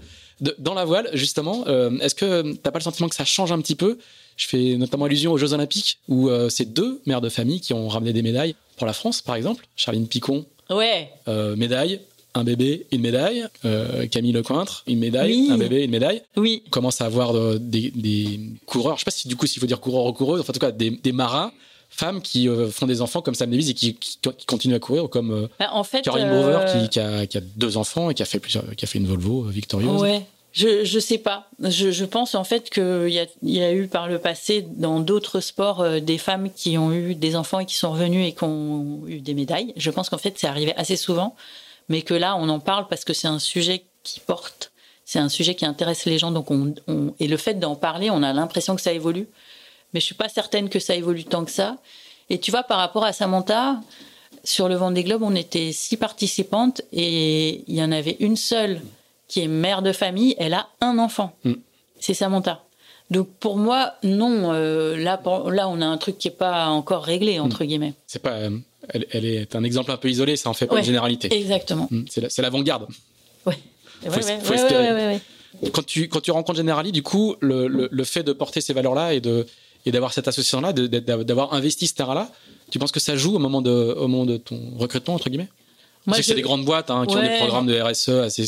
dans 0.60 0.74
la 0.74 0.86
voile, 0.86 1.10
justement, 1.14 1.64
euh, 1.68 1.98
est-ce 2.00 2.16
que 2.16 2.54
t'as 2.56 2.72
pas 2.72 2.80
le 2.80 2.84
sentiment 2.84 3.08
que 3.08 3.16
ça 3.16 3.26
change 3.26 3.52
un 3.52 3.62
petit 3.62 3.76
peu? 3.76 3.98
Je 4.38 4.48
fais 4.48 4.76
notamment 4.76 5.06
allusion 5.06 5.32
aux 5.32 5.38
Jeux 5.38 5.54
Olympiques 5.54 6.00
où 6.08 6.30
euh, 6.30 6.50
c'est 6.50 6.74
deux 6.74 7.02
mères 7.06 7.22
de 7.22 7.30
famille 7.30 7.62
qui 7.62 7.74
ont 7.74 7.88
ramené 7.88 8.14
des 8.14 8.22
médailles 8.22 8.56
pour 8.78 8.88
la 8.88 8.94
France, 8.94 9.22
par 9.22 9.36
exemple. 9.36 9.68
Charline 9.76 10.08
Picon, 10.08 10.46
ouais. 10.72 11.10
Euh, 11.28 11.56
médaille. 11.56 12.00
Un 12.34 12.46
bébé, 12.46 12.88
une 12.92 13.02
médaille. 13.02 13.46
Euh, 13.66 14.08
Camille 14.08 14.32
Lecointre, 14.32 14.84
une 14.88 15.00
médaille. 15.00 15.50
Un 15.52 15.58
bébé, 15.58 15.84
une 15.84 15.92
médaille. 15.92 16.22
Oui. 16.38 16.64
On 16.68 16.70
commence 16.70 17.02
à 17.02 17.06
avoir 17.06 17.34
des, 17.60 18.40
coureurs, 18.66 18.96
je 18.96 19.02
sais 19.02 19.06
pas 19.06 19.12
si 19.12 19.28
du 19.28 19.36
coup 19.36 19.48
s'il 19.48 19.60
faut 19.60 19.66
dire 19.66 19.82
coureurs 19.82 20.06
ou 20.06 20.14
coureuses, 20.14 20.40
enfin 20.40 20.52
en 20.52 20.54
tout 20.54 20.60
cas 20.60 20.72
des, 20.72 21.12
marins 21.12 21.52
femmes 21.90 22.22
qui 22.22 22.48
font 22.72 22.86
des 22.86 23.02
enfants 23.02 23.22
comme 23.22 23.36
Sam 23.36 23.52
Davies 23.52 23.72
et 23.72 23.74
qui, 23.74 23.98
continuent 24.48 24.76
à 24.76 24.80
courir, 24.80 25.10
comme 25.10 25.50
bah, 25.60 25.72
en 25.74 25.84
fait, 25.84 26.04
Caroline 26.04 26.30
Grover 26.30 26.88
qui, 26.90 27.00
a, 27.02 27.28
qui, 27.28 27.38
a, 27.38 27.42
deux 27.58 27.76
enfants 27.76 28.10
et 28.10 28.14
qui 28.14 28.24
a 28.24 28.26
fait, 28.26 28.40
plusieurs, 28.40 28.64
qui 28.78 28.86
a 28.86 28.88
fait 28.88 29.00
une 29.00 29.08
Volvo 29.08 29.44
victorieuse. 29.44 30.02
Ouais. 30.02 30.24
Je 30.54 30.84
je 30.84 31.00
sais 31.00 31.18
pas. 31.18 31.48
Je, 31.60 31.92
je 31.92 32.06
pense 32.06 32.36
en 32.36 32.44
fait 32.44 32.70
qu'il 32.70 33.10
y 33.10 33.20
a, 33.20 33.26
y 33.42 33.62
a 33.62 33.74
eu 33.74 33.88
par 33.88 34.08
le 34.08 34.20
passé 34.20 34.62
dans 34.62 35.00
d'autres 35.00 35.40
sports 35.40 35.82
euh, 35.82 36.00
des 36.00 36.18
femmes 36.18 36.50
qui 36.54 36.78
ont 36.78 36.92
eu 36.92 37.16
des 37.16 37.36
enfants 37.36 37.60
et 37.60 37.66
qui 37.66 37.76
sont 37.76 37.92
revenus 37.92 38.28
et 38.28 38.34
qui 38.34 38.44
ont 38.44 39.04
eu 39.08 39.22
des 39.22 39.34
médailles. 39.34 39.74
Je 39.78 39.90
pense 39.92 40.10
qu'en 40.10 40.18
fait 40.18 40.34
c'est 40.38 40.48
arrivé 40.48 40.74
assez 40.76 40.98
souvent, 40.98 41.36
mais 41.88 42.02
que 42.02 42.14
là 42.14 42.36
on 42.38 42.50
en 42.50 42.60
parle 42.60 42.88
parce 42.90 43.06
que 43.06 43.14
c'est 43.14 43.30
un 43.30 43.40
sujet 43.40 43.86
qui 44.04 44.20
porte, 44.20 44.74
c'est 45.06 45.20
un 45.20 45.30
sujet 45.30 45.56
qui 45.56 45.66
intéresse 45.66 46.06
les 46.06 46.18
gens. 46.18 46.32
Donc 46.32 46.52
on, 46.52 46.76
on 46.88 47.14
et 47.20 47.28
le 47.28 47.38
fait 47.38 47.54
d'en 47.54 47.76
parler, 47.76 48.10
on 48.10 48.22
a 48.22 48.34
l'impression 48.34 48.76
que 48.76 48.82
ça 48.82 48.92
évolue, 48.92 49.30
mais 49.94 50.02
je 50.02 50.06
suis 50.06 50.16
pas 50.16 50.28
certaine 50.28 50.68
que 50.68 50.80
ça 50.80 50.96
évolue 50.96 51.24
tant 51.24 51.46
que 51.46 51.52
ça. 51.52 51.78
Et 52.30 52.40
tu 52.40 52.52
vois 52.52 52.64
par 52.64 52.80
rapport 52.80 53.06
à 53.06 53.14
Samantha, 53.14 53.80
sur 54.44 54.68
le 54.68 54.76
Vendée 54.76 55.04
Globe, 55.04 55.24
on 55.24 55.36
était 55.36 55.72
six 55.72 55.98
participantes 55.98 56.82
et 56.92 57.64
il 57.68 57.76
y 57.76 57.84
en 57.84 57.92
avait 57.92 58.18
une 58.20 58.36
seule 58.36 58.82
qui 59.32 59.40
est 59.40 59.48
mère 59.48 59.82
de 59.82 59.94
famille, 59.94 60.36
elle 60.38 60.54
a 60.54 60.68
un 60.82 61.00
enfant. 61.00 61.36
Mm. 61.46 61.54
C'est 62.00 62.14
Samantha. 62.14 62.66
Donc 63.12 63.30
pour 63.40 63.58
moi, 63.58 63.94
non. 64.04 64.54
Euh, 64.54 64.98
là, 64.98 65.22
là, 65.50 65.70
on 65.70 65.82
a 65.82 65.86
un 65.86 65.98
truc 65.98 66.18
qui 66.18 66.28
est 66.28 66.38
pas 66.38 66.68
encore 66.68 67.04
réglé 67.04 67.40
entre 67.40 67.64
mm. 67.64 67.68
guillemets. 67.68 67.94
C'est 68.08 68.22
pas. 68.22 68.34
Euh, 68.34 68.50
elle, 68.90 69.26
est 69.26 69.56
un 69.56 69.64
exemple 69.64 69.92
un 69.92 69.98
peu 69.98 70.10
isolé. 70.10 70.36
Ça 70.36 70.50
en 70.50 70.54
fait 70.54 70.68
pas 70.68 70.80
une 70.80 70.84
généralité. 70.84 71.34
Exactement. 71.34 71.88
Mm. 71.90 72.04
C'est 72.08 72.42
l'avant-garde. 72.42 72.88
Ouais. 73.46 73.58
quand 75.72 75.86
tu 75.86 76.10
quand 76.10 76.22
tu 76.22 76.32
rencontres 76.32 76.58
Generali, 76.58 76.92
du 76.92 77.02
coup, 77.02 77.36
le, 77.40 77.68
le, 77.68 78.04
fait 78.04 78.24
de 78.24 78.34
porter 78.34 78.60
ces 78.60 78.74
valeurs-là 78.74 79.14
et 79.14 79.22
de 79.22 79.46
et 79.86 79.92
d'avoir 79.92 80.14
cette 80.14 80.28
association-là, 80.28 80.74
d'avoir 80.74 81.54
investi 81.54 81.88
ce 81.88 81.94
terrain-là, 81.94 82.30
tu 82.70 82.80
penses 82.80 82.92
que 82.92 83.00
ça 83.00 83.16
joue 83.16 83.36
au 83.36 83.40
moment 83.40 83.62
de 83.62 83.72
au 83.72 84.08
moment 84.08 84.26
de 84.26 84.38
ton 84.38 84.60
recrutement 84.78 85.16
entre 85.16 85.30
guillemets? 85.30 85.50
C'est 86.22 86.36
des 86.36 86.42
grandes 86.42 86.66
boîtes 86.66 86.90
hein, 86.90 87.06
qui 87.08 87.16
ont 87.16 87.22
des 87.22 87.38
programmes 87.40 87.68
de 87.68 87.80
RSE 87.80 88.10
assez 88.10 88.46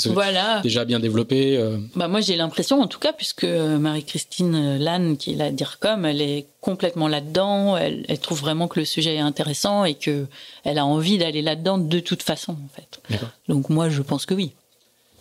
déjà 0.64 0.86
bien 0.86 1.00
développés. 1.00 1.58
Euh. 1.58 1.78
Bah 1.96 2.08
moi, 2.08 2.22
j'ai 2.22 2.36
l'impression, 2.36 2.82
en 2.82 2.88
tout 2.88 3.00
cas, 3.00 3.14
puisque 3.14 3.44
Marie-Christine 3.46 4.78
Lannes, 4.78 5.18
qui 5.18 5.34
est 5.34 5.36
la 5.36 5.52
DIRCOM, 5.52 6.06
elle 6.06 6.22
est 6.22 6.48
complètement 6.62 7.08
là-dedans. 7.08 7.78
Elle, 7.78 8.06
elle, 8.08 8.20
trouve 8.20 8.40
vraiment 8.40 8.68
que 8.68 8.80
le 8.80 8.86
sujet 8.86 9.16
est 9.16 9.20
intéressant 9.20 9.86
et 9.86 9.96
que 9.96 10.26
elle 10.64 10.80
a 10.80 10.86
envie 10.86 11.18
d'aller 11.18 11.42
là-dedans 11.42 11.78
de 11.78 12.00
toute 12.00 12.24
façon, 12.24 12.54
en 12.54 12.76
fait. 12.76 13.02
Donc 13.48 13.70
moi, 13.70 13.90
je 13.90 14.02
pense 14.02 14.26
que 14.26 14.34
oui. 14.34 14.54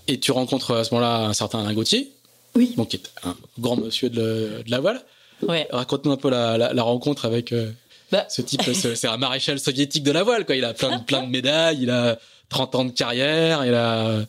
Et 0.08 0.18
tu 0.18 0.32
rencontres 0.32 0.74
à 0.74 0.84
ce 0.84 0.94
moment-là 0.94 1.26
un 1.26 1.32
certain 1.32 1.60
Alain 1.60 1.74
Gauthier, 1.74 2.10
oui. 2.56 2.74
donc 2.76 2.88
qui 2.88 2.96
est 2.96 3.10
un 3.24 3.36
grand 3.58 3.76
monsieur 3.76 4.10
de, 4.10 4.62
la 4.66 4.80
voile. 4.80 5.00
Ouais. 5.46 5.68
Raconte-nous 5.70 6.12
un 6.12 6.16
peu 6.16 6.30
la, 6.30 6.56
la, 6.56 6.82
rencontre 6.82 7.24
avec. 7.24 7.52
Euh, 7.52 7.70
bah. 8.12 8.26
Ce 8.28 8.42
type, 8.42 8.62
c'est 8.62 9.08
un 9.08 9.16
maréchal 9.16 9.58
soviétique 9.58 10.04
de 10.04 10.12
la 10.12 10.22
voile, 10.22 10.46
quoi. 10.46 10.54
Il 10.54 10.64
a 10.64 10.74
plein, 10.74 11.00
plein 11.00 11.22
de 11.22 11.30
médailles, 11.30 11.78
il 11.80 11.90
a 11.90 12.18
30 12.50 12.74
ans 12.76 12.84
de 12.84 12.92
carrière, 12.92 13.64
il 13.64 13.74
a. 13.74 14.20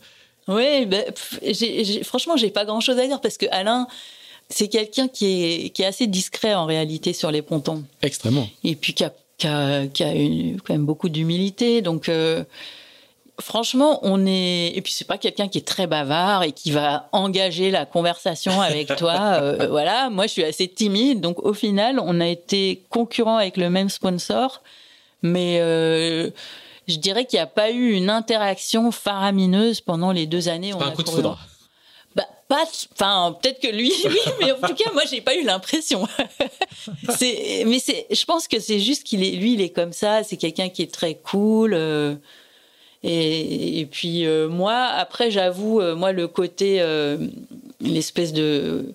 Oui, 0.48 0.86
bah, 0.86 0.98
franchement, 2.02 2.36
j'ai 2.36 2.50
pas 2.50 2.64
grand 2.64 2.80
chose 2.80 2.98
à 2.98 3.06
dire 3.06 3.20
parce 3.20 3.36
que 3.36 3.46
Alain, 3.50 3.86
c'est 4.48 4.68
quelqu'un 4.68 5.08
qui 5.08 5.44
est, 5.44 5.70
qui 5.70 5.82
est 5.82 5.86
assez 5.86 6.06
discret 6.06 6.54
en 6.54 6.66
réalité 6.66 7.12
sur 7.12 7.30
les 7.30 7.42
pontons. 7.42 7.84
Extrêmement. 8.02 8.48
Et 8.62 8.74
puis 8.74 8.94
qui 8.94 9.04
a, 9.04 9.12
qui 9.38 9.46
a, 9.46 9.86
qui 9.86 10.02
a 10.02 10.12
une, 10.12 10.60
quand 10.60 10.74
même 10.74 10.86
beaucoup 10.86 11.08
d'humilité. 11.08 11.82
Donc, 11.82 12.08
euh, 12.08 12.44
franchement, 13.40 14.00
on 14.02 14.26
est. 14.26 14.72
Et 14.74 14.82
puis, 14.82 14.92
c'est 14.92 15.06
pas 15.06 15.18
quelqu'un 15.18 15.48
qui 15.48 15.58
est 15.58 15.66
très 15.66 15.86
bavard 15.86 16.42
et 16.42 16.52
qui 16.52 16.70
va 16.70 17.08
engager 17.12 17.70
la 17.70 17.86
conversation 17.86 18.60
avec 18.60 18.94
toi. 18.96 19.14
Euh, 19.34 19.66
voilà, 19.68 20.10
moi, 20.10 20.26
je 20.26 20.32
suis 20.32 20.44
assez 20.44 20.68
timide. 20.68 21.20
Donc, 21.20 21.44
au 21.44 21.54
final, 21.54 21.98
on 21.98 22.20
a 22.20 22.26
été 22.26 22.84
concurrents 22.88 23.36
avec 23.36 23.56
le 23.56 23.68
même 23.68 23.88
sponsor. 23.88 24.62
Mais 25.22 25.58
euh, 25.60 26.30
je 26.86 26.96
dirais 26.96 27.24
qu'il 27.24 27.38
n'y 27.38 27.42
a 27.42 27.46
pas 27.46 27.70
eu 27.70 27.92
une 27.92 28.10
interaction 28.10 28.90
faramineuse 28.92 29.80
pendant 29.80 30.12
les 30.12 30.26
deux 30.26 30.48
années. 30.48 30.70
C'est 30.72 30.78
pas 30.78 30.86
un 30.86 30.90
coup 30.92 31.02
de 31.02 31.10
foudre. 31.10 31.38
Bah, 32.14 32.26
pas, 32.48 32.64
enfin, 32.92 33.36
peut-être 33.40 33.60
que 33.60 33.68
lui, 33.68 33.92
oui, 34.04 34.18
mais 34.40 34.52
en 34.52 34.56
tout 34.56 34.74
cas, 34.74 34.92
moi, 34.92 35.02
j'ai 35.10 35.20
pas 35.20 35.34
eu 35.34 35.42
l'impression. 35.42 36.06
c'est, 37.18 37.64
mais 37.66 37.78
c'est, 37.80 38.06
je 38.10 38.24
pense 38.24 38.46
que 38.46 38.60
c'est 38.60 38.80
juste 38.80 39.04
qu'il 39.04 39.24
est, 39.24 39.32
lui, 39.32 39.54
il 39.54 39.60
est 39.60 39.70
comme 39.70 39.92
ça. 39.92 40.22
C'est 40.22 40.36
quelqu'un 40.36 40.68
qui 40.68 40.82
est 40.82 40.92
très 40.92 41.14
cool. 41.16 41.74
Euh, 41.74 42.14
et, 43.06 43.86
puis 43.90 44.24
euh, 44.24 44.48
moi, 44.48 44.86
après, 44.96 45.30
j'avoue, 45.30 45.80
euh, 45.80 45.94
moi, 45.94 46.12
le 46.12 46.26
côté, 46.26 46.80
euh, 46.80 47.18
l'espèce 47.80 48.32
de 48.32 48.94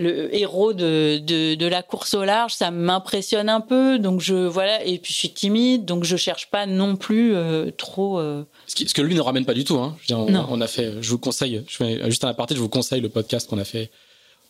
le 0.00 0.32
héros 0.32 0.74
de, 0.74 1.18
de, 1.18 1.66
la 1.66 1.82
course 1.82 2.14
au 2.14 2.22
large, 2.22 2.54
ça 2.54 2.70
m'impressionne 2.70 3.48
un 3.48 3.60
peu. 3.60 3.98
Donc 3.98 4.20
je 4.20 4.34
voilà, 4.34 4.84
et 4.84 4.98
puis 4.98 5.12
je 5.12 5.18
suis 5.18 5.30
timide, 5.30 5.86
donc 5.86 6.04
je 6.04 6.16
cherche 6.16 6.50
pas 6.50 6.66
non 6.66 6.94
plus 6.94 7.34
trop. 7.76 8.20
Ce, 8.68 8.94
que 8.94 9.02
lui 9.02 9.16
ne 9.16 9.20
ramène 9.20 9.44
pas 9.44 9.54
du 9.54 9.64
tout. 9.64 9.76
Hein. 9.78 9.96
Je 10.06 10.14
on, 10.14 10.60
a 10.60 10.66
fait, 10.68 10.92
je 11.00 11.10
vous 11.10 11.18
conseille, 11.18 11.64
je 11.66 11.76
fais 11.76 12.00
juste 12.04 12.22
un 12.22 12.28
aparté, 12.28 12.54
je 12.54 12.60
vous 12.60 12.68
conseille 12.68 13.00
le 13.00 13.08
podcast 13.08 13.50
qu'on 13.50 13.58
a 13.58 13.64
fait 13.64 13.90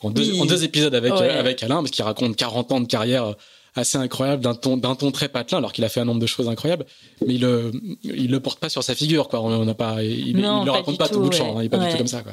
en 0.02 0.10
deux, 0.10 0.38
en 0.38 0.44
deux 0.44 0.64
épisodes 0.64 0.94
avec 0.94 1.14
avec 1.14 1.62
Alain, 1.62 1.76
parce 1.76 1.92
qu'il 1.92 2.04
raconte 2.04 2.36
40 2.36 2.72
ans 2.72 2.80
de 2.82 2.86
carrière 2.86 3.34
assez 3.78 3.98
incroyable 3.98 4.42
d'un 4.42 4.54
ton 4.54 4.76
d'un 4.76 4.94
ton 4.94 5.10
très 5.10 5.28
patelin 5.28 5.58
alors 5.58 5.72
qu'il 5.72 5.84
a 5.84 5.88
fait 5.88 6.00
un 6.00 6.04
nombre 6.04 6.20
de 6.20 6.26
choses 6.26 6.48
incroyables 6.48 6.86
mais 7.26 7.34
il 7.34 7.40
le 7.40 7.72
il 8.02 8.30
le 8.30 8.40
porte 8.40 8.58
pas 8.58 8.68
sur 8.68 8.82
sa 8.82 8.94
figure 8.94 9.28
quoi. 9.28 9.40
On 9.40 9.64
n'a 9.64 9.74
pas 9.74 10.02
il, 10.02 10.36
ne 10.36 10.64
le 10.64 10.70
raconte 10.70 10.98
pas 10.98 11.08
tout, 11.08 11.20
bout 11.20 11.28
de 11.28 11.34
champ 11.34 11.56
hein, 11.56 11.62
il 11.62 11.66
est 11.66 11.68
pas 11.68 11.78
du 11.78 11.90
tout 11.90 11.98
comme 11.98 12.06
ça 12.06 12.22
quoi. 12.22 12.32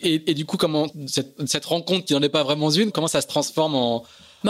Et, 0.00 0.30
et 0.30 0.34
du 0.34 0.44
coup 0.44 0.56
comment 0.56 0.86
cette, 1.06 1.48
cette 1.48 1.64
rencontre 1.64 2.04
qui 2.04 2.12
n'en 2.14 2.22
est 2.22 2.28
pas 2.28 2.42
vraiment 2.42 2.70
une 2.70 2.92
comment 2.92 3.08
ça 3.08 3.20
se 3.20 3.26
transforme 3.26 3.74
en 3.74 4.04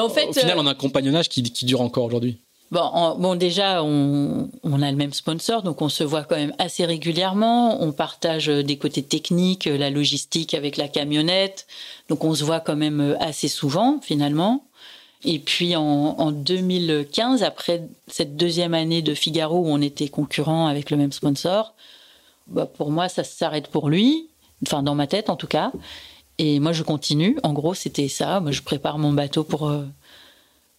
fait, 0.08 0.28
au 0.28 0.32
final 0.32 0.58
en 0.58 0.66
un 0.66 0.74
compagnonnage 0.74 1.28
qui, 1.28 1.42
qui 1.42 1.64
dure 1.64 1.80
encore 1.80 2.04
aujourd'hui? 2.04 2.38
Bon, 2.70 3.16
bon, 3.18 3.34
déjà, 3.34 3.84
on, 3.84 4.48
on, 4.62 4.80
a 4.80 4.90
le 4.90 4.96
même 4.96 5.12
sponsor, 5.12 5.62
donc 5.62 5.82
on 5.82 5.90
se 5.90 6.04
voit 6.04 6.24
quand 6.24 6.36
même 6.36 6.54
assez 6.58 6.86
régulièrement. 6.86 7.82
On 7.82 7.92
partage 7.92 8.46
des 8.46 8.78
côtés 8.78 9.02
techniques, 9.02 9.66
la 9.66 9.90
logistique 9.90 10.54
avec 10.54 10.78
la 10.78 10.88
camionnette, 10.88 11.66
donc 12.08 12.24
on 12.24 12.34
se 12.34 12.42
voit 12.44 12.60
quand 12.60 12.76
même 12.76 13.14
assez 13.20 13.48
souvent 13.48 14.00
finalement. 14.00 14.64
Et 15.24 15.38
puis 15.38 15.76
en, 15.76 16.32
2015, 16.32 17.42
après 17.42 17.84
cette 18.08 18.36
deuxième 18.36 18.74
année 18.74 19.02
de 19.02 19.14
Figaro 19.14 19.58
où 19.60 19.68
on 19.68 19.80
était 19.80 20.08
concurrent 20.08 20.66
avec 20.66 20.90
le 20.90 20.96
même 20.96 21.12
sponsor, 21.12 21.74
bah 22.48 22.66
pour 22.66 22.90
moi 22.90 23.08
ça 23.08 23.22
s'arrête 23.22 23.68
pour 23.68 23.88
lui, 23.88 24.28
enfin 24.66 24.82
dans 24.82 24.96
ma 24.96 25.06
tête 25.06 25.30
en 25.30 25.36
tout 25.36 25.46
cas. 25.46 25.70
Et 26.38 26.58
moi 26.58 26.72
je 26.72 26.82
continue. 26.82 27.38
En 27.44 27.52
gros 27.52 27.74
c'était 27.74 28.08
ça. 28.08 28.40
Moi 28.40 28.50
je 28.50 28.62
prépare 28.62 28.98
mon 28.98 29.12
bateau 29.12 29.44
pour 29.44 29.68
euh, 29.68 29.84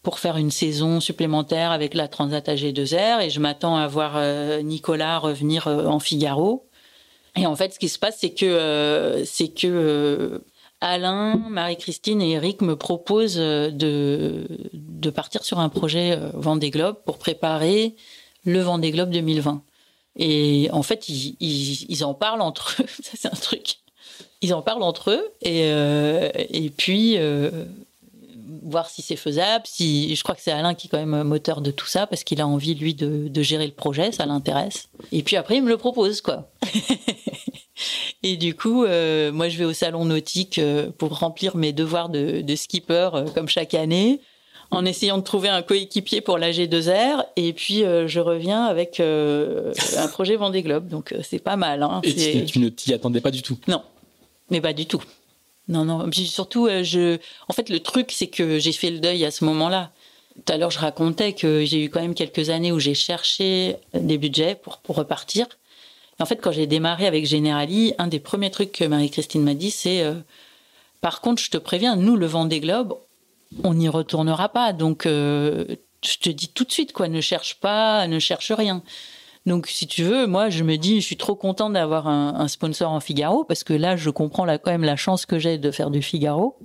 pour 0.01 0.19
faire 0.19 0.35
une 0.35 0.51
saison 0.51 0.99
supplémentaire 0.99 1.71
avec 1.71 1.93
la 1.93 2.09
Transat 2.09 2.45
AG2R 2.45 3.21
et 3.21 3.29
je 3.29 3.39
m'attends 3.39 3.77
à 3.77 3.87
voir 3.87 4.13
euh, 4.17 4.61
Nicolas 4.61 5.19
revenir 5.19 5.67
euh, 5.67 5.85
en 5.85 5.99
Figaro. 5.99 6.67
Et 7.37 7.45
en 7.47 7.55
fait, 7.55 7.73
ce 7.73 7.79
qui 7.79 7.89
se 7.89 7.97
passe, 7.97 8.17
c'est 8.19 8.33
que 8.33 9.23
c'est 9.25 9.47
que 9.47 10.43
Alain, 10.83 11.37
Marie-Christine 11.49 12.21
et 12.21 12.31
Eric 12.31 12.61
me 12.61 12.75
proposent 12.75 13.39
euh, 13.39 13.71
de, 13.71 15.09
partir 15.09 15.45
sur 15.45 15.59
un 15.59 15.69
projet 15.69 16.11
euh, 16.11 16.29
Vendée 16.33 16.71
Globe 16.71 16.97
pour 17.05 17.17
préparer 17.17 17.95
le 18.43 18.59
Vendée 18.59 18.91
Globe 18.91 19.09
2020. 19.09 19.63
Et 20.17 20.67
en 20.73 20.83
fait, 20.83 21.07
ils, 21.07 22.03
en 22.03 22.13
parlent 22.13 22.41
entre 22.41 22.81
eux. 22.81 22.85
Ça, 23.01 23.11
c'est 23.15 23.27
un 23.29 23.31
truc. 23.31 23.77
Ils 24.41 24.53
en 24.53 24.61
parlent 24.61 24.83
entre 24.83 25.11
eux. 25.11 25.31
Et, 25.41 25.71
euh, 25.71 26.29
puis, 26.75 27.17
voir 28.63 28.89
si 28.89 29.01
c'est 29.01 29.15
faisable. 29.15 29.65
Si, 29.67 30.15
je 30.15 30.23
crois 30.23 30.35
que 30.35 30.41
c'est 30.41 30.51
Alain 30.51 30.73
qui 30.73 30.87
est 30.87 30.89
quand 30.89 31.03
même 31.03 31.23
moteur 31.23 31.61
de 31.61 31.71
tout 31.71 31.87
ça 31.87 32.07
parce 32.07 32.23
qu'il 32.23 32.41
a 32.41 32.47
envie, 32.47 32.75
lui, 32.75 32.93
de, 32.93 33.27
de 33.27 33.41
gérer 33.41 33.65
le 33.65 33.73
projet. 33.73 34.11
Ça 34.11 34.25
l'intéresse. 34.25 34.89
Et 35.11 35.23
puis 35.23 35.35
après, 35.35 35.57
il 35.57 35.63
me 35.63 35.69
le 35.69 35.77
propose, 35.77 36.21
quoi. 36.21 36.49
Et 38.23 38.37
du 38.37 38.55
coup, 38.55 38.85
euh, 38.85 39.31
moi, 39.31 39.49
je 39.49 39.57
vais 39.57 39.65
au 39.65 39.73
salon 39.73 40.05
nautique 40.05 40.61
pour 40.97 41.19
remplir 41.19 41.57
mes 41.57 41.73
devoirs 41.73 42.09
de, 42.09 42.41
de 42.41 42.55
skipper 42.55 43.09
comme 43.33 43.49
chaque 43.49 43.73
année 43.73 44.21
en 44.73 44.85
essayant 44.85 45.17
de 45.17 45.23
trouver 45.23 45.49
un 45.49 45.61
coéquipier 45.61 46.21
pour 46.21 46.37
la 46.37 46.51
G2R. 46.51 47.25
Et 47.35 47.53
puis, 47.53 47.83
euh, 47.83 48.07
je 48.07 48.19
reviens 48.19 48.65
avec 48.65 48.99
euh, 48.99 49.73
un 49.97 50.07
projet 50.07 50.35
Vendée 50.35 50.63
Globe. 50.63 50.87
Donc, 50.87 51.11
euh, 51.11 51.19
c'est 51.23 51.39
pas 51.39 51.55
mal. 51.55 51.83
Hein. 51.83 52.01
Et 52.03 52.45
tu 52.45 52.59
ne 52.59 52.69
t'y 52.69 52.93
attendais 52.93 53.21
pas 53.21 53.31
du 53.31 53.41
tout? 53.41 53.57
Non, 53.67 53.81
mais 54.49 54.61
pas 54.61 54.73
du 54.73 54.85
tout. 54.85 55.03
Non, 55.67 55.85
non. 55.85 56.09
Surtout, 56.11 56.67
je... 56.67 57.17
en 57.47 57.53
fait, 57.53 57.69
le 57.69 57.79
truc, 57.79 58.11
c'est 58.11 58.27
que 58.27 58.59
j'ai 58.59 58.73
fait 58.73 58.91
le 58.91 58.99
deuil 58.99 59.23
à 59.25 59.31
ce 59.31 59.45
moment-là. 59.45 59.91
Tout 60.45 60.53
à 60.53 60.57
l'heure, 60.57 60.71
je 60.71 60.79
racontais 60.79 61.33
que 61.33 61.63
j'ai 61.63 61.85
eu 61.85 61.89
quand 61.89 62.01
même 62.01 62.15
quelques 62.15 62.49
années 62.49 62.71
où 62.71 62.79
j'ai 62.79 62.95
cherché 62.95 63.77
des 63.93 64.17
budgets 64.17 64.55
pour, 64.55 64.77
pour 64.79 64.95
repartir. 64.95 65.47
Et 66.19 66.23
en 66.23 66.25
fait, 66.25 66.37
quand 66.37 66.51
j'ai 66.51 66.67
démarré 66.67 67.07
avec 67.07 67.25
Generali, 67.25 67.93
un 67.97 68.07
des 68.07 68.19
premiers 68.19 68.51
trucs 68.51 68.71
que 68.71 68.83
Marie-Christine 68.83 69.43
m'a 69.43 69.53
dit, 69.53 69.71
c'est 69.71 70.03
par 71.03 71.19
contre, 71.19 71.41
je 71.41 71.49
te 71.49 71.57
préviens, 71.57 71.97
nous, 71.97 72.15
le 72.15 72.25
Vendée 72.25 72.61
Globe, 72.61 72.97
on 73.65 73.73
n'y 73.73 73.89
retournera 73.89 74.47
pas. 74.47 74.71
Donc, 74.71 75.05
euh, 75.05 75.65
je 76.01 76.17
te 76.17 76.29
dis 76.29 76.47
tout 76.47 76.63
de 76.63 76.71
suite, 76.71 76.93
quoi, 76.93 77.09
ne 77.09 77.19
cherche 77.19 77.55
pas, 77.59 78.07
ne 78.07 78.19
cherche 78.19 78.53
rien. 78.53 78.81
Donc, 79.45 79.67
si 79.67 79.87
tu 79.87 80.03
veux, 80.03 80.25
moi, 80.25 80.49
je 80.49 80.63
me 80.63 80.77
dis, 80.77 81.01
je 81.01 81.05
suis 81.05 81.17
trop 81.17 81.35
content 81.35 81.69
d'avoir 81.69 82.07
un, 82.07 82.47
sponsor 82.47 82.91
en 82.91 82.99
Figaro 82.99 83.43
parce 83.43 83.63
que 83.63 83.73
là, 83.73 83.97
je 83.97 84.09
comprends 84.09 84.45
là, 84.45 84.57
quand 84.57 84.71
même 84.71 84.83
la 84.83 84.95
chance 84.95 85.25
que 85.25 85.37
j'ai 85.37 85.57
de 85.57 85.71
faire 85.71 85.89
du 85.89 86.01
Figaro. 86.01 86.57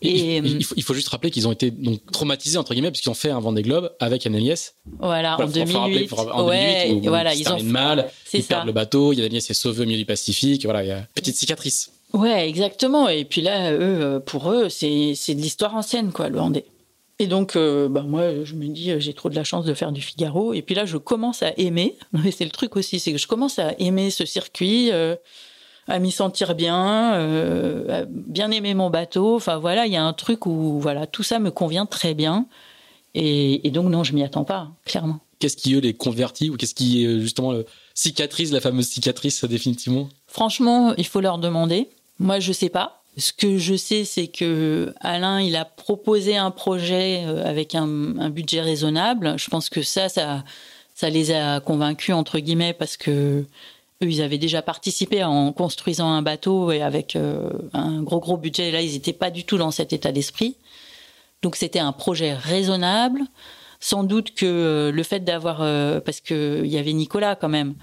Et, 0.00 0.36
il, 0.36 0.82
faut, 0.84 0.94
juste 0.94 1.08
rappeler 1.08 1.32
qu'ils 1.32 1.48
ont 1.48 1.52
été 1.52 1.72
donc 1.72 1.98
traumatisés 2.12 2.56
entre 2.56 2.72
guillemets 2.72 2.92
parce 2.92 3.00
qu'ils 3.00 3.10
ont 3.10 3.14
fait 3.14 3.30
un 3.30 3.40
Vendée 3.40 3.62
Globe 3.62 3.92
avec 3.98 4.24
Annelies. 4.26 4.70
Voilà, 5.00 5.34
en 5.40 5.46
2008. 5.46 6.12
en 6.12 6.46
2008 6.46 7.08
voilà, 7.08 7.34
ils 7.34 7.50
ont 7.50 7.60
mal, 7.64 8.08
ils 8.32 8.44
perdent 8.44 8.66
le 8.66 8.72
bateau, 8.72 9.12
il 9.12 9.18
y 9.18 9.22
a 9.22 9.24
Annelies 9.24 9.38
est 9.38 9.54
sauvé 9.54 9.82
au 9.82 9.86
milieu 9.86 9.98
du 9.98 10.04
Pacifique, 10.04 10.64
voilà, 10.66 10.84
il 10.84 10.88
y 10.88 10.92
a 10.92 11.04
petite 11.14 11.34
cicatrice. 11.34 11.90
Ouais, 12.12 12.48
exactement. 12.48 13.08
Et 13.08 13.24
puis 13.24 13.40
là, 13.40 13.72
eux, 13.72 14.22
pour 14.24 14.52
eux, 14.52 14.68
c'est 14.68 15.14
c'est 15.16 15.34
de 15.34 15.40
l'histoire 15.40 15.74
ancienne, 15.74 16.12
quoi, 16.12 16.28
le 16.28 16.38
Vendée. 16.38 16.64
Et 17.20 17.26
donc, 17.26 17.56
euh, 17.56 17.88
bah 17.88 18.02
moi, 18.02 18.44
je 18.44 18.54
me 18.54 18.66
dis, 18.68 18.92
euh, 18.92 19.00
j'ai 19.00 19.12
trop 19.12 19.28
de 19.28 19.34
la 19.34 19.42
chance 19.42 19.64
de 19.64 19.74
faire 19.74 19.90
du 19.90 20.00
Figaro. 20.00 20.54
Et 20.54 20.62
puis 20.62 20.74
là, 20.74 20.84
je 20.84 20.96
commence 20.96 21.42
à 21.42 21.52
aimer. 21.56 21.96
c'est 22.30 22.44
le 22.44 22.50
truc 22.50 22.76
aussi, 22.76 23.00
c'est 23.00 23.12
que 23.12 23.18
je 23.18 23.26
commence 23.26 23.58
à 23.58 23.72
aimer 23.78 24.10
ce 24.10 24.24
circuit, 24.24 24.90
à 25.88 25.98
m'y 25.98 26.12
sentir 26.12 26.54
bien, 26.54 27.12
à 27.88 28.04
bien 28.06 28.50
aimer 28.50 28.74
mon 28.74 28.90
bateau. 28.90 29.36
Enfin 29.36 29.58
voilà, 29.58 29.86
il 29.86 29.92
y 29.92 29.96
a 29.96 30.04
un 30.04 30.12
truc 30.12 30.46
où 30.46 30.78
voilà, 30.80 31.06
tout 31.06 31.22
ça 31.22 31.38
me 31.38 31.50
convient 31.50 31.86
très 31.86 32.14
bien. 32.14 32.46
Et, 33.14 33.66
et 33.66 33.70
donc 33.70 33.90
non, 33.90 34.04
je 34.04 34.12
m'y 34.12 34.22
attends 34.22 34.44
pas, 34.44 34.70
clairement. 34.84 35.20
Qu'est-ce 35.40 35.56
qui 35.56 35.74
eux 35.74 35.80
les 35.80 35.94
convertit 35.94 36.50
ou 36.50 36.56
qu'est-ce 36.56 36.74
qui 36.74 37.04
justement 37.20 37.52
le 37.52 37.64
cicatrice, 37.94 38.52
la 38.52 38.60
fameuse 38.60 38.88
cicatrice 38.88 39.44
définitivement? 39.44 40.08
Franchement, 40.26 40.94
il 40.96 41.06
faut 41.06 41.20
leur 41.20 41.38
demander. 41.38 41.88
Moi, 42.18 42.38
je 42.40 42.52
sais 42.52 42.68
pas. 42.68 42.97
Ce 43.18 43.32
que 43.32 43.58
je 43.58 43.74
sais, 43.74 44.04
c'est 44.04 44.28
que 44.28 44.94
Alain, 45.00 45.40
il 45.40 45.56
a 45.56 45.64
proposé 45.64 46.36
un 46.36 46.52
projet 46.52 47.24
euh, 47.26 47.44
avec 47.44 47.74
un, 47.74 48.30
budget 48.30 48.60
raisonnable. 48.60 49.36
Je 49.38 49.50
pense 49.50 49.68
que 49.68 49.82
ça, 49.82 50.08
ça, 50.08 50.44
ça 50.94 51.10
les 51.10 51.32
a 51.32 51.58
convaincus 51.58 52.14
entre 52.14 52.38
guillemets 52.38 52.72
parce 52.72 52.96
que 52.96 53.44
eux, 54.02 54.06
ils 54.08 54.22
avaient 54.22 54.38
déjà 54.38 54.62
participé 54.62 55.24
en 55.24 55.52
construisant 55.52 56.08
un 56.08 56.22
bateau 56.22 56.70
et 56.70 56.80
avec 56.80 57.16
euh, 57.16 57.50
un 57.72 58.02
gros 58.02 58.20
gros 58.20 58.36
budget. 58.36 58.70
Là, 58.70 58.82
ils 58.82 58.92
n'étaient 58.92 59.12
pas 59.12 59.30
du 59.30 59.44
tout 59.44 59.58
dans 59.58 59.72
cet 59.72 59.92
état 59.92 60.12
d'esprit. 60.12 60.54
Donc, 61.42 61.56
c'était 61.56 61.80
un 61.80 61.92
projet 61.92 62.34
raisonnable. 62.34 63.22
Sans 63.80 64.04
doute 64.04 64.34
que 64.34 64.46
euh, 64.46 64.92
le 64.92 65.02
fait 65.02 65.20
d'avoir, 65.20 65.58
parce 66.02 66.20
qu'il 66.20 66.66
y 66.66 66.78
avait 66.78 66.92
Nicolas 66.92 67.34
quand 67.34 67.48
même, 67.48 67.74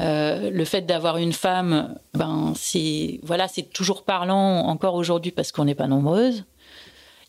euh, 0.00 0.50
le 0.50 0.64
fait 0.64 0.82
d'avoir 0.82 1.16
une 1.16 1.32
femme, 1.32 1.94
ben 2.14 2.52
c'est 2.54 3.20
voilà, 3.22 3.48
c'est 3.48 3.70
toujours 3.72 4.04
parlant 4.04 4.66
encore 4.66 4.94
aujourd'hui 4.94 5.32
parce 5.32 5.52
qu'on 5.52 5.64
n'est 5.64 5.74
pas 5.74 5.86
nombreuses. 5.86 6.44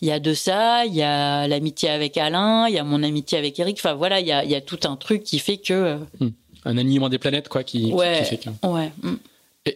Il 0.02 0.08
y 0.08 0.12
a 0.12 0.20
de 0.20 0.34
ça, 0.34 0.86
il 0.86 0.94
y 0.94 1.02
a 1.02 1.48
l'amitié 1.48 1.90
avec 1.90 2.18
Alain, 2.18 2.68
il 2.68 2.76
y 2.76 2.78
a 2.78 2.84
mon 2.84 3.02
amitié 3.04 3.38
avec 3.38 3.58
Eric. 3.60 3.78
Enfin 3.80 3.94
voilà, 3.94 4.20
il 4.20 4.28
y 4.28 4.32
a, 4.32 4.44
il 4.44 4.52
y 4.52 4.56
a 4.56 4.62
tout 4.62 4.80
un 4.84 4.96
truc 4.96 5.24
qui 5.24 5.40
fait 5.40 5.58
que 5.58 5.98
hmm. 6.20 6.30
un 6.66 6.78
alignement 6.78 7.10
des 7.10 7.18
planètes 7.18 7.50
quoi, 7.50 7.64
qui, 7.64 7.92
ouais, 7.94 8.24
fait 8.24 8.38
que. 8.38 8.50
Ouais. 8.68 8.92
Hmm. 9.02 9.16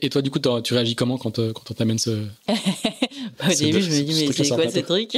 Et, 0.02 0.10
toi, 0.10 0.22
du 0.22 0.30
coup, 0.32 0.40
tu 0.40 0.74
réagis 0.74 0.96
comment 0.96 1.18
quand, 1.18 1.40
euh, 1.40 1.52
quand 1.52 1.70
on 1.70 1.74
t'amène 1.74 1.98
ce. 1.98 2.12
Au 2.48 3.54
début, 3.58 3.82
je 3.82 3.92
me 3.92 4.04
dis, 4.04 4.26
mais 4.26 4.32
c'est 4.32 4.48
quoi 4.48 4.70
ce 4.70 4.80
truc? 4.80 5.18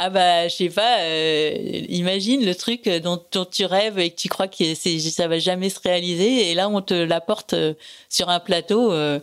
ah 0.00 0.10
bah 0.10 0.46
je 0.46 0.54
sais 0.54 0.68
pas, 0.68 1.00
euh, 1.00 1.84
imagine 1.88 2.44
le 2.44 2.54
truc 2.54 2.88
dont, 2.88 3.20
tu 3.50 3.64
rêves 3.64 3.98
et 3.98 4.10
que 4.10 4.16
tu 4.16 4.28
crois 4.28 4.46
que 4.46 4.74
c'est 4.76 5.00
ça 5.00 5.26
va 5.26 5.40
jamais 5.40 5.70
se 5.70 5.80
réaliser 5.80 6.52
et 6.52 6.54
là 6.54 6.68
on 6.68 6.80
te 6.80 6.94
l'apporte 6.94 7.54
euh, 7.54 7.74
sur 8.08 8.28
un 8.28 8.38
plateau. 8.38 8.92
Euh, 8.92 9.18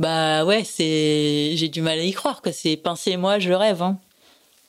bah 0.00 0.44
ouais, 0.44 0.64
c'est 0.64 1.52
j'ai 1.54 1.68
du 1.68 1.82
mal 1.82 2.00
à 2.00 2.02
y 2.02 2.10
croire 2.10 2.42
que 2.42 2.50
c'est 2.50 2.76
penser 2.76 3.16
moi 3.16 3.38
je 3.38 3.52
rêve 3.52 3.80
hein, 3.80 3.96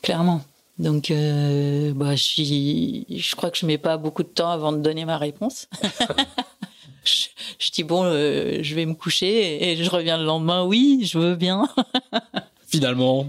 clairement. 0.03 0.41
Donc 0.77 1.09
bah 1.09 2.15
je 2.15 3.03
je 3.09 3.35
crois 3.35 3.49
que 3.49 3.57
je 3.57 3.65
mets 3.65 3.79
pas 3.79 3.97
beaucoup 3.97 4.21
de 4.21 4.27
temps 4.27 4.51
avant 4.51 4.71
de 4.71 4.77
donner 4.77 5.03
ma 5.03 5.17
réponse. 5.17 5.67
je, 7.05 7.25
je, 7.57 7.71
dis 7.71 7.83
bon, 7.83 8.03
je 8.03 8.75
vais 8.75 8.85
me 8.85 8.93
coucher 8.93 9.71
et 9.71 9.83
je 9.83 9.89
reviens 9.89 10.19
le 10.19 10.25
lendemain. 10.25 10.63
Oui, 10.63 11.01
je 11.11 11.17
veux 11.17 11.35
bien. 11.35 11.67
finalement, 12.73 13.27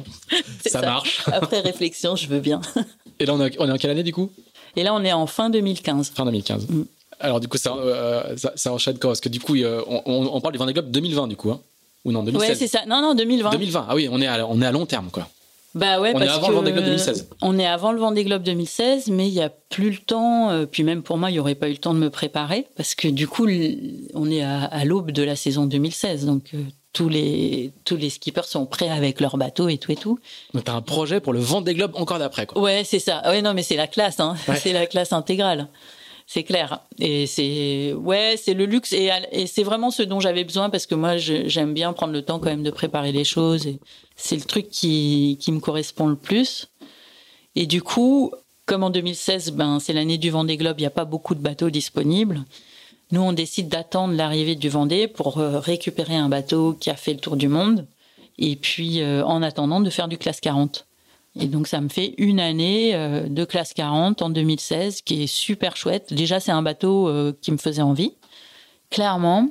ça, 0.64 0.80
marche. 0.80 1.22
Après 1.32 1.60
réflexion, 1.60 2.16
je 2.16 2.28
veux 2.28 2.40
bien. 2.40 2.60
Et 3.20 3.26
là, 3.26 3.34
on 3.34 3.40
est, 3.40 3.58
en 3.58 3.76
quelle 3.76 3.90
année 3.90 4.02
du 4.02 4.12
coup? 4.12 4.30
Et 4.76 4.82
là, 4.82 4.94
on 4.94 5.04
est 5.04 5.12
en 5.12 5.26
fin 5.26 5.50
2015. 5.50 6.12
Fin 6.14 6.24
2015. 6.24 6.66
Mm. 6.68 6.84
Alors 7.20 7.40
du 7.40 7.46
coup, 7.46 7.58
euh, 7.66 8.36
ça, 8.36 8.52
ça, 8.56 8.72
enchaîne 8.72 8.98
quoi 8.98 9.10
Parce 9.10 9.20
que 9.20 9.28
du 9.28 9.40
coup, 9.40 9.54
on, 9.56 10.02
on, 10.06 10.40
parle 10.40 10.52
du 10.52 10.58
Vendée 10.58 10.72
Globe 10.72 10.90
2020 10.90 11.28
du 11.28 11.36
coup, 11.36 11.50
hein 11.50 11.60
Ou 12.04 12.12
non, 12.12 12.22
2016 12.22 12.48
Ouais, 12.48 12.54
c'est 12.56 12.66
ça. 12.66 12.84
Non, 12.86 13.00
non, 13.02 13.14
2020. 13.14 13.50
2020. 13.50 13.86
Ah 13.88 13.94
oui, 13.94 14.08
on 14.10 14.20
est 14.20 14.26
à, 14.26 14.46
on 14.46 14.60
est 14.60 14.66
à 14.66 14.72
long 14.72 14.86
terme 14.86 15.10
quoi. 15.10 15.28
Bah 15.74 16.00
ouais, 16.00 16.12
on 16.14 16.20
est 16.20 16.28
avant 16.28 16.48
le 16.48 16.54
Vendée 16.54 16.72
Globe 16.72 16.84
2016. 16.84 17.28
On 17.42 17.58
est 17.58 17.66
avant 17.66 17.92
le 17.92 17.98
Vendée 17.98 18.24
Globe 18.24 18.42
2016, 18.42 19.08
mais 19.08 19.28
il 19.28 19.34
y 19.34 19.40
a 19.40 19.48
plus 19.48 19.90
le 19.90 19.98
temps. 19.98 20.50
Euh, 20.50 20.66
puis 20.66 20.84
même 20.84 21.02
pour 21.02 21.18
moi, 21.18 21.30
il 21.30 21.34
y 21.34 21.40
aurait 21.40 21.56
pas 21.56 21.68
eu 21.68 21.72
le 21.72 21.78
temps 21.78 21.94
de 21.94 21.98
me 21.98 22.10
préparer 22.10 22.66
parce 22.76 22.94
que 22.94 23.08
du 23.08 23.26
coup, 23.26 23.46
on 24.14 24.30
est 24.30 24.42
à, 24.42 24.84
l'aube 24.84 25.10
de 25.10 25.22
la 25.22 25.34
saison 25.34 25.66
2016, 25.66 26.26
donc 26.26 26.50
euh, 26.54 26.62
tous 26.94 27.10
les 27.10 27.72
tous 27.84 27.96
les 27.96 28.08
skippers 28.08 28.44
sont 28.44 28.64
prêts 28.64 28.88
avec 28.88 29.20
leur 29.20 29.36
bateau 29.36 29.68
et 29.68 29.76
tout 29.76 29.92
et 29.92 29.96
tout. 29.96 30.18
Donc 30.54 30.64
t'as 30.64 30.72
un 30.72 30.80
projet 30.80 31.20
pour 31.20 31.34
le 31.34 31.40
Vendée 31.40 31.74
Globe 31.74 31.92
encore 31.96 32.18
d'après 32.18 32.46
quoi. 32.46 32.62
Ouais, 32.62 32.82
c'est 32.84 33.00
ça. 33.00 33.20
Ouais, 33.26 33.42
non, 33.42 33.52
mais 33.52 33.62
c'est 33.62 33.76
la 33.76 33.88
classe, 33.88 34.20
hein. 34.20 34.36
C'est 34.56 34.72
la 34.72 34.86
classe 34.86 35.12
intégrale. 35.12 35.68
C'est 36.26 36.44
clair. 36.44 36.80
Et 37.00 37.26
c'est 37.26 37.92
ouais, 37.92 38.36
c'est 38.42 38.54
le 38.54 38.64
luxe 38.64 38.94
et, 38.94 39.10
et 39.32 39.46
c'est 39.46 39.64
vraiment 39.64 39.90
ce 39.90 40.02
dont 40.02 40.20
j'avais 40.20 40.44
besoin 40.44 40.70
parce 40.70 40.86
que 40.86 40.94
moi 40.94 41.18
j'aime 41.18 41.74
bien 41.74 41.92
prendre 41.92 42.14
le 42.14 42.22
temps 42.22 42.38
quand 42.38 42.48
même 42.48 42.62
de 42.62 42.70
préparer 42.70 43.12
les 43.12 43.24
choses 43.24 43.66
et 43.66 43.78
c'est 44.16 44.36
le 44.36 44.44
truc 44.44 44.70
qui 44.70 45.36
qui 45.40 45.52
me 45.52 45.60
correspond 45.60 46.06
le 46.06 46.16
plus. 46.16 46.68
Et 47.56 47.66
du 47.66 47.82
coup, 47.82 48.32
comme 48.66 48.84
en 48.84 48.90
2016, 48.90 49.50
ben 49.52 49.80
c'est 49.80 49.92
l'année 49.92 50.16
du 50.16 50.30
Vendée 50.30 50.56
Globe, 50.56 50.76
il 50.78 50.82
n'y 50.82 50.86
a 50.86 50.90
pas 50.90 51.04
beaucoup 51.04 51.34
de 51.34 51.40
bateaux 51.40 51.70
disponibles. 51.70 52.44
Nous, 53.14 53.22
on 53.22 53.32
décide 53.32 53.68
d'attendre 53.68 54.14
l'arrivée 54.14 54.56
du 54.56 54.68
Vendée 54.68 55.06
pour 55.06 55.38
euh, 55.38 55.60
récupérer 55.60 56.16
un 56.16 56.28
bateau 56.28 56.72
qui 56.72 56.90
a 56.90 56.96
fait 56.96 57.12
le 57.12 57.20
tour 57.20 57.36
du 57.36 57.46
monde. 57.46 57.86
Et 58.38 58.56
puis, 58.56 59.02
euh, 59.02 59.24
en 59.24 59.40
attendant, 59.40 59.80
de 59.80 59.88
faire 59.88 60.08
du 60.08 60.18
classe 60.18 60.40
40. 60.40 60.84
Et 61.38 61.46
donc, 61.46 61.68
ça 61.68 61.80
me 61.80 61.88
fait 61.88 62.14
une 62.18 62.40
année 62.40 62.92
euh, 62.96 63.28
de 63.28 63.44
classe 63.44 63.72
40 63.72 64.20
en 64.20 64.30
2016, 64.30 65.02
qui 65.02 65.22
est 65.22 65.26
super 65.28 65.76
chouette. 65.76 66.12
Déjà, 66.12 66.40
c'est 66.40 66.50
un 66.50 66.62
bateau 66.62 67.08
qui 67.40 67.52
me 67.52 67.56
faisait 67.56 67.82
envie, 67.82 68.14
clairement. 68.90 69.48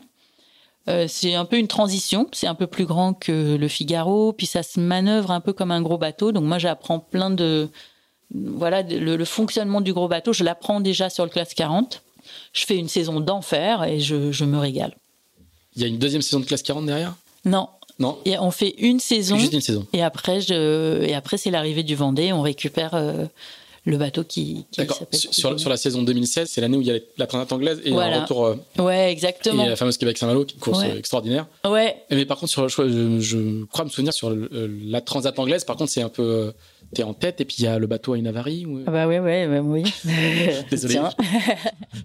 c'est 1.07 1.34
un 1.34 1.45
peu 1.45 1.57
une 1.57 1.69
transition. 1.69 2.27
C'est 2.34 2.48
un 2.48 2.56
peu 2.56 2.68
plus 2.68 2.85
grand 2.85 3.14
que 3.14 3.56
le 3.56 3.68
Figaro, 3.69 4.34
puis 4.34 4.45
ça 4.45 4.61
se 4.61 4.77
manœuvre 4.77 5.31
un 5.31 5.40
peu 5.40 5.53
comme 5.53 5.72
un 5.72 5.81
gros 5.81 5.98
bateau. 5.98 6.34
Donc 6.34 6.44
moi, 6.44 6.57
j'apprends 6.57 6.99
plein 6.99 7.30
de 7.30 7.69
voilà 8.34 8.81
le, 8.81 9.15
le, 9.15 9.26
fonctionnement 9.26 9.80
du 9.80 9.94
gros 9.94 10.10
bateau. 10.10 10.34
Je 10.34 10.44
l'apprends 10.44 10.81
déjà 10.81 11.10
sur 11.10 11.23
le 11.23 11.30
classe 11.30 11.53
40 11.53 12.03
je 12.54 12.66
fais 12.66 12.78
une 12.78 12.88
saison 12.88 13.20
d'enfer 13.20 13.84
et 13.84 14.00
je, 14.00 14.46
me 14.46 14.58
régale. 14.58 14.96
Il 15.76 15.82
y 15.82 15.86
a 15.86 15.88
une 15.88 15.98
deuxième 15.98 16.22
saison 16.22 16.40
de 16.40 16.46
classe 16.46 16.62
40 16.62 16.86
derrière? 16.86 17.16
Non. 17.46 17.68
Non. 18.00 18.18
Et 18.26 18.38
on 18.40 18.52
fait 18.52 18.76
une 18.78 19.00
saison. 19.00 19.38
Juste 19.38 19.54
une 19.54 19.62
saison. 19.62 19.86
Et 19.94 20.02
après, 20.02 20.42
je, 20.42 21.04
et 21.04 21.14
après 21.14 21.38
c'est 21.38 21.52
l'arrivée 21.52 21.84
du 21.84 21.96
Vendée. 21.96 22.32
On 22.32 22.42
récupère 22.42 22.94
euh, 22.94 23.26
le 23.86 23.98
bateau 23.98 24.24
qui, 24.24 24.66
qui 24.72 24.80
D'accord. 24.80 25.02
Sur, 25.12 25.60
sur, 25.60 25.70
la 25.70 25.78
saison 25.78 26.02
2016, 26.04 26.50
c'est 26.50 26.62
l'année 26.62 26.78
où 26.78 26.82
il 26.82 26.88
y 26.88 26.92
a 26.92 27.00
la 27.18 27.28
transat 27.28 27.52
anglaise 27.52 27.82
et 27.84 27.92
voilà. 27.92 28.18
un 28.18 28.22
retour. 28.22 28.46
Euh, 28.46 28.56
ouais, 28.80 29.12
exactement. 29.12 29.66
Et 29.66 29.70
la 29.70 29.76
fameuse 29.76 29.98
Québec-Saint-Malo, 29.98 30.46
qui 30.46 30.58
course 30.58 30.84
extraordinaire. 30.84 31.48
Ouais. 31.66 32.04
Mais 32.10 32.26
par 32.26 32.38
contre, 32.38 32.52
sur, 32.52 32.68
je, 32.68 33.20
je 33.20 33.64
crois 33.66 33.86
me 33.86 33.90
souvenir 33.90 34.14
sur 34.14 34.36
la 34.52 35.02
transat 35.02 35.38
anglaise, 35.38 35.64
par 35.64 35.76
contre, 35.76 35.92
c'est 35.92 36.02
un 36.02 36.10
peu 36.10 36.52
es 37.02 37.03
en 37.03 37.14
tête 37.14 37.41
et 37.41 37.45
puis 37.45 37.57
il 37.60 37.65
y 37.65 37.68
a 37.68 37.80
le 37.80 37.88
bateau 37.88 38.14
à 38.14 38.18
une 38.18 38.28
avarie 38.28 38.65
ou... 38.65 38.84
Ah 38.86 38.91
bah 38.91 39.07
ouais, 39.07 39.20
ouais, 39.20 39.60
oui. 39.60 39.84
Désolé. 40.70 40.99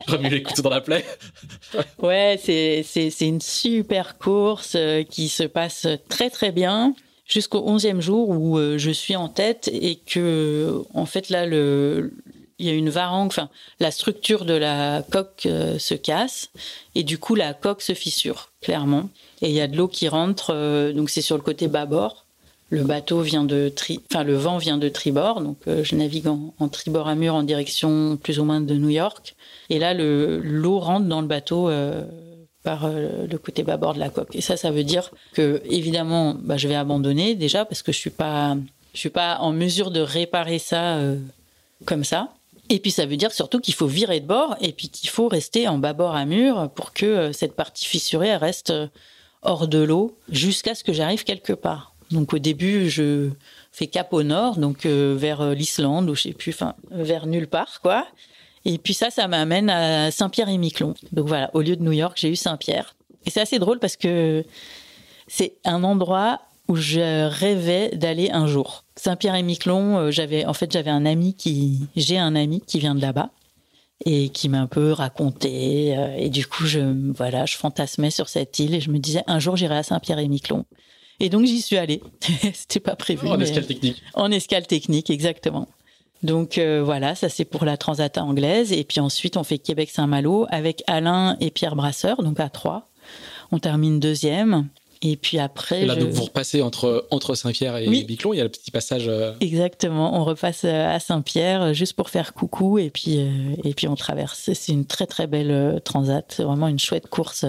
Remue 0.07 0.29
les 0.29 0.43
couteaux 0.43 0.63
dans 0.63 0.71
la 0.71 0.81
plaie. 0.81 1.05
ouais, 2.03 2.39
c'est 2.43 3.11
une 3.21 3.41
super 3.41 4.19
course 4.19 4.75
euh, 4.77 5.03
qui 5.03 5.29
se 5.29 5.45
passe 5.45 5.87
très 6.09 6.31
très 6.31 6.53
bien 6.53 6.95
jusqu'au 7.27 7.61
11e 7.61 8.01
jour 8.01 8.31
où 8.31 8.59
euh, 8.59 8.79
je 8.79 8.91
suis 8.91 9.15
en 9.15 9.29
tête 9.29 9.71
et 9.73 9.97
que, 9.97 10.83
en 10.95 11.07
fait, 11.07 11.29
là, 11.29 11.47
le, 11.47 12.13
il 12.59 12.67
y 12.67 12.71
a 12.71 12.73
une 12.73 12.91
varangue, 12.91 13.29
enfin, 13.29 13.51
la 13.79 13.91
structure 13.91 14.45
de 14.45 14.55
la 14.55 15.05
coque 15.11 15.47
euh, 15.47 15.79
se 15.79 15.95
casse 15.95 16.51
et 16.95 17.05
du 17.05 17.19
coup, 17.19 17.35
la 17.35 17.55
coque 17.55 17.83
se 17.83 17.95
fissure, 17.95 18.51
clairement. 18.63 19.11
Et 19.43 19.51
il 19.51 19.55
y 19.55 19.61
a 19.61 19.69
de 19.69 19.77
l'eau 19.77 19.89
qui 19.89 20.09
rentre, 20.09 20.53
euh, 20.53 20.93
donc 20.93 21.11
c'est 21.11 21.21
sur 21.21 21.37
le 21.37 21.43
côté 21.43 21.69
bâbord. 21.69 22.25
Le 22.71 22.85
bateau 22.85 23.23
vient 23.23 23.45
de 23.45 23.71
tri, 23.71 24.01
enfin, 24.11 24.25
le 24.25 24.35
vent 24.35 24.59
vient 24.59 24.77
de 24.77 24.91
tribord, 24.91 25.41
donc 25.41 25.57
je 25.67 25.95
navigue 25.95 26.27
en, 26.27 26.69
tribord 26.69 27.09
à 27.09 27.15
mur 27.15 27.35
en 27.35 27.43
direction 27.43 28.19
plus 28.23 28.39
ou 28.41 28.45
moins 28.45 28.61
de 28.61 28.75
New 28.75 28.91
York. 28.91 29.37
Et 29.71 29.79
là, 29.79 29.95
l'eau 29.95 30.79
rentre 30.79 31.07
dans 31.07 31.23
le 31.23 31.27
bateau 31.27 31.71
par 32.69 32.85
euh, 32.85 33.27
le 33.27 33.39
côté 33.39 33.63
bâbord 33.63 33.95
de 33.95 33.99
la 33.99 34.11
coque. 34.11 34.35
Et 34.35 34.41
ça, 34.41 34.57
ça 34.59 34.71
veut 34.71 34.85
dire 34.85 35.11
que 35.33 35.63
évidemment, 35.65 36.37
bah, 36.39 36.57
je 36.57 36.69
vais 36.69 36.75
abandonner 36.75 37.35
déjà 37.35 37.65
parce 37.65 37.83
que 37.83 37.93
je 37.93 37.99
suis 37.99 38.11
pas, 38.11 38.57
je 38.95 38.99
suis 38.99 39.11
pas 39.11 39.39
en 39.39 39.53
mesure 39.53 39.91
de 39.91 40.01
réparer 40.01 40.59
ça 40.59 40.97
euh, 40.97 41.17
comme 41.85 42.05
ça. 42.05 42.35
Et 42.69 42.81
puis 42.81 42.91
ça 42.91 43.07
veut 43.07 43.17
dire 43.17 43.33
surtout 43.33 43.61
qu'il 43.61 43.73
faut 43.73 43.87
virer 43.87 44.21
de 44.21 44.27
bord 44.27 44.57
et 44.61 44.73
puis 44.73 44.91
qu'il 44.91 45.09
faut 45.09 45.29
rester 45.29 45.67
en 45.69 45.79
bâbord 45.79 46.15
à 46.15 46.27
mur 46.27 46.69
pour 46.75 46.93
que 46.93 47.07
euh, 47.07 47.33
cette 47.33 47.55
partie 47.55 47.87
fissurée 47.87 48.37
reste 48.37 48.73
hors 49.41 49.69
de 49.69 49.79
l'eau 49.79 50.19
jusqu'à 50.31 50.75
ce 50.75 50.85
que 50.85 50.93
j'arrive 50.93 51.25
quelque 51.25 51.55
part. 51.55 51.95
Donc 52.11 52.33
au 52.33 52.39
début, 52.39 52.89
je 52.89 53.31
fais 53.73 53.87
cap 53.87 54.13
au 54.13 54.23
nord, 54.23 54.57
donc 54.57 54.87
vers 54.87 55.55
l'Islande 55.55 56.09
ou 56.09 56.15
je 56.15 56.23
sais 56.23 56.33
plus, 56.33 56.53
enfin 56.53 56.75
vers 56.91 57.27
nulle 57.27 57.49
part 57.49 57.81
quoi. 57.83 58.07
Et 58.65 58.79
puis 58.79 58.95
ça, 58.95 59.11
ça 59.11 59.29
m'amène 59.29 59.71
à 59.71 60.11
Saint-Pierre-et-Miquelon. 60.11 60.95
Donc 61.13 61.29
voilà, 61.29 61.51
au 61.55 61.61
lieu 61.61 61.77
de 61.77 61.83
New 61.83 61.93
York, 61.93 62.19
j'ai 62.21 62.31
eu 62.31 62.37
Saint-Pierre. 62.37 62.97
Et 63.25 63.31
c'est 63.31 63.41
assez 63.41 63.59
drôle 63.59 63.79
parce 63.79 63.97
que 63.97 64.45
c'est 65.27 65.55
un 65.65 65.85
endroit 65.85 66.41
où 66.69 66.77
je 66.77 67.27
rêvais 67.29 67.91
d'aller 67.95 68.31
un 68.31 68.47
jour. 68.47 68.85
Saint-Pierre-et-Miquelon, 68.97 69.99
euh, 69.99 70.11
j'avais 70.11 70.45
en 70.45 70.53
fait 70.53 70.71
j'avais 70.71 70.91
un 70.91 71.07
ami 71.07 71.35
qui 71.35 71.87
j'ai 71.97 72.19
un 72.19 72.35
ami 72.35 72.61
qui 72.61 72.79
vient 72.79 72.95
de 72.95 73.01
là-bas 73.01 73.31
et 74.05 74.29
qui 74.29 74.49
m'a 74.49 74.61
un 74.61 74.67
peu 74.67 74.93
raconté 74.93 75.97
euh, 75.97 76.15
et 76.17 76.29
du 76.29 76.47
coup 76.47 76.67
je 76.67 76.81
voilà, 77.15 77.47
je 77.47 77.57
fantasmais 77.57 78.11
sur 78.11 78.29
cette 78.29 78.59
île 78.59 78.75
et 78.75 78.81
je 78.81 78.91
me 78.91 78.99
disais 78.99 79.25
un 79.27 79.39
jour 79.39 79.57
j'irai 79.57 79.79
à 79.79 79.83
Saint-Pierre-et-Miquelon. 79.83 80.67
Et 80.67 80.67
donc 81.29 81.45
j'y 81.45 81.61
suis 81.61 81.77
allée. 81.77 82.01
C'était 82.55 82.81
pas 82.81 82.97
prévu. 82.97 83.27
En 83.27 83.41
escale 83.41 83.67
technique. 83.67 84.03
En 84.15 84.31
escale 84.31 84.67
technique, 84.67 85.11
exactement. 85.11 85.69
Donc 86.23 86.59
euh, 86.59 86.83
voilà, 86.85 87.15
ça 87.15 87.29
c'est 87.29 87.45
pour 87.45 87.65
la 87.65 87.77
Transat 87.77 88.17
anglaise. 88.19 88.73
Et 88.73 88.85
puis 88.85 89.01
ensuite, 89.01 89.37
on 89.37 89.45
fait 89.45 89.59
Québec-Saint-Malo 89.59 90.47
avec 90.51 90.83
Alain 90.87 91.37
et 91.41 91.51
Pierre 91.51 91.77
Brasseur, 91.77 92.23
donc 92.23 92.41
à 92.41 92.49
trois. 92.49 92.89
On 93.51 93.59
termine 93.59 94.01
deuxième. 94.01 94.69
Et 95.01 95.17
puis 95.17 95.39
après. 95.39 95.83
Et 95.83 95.87
là, 95.87 95.95
donc 95.95 96.09
vous 96.09 96.25
repassez 96.25 96.61
entre, 96.61 97.07
entre 97.13 97.37
Saint-Pierre 97.37 97.77
et 97.77 97.87
Biclon, 98.03 98.33
il 98.33 98.39
y 98.39 98.41
a 98.41 98.43
le 98.43 98.51
petit 98.51 98.73
passage. 98.73 99.07
Euh, 99.07 99.33
Exactement, 99.41 100.21
on 100.21 100.25
repasse 100.25 100.63
euh, 100.65 100.93
à 100.93 100.99
Saint-Pierre 100.99 101.73
juste 101.73 101.93
pour 101.93 102.11
faire 102.11 102.35
coucou 102.35 102.79
et 102.79 102.91
puis, 102.91 103.21
et 103.63 103.75
puis 103.75 103.87
on 103.87 103.95
traverse. 103.95 104.51
C'est 104.55 104.73
une 104.73 104.87
très 104.87 105.07
très 105.07 105.29
belle 105.29 105.81
transat, 105.85 106.41
vraiment 106.41 106.67
une 106.67 106.81
chouette 106.81 107.07
course. 107.07 107.45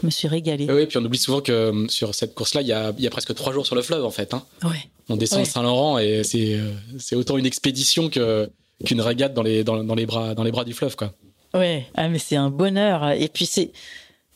Je 0.00 0.06
me 0.06 0.10
suis 0.10 0.28
régalé. 0.28 0.70
Oui, 0.70 0.86
puis 0.86 0.98
on 0.98 1.04
oublie 1.04 1.18
souvent 1.18 1.40
que 1.40 1.86
sur 1.88 2.14
cette 2.14 2.34
course-là, 2.34 2.60
il 2.60 2.68
y 2.68 2.72
a, 2.72 2.92
y 2.98 3.06
a, 3.06 3.10
presque 3.10 3.34
trois 3.34 3.52
jours 3.52 3.66
sur 3.66 3.74
le 3.74 3.82
fleuve 3.82 4.04
en 4.04 4.10
fait. 4.10 4.34
Hein. 4.34 4.42
Ouais. 4.62 4.90
On 5.08 5.16
descend 5.16 5.46
Saint-Laurent 5.46 5.98
et 5.98 6.22
euh, 6.34 6.72
c'est 6.98 7.16
autant 7.16 7.38
une 7.38 7.46
expédition 7.46 8.08
que 8.10 8.50
qu'une 8.84 9.00
régate 9.00 9.32
dans 9.32 9.42
les 9.42 9.64
dans, 9.64 9.82
dans, 9.82 9.94
les 9.94 10.04
bras 10.04 10.34
dans 10.34 10.42
les 10.42 10.52
bras 10.52 10.64
du 10.64 10.74
fleuve 10.74 10.96
quoi. 10.96 11.14
Ouais, 11.54 11.86
ah 11.94 12.08
mais 12.08 12.18
c'est 12.18 12.36
un 12.36 12.50
bonheur 12.50 13.10
et 13.12 13.28
puis 13.28 13.46
c'est 13.46 13.72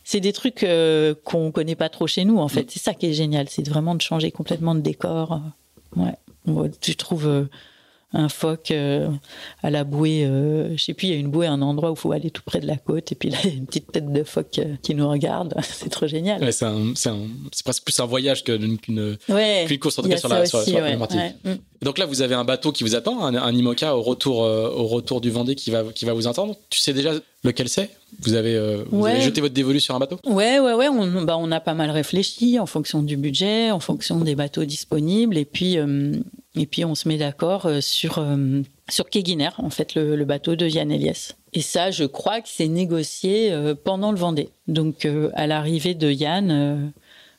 c'est 0.03 0.21
des 0.21 0.33
trucs 0.33 0.63
euh, 0.63 1.15
qu'on 1.25 1.53
connaît 1.53 1.75
pas 1.75 1.91
trop 1.91 2.07
chez 2.07 2.25
nous 2.25 2.39
en 2.39 2.49
fait. 2.49 2.63
Mm. 2.63 2.69
C'est 2.71 2.79
ça 2.79 2.95
qui 2.95 3.07
est 3.07 3.13
génial, 3.13 3.49
c'est 3.51 3.69
vraiment 3.69 3.95
de 3.95 4.01
changer 4.01 4.31
complètement 4.31 4.75
de 4.75 4.81
décor. 4.81 5.41
Ouais. 5.97 6.15
Tu 6.81 6.97
trouves 6.97 7.27
euh, 7.27 7.45
un 8.13 8.29
phoque 8.29 8.71
euh, 8.71 9.09
à 9.63 9.71
la 9.71 9.85
bouée. 9.85 10.25
Euh, 10.25 10.77
je 10.77 10.85
sais 10.85 10.95
plus, 10.95 11.09
il 11.09 11.11
y 11.11 11.17
a 11.17 11.17
une 11.17 11.31
bouée, 11.31 11.47
un 11.47 11.63
endroit 11.63 11.91
où 11.91 11.95
il 11.95 11.99
faut 11.99 12.13
aller 12.13 12.31
tout 12.31 12.43
près 12.45 12.61
de 12.61 12.67
la 12.67 12.77
côte, 12.77 13.13
et 13.13 13.15
puis 13.15 13.31
là, 13.31 13.39
il 13.45 13.51
y 13.51 13.53
a 13.53 13.57
une 13.57 13.67
petite 13.67 13.93
tête 13.93 14.13
de 14.13 14.25
phoque 14.25 14.59
euh, 14.59 14.75
qui 14.83 14.95
nous 14.95 15.09
regarde. 15.09 15.55
c'est 15.63 15.91
trop 15.91 16.07
génial. 16.07 16.43
Ouais, 16.43 16.53
c'est 16.53 17.65
presque 17.65 17.85
plus 17.85 17.99
un 18.01 18.07
voyage 18.07 18.45
qu'une 18.45 18.79
course, 19.81 19.99
en 19.99 20.03
tout 20.03 20.09
cas, 20.09 20.17
sur 20.17 20.29
la, 20.29 20.47
sur, 20.47 20.65
partie. 20.99 21.19
Mm. 21.45 21.55
Donc 21.83 21.99
là, 21.99 22.07
vous 22.07 22.23
avez 22.23 22.35
un 22.35 22.45
bateau 22.45 22.73
qui 22.73 22.85
vous 22.85 22.95
attend, 22.95 23.25
un, 23.25 23.53
IMOCA 23.53 23.97
au 23.97 24.03
retour, 24.03 24.39
au 24.39 24.87
retour 24.87 25.21
du 25.21 25.31
Vendée 25.31 25.55
qui 25.55 25.71
va, 25.71 25.85
qui 25.85 26.05
va 26.05 26.13
vous 26.13 26.29
attendre. 26.29 26.57
Tu 26.69 26.81
sais 26.81 26.93
déjà 26.93 27.13
lequel 27.45 27.69
c'est? 27.69 27.91
Vous, 28.21 28.35
avez, 28.35 28.83
vous 28.91 29.07
avez 29.07 29.21
jeté 29.21 29.41
votre 29.41 29.55
dévolu 29.55 29.81
sur 29.81 29.95
un 29.95 29.99
bateau? 29.99 30.19
Ouais, 30.27 30.61
ouais, 30.61 30.75
ouais. 30.75 30.89
On, 30.89 31.23
bah, 31.23 31.37
on 31.39 31.51
a 31.51 31.61
pas 31.61 31.75
mal 31.75 31.91
réfléchi 31.91 32.59
en 32.59 32.67
fonction 32.67 33.03
du 33.03 33.17
budget, 33.17 33.71
en 33.71 33.81
fonction 33.81 34.21
des 34.21 34.35
bateaux 34.35 34.65
disponibles. 34.65 35.39
Et 35.39 35.45
puis, 35.45 35.79
et 36.57 36.67
puis 36.67 36.85
on 36.85 36.95
se 36.95 37.09
met 37.09 37.17
d'accord 37.17 37.67
euh, 37.67 37.81
sur 37.81 38.19
euh, 38.19 38.63
sur 38.89 39.09
Keguiner, 39.09 39.51
en 39.59 39.71
fait, 39.71 39.95
le, 39.95 40.25
bateau 40.25 40.57
de 40.57 40.67
Yann 40.67 40.91
Eliès. 40.91 41.37
Et 41.53 41.61
ça, 41.61 41.93
je 41.93 42.05
crois 42.05 42.41
que 42.41 42.49
c'est 42.49 42.67
négocié 42.67 43.53
euh, 43.53 43.75
pendant 43.75 44.11
le 44.11 44.19
Vendée. 44.19 44.49
Donc 44.67 45.07
à 45.35 45.47
l'arrivée 45.47 45.95
de 45.95 46.11
Yann, 46.11 46.93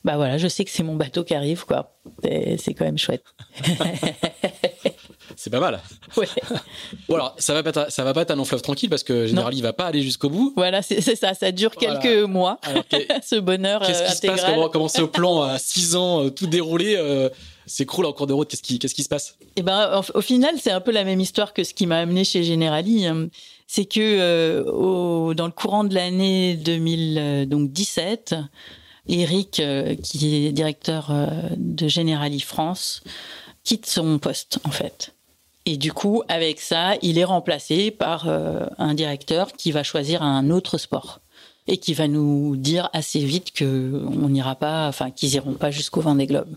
bah 0.05 0.15
voilà, 0.15 0.37
je 0.37 0.47
sais 0.47 0.63
que 0.63 0.71
c'est 0.71 0.83
mon 0.83 0.95
bateau 0.95 1.23
qui 1.23 1.33
arrive, 1.33 1.65
quoi. 1.65 1.93
C'est 2.23 2.73
quand 2.73 2.85
même 2.85 2.97
chouette. 2.97 3.23
c'est 5.41 5.49
pas 5.49 5.59
mal. 5.59 5.79
Ouais. 6.17 6.27
bon 7.07 7.15
alors, 7.15 7.35
ça 7.37 7.53
va 7.53 7.63
pas, 7.63 7.89
ça 7.89 8.03
va 8.03 8.13
pas 8.13 8.21
être 8.21 8.31
un 8.31 8.35
long 8.35 8.45
fleuve 8.45 8.61
tranquille 8.61 8.89
parce 8.89 9.03
que 9.03 9.25
généralement 9.27 9.57
il 9.57 9.63
va 9.63 9.73
pas 9.73 9.85
aller 9.85 10.01
jusqu'au 10.01 10.29
bout. 10.29 10.53
Voilà, 10.55 10.81
c'est 10.81 11.01
ça, 11.15 11.33
ça 11.33 11.51
dure 11.51 11.75
quelques 11.75 12.27
mois. 12.27 12.59
ce 13.23 13.39
bonheur 13.39 13.81
Qu'est-ce 13.81 14.03
qui 14.03 14.15
se 14.17 14.27
passe 14.27 14.43
comment, 14.45 14.69
comment 14.69 14.87
ce 14.87 15.01
plan 15.03 15.41
à 15.41 15.57
6 15.57 15.95
ans 15.95 16.29
tout 16.29 16.47
déroulé 16.47 16.97
s'écroule 17.65 18.05
en 18.05 18.13
cours 18.13 18.27
de 18.27 18.33
route? 18.33 18.49
Qu'est-ce 18.49 18.61
qui, 18.61 18.77
qu'est-ce 18.77 18.93
qui 18.93 19.03
se 19.03 19.09
passe? 19.09 19.37
Eh 19.55 19.61
ben, 19.61 20.01
au, 20.13 20.21
final, 20.21 20.55
c'est 20.59 20.71
un 20.71 20.81
peu 20.81 20.91
la 20.91 21.03
même 21.03 21.19
histoire 21.19 21.53
que 21.53 21.63
ce 21.63 21.73
qui 21.73 21.87
m'a 21.87 21.99
amené 21.99 22.23
chez 22.23 22.43
Generali. 22.43 23.05
Hein. 23.05 23.29
C'est 23.67 23.85
que 23.85 23.99
euh, 23.99 24.63
au, 24.65 25.33
dans 25.33 25.45
le 25.45 25.51
courant 25.51 25.83
de 25.83 25.95
l'année 25.95 26.55
2017, 26.55 28.35
Eric, 29.07 29.59
euh, 29.59 29.95
qui 29.95 30.45
est 30.47 30.51
directeur 30.51 31.09
euh, 31.09 31.27
de 31.55 31.87
Generali 31.87 32.39
France, 32.39 33.01
quitte 33.63 33.85
son 33.85 34.19
poste 34.19 34.59
en 34.63 34.71
fait. 34.71 35.13
Et 35.65 35.77
du 35.77 35.93
coup, 35.93 36.23
avec 36.27 36.59
ça, 36.59 36.93
il 37.01 37.17
est 37.19 37.23
remplacé 37.23 37.91
par 37.91 38.27
un 38.27 38.93
directeur 38.93 39.53
qui 39.53 39.71
va 39.71 39.83
choisir 39.83 40.23
un 40.23 40.49
autre 40.49 40.77
sport 40.77 41.19
et 41.67 41.77
qui 41.77 41.93
va 41.93 42.07
nous 42.07 42.55
dire 42.55 42.89
assez 42.93 43.19
vite 43.19 43.51
que 43.53 44.03
on 44.23 44.29
n'ira 44.29 44.55
pas, 44.55 44.87
enfin 44.87 45.11
qu'ils 45.11 45.35
iront 45.35 45.53
pas 45.53 45.71
jusqu'au 45.71 46.01
Vendée 46.01 46.25
Globe. 46.25 46.55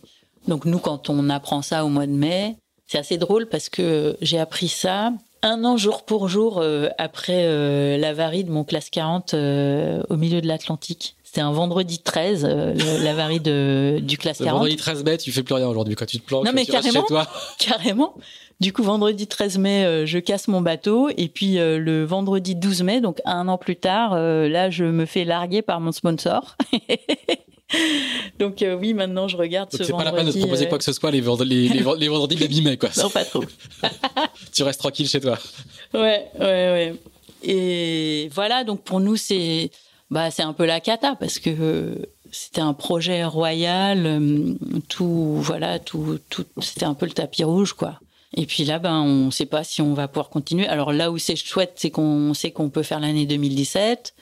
Donc 0.49 0.65
nous, 0.65 0.79
quand 0.79 1.11
on 1.11 1.31
apprend 1.31 1.63
ça 1.63 1.85
au 1.85 1.89
mois 1.89 2.07
de 2.07 2.13
mai, 2.13 2.57
c'est 2.87 2.99
assez 2.99 3.17
drôle 3.17 3.47
parce 3.49 3.69
que 3.69 4.17
j'ai 4.21 4.39
appris 4.39 4.69
ça 4.69 5.13
un 5.43 5.65
an 5.65 5.77
jour 5.77 6.05
pour 6.05 6.29
jour 6.29 6.59
euh, 6.59 6.89
après 6.99 7.45
euh, 7.45 7.99
l'avarie 7.99 8.45
de 8.45 8.51
mon 8.51 8.65
classe 8.65 8.89
40 8.91 9.35
euh, 9.35 10.03
au 10.09 10.17
milieu 10.17 10.41
de 10.41 10.47
l'Atlantique. 10.47 11.17
C'était 11.23 11.43
un 11.43 11.53
vendredi 11.53 11.99
13, 11.99 12.45
l'avarie 13.03 13.41
de 13.41 13.99
du 14.01 14.17
classe 14.17 14.39
40. 14.39 14.55
Vendredi 14.55 14.77
13 14.77 15.05
mai, 15.05 15.19
tu 15.19 15.33
fais 15.33 15.43
plus 15.43 15.55
rien 15.55 15.69
aujourd'hui 15.69 15.97
quand 15.97 16.07
tu 16.07 16.19
te 16.19 16.25
planques. 16.25 16.47
Non 16.47 16.53
mais 16.55 16.65
carrément, 16.65 17.01
chez 17.01 17.07
toi. 17.07 17.27
carrément. 17.59 18.15
Du 18.61 18.73
coup, 18.73 18.83
vendredi 18.83 19.27
13 19.27 19.59
mai, 19.59 20.07
je 20.07 20.19
casse 20.19 20.49
mon 20.49 20.61
bateau 20.61 21.09
et 21.17 21.29
puis 21.29 21.57
le 21.57 22.05
vendredi 22.05 22.55
12 22.55 22.83
mai, 22.83 23.01
donc 23.01 23.21
un 23.25 23.49
an 23.49 23.59
plus 23.59 23.77
tard, 23.77 24.15
là, 24.15 24.71
je 24.71 24.85
me 24.85 25.07
fais 25.07 25.25
larguer 25.25 25.63
par 25.63 25.81
mon 25.81 25.93
sponsor. 25.93 26.57
Donc 28.39 28.63
euh, 28.63 28.77
oui, 28.77 28.95
maintenant 28.95 29.29
je 29.29 29.37
regarde 29.37 29.71
ce 29.73 29.79
vendredi. 29.79 29.93
C'est 29.93 29.97
pas 29.97 30.05
la 30.05 30.13
peine 30.13 30.27
de 30.27 30.33
te 30.33 30.39
proposer 30.39 30.69
quoi 30.69 30.79
que 30.79 30.85
ce 30.85 30.93
soit 30.93 31.11
les, 31.11 31.21
vendredis, 31.21 31.69
les, 31.69 32.09
vendredis 32.09 32.37
de 32.37 32.63
mai, 32.63 32.77
quoi. 32.77 32.91
Non, 32.97 33.11
pas 33.11 33.25
trop. 33.25 33.45
tu 34.53 34.63
restes 34.63 34.81
tranquille 34.81 35.09
chez 35.09 35.21
toi. 35.21 35.39
Ouais, 35.93 36.27
ouais, 36.39 36.41
ouais. 36.41 36.95
Et 37.43 38.29
voilà, 38.33 38.65
donc 38.65 38.83
pour 38.83 39.01
nous 39.01 39.17
c'est 39.17 39.71
bah 40.11 40.31
c'est 40.31 40.43
un 40.43 40.53
peu 40.53 40.65
la 40.65 40.81
cata 40.81 41.15
parce 41.15 41.39
que 41.39 41.51
euh, 41.51 41.95
c'était 42.31 42.61
un 42.61 42.75
projet 42.75 43.25
royal, 43.25 44.07
euh, 44.07 44.55
tout 44.89 45.37
voilà, 45.41 45.79
tout, 45.79 46.19
tout 46.31 46.45
c'était 46.61 46.87
un 46.87 46.95
peu 46.95 47.07
le 47.07 47.13
tapis 47.13 47.45
rouge 47.45 47.73
quoi. 47.75 47.99
Et 48.37 48.47
puis 48.47 48.65
là, 48.65 48.79
ben, 48.79 49.01
on 49.01 49.27
ne 49.27 49.31
sait 49.31 49.47
pas 49.47 49.65
si 49.65 49.81
on 49.81 49.95
va 49.95 50.09
pouvoir 50.09 50.29
continuer. 50.29 50.67
Alors 50.67 50.93
là 50.93 51.11
où 51.11 51.19
c'est 51.19 51.37
chouette, 51.37 51.75
c'est 51.77 51.91
qu'on 51.91 52.35
sait 52.35 52.51
qu'on 52.51 52.69
peut 52.69 52.83
faire 52.83 53.01
l'année 53.01 53.27
2017 53.27 54.15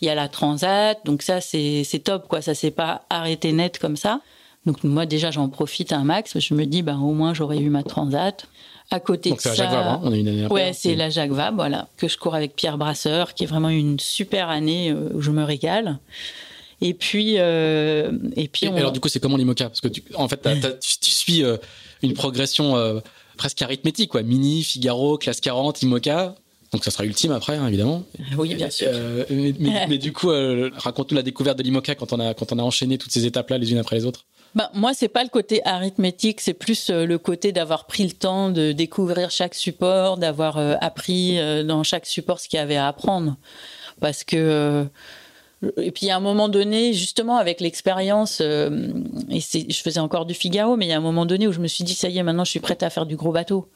il 0.00 0.06
y 0.06 0.08
a 0.08 0.14
la 0.14 0.28
transat, 0.28 0.98
donc 1.04 1.22
ça 1.22 1.40
c'est 1.40 2.02
top 2.04 2.28
quoi, 2.28 2.40
ça 2.40 2.54
s'est 2.54 2.70
pas 2.70 3.02
arrêté 3.10 3.52
net 3.52 3.78
comme 3.78 3.96
ça. 3.96 4.20
Donc 4.66 4.84
moi 4.84 5.06
déjà 5.06 5.30
j'en 5.30 5.48
profite 5.48 5.92
un 5.92 6.04
max, 6.04 6.38
je 6.38 6.54
me 6.54 6.66
dis 6.66 6.82
ben 6.82 6.98
au 6.98 7.12
moins 7.12 7.34
j'aurais 7.34 7.58
eu 7.58 7.70
ma 7.70 7.82
transat. 7.82 8.46
À 8.90 9.00
côté 9.00 9.30
donc 9.30 9.38
de 9.38 9.42
ça, 9.42 9.54
Jacques 9.54 9.70
Vabre, 9.70 9.90
hein, 9.90 10.00
on 10.02 10.12
a 10.12 10.16
une 10.16 10.28
année 10.28 10.46
Ouais, 10.46 10.72
c'est 10.72 10.94
la 10.94 11.10
Jacques 11.10 11.32
Vabre, 11.32 11.56
voilà, 11.56 11.88
que 11.98 12.08
je 12.08 12.16
cours 12.16 12.34
avec 12.34 12.56
Pierre 12.56 12.78
Brasseur, 12.78 13.34
qui 13.34 13.44
est 13.44 13.46
vraiment 13.46 13.68
une 13.68 14.00
super 14.00 14.48
année 14.48 14.90
euh, 14.90 15.10
où 15.12 15.20
je 15.20 15.30
me 15.30 15.44
régale. 15.44 15.98
Et 16.80 16.94
puis, 16.94 17.34
euh, 17.36 18.12
et 18.36 18.48
puis. 18.48 18.66
alors 18.68 18.92
du 18.92 19.00
coup, 19.00 19.08
c'est 19.08 19.20
comment 19.20 19.36
l'IMOCA? 19.36 19.68
Parce 19.68 19.82
que 19.82 19.88
tu, 19.88 20.02
en 20.14 20.26
fait, 20.26 20.40
tu, 21.00 21.10
suis 21.10 21.44
euh, 21.44 21.58
une 22.02 22.14
progression 22.14 22.76
presque 23.38 23.62
arithmétique, 23.62 24.10
quoi. 24.10 24.22
Mini, 24.22 24.62
Figaro, 24.62 25.16
classe 25.16 25.40
40, 25.40 25.82
IMOCA. 25.82 26.34
Donc 26.72 26.84
ça 26.84 26.90
sera 26.90 27.06
ultime 27.06 27.32
après, 27.32 27.56
hein, 27.56 27.66
évidemment. 27.66 28.04
Oui, 28.36 28.54
bien 28.54 28.68
sûr. 28.68 28.88
mais, 29.30 29.96
du 29.96 30.12
coup, 30.12 30.28
raconte-nous 30.28 31.16
la 31.16 31.22
découverte 31.22 31.56
de 31.56 31.62
l'IMOCA 31.62 31.94
quand 31.94 32.12
on 32.12 32.20
a 32.20 32.34
quand 32.34 32.52
on 32.52 32.58
a 32.58 32.62
enchaîné 32.62 32.98
toutes 32.98 33.12
ces 33.12 33.24
étapes-là 33.24 33.56
les 33.56 33.72
unes 33.72 33.78
après 33.78 33.96
les 33.96 34.04
autres. 34.04 34.26
Bah, 34.54 34.70
moi, 34.74 34.92
c'est 34.92 35.08
pas 35.08 35.22
le 35.22 35.30
côté 35.30 35.66
arithmétique, 35.66 36.42
c'est 36.42 36.54
plus 36.54 36.90
le 36.90 37.16
côté 37.16 37.52
d'avoir 37.52 37.86
pris 37.86 38.04
le 38.04 38.12
temps 38.12 38.50
de 38.50 38.72
découvrir 38.72 39.30
chaque 39.30 39.54
support, 39.54 40.18
d'avoir 40.18 40.58
appris 40.82 41.38
dans 41.64 41.82
chaque 41.84 42.04
support 42.04 42.38
ce 42.38 42.48
qu'il 42.48 42.58
y 42.58 42.60
avait 42.60 42.76
à 42.76 42.88
apprendre. 42.88 43.36
Parce 44.00 44.24
que 44.24 44.86
et 45.76 45.90
puis 45.90 46.08
à 46.10 46.16
un 46.16 46.20
moment 46.20 46.48
donné, 46.48 46.92
justement 46.92 47.36
avec 47.36 47.60
l'expérience, 47.60 48.40
euh, 48.40 48.92
et 49.28 49.40
je 49.40 49.82
faisais 49.82 50.00
encore 50.00 50.24
du 50.24 50.34
Figaro, 50.34 50.76
mais 50.76 50.86
il 50.86 50.88
y 50.88 50.92
a 50.92 50.96
un 50.96 51.00
moment 51.00 51.26
donné 51.26 51.48
où 51.48 51.52
je 51.52 51.60
me 51.60 51.66
suis 51.66 51.84
dit 51.84 51.94
ça 51.94 52.08
y 52.08 52.18
est, 52.18 52.22
maintenant 52.22 52.44
je 52.44 52.50
suis 52.50 52.60
prête 52.60 52.82
à 52.82 52.90
faire 52.90 53.06
du 53.06 53.16
gros 53.16 53.32
bateau. 53.32 53.68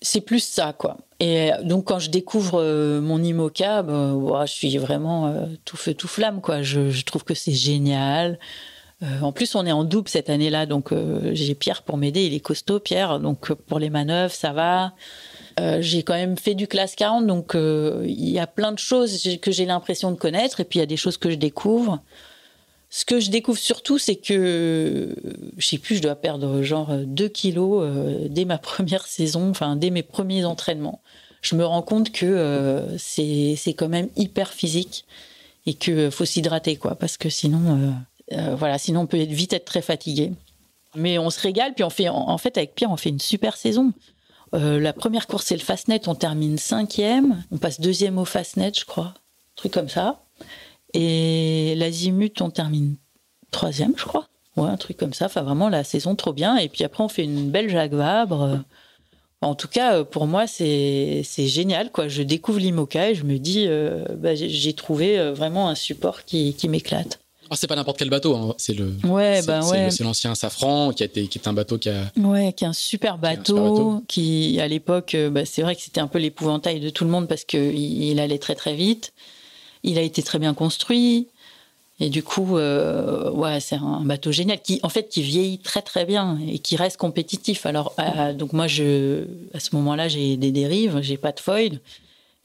C'est 0.00 0.20
plus 0.20 0.40
ça, 0.40 0.72
quoi. 0.72 0.98
Et 1.20 1.50
donc 1.62 1.86
quand 1.86 1.98
je 1.98 2.10
découvre 2.10 2.60
euh, 2.60 3.00
mon 3.00 3.22
IMOCA, 3.22 3.82
ben, 3.82 4.44
je 4.44 4.52
suis 4.52 4.76
vraiment 4.76 5.28
euh, 5.28 5.46
tout 5.64 5.76
feu 5.76 5.94
tout 5.94 6.08
flamme, 6.08 6.40
quoi. 6.40 6.62
Je, 6.62 7.02
trouve 7.04 7.24
que 7.24 7.34
c'est 7.34 7.52
génial. 7.52 8.38
en 9.22 9.32
plus, 9.32 9.54
on 9.54 9.64
est 9.66 9.72
en 9.72 9.84
double 9.84 10.08
cette 10.08 10.30
année-là, 10.30 10.66
donc 10.66 10.92
j'ai 11.32 11.54
Pierre 11.54 11.82
pour 11.82 11.96
m'aider. 11.96 12.24
Il 12.24 12.34
est 12.34 12.40
costaud, 12.40 12.80
Pierre. 12.80 13.20
Donc 13.20 13.52
pour 13.52 13.78
les 13.78 13.90
manœuvres, 13.90 14.34
ça 14.34 14.52
va. 14.52 14.94
Euh, 15.60 15.78
j'ai 15.80 16.02
quand 16.02 16.14
même 16.14 16.36
fait 16.36 16.54
du 16.54 16.66
classe 16.66 16.96
40, 16.96 17.26
donc 17.26 17.54
euh, 17.54 18.04
il 18.06 18.30
y 18.30 18.38
a 18.38 18.46
plein 18.46 18.72
de 18.72 18.78
choses 18.78 19.38
que 19.40 19.52
j'ai 19.52 19.66
l'impression 19.66 20.10
de 20.10 20.16
connaître, 20.16 20.60
et 20.60 20.64
puis 20.64 20.78
il 20.78 20.80
y 20.80 20.82
a 20.82 20.86
des 20.86 20.96
choses 20.96 21.16
que 21.16 21.30
je 21.30 21.36
découvre. 21.36 22.00
Ce 22.90 23.04
que 23.04 23.20
je 23.20 23.30
découvre 23.30 23.58
surtout, 23.58 23.98
c'est 23.98 24.16
que, 24.16 25.14
je 25.56 25.66
sais 25.66 25.78
plus, 25.78 25.96
je 25.96 26.02
dois 26.02 26.14
perdre 26.14 26.62
genre 26.62 26.92
2 26.96 27.28
kilos 27.28 27.82
euh, 27.84 28.26
dès 28.28 28.44
ma 28.44 28.58
première 28.58 29.06
saison, 29.06 29.50
enfin 29.50 29.76
dès 29.76 29.90
mes 29.90 30.02
premiers 30.02 30.44
entraînements. 30.44 31.00
Je 31.40 31.56
me 31.56 31.64
rends 31.64 31.82
compte 31.82 32.10
que 32.10 32.86
c'est 32.96 33.74
quand 33.76 33.88
même 33.88 34.08
hyper 34.16 34.50
physique 34.50 35.04
et 35.66 35.74
qu'il 35.74 36.10
faut 36.10 36.24
s'hydrater, 36.24 36.76
quoi, 36.76 36.94
parce 36.94 37.18
que 37.18 37.28
sinon, 37.28 37.92
voilà, 38.30 38.78
sinon 38.78 39.02
on 39.02 39.06
peut 39.06 39.18
vite 39.18 39.52
être 39.52 39.66
très 39.66 39.82
fatigué. 39.82 40.32
Mais 40.94 41.18
on 41.18 41.28
se 41.28 41.38
régale, 41.38 41.74
puis 41.74 41.84
on 41.84 41.90
fait, 41.90 42.08
en 42.08 42.38
fait, 42.38 42.56
avec 42.56 42.74
Pierre, 42.74 42.90
on 42.90 42.96
fait 42.96 43.10
une 43.10 43.20
super 43.20 43.58
saison. 43.58 43.92
Euh, 44.54 44.78
la 44.80 44.92
première 44.92 45.26
course, 45.26 45.46
c'est 45.46 45.56
le 45.56 45.62
Fastnet. 45.62 46.08
On 46.08 46.14
termine 46.14 46.58
cinquième. 46.58 47.44
On 47.50 47.58
passe 47.58 47.80
deuxième 47.80 48.18
au 48.18 48.24
Fastnet, 48.24 48.72
je 48.74 48.84
crois. 48.84 49.14
Un 49.14 49.56
truc 49.56 49.72
comme 49.72 49.88
ça. 49.88 50.22
Et 50.92 51.74
l'Azimut, 51.76 52.40
on 52.40 52.50
termine 52.50 52.96
troisième, 53.50 53.94
je 53.96 54.04
crois. 54.04 54.28
Ouais, 54.56 54.68
un 54.68 54.76
truc 54.76 54.96
comme 54.96 55.12
ça. 55.12 55.26
Enfin, 55.26 55.42
vraiment, 55.42 55.68
la 55.68 55.82
saison, 55.82 56.14
trop 56.14 56.32
bien. 56.32 56.56
Et 56.56 56.68
puis 56.68 56.84
après, 56.84 57.02
on 57.02 57.08
fait 57.08 57.24
une 57.24 57.50
belle 57.50 57.68
Jacques 57.68 57.94
Vabre. 57.94 58.60
En 59.40 59.54
tout 59.54 59.68
cas, 59.68 59.96
euh, 59.96 60.04
pour 60.04 60.26
moi, 60.26 60.46
c'est 60.46 61.24
génial. 61.24 61.90
Quoi. 61.90 62.08
Je 62.08 62.22
découvre 62.22 62.60
l'IMOCA 62.60 63.10
et 63.10 63.14
je 63.14 63.24
me 63.24 63.38
dis, 63.38 63.66
euh, 63.66 64.04
bah, 64.16 64.34
j'ai 64.34 64.72
trouvé 64.72 65.32
vraiment 65.32 65.68
un 65.68 65.74
support 65.74 66.24
qui 66.24 66.68
m'éclate. 66.68 67.23
Ah, 67.50 67.56
c'est 67.56 67.66
pas 67.66 67.76
n'importe 67.76 67.98
quel 67.98 68.10
bateau, 68.10 68.34
hein. 68.34 68.54
c'est 68.58 68.74
le. 68.74 68.94
Ouais, 69.04 69.42
bah 69.42 69.60
ouais. 69.66 69.90
C'est 69.90 70.04
l'ancien 70.04 70.34
Safran 70.34 70.92
qui 70.92 71.02
a 71.02 71.06
été, 71.06 71.26
qui 71.26 71.38
est 71.38 71.48
un 71.48 71.52
bateau 71.52 71.78
qui 71.78 71.88
a. 71.90 72.10
Ouais, 72.16 72.52
qui 72.52 72.64
est 72.64 72.66
un 72.66 72.72
super 72.72 73.18
bateau, 73.18 74.02
qui, 74.08 74.58
à 74.60 74.68
l'époque, 74.68 75.14
euh, 75.14 75.30
bah, 75.30 75.44
c'est 75.44 75.62
vrai 75.62 75.74
que 75.76 75.82
c'était 75.82 76.00
un 76.00 76.06
peu 76.06 76.18
l'épouvantail 76.18 76.80
de 76.80 76.90
tout 76.90 77.04
le 77.04 77.10
monde 77.10 77.28
parce 77.28 77.44
que 77.44 77.72
il, 77.72 78.18
allait 78.20 78.38
très 78.38 78.54
très 78.54 78.74
vite. 78.74 79.12
Il 79.82 79.98
a 79.98 80.02
été 80.02 80.22
très 80.22 80.38
bien 80.38 80.54
construit. 80.54 81.28
Et 82.00 82.08
du 82.08 82.24
coup, 82.24 82.58
euh, 82.58 83.30
ouais, 83.30 83.60
c'est 83.60 83.76
un 83.76 84.00
bateau 84.00 84.32
génial 84.32 84.60
qui, 84.60 84.80
en 84.82 84.88
fait, 84.88 85.08
qui 85.08 85.22
vieillit 85.22 85.58
très 85.58 85.80
très 85.80 86.04
bien 86.04 86.38
et 86.48 86.58
qui 86.58 86.74
reste 86.74 86.96
compétitif. 86.96 87.66
Alors, 87.66 87.94
euh, 88.00 88.32
donc 88.32 88.52
moi, 88.52 88.66
je, 88.66 89.24
à 89.52 89.60
ce 89.60 89.76
moment-là, 89.76 90.08
j'ai 90.08 90.36
des 90.36 90.50
dérives, 90.50 90.98
j'ai 91.02 91.16
pas 91.16 91.30
de 91.30 91.38
foil. 91.38 91.78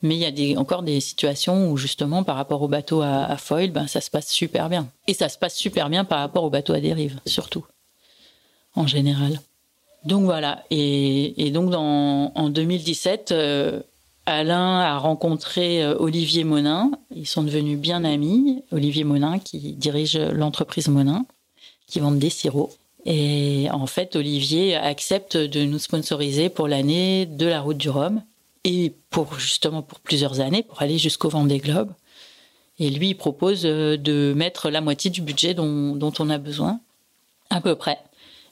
Mais 0.02 0.16
il 0.16 0.40
y 0.40 0.56
a 0.56 0.60
encore 0.60 0.84
des 0.84 1.00
situations 1.02 1.72
où 1.72 1.78
justement 1.78 2.24
par 2.24 2.38
rapport 2.38 2.62
au 2.62 2.68
bateau 2.68 3.02
à, 3.02 3.36
foil, 3.38 3.72
ben, 3.72 3.88
ça 3.88 4.00
se 4.00 4.10
passe 4.10 4.30
super 4.30 4.70
bien. 4.70 4.88
Et 5.08 5.14
ça 5.14 5.28
se 5.28 5.38
passe 5.38 5.56
super 5.56 5.90
bien 5.90 6.06
par 6.06 6.20
rapport 6.20 6.44
au 6.44 6.50
bateau 6.50 6.74
à 6.74 6.80
dérive, 6.80 7.20
surtout, 7.26 7.66
en 8.76 8.88
général. 8.88 9.42
Donc 10.06 10.24
voilà, 10.24 10.64
et, 10.70 11.52
donc 11.52 11.74
en 11.76 12.50
2017, 12.50 13.34
euh, 13.34 13.82
Alain 14.26 14.80
a 14.80 14.98
rencontré 15.00 15.84
euh, 15.84 15.96
Olivier 15.98 16.44
Monin, 16.44 16.92
ils 17.14 17.28
sont 17.28 17.44
devenus 17.44 17.80
bien 17.80 18.04
amis, 18.06 18.64
Olivier 18.72 19.04
Monin 19.04 19.40
qui 19.40 19.74
dirige 19.74 20.18
l'entreprise 20.18 20.88
Monin, 20.88 21.26
qui 21.88 22.00
vend 22.00 22.12
des 22.12 22.30
sirops. 22.30 22.78
Et 23.06 23.68
en 23.72 23.88
fait, 23.88 24.16
Olivier 24.16 24.76
accepte 24.76 25.36
de 25.36 25.64
nous 25.64 25.80
sponsoriser 25.80 26.50
pour 26.50 26.68
l'année 26.68 27.26
de 27.26 27.48
la 27.48 27.60
route 27.60 27.78
du 27.78 27.90
Rhum 27.90 28.22
et 28.64 28.94
pour 29.10 29.40
justement 29.40 29.82
pour 29.82 30.00
plusieurs 30.00 30.40
années, 30.40 30.64
pour 30.64 30.82
aller 30.82 30.98
jusqu'au 30.98 31.30
Vendée 31.30 31.60
Globe. 31.60 31.92
Et 32.80 32.90
lui, 32.90 33.10
il 33.10 33.16
propose 33.16 33.66
euh, 33.66 33.98
de 33.98 34.34
mettre 34.36 34.70
la 34.70 34.82
moitié 34.82 35.10
du 35.12 35.22
budget 35.22 35.54
dont, 35.54 35.96
dont 35.96 36.14
on 36.20 36.30
a 36.30 36.38
besoin, 36.38 36.80
à 37.50 37.62
peu 37.62 37.76
près. 37.76 38.00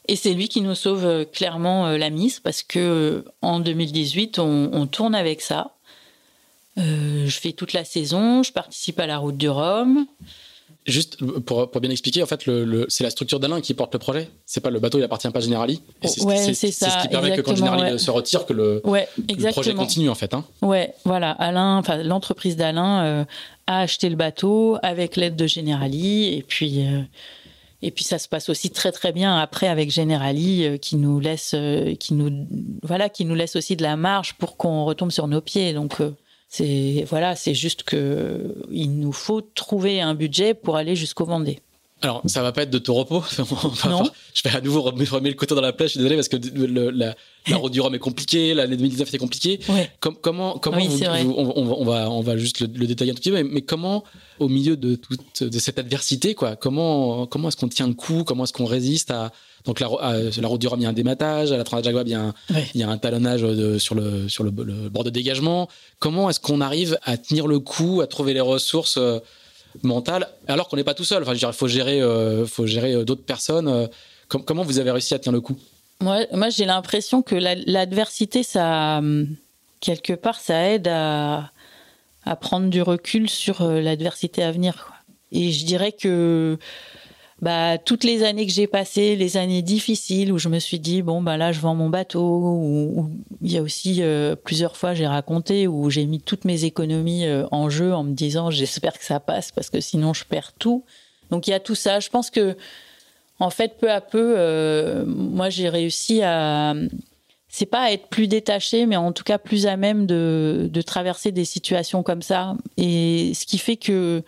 Et 0.10 0.16
c'est 0.16 0.34
lui 0.34 0.50
qui 0.50 0.62
nous 0.62 0.76
sauve 0.76 1.06
euh, 1.06 1.26
clairement 1.26 1.88
euh, 1.88 1.98
la 1.98 2.10
mise 2.10 2.40
parce 2.40 2.64
que 2.64 3.26
en 3.42 3.60
2018, 3.60 4.40
on, 4.40 4.70
on 4.74 4.86
tourne 4.88 5.16
avec 5.16 5.42
ça. 5.42 5.72
je 6.76 7.38
fais 7.42 7.54
toute 7.54 7.74
la 7.74 7.84
saison, 7.84 8.44
je 8.44 8.52
participe 8.52 9.00
à 9.00 9.08
la 9.08 9.18
route 9.18 9.38
du 9.38 9.50
Rhum. 9.50 10.06
Juste 10.88 11.18
pour, 11.42 11.70
pour, 11.70 11.82
bien 11.82 11.92
expliquer, 11.92 12.24
en 12.24 12.26
fait, 12.26 12.46
le, 12.46 12.86
c'est 12.88 13.04
la 13.04 13.10
structure 13.10 13.42
d'Alain 13.42 13.60
qui 13.60 13.74
porte 13.74 13.92
le 13.94 14.00
projet. 14.00 14.30
C'est 14.46 14.62
pas 14.62 14.70
le 14.70 14.80
bateau, 14.80 14.98
il 14.98 15.04
appartient 15.04 15.30
pas 15.30 15.40
à 15.40 15.42
Generali. 15.42 15.82
c'est, 16.02 16.24
ouais, 16.24 16.54
c'est, 16.54 16.72
ça. 16.72 16.90
ce 16.90 17.02
qui 17.02 17.10
permet 17.10 17.36
que 17.36 17.42
quand 17.42 17.56
Generali 17.58 18.00
se 18.00 18.10
retire, 18.10 18.46
que 18.46 18.54
le, 18.54 18.82
le, 18.86 19.52
projet 19.52 19.74
continue 19.74 20.10
en 20.10 20.16
fait. 20.16 20.34
Hein. 20.34 20.46
Ouais, 20.62 20.94
voilà. 21.04 21.32
Alain, 21.32 21.78
enfin 21.78 22.02
l'entreprise 22.04 22.56
d'Alain 22.56 23.04
euh, 23.04 23.26
a 23.68 23.82
acheté 23.82 24.08
le 24.08 24.16
bateau 24.16 24.78
avec 24.82 25.18
l'aide 25.18 25.36
de 25.36 25.46
Generali 25.46 26.34
et 26.34 26.44
puis. 26.44 26.88
Euh, 26.88 27.02
et 27.84 27.92
puis 27.92 28.04
ça 28.04 28.18
se 28.18 28.28
passe 28.28 28.50
aussi 28.50 28.72
très 28.72 28.92
très 28.92 29.12
bien 29.12 29.38
après 29.38 29.68
avec 29.68 29.92
Generali 29.92 30.66
euh, 30.66 30.78
qui 30.78 30.96
nous 30.96 31.20
laisse 31.20 31.54
qui 32.00 32.16
nous 32.16 32.48
voilà 32.82 33.08
qui 33.08 33.24
nous 33.24 33.36
laisse 33.36 33.56
aussi 33.56 33.76
de 33.76 33.84
la 33.84 33.96
marge 33.96 34.34
pour 34.34 34.58
qu'on 34.58 34.84
retombe 34.84 35.12
sur 35.12 35.28
nos 35.28 35.42
pieds 35.42 35.74
donc 35.74 36.02
c'est 36.50 37.06
voilà, 37.10 37.36
c'est 37.36 37.54
juste 37.54 37.84
que 37.84 38.56
il 38.72 39.00
nous 39.00 39.12
faut 39.12 39.42
trouver 39.42 40.02
un 40.02 40.16
budget 40.16 40.54
pour 40.54 40.76
aller 40.76 40.96
jusqu'au 40.96 41.26
Vendée. 41.26 41.60
Alors, 42.04 42.22
ça 42.28 42.44
va 42.44 42.52
pas 42.52 42.62
être 42.62 42.70
de 42.70 42.78
tout 42.78 42.94
repos. 42.94 43.24
non. 43.86 44.04
je 44.34 44.44
vais 44.44 44.56
à 44.56 44.62
nouveau 44.62 44.84
remettre 44.84 45.20
le 45.20 45.34
couteau 45.34 45.56
dans 45.56 45.62
la 45.62 45.74
plaie. 45.74 45.88
Je 45.88 45.92
suis 45.92 45.98
désolé 45.98 46.16
parce 46.16 46.28
que 46.28 46.38
la, 46.38 47.16
route 47.58 47.74
du 47.74 47.82
Rhum 47.82 47.96
est 47.96 48.00
compliquée. 48.00 48.54
L'année 48.54 48.78
2019 48.78 49.08
était 49.08 49.18
compliquée. 49.18 49.60
comment, 50.22 50.60
comment 50.60 50.78
on, 50.78 51.84
va, 51.84 52.12
on 52.12 52.22
va 52.22 52.38
juste 52.38 52.60
le, 52.62 52.86
détailler 52.86 53.12
un 53.12 53.14
tout 53.16 53.22
petit 53.22 53.32
peu. 53.32 53.42
Mais, 53.42 53.62
comment, 53.64 54.04
au 54.38 54.48
milieu 54.48 54.78
de 54.78 54.96
toute 54.96 55.42
de 55.42 55.60
cette 55.60 55.80
adversité, 55.80 56.36
quoi, 56.36 56.56
comment, 56.56 57.26
comment 57.26 57.48
est-ce 57.48 57.58
qu'on 57.58 57.68
tient 57.68 57.88
le 57.88 57.96
coup 57.96 58.24
Comment 58.24 58.44
est-ce 58.44 58.54
qu'on 58.54 58.66
résiste 58.66 59.10
à 59.10 59.32
donc 59.66 59.80
la, 59.80 59.88
la 59.90 60.48
route 60.48 60.62
du 60.62 60.68
Rhum, 60.68 60.80
il 60.80 60.84
y 60.84 60.86
a 60.86 60.90
un 60.90 60.94
dématage. 60.94 61.52
À 61.52 61.58
la 61.58 61.64
Transat 61.64 61.84
Jaguar, 61.84 62.04
il 62.06 62.12
y 62.12 62.16
a 62.16 62.22
un, 62.22 62.34
il 62.74 62.80
y 62.80 62.84
a 62.84 62.90
un 62.90 62.98
talonnage 62.98 63.42
sur 63.78 63.96
le 63.96 64.30
sur 64.30 64.44
le, 64.44 64.52
bord 64.52 65.04
de 65.04 65.10
dégagement. 65.10 65.68
Comment 66.00 66.30
est-ce 66.30 66.40
qu'on 66.40 66.62
arrive 66.62 66.98
à 67.04 67.18
tenir 67.18 67.48
le 67.48 67.60
coup, 67.60 68.02
à 68.02 68.08
trouver 68.08 68.34
les 68.34 68.42
ressources 68.42 68.98
euh, 68.98 69.20
mentales, 69.84 70.28
alors 70.48 70.68
qu'on 70.68 70.78
n'est 70.78 70.84
pas 70.84 70.94
tout 70.94 71.04
seul? 71.04 71.24
Enfin, 71.24 71.34
je 71.34 71.52
faut 71.52 71.68
gérer, 71.68 72.02
euh, 72.02 72.46
faut 72.46 72.66
gérer 72.66 72.94
euh, 72.94 73.04
d'autres 73.04 73.24
personnes. 73.24 73.90
comment 74.28 74.64
vous 74.64 74.80
avez 74.80 74.92
réussi 74.92 75.14
à 75.14 75.20
tenir 75.20 75.34
le 75.34 75.42
coup? 75.42 75.58
Moi, 76.00 76.26
moi 76.32 76.50
j'ai 76.50 76.66
l'impression 76.66 77.22
que 77.22 77.36
l'adversité, 77.36 78.44
ça 78.44 79.00
hum, 79.00 79.28
quelque 79.80 80.14
part, 80.14 80.40
ça 80.40 80.70
aide 80.70 80.88
à, 80.88 81.52
à 82.24 82.36
prendre 82.36 82.70
du 82.70 82.82
recul 82.82 83.30
sur 83.30 83.64
l'adversité 83.64 84.44
à 84.44 84.52
venir. 84.52 84.94
Et 85.32 85.52
je 85.52 85.66
dirais 85.66 85.92
que 85.92 86.58
bah, 87.40 87.78
toutes 87.78 88.04
les 88.04 88.24
années 88.24 88.48
que 88.48 88.52
j'ai 88.52 88.66
passées, 88.66 89.16
les 89.16 89.38
années 89.38 89.62
difficiles 89.62 90.32
où 90.32 90.40
je 90.40 90.50
me 90.50 90.58
suis 90.58 90.80
dit 90.80 91.04
bon 91.04 91.22
bah 91.22 91.38
là 91.38 91.52
je 91.52 91.60
vends 91.60 91.76
mon 91.76 91.90
bateau, 91.90 92.22
ou 92.22 93.12
il 93.44 93.52
y 93.52 93.58
a 93.58 93.62
aussi 93.62 94.02
euh, 94.02 94.36
plusieurs 94.36 94.76
fois 94.76 94.96
j'ai 94.96 95.06
raconté 95.06 95.68
où 95.68 95.92
j'ai 95.92 96.08
mis 96.08 96.20
toutes 96.20 96.46
mes 96.46 96.64
économies 96.64 97.28
euh, 97.28 97.46
en 97.52 97.70
jeu 97.70 97.94
en 97.94 98.04
me 98.04 98.14
disant 98.14 98.50
j'espère 98.50 98.98
que 98.98 99.06
ça 99.06 99.20
passe 99.20 99.52
parce 99.52 99.70
que 99.70 99.80
sinon 99.82 100.14
je 100.14 100.26
perds 100.26 100.54
tout. 100.58 100.84
Donc 101.30 101.48
il 101.48 101.52
y 101.52 101.54
a 101.54 101.60
tout 101.60 101.76
ça. 101.76 102.00
Je 102.00 102.10
pense 102.10 102.32
que 102.32 102.58
en 103.40 103.52
fait 103.52 103.78
peu 103.80 103.92
à 103.92 104.02
peu, 104.02 104.34
euh, 104.36 105.06
moi 105.06 105.52
j'ai 105.52 105.70
réussi 105.70 106.24
à 106.24 106.74
c'est 107.50 107.68
pas 107.68 107.82
à 107.82 107.92
être 107.92 108.08
plus 108.08 108.28
détaché, 108.28 108.88
mais 108.88 108.98
en 108.98 109.12
tout 109.12 109.24
cas 109.24 109.38
plus 109.38 109.68
à 109.68 109.78
même 109.78 110.08
de, 110.08 110.70
de 110.72 110.82
traverser 110.82 111.32
des 111.32 111.46
situations 111.46 112.02
comme 112.02 112.24
ça. 112.24 112.56
Et 112.78 113.34
ce 113.36 113.46
qui 113.46 113.60
fait 113.60 113.78
que 113.78 114.24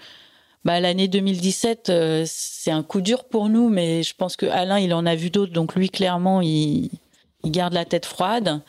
bah, 0.65 0.79
l'année 0.81 1.07
2017, 1.07 1.89
euh, 1.89 2.23
c'est 2.27 2.71
un 2.71 2.83
coup 2.83 2.99
dur 3.01 3.23
pour 3.23 3.47
nous, 3.47 3.69
mais 3.69 4.03
je 4.03 4.13
pense 4.13 4.35
que 4.35 4.45
Alain, 4.45 4.77
il 4.77 4.93
en 4.93 5.05
a 5.05 5.15
vu 5.15 5.29
d'autres, 5.29 5.53
donc 5.53 5.75
lui, 5.75 5.89
clairement, 5.89 6.41
il, 6.41 6.89
il 7.45 7.51
garde 7.51 7.73
la 7.73 7.85
tête 7.85 8.05
froide. 8.05 8.61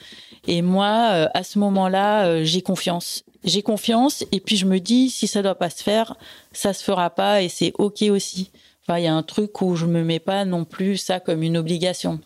Et 0.46 0.62
moi, 0.62 1.08
euh, 1.12 1.28
à 1.34 1.42
ce 1.42 1.58
moment-là, 1.58 2.26
euh, 2.26 2.44
j'ai 2.44 2.62
confiance. 2.62 3.24
J'ai 3.42 3.62
confiance, 3.62 4.24
et 4.30 4.40
puis 4.40 4.56
je 4.56 4.66
me 4.66 4.78
dis, 4.78 5.10
si 5.10 5.26
ça 5.26 5.42
doit 5.42 5.56
pas 5.56 5.70
se 5.70 5.82
faire, 5.82 6.14
ça 6.52 6.72
se 6.72 6.84
fera 6.84 7.10
pas, 7.10 7.42
et 7.42 7.48
c'est 7.48 7.72
ok 7.78 8.02
aussi. 8.10 8.50
Enfin, 8.82 8.98
il 8.98 9.04
y 9.04 9.08
a 9.08 9.14
un 9.14 9.22
truc 9.22 9.60
où 9.60 9.74
je 9.74 9.86
me 9.86 10.04
mets 10.04 10.20
pas 10.20 10.44
non 10.44 10.64
plus 10.64 10.96
ça 10.96 11.18
comme 11.18 11.42
une 11.42 11.56
obligation. 11.56 12.20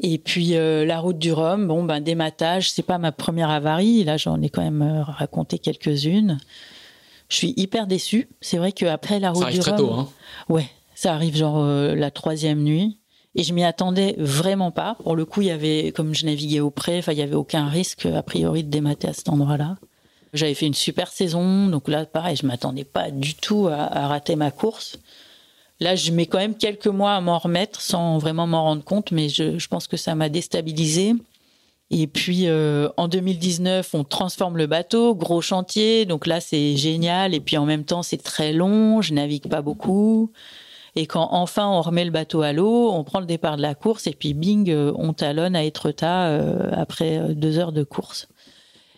Et 0.00 0.18
puis 0.18 0.54
la 0.54 0.98
route 0.98 1.18
du 1.18 1.32
Rhum, 1.32 1.68
bon 1.68 1.84
ben 1.84 2.00
dématage, 2.00 2.72
c'est 2.72 2.82
pas 2.82 2.98
ma 2.98 3.12
première 3.12 3.50
avarie. 3.50 4.02
Là, 4.02 4.16
j'en 4.16 4.40
ai 4.42 4.48
quand 4.48 4.62
même 4.62 5.04
raconté 5.06 5.60
quelques-unes. 5.60 6.38
Je 7.32 7.38
suis 7.38 7.54
hyper 7.56 7.86
déçue. 7.86 8.28
C'est 8.42 8.58
vrai 8.58 8.72
qu'après 8.72 9.18
la 9.18 9.30
route 9.30 9.40
ça 9.40 9.46
arrive 9.46 9.60
très 9.60 9.76
tôt, 9.76 9.90
hein. 9.90 10.08
Ouais, 10.50 10.68
ça 10.94 11.14
arrive 11.14 11.34
genre 11.34 11.64
la 11.64 12.10
troisième 12.10 12.62
nuit. 12.62 12.98
Et 13.34 13.42
je 13.42 13.54
m'y 13.54 13.64
attendais 13.64 14.14
vraiment 14.18 14.70
pas. 14.70 14.96
Pour 15.02 15.16
le 15.16 15.24
coup, 15.24 15.40
il 15.40 15.46
y 15.46 15.50
avait, 15.50 15.92
comme 15.92 16.14
je 16.14 16.26
naviguais 16.26 16.60
au 16.60 16.72
enfin, 16.76 17.12
il 17.12 17.18
y 17.18 17.22
avait 17.22 17.34
aucun 17.34 17.66
risque, 17.66 18.04
a 18.04 18.22
priori, 18.22 18.62
de 18.62 18.68
démater 18.68 19.08
à 19.08 19.14
cet 19.14 19.30
endroit-là. 19.30 19.76
J'avais 20.34 20.54
fait 20.54 20.66
une 20.66 20.74
super 20.74 21.08
saison, 21.08 21.68
donc 21.68 21.88
là, 21.88 22.04
pareil, 22.04 22.36
je 22.36 22.46
m'attendais 22.46 22.84
pas 22.84 23.10
du 23.10 23.34
tout 23.34 23.68
à, 23.68 24.06
rater 24.06 24.36
ma 24.36 24.50
course. 24.50 24.98
Là, 25.80 25.96
je 25.96 26.10
mets 26.10 26.26
quand 26.26 26.38
même 26.38 26.56
quelques 26.56 26.86
mois 26.86 27.14
à 27.14 27.20
m'en 27.20 27.38
remettre 27.38 27.80
sans 27.80 28.18
vraiment 28.18 28.46
m'en 28.46 28.62
rendre 28.62 28.84
compte, 28.84 29.12
mais 29.12 29.28
je, 29.28 29.66
pense 29.66 29.86
que 29.86 29.96
ça 29.96 30.14
m'a 30.14 30.28
déstabilisé. 30.28 31.14
Et 31.94 32.06
puis 32.06 32.48
euh, 32.48 32.88
en 32.96 33.06
2019, 33.06 33.90
on 33.92 34.02
transforme 34.02 34.56
le 34.56 34.66
bateau, 34.66 35.14
gros 35.14 35.42
chantier, 35.42 36.06
donc 36.06 36.26
là 36.26 36.40
c'est 36.40 36.74
génial. 36.74 37.34
Et 37.34 37.40
puis 37.40 37.58
en 37.58 37.66
même 37.66 37.84
temps, 37.84 38.02
c'est 38.02 38.16
très 38.16 38.54
long, 38.54 39.02
je 39.02 39.12
navigue 39.12 39.46
pas 39.46 39.60
beaucoup. 39.60 40.32
Et 40.96 41.06
quand 41.06 41.28
enfin 41.32 41.68
on 41.68 41.82
remet 41.82 42.06
le 42.06 42.10
bateau 42.10 42.40
à 42.40 42.54
l'eau, 42.54 42.90
on 42.92 43.04
prend 43.04 43.20
le 43.20 43.26
départ 43.26 43.58
de 43.58 43.62
la 43.62 43.74
course 43.74 44.06
et 44.06 44.12
puis 44.12 44.32
bing, 44.32 44.70
euh, 44.70 44.90
on 44.96 45.12
talonne 45.12 45.54
à 45.54 45.64
Etretat 45.64 46.28
euh, 46.28 46.70
après 46.72 47.34
deux 47.34 47.58
heures 47.58 47.72
de 47.72 47.84
course. 47.84 48.26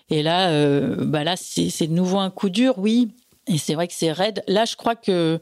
Et 0.08 0.22
là, 0.22 0.50
bah 0.98 1.24
là 1.24 1.34
c'est 1.36 1.86
de 1.88 1.92
nouveau 1.92 2.18
un 2.18 2.30
coup 2.30 2.50
dur, 2.50 2.74
oui. 2.78 3.08
Et 3.48 3.58
c'est 3.58 3.74
vrai 3.74 3.88
que 3.88 3.94
c'est 3.94 4.12
raide. 4.12 4.44
Là, 4.46 4.66
je 4.66 4.76
crois 4.76 4.94
que 4.94 5.40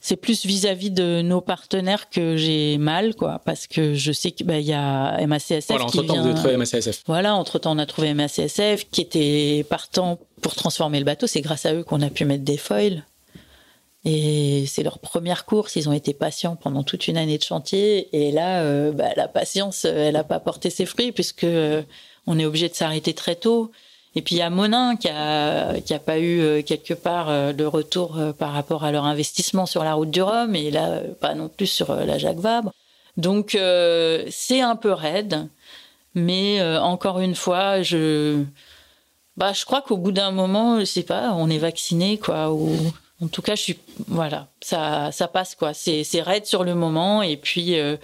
c'est 0.00 0.16
plus 0.16 0.46
vis-à-vis 0.46 0.90
de 0.90 1.22
nos 1.22 1.40
partenaires 1.40 2.08
que 2.08 2.36
j'ai 2.36 2.78
mal, 2.78 3.14
quoi, 3.14 3.40
parce 3.44 3.66
que 3.66 3.94
je 3.94 4.12
sais 4.12 4.30
qu'il 4.30 4.46
bah, 4.46 4.60
y 4.60 4.72
a 4.72 5.26
MACSF 5.26 5.66
voilà, 5.68 5.84
entre 5.84 6.02
temps, 6.02 6.20
vous 6.20 6.26
avez 6.26 6.34
trouvé 6.34 6.56
MACSF. 6.56 7.02
Voilà, 7.06 7.34
entre 7.34 7.58
temps, 7.58 7.72
on 7.72 7.78
a 7.78 7.86
trouvé 7.86 8.14
MACSF 8.14 8.88
qui 8.90 9.00
était 9.00 9.66
partant 9.68 10.18
pour 10.40 10.54
transformer 10.54 10.98
le 11.00 11.04
bateau. 11.04 11.26
C'est 11.26 11.40
grâce 11.40 11.66
à 11.66 11.74
eux 11.74 11.82
qu'on 11.82 12.00
a 12.00 12.10
pu 12.10 12.24
mettre 12.24 12.44
des 12.44 12.56
foils. 12.56 13.04
Et 14.04 14.64
c'est 14.66 14.84
leur 14.84 15.00
première 15.00 15.44
course. 15.44 15.74
Ils 15.74 15.88
ont 15.88 15.92
été 15.92 16.14
patients 16.14 16.54
pendant 16.54 16.84
toute 16.84 17.08
une 17.08 17.16
année 17.16 17.36
de 17.36 17.42
chantier. 17.42 18.08
Et 18.16 18.30
là, 18.30 18.62
euh, 18.62 18.92
bah, 18.92 19.10
la 19.16 19.26
patience, 19.26 19.84
elle 19.84 20.14
n'a 20.14 20.24
pas 20.24 20.38
porté 20.38 20.70
ses 20.70 20.86
fruits 20.86 21.10
puisque 21.10 21.44
euh, 21.44 21.82
on 22.26 22.38
est 22.38 22.44
obligé 22.44 22.68
de 22.68 22.74
s'arrêter 22.74 23.14
très 23.14 23.34
tôt. 23.34 23.72
Et 24.18 24.22
puis 24.22 24.34
il 24.34 24.38
y 24.38 24.42
a 24.42 24.50
Monin 24.50 24.96
qui 24.96 25.08
a 25.08 25.80
qui 25.80 25.94
a 25.94 26.00
pas 26.00 26.18
eu 26.18 26.40
euh, 26.40 26.62
quelque 26.62 26.94
part 26.94 27.54
de 27.54 27.64
retour 27.64 28.18
par 28.36 28.52
rapport 28.52 28.82
à 28.82 28.90
leur 28.90 29.04
investissement 29.04 29.64
sur 29.64 29.84
la 29.84 29.94
route 29.94 30.10
du 30.10 30.22
Rhum 30.22 30.56
et 30.56 30.72
là 30.72 31.00
pas 31.20 31.34
non 31.34 31.48
plus 31.48 31.68
sur 31.68 31.94
la 31.94 32.18
Jacques 32.18 32.40
Vabre. 32.40 32.72
Donc 33.16 33.56
c'est 34.30 34.60
un 34.60 34.76
peu 34.76 34.92
raide, 34.92 35.48
mais 36.14 36.60
encore 36.78 37.20
une 37.20 37.34
fois, 37.34 37.82
je 37.82 38.44
bah 39.36 39.52
je 39.52 39.64
crois 39.64 39.82
qu'au 39.82 39.96
bout 39.96 40.10
d'un 40.10 40.32
moment, 40.32 40.80
je 40.80 40.84
sais 40.84 41.04
pas, 41.04 41.32
on 41.36 41.48
est 41.48 41.58
vacciné 41.58 42.18
quoi 42.18 42.52
ou 42.52 42.76
en 43.20 43.28
tout 43.28 43.42
cas, 43.42 43.56
je 43.56 43.62
suis 43.62 43.78
voilà, 44.06 44.48
ça 44.60 45.10
ça 45.12 45.28
passe 45.28 45.54
quoi. 45.54 45.74
C'est 45.74 46.04
c'est 46.04 46.22
raide 46.22 46.46
sur 46.46 46.64
le 46.64 46.74
moment 46.74 47.22
et 47.22 47.36
puis 47.36 47.78
euh, 47.78 47.96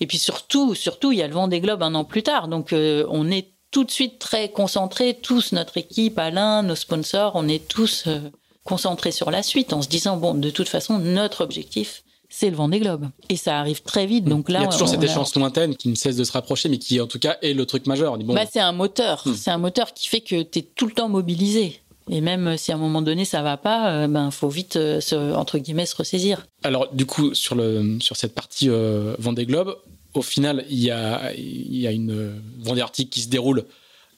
et 0.00 0.06
puis 0.06 0.18
surtout 0.18 0.74
surtout 0.74 1.12
il 1.12 1.18
y 1.18 1.22
a 1.22 1.28
le 1.28 1.34
vent 1.34 1.48
des 1.48 1.60
globes 1.60 1.82
un 1.82 1.94
an 1.94 2.04
plus 2.04 2.22
tard. 2.22 2.48
Donc 2.48 2.72
euh, 2.72 3.06
on 3.10 3.30
est 3.30 3.48
tout 3.70 3.84
de 3.84 3.90
suite 3.90 4.18
très 4.18 4.50
concentrés, 4.50 5.18
tous 5.20 5.52
notre 5.52 5.76
équipe, 5.76 6.18
Alain, 6.18 6.62
nos 6.62 6.74
sponsors, 6.74 7.32
on 7.34 7.48
est 7.48 7.66
tous 7.66 8.04
euh, 8.06 8.30
concentrés 8.64 9.12
sur 9.12 9.30
la 9.30 9.42
suite 9.42 9.72
en 9.72 9.82
se 9.82 9.88
disant 9.88 10.16
bon 10.16 10.34
de 10.34 10.50
toute 10.50 10.68
façon 10.68 10.98
notre 10.98 11.42
objectif 11.42 12.02
c'est 12.30 12.50
le 12.50 12.56
vent 12.56 12.68
des 12.68 12.78
globes. 12.78 13.08
Et 13.30 13.36
ça 13.36 13.58
arrive 13.58 13.82
très 13.82 14.06
vite. 14.06 14.26
Donc 14.26 14.48
là, 14.50 14.60
il 14.60 14.64
y 14.64 14.66
a 14.66 14.68
toujours 14.68 14.88
cette 14.88 15.02
échéance 15.02 15.34
lointaine 15.34 15.74
qui 15.74 15.88
ne 15.88 15.94
cesse 15.94 16.16
de 16.16 16.24
se 16.24 16.32
rapprocher, 16.32 16.68
mais 16.68 16.78
qui 16.78 17.00
en 17.00 17.06
tout 17.06 17.18
cas 17.18 17.38
est 17.42 17.54
le 17.54 17.64
truc 17.64 17.86
majeur. 17.86 18.16
Bon, 18.18 18.34
bah, 18.34 18.44
c'est 18.50 18.60
un 18.60 18.72
moteur. 18.72 19.22
Hmm. 19.24 19.34
C'est 19.34 19.50
un 19.50 19.58
moteur 19.58 19.94
qui 19.94 20.08
fait 20.08 20.20
que 20.20 20.42
tu 20.42 20.58
es 20.58 20.62
tout 20.62 20.86
le 20.86 20.92
temps 20.92 21.08
mobilisé. 21.08 21.80
Et 22.10 22.20
même 22.20 22.56
si 22.56 22.72
à 22.72 22.76
un 22.76 22.78
moment 22.78 23.02
donné 23.02 23.24
ça 23.24 23.42
va 23.42 23.56
pas, 23.56 23.90
euh, 23.90 24.08
ben 24.08 24.30
faut 24.30 24.48
vite 24.48 24.76
euh, 24.76 25.00
se, 25.00 25.34
entre 25.34 25.58
guillemets 25.58 25.84
se 25.84 25.94
ressaisir. 25.94 26.46
Alors 26.62 26.88
du 26.92 27.04
coup 27.04 27.34
sur 27.34 27.54
le 27.54 27.98
sur 28.00 28.16
cette 28.16 28.34
partie 28.34 28.70
euh, 28.70 29.14
Vendée 29.18 29.44
Globe, 29.44 29.76
au 30.18 30.22
final 30.22 30.64
il 30.68 30.78
y 30.78 30.90
a 30.90 31.32
il 31.34 31.76
y 31.76 31.86
a 31.86 31.92
une 31.92 32.40
Vendée 32.58 32.80
Arctique 32.80 33.10
qui 33.10 33.20
se 33.20 33.28
déroule. 33.28 33.64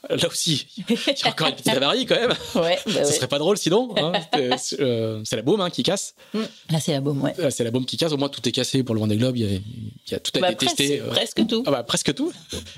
Là 0.08 0.28
aussi, 0.28 0.66
il 0.88 0.94
y 0.94 1.24
a 1.24 1.28
encore 1.28 1.48
une 1.48 1.54
petite 1.56 1.68
avarie 1.68 2.06
quand 2.06 2.14
même. 2.14 2.32
Ouais, 2.54 2.78
bah 2.86 3.04
ça 3.04 3.12
serait 3.12 3.28
pas 3.28 3.38
drôle 3.38 3.58
sinon. 3.58 3.94
Hein. 3.98 4.12
c'est 4.64 5.36
la 5.36 5.42
baume 5.42 5.60
hein, 5.60 5.68
qui 5.68 5.82
casse. 5.82 6.14
Mm. 6.32 6.38
Là, 6.70 6.80
c'est 6.80 6.92
la 6.92 7.02
baume, 7.02 7.20
ouais. 7.20 7.34
C'est 7.50 7.64
la 7.64 7.70
baume 7.70 7.84
qui 7.84 7.98
casse. 7.98 8.10
Au 8.12 8.16
moins, 8.16 8.30
tout 8.30 8.48
est 8.48 8.52
cassé 8.52 8.82
pour 8.82 8.94
le 8.94 9.00
Vendée 9.02 9.18
Globe. 9.18 9.36
Il 9.36 9.42
y 9.42 9.46
a, 9.46 9.58
il 9.58 10.10
y 10.10 10.14
a 10.14 10.18
tout 10.18 10.32
a 10.36 10.40
bah, 10.40 10.52
été 10.52 10.64
testé. 10.64 11.02
Presque 11.10 11.46
tout. 11.46 11.64
Ah 11.66 11.70
bah, 11.70 11.82
presque 11.82 12.14
tout. 12.14 12.32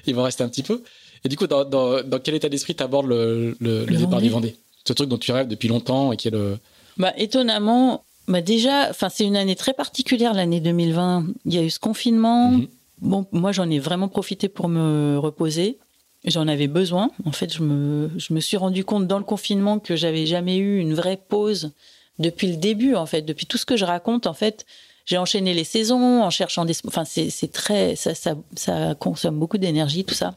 Il 0.05 0.17
va 0.17 0.25
rester 0.25 0.43
un 0.43 0.49
petit 0.49 0.65
peu. 0.65 0.83
Et 1.25 1.29
du 1.29 1.37
coup, 1.37 1.47
dans, 1.47 1.65
dans, 1.65 2.03
dans 2.03 2.19
quel 2.19 2.35
état 2.35 2.49
d'esprit 2.49 2.75
tu 2.75 2.83
abordes 2.83 3.07
le, 3.07 3.57
le, 3.61 3.85
le 3.85 3.97
départ 3.97 4.21
du 4.21 4.29
Vendée 4.29 4.57
ce 4.85 4.93
truc 4.93 5.09
dont 5.09 5.19
tu 5.19 5.33
rêves 5.33 5.49
depuis 5.49 5.69
longtemps 5.69 6.13
et 6.13 6.17
qui 6.17 6.29
est 6.29 6.33
le. 6.33 6.59
Bah, 6.97 7.13
étonnamment, 7.17 8.05
bah 8.29 8.41
déjà, 8.41 8.91
enfin, 8.91 9.09
c'est 9.09 9.25
une 9.25 9.37
année 9.37 9.57
très 9.57 9.75
particulière, 9.75 10.35
l'année 10.35 10.61
2020. 10.61 11.27
Il 11.47 11.55
y 11.55 11.59
a 11.59 11.63
eu 11.63 11.71
ce 11.71 11.79
confinement. 11.79 12.51
Mhm. 12.51 12.69
Bon, 13.03 13.27
moi, 13.33 13.51
j'en 13.51 13.69
ai 13.69 13.81
vraiment 13.81 14.09
profité 14.09 14.49
pour 14.49 14.69
me 14.69 15.19
reposer. 15.19 15.79
J'en 16.25 16.47
avais 16.47 16.69
besoin. 16.69 17.11
En 17.25 17.33
fait, 17.33 17.53
je 17.53 17.63
me, 17.63 18.11
je 18.17 18.33
me 18.33 18.39
suis 18.39 18.57
rendu 18.57 18.85
compte 18.85 19.09
dans 19.09 19.19
le 19.19 19.25
confinement 19.25 19.81
que 19.81 19.97
j'avais 19.97 20.25
jamais 20.25 20.57
eu 20.57 20.79
une 20.79 20.95
vraie 20.95 21.17
pause 21.17 21.73
depuis 22.21 22.47
le 22.47 22.57
début, 22.57 22.95
en 22.95 23.07
fait, 23.07 23.23
depuis 23.23 23.47
tout 23.47 23.59
ce 23.59 23.67
que 23.67 23.77
je 23.77 23.85
raconte, 23.85 24.27
en 24.27 24.35
fait 24.35 24.65
j'ai 25.05 25.19
enchaîné 25.19 25.53
les 25.53 25.65
saisons 25.65 26.23
en 26.23 26.31
cherchant 26.31 26.65
des 26.65 26.75
enfin 26.87 27.05
c'est 27.05 27.53
très 27.53 27.97
ça, 27.97 28.15
ça, 28.15 28.37
ça 28.55 28.95
consomme 28.95 29.37
beaucoup 29.37 29.59
d'énergie 29.59 30.05
tout 30.05 30.15
ça 30.15 30.37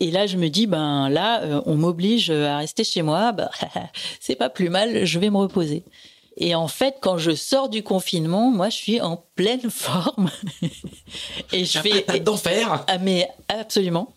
et 0.00 0.10
là 0.10 0.26
je 0.26 0.36
me 0.36 0.48
dis 0.48 0.66
ben 0.66 1.08
là 1.08 1.42
euh, 1.42 1.62
on 1.66 1.76
m'oblige 1.76 2.28
à 2.30 2.58
rester 2.58 2.82
chez 2.82 3.02
moi 3.02 3.30
ben, 3.30 3.48
c'est 4.20 4.34
pas 4.34 4.50
plus 4.50 4.68
mal 4.68 5.04
je 5.04 5.18
vais 5.20 5.30
me 5.30 5.36
reposer 5.36 5.84
et 6.36 6.54
en 6.54 6.68
fait 6.68 6.96
quand 7.00 7.18
je 7.18 7.32
sors 7.32 7.68
du 7.68 7.82
confinement 7.82 8.50
moi 8.50 8.68
je 8.68 8.76
suis 8.76 9.00
en 9.00 9.24
pleine 9.36 9.70
forme 9.70 10.30
et 11.52 11.64
je 11.64 11.78
fais 11.78 12.20
d'enfer? 12.20 12.84
Ah 12.88 12.98
mais 12.98 13.28
absolument 13.48 14.14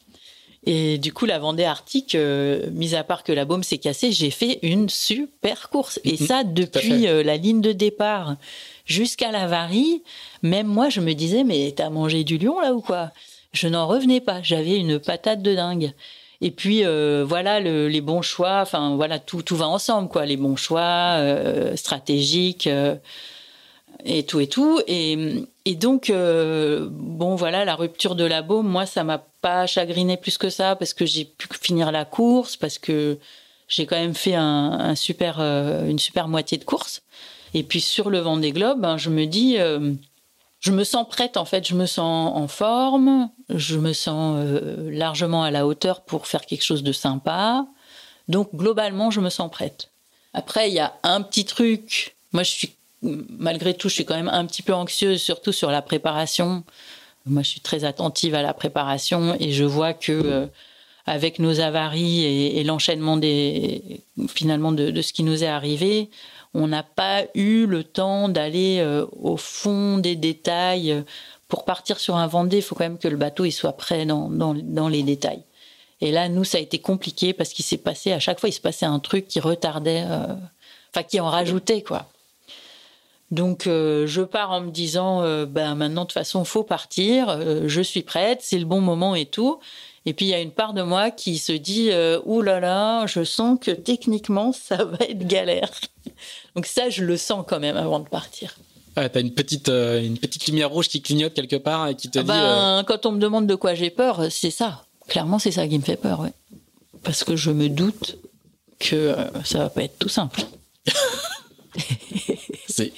et 0.69 0.98
du 0.98 1.14
coup, 1.14 1.26
la 1.26 1.39
Vendée 1.39 1.64
Arctique, 1.64 2.14
euh, 2.14 2.69
mis 2.73 2.94
à 2.94 3.06
part 3.06 3.23
que 3.23 3.31
la 3.31 3.45
baume 3.45 3.64
s'est 3.64 3.77
cassée, 3.77 4.11
j'ai 4.11 4.31
fait 4.31 4.60
une 4.64 4.89
super 4.89 5.69
course. 5.69 5.98
Et 6.03 6.18
mhm. 6.19 6.27
ça, 6.27 6.44
depuis 6.44 7.07
euh, 7.07 7.23
la 7.23 7.38
ligne 7.38 7.61
de 7.61 7.72
départ 7.72 8.35
jusqu'à 8.84 9.31
la 9.31 9.48
varie, 9.48 10.03
même 10.44 10.68
moi, 10.68 10.89
je 10.89 10.99
me 10.99 11.14
disais, 11.14 11.45
mais 11.45 11.73
t'as 11.73 11.89
mangé 11.89 12.26
du 12.26 12.38
lion 12.38 12.60
là 12.60 12.73
ou 12.73 12.81
quoi? 12.81 13.11
Je 13.53 13.69
n'en 13.69 13.88
revenais 13.88 14.19
pas. 14.19 14.41
J'avais 14.41 14.76
une 14.76 14.99
patate 14.99 15.41
de 15.41 15.56
dingue. 15.56 15.94
Et 16.41 16.51
puis 16.51 16.85
euh, 16.85 17.26
voilà 17.27 17.59
les 17.59 18.01
bons 18.01 18.22
choix. 18.22 18.61
Enfin 18.61 18.95
voilà 18.95 19.19
tout 19.19 19.41
tout 19.41 19.55
va 19.55 19.68
ensemble 19.68 20.09
quoi. 20.09 20.26
Les 20.26 20.38
bons 20.38 20.55
choix 20.55 21.15
euh, 21.18 21.76
stratégiques 21.76 22.68
euh, 22.68 22.95
et 24.05 24.23
tout 24.23 24.39
et 24.39 24.47
tout. 24.47 24.80
Et, 24.88 25.45
et 25.65 25.76
donc 25.76 26.11
bon 26.11 27.35
voilà 27.35 27.65
la 27.65 27.76
rupture 27.76 28.15
de 28.15 28.23
la 28.26 28.41
baume. 28.41 28.68
Moi 28.68 28.85
ça 28.85 29.03
m'a 29.03 29.23
pas 29.41 29.65
chagriné 29.65 30.18
plus 30.18 30.38
que 30.38 30.49
ça 30.49 30.76
parce 30.76 30.93
que 30.93 31.05
j'ai 31.05 31.26
pu 31.26 31.47
finir 31.59 31.91
la 31.91 32.05
course 32.05 32.55
parce 32.55 32.77
que 32.77 33.18
j'ai 33.68 33.85
quand 33.85 33.97
même 33.97 34.15
fait 34.15 34.35
un, 34.35 34.95
super 34.95 35.39
une 35.39 35.99
super 35.99 36.27
moitié 36.27 36.57
de 36.57 36.64
course. 36.64 37.01
Et 37.53 37.64
puis 37.64 37.81
sur 37.81 38.09
le 38.09 38.19
vent 38.19 38.38
des 38.38 38.51
globes, 38.51 38.80
ben, 38.80 38.97
je 38.97 39.09
me 39.09 39.26
dis, 39.26 39.57
je 40.59 40.71
me 40.71 40.84
sens 40.84 41.07
prête 41.07 41.38
en 41.38 41.45
fait, 41.45 41.67
je 41.67 41.75
me 41.75 41.85
sens 41.85 42.31
en 42.35 42.47
forme, 42.47 43.29
je 43.49 43.77
me 43.77 43.93
sens 43.93 44.38
euh, 44.39 44.89
largement 44.91 45.43
à 45.43 45.51
la 45.51 45.67
hauteur 45.67 46.01
pour 46.01 46.27
faire 46.27 46.45
quelque 46.45 46.63
chose 46.63 46.84
de 46.84 46.91
sympa. 46.91 47.65
Donc 48.27 48.53
globalement, 48.53 49.11
je 49.11 49.21
me 49.21 49.29
sens 49.29 49.49
prête. 49.51 49.91
Après, 50.34 50.69
il 50.69 50.73
y 50.73 50.79
a 50.79 50.93
un 51.03 51.21
petit 51.21 51.45
truc. 51.45 52.15
Moi, 52.34 52.43
je 52.43 52.51
suis 52.51 52.77
malgré 53.01 53.73
tout, 53.73 53.89
je 53.89 53.95
suis 53.95 54.05
quand 54.05 54.15
même 54.15 54.29
un 54.29 54.45
petit 54.45 54.63
peu 54.63 54.73
anxieuse, 54.73 55.21
surtout 55.21 55.51
sur 55.51 55.71
la 55.71 55.81
préparation. 55.81 56.63
Moi, 57.25 57.43
je 57.43 57.49
suis 57.49 57.61
très 57.61 57.84
attentive 57.84 58.35
à 58.35 58.41
la 58.41 58.53
préparation 58.53 59.35
et 59.39 59.51
je 59.51 59.63
vois 59.63 59.93
que 59.93 60.11
euh, 60.11 60.47
avec 61.05 61.39
nos 61.39 61.59
avaries 61.59 62.23
et, 62.23 62.63
l'enchaînement 62.63 63.17
des 63.17 64.01
finalement 64.27 64.71
de, 64.71 64.89
de, 64.91 65.01
ce 65.01 65.13
qui 65.13 65.23
nous 65.23 65.43
est 65.43 65.47
arrivé, 65.47 66.09
on 66.57 66.67
n'a 66.67 66.81
pas 66.81 67.23
eu 67.35 67.67
le 67.67 67.84
temps 67.84 68.29
d'aller 68.29 68.79
euh, 68.79 69.05
au 69.11 69.38
fond 69.38 69.99
des 69.99 70.15
détails. 70.15 71.03
Pour 71.47 71.65
partir 71.65 71.99
sur 71.99 72.15
un 72.15 72.25
Vendée, 72.25 72.57
il 72.57 72.63
faut 72.63 72.73
quand 72.73 72.84
même 72.84 72.97
que 72.97 73.07
le 73.07 73.15
bateau 73.15 73.45
il 73.45 73.51
soit 73.51 73.73
prêt 73.73 74.07
dans, 74.07 74.27
dans, 74.29 74.89
les 74.89 75.03
détails. 75.03 75.43
Et 76.01 76.11
là, 76.11 76.29
nous, 76.29 76.43
ça 76.43 76.57
a 76.57 76.61
été 76.61 76.79
compliqué 76.79 77.34
parce 77.34 77.51
qu'il 77.51 77.63
s'est 77.63 77.77
passé, 77.77 78.11
à 78.11 78.19
chaque 78.19 78.39
fois, 78.39 78.49
il 78.49 78.53
se 78.53 78.59
passait 78.59 78.88
un 78.88 78.97
truc 78.97 79.27
qui 79.27 79.39
retardait, 79.39 80.03
euh, 80.07 80.34
enfin, 80.89 81.03
qui 81.03 81.19
en 81.19 81.29
rajoutait, 81.29 81.84
quoi. 81.84 82.07
Donc, 83.29 83.67
euh, 83.67 84.07
je 84.07 84.21
pars 84.21 84.51
en 84.51 84.61
me 84.61 84.71
disant, 84.71 85.21
ben 85.45 85.75
maintenant, 85.75 86.01
de 86.01 86.07
toute 86.07 86.13
façon, 86.13 86.43
faut 86.43 86.63
partir, 86.63 87.39
je 87.67 87.81
suis 87.81 88.01
prête, 88.01 88.39
c'est 88.41 88.57
le 88.57 88.65
bon 88.65 88.81
moment 88.81 89.13
et 89.15 89.25
tout. 89.25 89.59
Et 90.07 90.13
puis 90.13 90.27
il 90.27 90.29
y 90.29 90.34
a 90.34 90.39
une 90.39 90.51
part 90.51 90.73
de 90.73 90.81
moi 90.84 91.11
qui 91.11 91.38
se 91.38 91.51
dit 91.51 91.89
euh, 91.91 92.21
ouh 92.23 92.41
là 92.41 92.61
là, 92.61 93.05
je 93.07 93.25
sens 93.25 93.59
que 93.59 93.71
techniquement 93.71 94.53
ça 94.53 94.85
va 94.85 94.97
être 95.01 95.27
galère. 95.27 95.69
Donc 96.55 96.65
ça, 96.65 96.89
je 96.89 97.03
le 97.03 97.17
sens 97.17 97.43
quand 97.45 97.59
même 97.59 97.75
avant 97.75 97.99
de 97.99 98.07
partir. 98.07 98.55
Ah, 98.95 99.09
t'as 99.09 99.19
une 99.19 99.34
petite, 99.34 99.67
euh, 99.67 100.01
une 100.01 100.17
petite 100.17 100.47
lumière 100.47 100.69
rouge 100.69 100.88
qui 100.88 101.01
clignote 101.01 101.34
quelque 101.34 101.57
part 101.57 101.89
et 101.89 101.95
qui 101.95 102.09
te 102.09 102.19
dit. 102.19 102.25
Ben, 102.25 102.85
Quand 102.88 103.05
on 103.05 103.11
me 103.11 103.19
demande 103.19 103.47
de 103.47 103.55
quoi 103.55 103.75
j'ai 103.75 103.89
peur, 103.89 104.31
c'est 104.31 104.49
ça. 104.49 104.85
Clairement, 105.09 105.39
c'est 105.39 105.51
ça 105.51 105.67
qui 105.67 105.77
me 105.77 105.84
fait 105.84 105.97
peur, 105.97 106.21
ouais. 106.21 106.31
Parce 107.03 107.25
que 107.25 107.35
je 107.35 107.51
me 107.51 107.67
doute 107.67 108.17
que 108.79 109.13
ça 109.43 109.59
va 109.59 109.69
pas 109.69 109.84
être 109.84 109.99
tout 109.99 110.07
simple. 110.09 110.41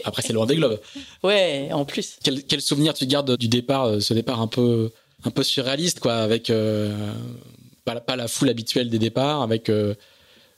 après, 0.05 0.21
c'est 0.21 0.33
loin 0.33 0.45
des 0.45 0.57
globes. 0.57 0.79
Ouais, 1.23 1.69
en 1.73 1.85
plus. 1.85 2.17
Quel, 2.23 2.43
quel, 2.43 2.61
souvenir 2.61 2.93
tu 2.93 3.07
gardes 3.07 3.35
du 3.35 3.47
départ, 3.47 3.99
ce 3.99 4.13
départ 4.13 4.41
un 4.41 4.47
peu, 4.47 4.91
un 5.25 5.31
peu 5.31 5.43
surréaliste, 5.43 5.99
quoi, 5.99 6.15
avec 6.15 6.51
pas, 7.85 7.99
pas, 7.99 8.15
la 8.15 8.27
foule 8.27 8.49
habituelle 8.49 8.89
des 8.89 8.99
départs, 8.99 9.41
avec 9.41 9.69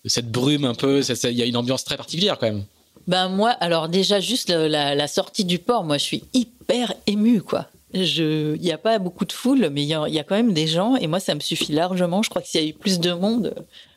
cette 0.06 0.32
brume 0.32 0.66
un 0.66 0.76
peu. 0.76 1.02
Il 1.02 1.32
y 1.32 1.42
a 1.42 1.46
une 1.46 1.58
ambiance 1.58 1.84
très 1.84 1.98
particulière 1.98 2.38
quand 2.38 2.48
même. 2.48 2.64
Ben 3.08 3.30
moi, 3.30 3.50
alors 3.50 3.90
déjà 3.90 4.20
juste 4.20 4.50
la, 4.50 5.08
sortie 5.08 5.46
du 5.46 5.60
port, 5.60 5.84
moi 5.84 5.98
je 5.98 6.04
suis 6.04 6.24
hyper 6.34 6.94
émue 7.08 7.42
quoi. 7.42 7.68
Il 7.94 8.58
n'y 8.62 8.72
a 8.72 8.78
pas 8.78 9.00
beaucoup 9.00 9.26
de 9.26 9.34
foule, 9.34 9.70
mais 9.72 9.84
il 9.84 9.88
y, 9.88 9.94
a 9.94 10.24
quand 10.24 10.36
même 10.36 10.54
des 10.54 10.68
gens 10.68 10.96
et 10.96 11.08
moi 11.08 11.20
ça 11.20 11.36
me 11.36 11.40
suffit 11.40 11.74
largement. 11.74 12.24
Je 12.24 12.30
crois 12.30 12.42
que 12.42 12.48
s'il 12.48 12.62
y 12.62 12.66
a 12.66 12.70
eu 12.70 12.74
plus 12.74 13.00
de 13.00 13.12
monde, 13.12 13.54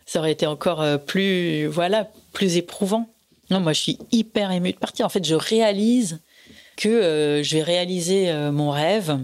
ça 0.06 0.18
aurait 0.18 0.32
été 0.32 0.46
encore 0.46 0.82
euh, 0.82 0.96
plus 0.96 1.66
voilà 1.66 2.08
plus 2.32 2.56
éprouvant. 2.56 3.08
Non, 3.50 3.60
moi 3.60 3.72
je 3.72 3.80
suis 3.80 3.98
hyper 4.10 4.50
émue 4.50 4.72
de 4.72 4.78
partir. 4.78 5.06
En 5.06 5.10
fait, 5.10 5.24
je 5.24 5.34
réalise 5.34 6.18
que 6.76 6.88
euh, 6.88 7.42
je 7.42 7.56
vais 7.56 7.62
réaliser 7.62 8.30
euh, 8.30 8.50
mon 8.50 8.70
rêve 8.70 9.16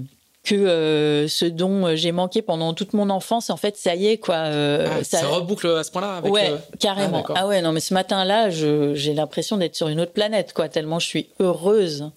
que 0.42 0.54
euh, 0.54 1.28
ce 1.28 1.44
dont 1.44 1.86
euh, 1.86 1.96
j'ai 1.96 2.12
manqué 2.12 2.42
pendant 2.42 2.72
toute 2.72 2.94
mon 2.94 3.10
enfance, 3.10 3.50
en 3.50 3.56
fait, 3.56 3.76
ça 3.76 3.94
y 3.94 4.06
est, 4.06 4.18
quoi. 4.18 4.36
Euh, 4.36 4.88
ah, 4.90 5.04
ça... 5.04 5.26
reboucle 5.26 5.66
à 5.68 5.84
ce 5.84 5.90
point-là 5.90 6.22
Ouais, 6.22 6.52
carrément. 6.78 7.24
Ah, 7.30 7.34
ah, 7.36 7.46
ouais, 7.46 7.60
non, 7.60 7.72
mais 7.72 7.80
ce 7.80 7.94
matin-là, 7.94 8.50
j'ai 8.50 9.14
l'impression 9.14 9.56
d'être 9.56 9.76
sur 9.76 9.88
une 9.88 10.00
autre 10.00 10.12
planète, 10.12 10.52
quoi, 10.52 10.68
tellement 10.68 10.98
je 10.98 11.06
suis 11.06 11.28
heureuse. 11.40 12.10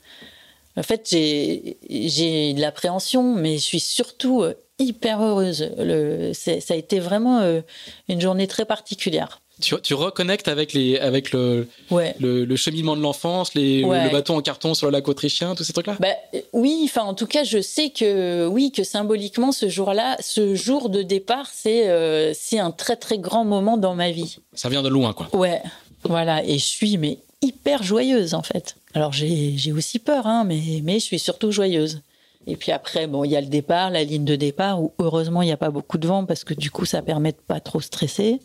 En 0.76 0.84
fait, 0.84 1.08
j'ai 1.12 2.54
de 2.54 2.62
l'appréhension, 2.62 3.36
mais 3.36 3.58
je 3.58 3.64
suis 3.64 3.80
surtout 3.80 4.44
hyper 4.80 5.22
heureuse. 5.22 5.70
Le, 5.78 6.32
ça 6.34 6.74
a 6.74 6.76
été 6.76 7.00
vraiment 7.00 7.62
une 8.08 8.22
journée 8.22 8.48
très 8.48 8.66
particulière 8.66 9.43
tu, 9.62 9.94
reconnectes 9.94 10.48
avec, 10.48 10.74
les, 10.74 10.98
avec 10.98 11.32
le, 11.32 11.68
le, 11.92 12.56
cheminement 12.56 12.96
de 12.96 13.02
l'enfance, 13.02 13.54
le 13.56 14.12
bateau 14.12 14.34
en 14.34 14.42
carton 14.42 14.74
sur 14.74 14.88
le 14.88 14.94
lac 14.94 15.08
autrichien, 15.08 15.56
tous 15.56 15.64
ces 15.64 15.74
trucs-là? 15.74 15.98
Bah, 16.00 16.16
Oui, 16.54 16.82
enfin, 16.86 17.04
en 17.04 17.14
tout 17.14 17.28
cas, 17.28 17.44
je 17.44 17.62
sais 17.62 17.90
que, 17.90 18.48
oui, 18.48 18.72
que 18.72 18.84
symboliquement, 18.84 19.52
ce 19.52 19.70
jour-là, 19.70 20.18
ce 20.20 20.56
jour 20.56 20.90
de 20.90 21.02
départ, 21.02 21.48
c'est 21.54 21.90
euh, 21.90 22.34
c'est 22.34 22.60
un 22.60 22.72
très, 22.72 22.96
très 22.96 23.18
grand 23.18 23.46
moment 23.46 23.78
dans 23.78 23.96
ma 23.96 24.12
vie. 24.12 24.38
Ça 24.54 24.70
vient 24.70 24.82
de 24.82 24.90
loin, 24.90 25.14
quoi. 25.14 25.30
Ouais, 25.34 25.62
voilà. 26.04 26.44
Et 26.44 26.58
je 26.58 26.66
suis 26.66 26.98
mais, 26.98 27.20
hyper 27.42 27.84
joyeuse, 27.84 28.34
en 28.34 28.44
fait. 28.44 28.76
Alors, 28.94 29.14
j'ai 29.14 29.72
aussi 29.72 30.00
peur, 30.00 30.28
hein, 30.28 30.44
mais, 30.46 30.82
mais 30.84 30.96
je 30.96 31.06
suis 31.06 31.20
surtout 31.20 31.52
joyeuse. 31.52 32.02
Et 32.46 32.58
puis 32.58 32.72
après, 32.72 33.08
bon, 33.08 33.24
il 33.24 33.32
y 33.32 33.38
a 33.38 33.42
le 33.42 33.48
départ, 33.48 33.90
la 33.90 34.04
ligne 34.04 34.26
de 34.26 34.36
départ, 34.36 34.82
où 34.82 34.92
heureusement, 35.00 35.42
il 35.42 35.46
n'y 35.46 35.54
a 35.54 35.58
pas 35.58 35.70
beaucoup 35.70 35.98
de 35.98 36.08
vent 36.08 36.26
parce 36.26 36.44
que 36.44 36.54
du 36.54 36.72
coup, 36.72 36.86
ça 36.86 37.02
permet 37.02 37.32
de 37.32 37.38
pas 37.38 37.60
trop 37.60 37.80
stresser. 37.80 38.40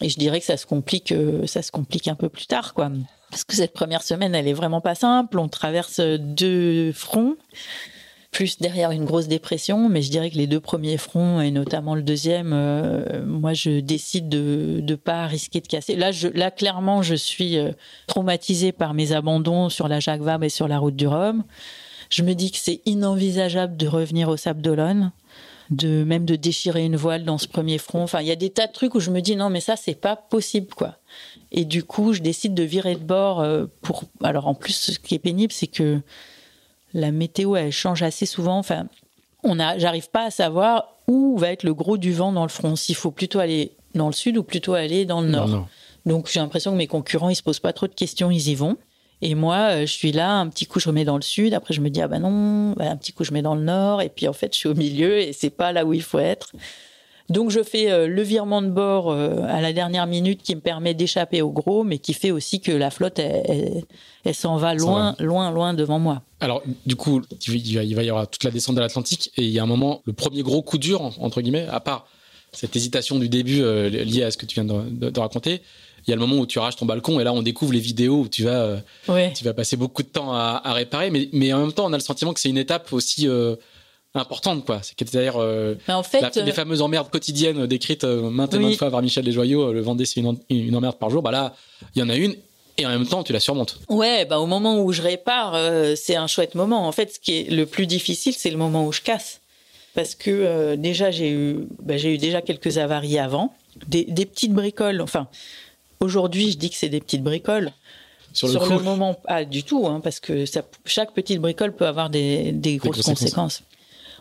Et 0.00 0.08
je 0.08 0.18
dirais 0.18 0.40
que 0.40 0.46
ça 0.46 0.56
se 0.56 0.66
complique, 0.66 1.12
euh, 1.12 1.46
ça 1.46 1.62
se 1.62 1.70
complique 1.70 2.08
un 2.08 2.14
peu 2.14 2.28
plus 2.28 2.46
tard, 2.46 2.74
quoi. 2.74 2.90
Parce 3.30 3.44
que 3.44 3.54
cette 3.54 3.72
première 3.72 4.02
semaine, 4.02 4.34
elle 4.34 4.48
est 4.48 4.54
vraiment 4.54 4.80
pas 4.80 4.94
simple. 4.94 5.38
On 5.38 5.48
traverse 5.48 6.00
deux 6.00 6.92
fronts, 6.92 7.36
plus 8.30 8.58
derrière 8.58 8.90
une 8.90 9.04
grosse 9.04 9.28
dépression. 9.28 9.88
Mais 9.88 10.02
je 10.02 10.10
dirais 10.10 10.30
que 10.30 10.36
les 10.36 10.46
deux 10.46 10.60
premiers 10.60 10.98
fronts, 10.98 11.40
et 11.40 11.50
notamment 11.50 11.94
le 11.94 12.02
deuxième, 12.02 12.52
euh, 12.52 13.24
moi, 13.24 13.52
je 13.54 13.80
décide 13.80 14.28
de 14.28 14.80
ne 14.82 14.94
pas 14.94 15.26
risquer 15.26 15.60
de 15.60 15.66
casser. 15.66 15.96
Là, 15.96 16.10
là, 16.34 16.50
clairement, 16.50 17.02
je 17.02 17.14
suis 17.14 17.56
euh, 17.56 17.72
traumatisée 18.06 18.72
par 18.72 18.94
mes 18.94 19.12
abandons 19.12 19.68
sur 19.68 19.88
la 19.88 20.00
Jacques 20.00 20.22
Vabre 20.22 20.44
et 20.44 20.48
sur 20.48 20.68
la 20.68 20.78
route 20.78 20.96
du 20.96 21.06
Rhum. 21.06 21.44
Je 22.10 22.22
me 22.22 22.34
dis 22.34 22.50
que 22.52 22.58
c'est 22.58 22.82
inenvisageable 22.86 23.76
de 23.76 23.88
revenir 23.88 24.28
au 24.28 24.36
Sable 24.36 24.62
d'Olonne 24.62 25.12
de 25.70 26.04
même 26.04 26.24
de 26.24 26.36
déchirer 26.36 26.84
une 26.84 26.96
voile 26.96 27.24
dans 27.24 27.38
ce 27.38 27.48
premier 27.48 27.78
front. 27.78 28.02
Enfin, 28.02 28.20
il 28.20 28.26
y 28.26 28.32
a 28.32 28.36
des 28.36 28.50
tas 28.50 28.66
de 28.66 28.72
trucs 28.72 28.94
où 28.94 29.00
je 29.00 29.10
me 29.10 29.20
dis 29.20 29.36
non, 29.36 29.50
mais 29.50 29.60
ça 29.60 29.76
c'est 29.76 29.94
pas 29.94 30.16
possible 30.16 30.74
quoi. 30.74 30.96
Et 31.52 31.64
du 31.64 31.84
coup, 31.84 32.12
je 32.12 32.20
décide 32.20 32.54
de 32.54 32.62
virer 32.62 32.94
de 32.94 33.04
bord 33.04 33.40
euh, 33.40 33.66
pour. 33.80 34.04
Alors 34.22 34.46
en 34.46 34.54
plus, 34.54 34.72
ce 34.72 34.98
qui 34.98 35.14
est 35.14 35.20
pénible, 35.20 35.52
c'est 35.52 35.66
que 35.66 36.00
la 36.92 37.12
météo 37.12 37.56
elle 37.56 37.72
change 37.72 38.02
assez 38.02 38.26
souvent. 38.26 38.58
Enfin, 38.58 38.86
on 39.42 39.58
a, 39.60 39.78
j'arrive 39.78 40.10
pas 40.10 40.26
à 40.26 40.30
savoir 40.30 40.94
où 41.06 41.36
va 41.38 41.50
être 41.50 41.62
le 41.62 41.74
gros 41.74 41.96
du 41.96 42.12
vent 42.12 42.32
dans 42.32 42.42
le 42.42 42.48
front. 42.48 42.76
S'il 42.76 42.96
faut 42.96 43.10
plutôt 43.10 43.38
aller 43.38 43.72
dans 43.94 44.06
le 44.06 44.12
sud 44.12 44.36
ou 44.36 44.42
plutôt 44.42 44.74
aller 44.74 45.04
dans 45.04 45.20
le 45.20 45.28
nord. 45.28 45.68
Donc 46.06 46.28
j'ai 46.30 46.40
l'impression 46.40 46.72
que 46.72 46.76
mes 46.76 46.86
concurrents 46.86 47.30
ils 47.30 47.36
se 47.36 47.42
posent 47.42 47.60
pas 47.60 47.72
trop 47.72 47.86
de 47.86 47.94
questions, 47.94 48.30
ils 48.30 48.48
y 48.48 48.54
vont. 48.54 48.76
Et 49.24 49.34
moi, 49.34 49.70
euh, 49.70 49.80
je 49.86 49.92
suis 49.92 50.12
là, 50.12 50.34
un 50.34 50.48
petit 50.50 50.66
coup 50.66 50.78
je 50.80 50.88
remets 50.88 51.06
dans 51.06 51.16
le 51.16 51.22
sud, 51.22 51.54
après 51.54 51.72
je 51.72 51.80
me 51.80 51.88
dis 51.88 52.02
ah 52.02 52.08
bah 52.08 52.18
non, 52.18 52.74
un 52.78 52.96
petit 52.98 53.14
coup 53.14 53.24
je 53.24 53.32
mets 53.32 53.40
dans 53.40 53.54
le 53.54 53.62
nord, 53.62 54.02
et 54.02 54.10
puis 54.10 54.28
en 54.28 54.34
fait 54.34 54.52
je 54.52 54.58
suis 54.58 54.68
au 54.68 54.74
milieu 54.74 55.18
et 55.18 55.32
c'est 55.32 55.48
pas 55.48 55.72
là 55.72 55.86
où 55.86 55.94
il 55.94 56.02
faut 56.02 56.18
être. 56.18 56.52
Donc 57.30 57.48
je 57.50 57.62
fais 57.62 57.90
euh, 57.90 58.06
le 58.06 58.20
virement 58.20 58.60
de 58.60 58.68
bord 58.68 59.10
euh, 59.10 59.38
à 59.48 59.62
la 59.62 59.72
dernière 59.72 60.06
minute 60.06 60.42
qui 60.42 60.54
me 60.54 60.60
permet 60.60 60.92
d'échapper 60.92 61.40
au 61.40 61.48
gros, 61.48 61.84
mais 61.84 61.96
qui 61.96 62.12
fait 62.12 62.32
aussi 62.32 62.60
que 62.60 62.70
la 62.70 62.90
flotte 62.90 63.18
elle, 63.18 64.34
s'en 64.34 64.58
va 64.58 64.74
loin, 64.74 65.16
loin, 65.18 65.50
loin 65.50 65.72
devant 65.72 65.98
moi. 65.98 66.20
Alors 66.40 66.62
du 66.84 66.94
coup, 66.94 67.22
il 67.48 67.94
va 67.96 68.02
y 68.02 68.10
avoir 68.10 68.28
toute 68.28 68.44
la 68.44 68.50
descente 68.50 68.76
de 68.76 68.80
l'Atlantique 68.82 69.32
et 69.38 69.42
il 69.42 69.50
y 69.50 69.58
a 69.58 69.62
un 69.62 69.66
moment, 69.66 70.02
le 70.04 70.12
premier 70.12 70.42
gros 70.42 70.60
coup 70.60 70.76
dur 70.76 71.00
entre 71.18 71.40
guillemets, 71.40 71.66
à 71.70 71.80
part 71.80 72.06
cette 72.52 72.76
hésitation 72.76 73.18
du 73.18 73.30
début 73.30 73.62
liée 73.88 74.22
à 74.22 74.30
ce 74.30 74.36
que 74.36 74.44
tu 74.44 74.60
viens 74.60 74.64
de 74.64 75.18
raconter, 75.18 75.62
il 76.06 76.10
y 76.10 76.12
a 76.12 76.16
le 76.16 76.20
moment 76.20 76.36
où 76.36 76.46
tu 76.46 76.58
arraches 76.58 76.76
ton 76.76 76.86
balcon 76.86 77.20
et 77.20 77.24
là 77.24 77.32
on 77.32 77.42
découvre 77.42 77.72
les 77.72 77.80
vidéos 77.80 78.20
où 78.20 78.28
tu 78.28 78.44
vas, 78.44 78.80
euh, 79.08 79.30
tu 79.34 79.44
vas 79.44 79.54
passer 79.54 79.76
beaucoup 79.76 80.02
de 80.02 80.08
temps 80.08 80.32
à, 80.34 80.60
réparer, 80.72 81.10
mais, 81.10 81.28
mais, 81.32 81.52
en 81.52 81.60
même 81.60 81.72
temps 81.72 81.86
on 81.86 81.92
a 81.92 81.96
le 81.96 82.02
sentiment 82.02 82.32
que 82.32 82.40
c'est 82.40 82.50
une 82.50 82.58
étape 82.58 82.92
aussi 82.92 83.28
euh, 83.28 83.56
importante 84.14 84.64
quoi. 84.64 84.80
C'est 84.82 84.94
c'est-à-dire 84.98 85.36
euh, 85.38 85.74
en 85.88 86.02
fait, 86.02 86.36
les 86.36 86.52
fameuses 86.52 86.82
emmerdes 86.82 87.10
quotidiennes 87.10 87.66
décrites 87.66 88.04
maintes 88.04 88.54
et 88.54 88.58
maintes 88.58 88.76
fois 88.76 88.90
par 88.90 89.02
Michel 89.02 89.24
Desjoyaux, 89.24 89.72
le 89.72 89.80
Vendée 89.80 90.04
c'est 90.04 90.20
une, 90.20 90.76
emmerde 90.76 90.98
par 90.98 91.10
jour, 91.10 91.22
bah 91.22 91.30
là 91.30 91.54
il 91.94 92.00
y 92.00 92.02
en 92.02 92.08
a 92.08 92.16
une 92.16 92.34
et 92.76 92.84
en 92.84 92.88
même 92.88 93.06
temps, 93.06 93.22
tu 93.22 93.32
la 93.32 93.38
surmontes. 93.38 93.78
Ouais, 93.88 94.24
bah 94.24 94.40
au 94.40 94.46
moment 94.46 94.82
où 94.82 94.90
je 94.90 95.00
répare, 95.00 95.56
c'est 95.96 96.16
un 96.16 96.26
chouette 96.26 96.56
moment. 96.56 96.88
En 96.88 96.90
fait, 96.90 97.14
ce 97.14 97.20
qui 97.20 97.38
est 97.38 97.48
le 97.48 97.66
plus 97.66 97.86
difficile, 97.86 98.34
c'est 98.36 98.50
le 98.50 98.56
moment 98.56 98.84
où 98.84 98.90
je 98.90 99.00
casse. 99.00 99.40
Parce 99.94 100.16
que 100.16 100.74
déjà, 100.74 101.12
j'ai 101.12 101.30
eu, 101.30 101.68
bah, 101.80 101.98
j'ai 101.98 102.14
eu 102.14 102.18
déjà 102.18 102.42
quelques 102.42 102.78
avaries 102.78 103.20
avant, 103.20 103.54
des, 103.86 104.02
des, 104.08 104.26
petites 104.26 104.52
bricoles. 104.52 105.00
Enfin, 105.00 105.28
Aujourd'hui, 106.00 106.52
je 106.52 106.58
dis 106.58 106.70
que 106.70 106.76
c'est 106.76 106.88
des 106.88 107.00
petites 107.00 107.22
bricoles. 107.22 107.72
Sur 108.34 108.48
le, 108.48 108.82
moment, 108.82 109.14
pas 109.14 109.44
du 109.44 109.62
tout, 109.62 109.86
hein, 109.86 110.00
parce 110.02 110.18
que 110.18 110.44
chaque 110.84 111.12
petite 111.12 111.40
bricole 111.40 111.72
peut 111.72 111.86
avoir 111.86 112.10
des, 112.10 112.52
grosses 112.82 113.02
conséquences. 113.02 113.62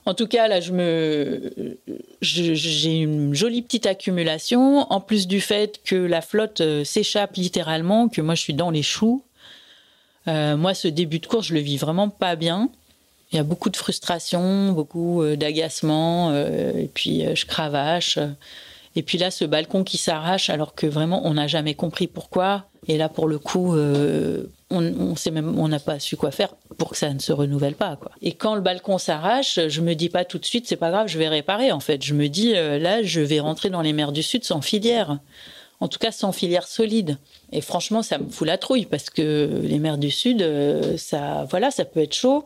En 0.06 0.14
tout 0.14 0.28
cas, 0.28 0.48
là, 0.48 0.60
je 0.60 0.72
me, 0.72 1.78
j'ai 2.22 2.98
une 3.00 3.34
jolie 3.34 3.62
petite 3.62 3.88
accumulation, 3.88 4.92
en 4.92 5.00
plus 5.00 5.28
du 5.28 5.42
fait 5.42 5.80
que 5.84 5.96
la 5.96 6.22
flotte 6.22 6.62
euh, 6.62 6.84
s'échappe 6.84 7.36
littéralement, 7.38 8.10
que 8.10 8.22
moi 8.22 8.36
je 8.36 8.42
suis 8.42 8.54
dans 8.54 8.70
les 8.70 8.84
choux. 8.84 9.24
Euh, 10.28 10.58
moi, 10.58 10.74
ce 10.74 10.90
début 10.90 11.20
de 11.20 11.26
course, 11.26 11.48
je 11.48 11.54
le 11.54 11.62
vis 11.62 11.78
vraiment 11.78 12.10
pas 12.10 12.36
bien. 12.36 12.70
Il 13.32 13.38
y 13.38 13.40
a 13.40 13.44
beaucoup 13.44 13.70
de 13.70 13.78
frustration, 13.78 14.74
beaucoup 14.74 15.24
euh, 15.24 15.38
d'agacement, 15.38 16.36
et 16.36 16.90
puis 16.94 17.24
je 17.34 17.46
cravache. 17.46 18.20
Et 18.96 19.04
puis 19.04 19.18
là, 19.18 19.32
ce 19.32 19.46
balcon 19.46 19.84
qui 19.84 19.98
s'arrache, 19.98 20.50
alors 20.50 20.76
que 20.76 20.86
vraiment, 20.86 21.22
on 21.26 21.34
n'a 21.34 21.48
jamais 21.48 21.74
compris 21.74 22.08
pourquoi. 22.08 22.66
Et 22.88 22.98
là, 22.98 23.10
pour 23.10 23.28
le 23.28 23.40
coup, 23.40 23.76
euh, 23.76 24.46
on, 24.70 25.16
on 25.36 25.68
n'a 25.68 25.80
pas 25.80 26.00
su 26.00 26.18
quoi 26.18 26.32
faire 26.32 26.56
pour 26.78 26.92
que 26.92 26.98
ça 26.98 27.14
ne 27.14 27.20
se 27.20 27.32
renouvelle 27.32 27.76
pas. 27.76 27.98
Et 28.22 28.34
quand 28.34 28.56
le 28.56 28.62
balcon 28.62 28.98
s'arrache, 28.98 29.60
je 29.68 29.82
me 29.82 29.94
dis 29.96 30.10
pas 30.10 30.26
tout 30.26 30.38
de 30.38 30.46
suite, 30.46 30.68
c'est 30.68 30.76
pas 30.76 30.92
grave, 30.92 31.08
je 31.08 31.18
vais 31.18 31.28
réparer. 31.28 31.72
En 31.72 31.80
fait, 31.80 32.04
je 32.04 32.14
me 32.14 32.28
dis, 32.28 32.54
euh, 32.56 32.78
là, 32.78 33.02
je 33.02 33.22
vais 33.22 33.40
rentrer 33.40 33.70
dans 33.70 33.82
les 33.82 33.94
mers 33.94 34.12
du 34.12 34.22
Sud 34.22 34.44
sans 34.44 34.62
filière. 34.62 35.20
En 35.80 35.88
tout 35.88 36.00
cas, 36.00 36.12
sans 36.12 36.32
filière 36.32 36.68
solide. 36.68 37.18
Et 37.52 37.62
franchement, 37.62 38.04
ça 38.04 38.18
me 38.18 38.30
fout 38.30 38.48
la 38.48 38.58
trouille 38.58 38.86
parce 38.86 39.10
que 39.10 39.60
les 39.64 39.80
mers 39.80 39.98
du 39.98 40.12
Sud, 40.12 40.42
euh, 40.42 40.98
ça, 40.98 41.46
voilà, 41.50 41.72
ça 41.72 41.84
peut 41.86 42.02
être 42.02 42.14
chaud. 42.14 42.46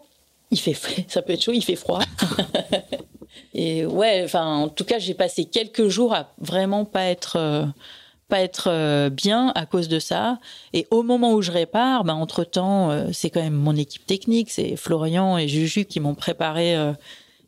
Il 0.52 0.60
fait, 0.60 0.76
ça 1.08 1.22
peut 1.22 1.34
être 1.34 1.44
chaud, 1.44 1.54
il 1.54 1.64
fait 1.64 1.76
froid. 1.76 2.02
Et 3.54 3.86
ouais, 3.86 4.22
enfin, 4.24 4.46
en 4.46 4.70
tout 4.70 4.84
cas, 4.84 5.00
j'ai 5.00 5.14
passé 5.14 5.46
quelques 5.46 5.88
jours 5.88 6.14
à 6.14 6.32
vraiment 6.40 6.86
pas 6.86 7.06
être 7.06 7.38
euh, 7.38 7.66
pas 8.28 8.42
être 8.42 8.68
euh, 8.70 9.10
bien 9.10 9.52
à 9.56 9.66
cause 9.66 9.88
de 9.88 10.00
ça. 10.00 10.40
Et 10.74 10.88
au 10.92 11.04
moment 11.04 11.34
où 11.34 11.42
je 11.42 11.52
répare, 11.52 12.04
ben, 12.04 12.14
entre 12.14 12.44
temps, 12.44 12.92
euh, 12.92 13.08
c'est 13.14 13.30
quand 13.30 13.42
même 13.42 13.54
mon 13.54 13.76
équipe 13.76 14.06
technique, 14.06 14.50
c'est 14.52 14.76
Florian 14.76 15.38
et 15.38 15.48
Juju 15.48 15.86
qui 15.86 16.00
m'ont 16.00 16.16
préparé 16.16 16.76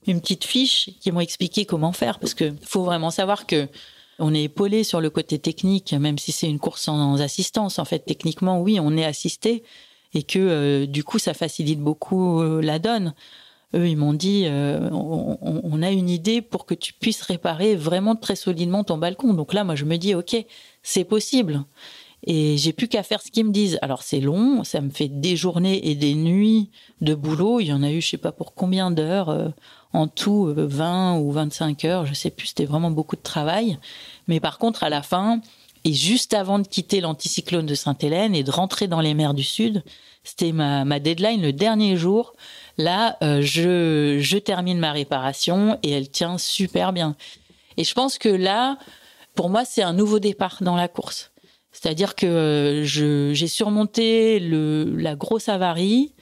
une 0.07 0.21
petite 0.21 0.45
fiche, 0.45 0.91
qui 1.01 1.11
m'ont 1.11 1.19
expliqué 1.19 1.65
comment 1.65 1.91
faire, 1.91 2.19
parce 2.19 2.33
que 2.33 2.53
faut 2.61 2.83
vraiment 2.83 3.11
savoir 3.11 3.45
que 3.45 3.67
on 4.21 4.33
est 4.33 4.43
épaulé 4.43 4.83
sur 4.83 4.99
le 4.99 5.09
côté 5.09 5.39
technique, 5.39 5.93
même 5.93 6.17
si 6.17 6.33
c'est 6.33 6.49
une 6.49 6.59
course 6.59 6.83
sans 6.83 7.21
assistance. 7.21 7.79
En 7.79 7.85
fait, 7.85 7.99
techniquement, 7.99 8.59
oui, 8.59 8.79
on 8.81 8.97
est 8.97 9.05
assisté 9.05 9.63
et 10.13 10.23
que 10.23 10.85
du 10.85 11.03
coup, 11.03 11.19
ça 11.19 11.33
facilite 11.33 11.79
beaucoup 11.79 12.41
la 12.41 12.79
donne 12.79 13.13
eux, 13.75 13.87
ils 13.87 13.97
m'ont 13.97 14.13
dit, 14.13 14.43
euh, 14.47 14.89
on, 14.91 15.81
a 15.81 15.91
une 15.91 16.09
idée 16.09 16.41
pour 16.41 16.65
que 16.65 16.73
tu 16.73 16.93
puisses 16.93 17.21
réparer 17.21 17.75
vraiment 17.75 18.15
très 18.15 18.35
solidement 18.35 18.83
ton 18.83 18.97
balcon. 18.97 19.33
Donc 19.33 19.53
là, 19.53 19.63
moi, 19.63 19.75
je 19.75 19.85
me 19.85 19.97
dis, 19.97 20.15
ok, 20.15 20.35
c'est 20.81 21.03
possible. 21.03 21.63
Et 22.25 22.57
j'ai 22.57 22.73
plus 22.73 22.87
qu'à 22.87 23.03
faire 23.03 23.21
ce 23.21 23.31
qu'ils 23.31 23.45
me 23.45 23.51
disent. 23.51 23.79
Alors 23.81 24.03
c'est 24.03 24.19
long, 24.19 24.63
ça 24.63 24.81
me 24.81 24.89
fait 24.89 25.07
des 25.07 25.35
journées 25.35 25.89
et 25.89 25.95
des 25.95 26.15
nuits 26.15 26.69
de 27.01 27.13
boulot. 27.15 27.59
Il 27.59 27.67
y 27.67 27.73
en 27.73 27.83
a 27.83 27.91
eu, 27.91 28.01
je 28.01 28.09
sais 28.09 28.17
pas 28.17 28.31
pour 28.31 28.53
combien 28.53 28.91
d'heures, 28.91 29.29
euh, 29.29 29.49
en 29.93 30.07
tout 30.07 30.53
20 30.55 31.15
euh, 31.15 31.19
ou 31.19 31.31
25 31.31 31.85
heures, 31.85 32.05
je 32.05 32.13
sais 32.13 32.29
plus. 32.29 32.47
C'était 32.47 32.65
vraiment 32.65 32.91
beaucoup 32.91 33.15
de 33.15 33.21
travail. 33.21 33.77
Mais 34.27 34.39
par 34.39 34.57
contre, 34.57 34.83
à 34.83 34.89
la 34.89 35.01
fin, 35.01 35.41
et 35.85 35.93
juste 35.93 36.33
avant 36.33 36.59
de 36.59 36.67
quitter 36.67 36.99
l'anticyclone 36.99 37.65
de 37.65 37.75
Sainte-Hélène 37.75 38.35
et 38.35 38.43
de 38.43 38.51
rentrer 38.51 38.87
dans 38.87 38.99
les 38.99 39.13
mers 39.13 39.33
du 39.33 39.43
Sud, 39.43 39.83
c'était 40.23 40.51
ma, 40.51 40.83
ma 40.83 40.99
deadline 40.99 41.41
le 41.41 41.53
dernier 41.53 41.95
jour. 41.95 42.33
Là, 42.79 43.17
euh, 43.21 43.41
je, 43.41 44.19
je 44.21 44.37
termine 44.37 44.79
ma 44.79 44.93
réparation 44.93 45.77
et 45.83 45.91
elle 45.91 46.09
tient 46.09 46.37
super 46.37 46.93
bien. 46.93 47.17
Et 47.75 47.83
je 47.83 47.93
pense 47.93 48.17
que 48.17 48.29
là, 48.29 48.77
pour 49.35 49.49
moi, 49.49 49.65
c'est 49.65 49.81
un 49.81 49.91
nouveau 49.91 50.19
départ 50.19 50.59
dans 50.61 50.77
la 50.77 50.87
course. 50.87 51.31
C'est-à-dire 51.73 52.15
que 52.15 52.25
euh, 52.25 53.33
j'ai 53.33 53.47
surmonté 53.47 54.39
le, 54.39 54.95
la 54.95 55.15
grosse 55.15 55.49
avarie. 55.49 56.13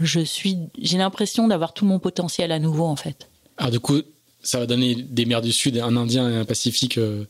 Je 0.00 0.20
suis, 0.20 0.56
j'ai 0.80 0.96
l'impression 0.96 1.46
d'avoir 1.46 1.74
tout 1.74 1.84
mon 1.84 1.98
potentiel 1.98 2.52
à 2.52 2.58
nouveau 2.58 2.86
en 2.86 2.96
fait. 2.96 3.28
Alors 3.58 3.70
du 3.70 3.80
coup, 3.80 4.00
ça 4.42 4.58
va 4.58 4.66
donner 4.66 4.94
des 4.94 5.26
mers 5.26 5.42
du 5.42 5.52
Sud, 5.52 5.76
un 5.76 5.94
Indien 5.94 6.30
et 6.30 6.36
un 6.36 6.44
Pacifique 6.46 6.96
euh, 6.96 7.26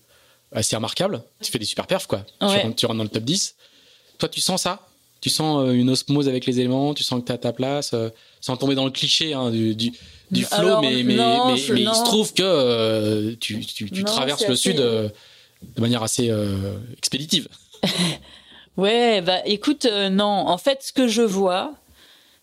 assez 0.53 0.77
remarquables. 0.77 1.25
Tu 1.43 1.51
fais 1.51 1.59
des 1.59 1.65
super 1.65 1.89
perfs 1.89 2.07
quoi. 2.07 2.25
Tu, 2.41 2.47
rentres, 2.87 2.95
dans 2.95 3.03
le 3.03 3.09
top 3.09 3.25
10. 3.25 3.57
Toi, 4.19 4.29
tu 4.29 4.41
sens 4.41 4.63
ça? 4.63 4.87
Tu 5.21 5.31
sens 5.31 5.69
une 5.75 5.91
osmose 5.91 6.29
avec 6.29 6.47
les 6.47 6.61
éléments? 6.61 6.95
Tu 6.95 7.03
sens 7.03 7.21
que 7.21 7.27
tu 7.27 7.33
as 7.33 7.39
ta 7.39 7.53
place 7.53 7.93
Sans 8.41 8.57
tomber 8.57 8.75
dans 8.75 8.85
le 8.85 8.91
cliché 8.91 9.35
hein, 9.35 9.51
du, 9.51 9.75
du, 9.75 9.93
du 10.31 10.45
flow, 10.45 10.81
mais, 10.81 11.03
mais, 11.03 11.17
mais, 11.17 11.55
il 11.57 11.95
se 11.95 12.05
trouve 12.05 12.33
que 12.33 13.35
tu, 13.35 13.61
tu, 13.65 13.91
tu 13.91 14.05
traverses 14.05 14.47
le 14.47 14.57
Sud 14.57 14.77
de 14.77 15.13
manière 15.81 16.03
assez 16.03 16.33
expéditive. 16.97 17.49
ouais, 18.77 19.21
bah 19.21 19.41
écoute, 19.45 19.87
euh, 19.87 20.09
non. 20.09 20.25
En 20.25 20.59
fait, 20.59 20.83
ce 20.83 20.93
que 20.93 21.09
je 21.09 21.23
vois, 21.23 21.75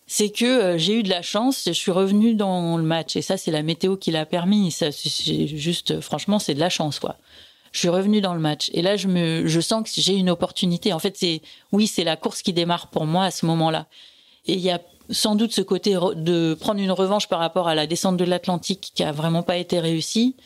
c'est 0.06 0.30
que 0.30 0.44
euh, 0.44 0.78
j'ai 0.78 0.98
eu 0.98 1.02
de 1.02 1.10
la 1.10 1.22
chance. 1.22 1.62
Je 1.66 1.72
suis 1.72 1.90
revenue 1.90 2.34
dans 2.34 2.76
le 2.76 2.82
match 2.82 3.16
et 3.16 3.22
ça, 3.22 3.36
c'est 3.36 3.50
la 3.50 3.62
météo 3.62 3.96
qui 3.96 4.10
l'a 4.10 4.26
permis. 4.26 4.70
Ça, 4.70 4.92
c'est 4.92 5.46
juste, 5.46 6.00
franchement, 6.00 6.38
c'est 6.38 6.54
de 6.54 6.60
la 6.60 6.70
chance, 6.70 6.98
quoi. 6.98 7.16
Je 7.72 7.80
suis 7.80 7.88
revenue 7.88 8.22
dans 8.22 8.32
le 8.32 8.40
match 8.40 8.70
et 8.72 8.80
là, 8.80 8.96
je 8.96 9.06
me, 9.06 9.46
je 9.46 9.60
sens 9.60 9.82
que 9.82 10.00
j'ai 10.00 10.14
une 10.14 10.30
opportunité. 10.30 10.92
En 10.92 10.98
fait, 10.98 11.16
c'est, 11.16 11.42
oui, 11.72 11.86
c'est 11.86 12.04
la 12.04 12.16
course 12.16 12.40
qui 12.40 12.54
démarre 12.54 12.88
pour 12.88 13.04
moi 13.04 13.24
à 13.24 13.30
ce 13.30 13.44
moment-là. 13.46 13.86
Et 14.46 14.54
il 14.54 14.60
y 14.60 14.70
a 14.70 14.80
sans 15.10 15.34
doute 15.34 15.52
ce 15.52 15.62
côté 15.62 15.94
de 15.94 16.54
prendre 16.54 16.80
une 16.80 16.92
revanche 16.92 17.28
par 17.28 17.38
rapport 17.38 17.68
à 17.68 17.74
la 17.74 17.86
descente 17.86 18.16
de 18.16 18.24
l'Atlantique 18.24 18.92
qui 18.94 19.02
a 19.02 19.12
vraiment 19.12 19.42
pas 19.42 19.56
été 19.56 19.80
réussie. 19.80 20.36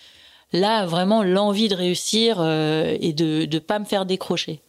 Là, 0.53 0.85
vraiment 0.87 1.23
l'envie 1.23 1.69
de 1.69 1.77
réussir 1.77 2.37
euh, 2.41 2.97
et 3.01 3.12
de 3.12 3.47
ne 3.51 3.59
pas 3.59 3.78
me 3.78 3.85
faire 3.85 4.05
décrocher. 4.05 4.61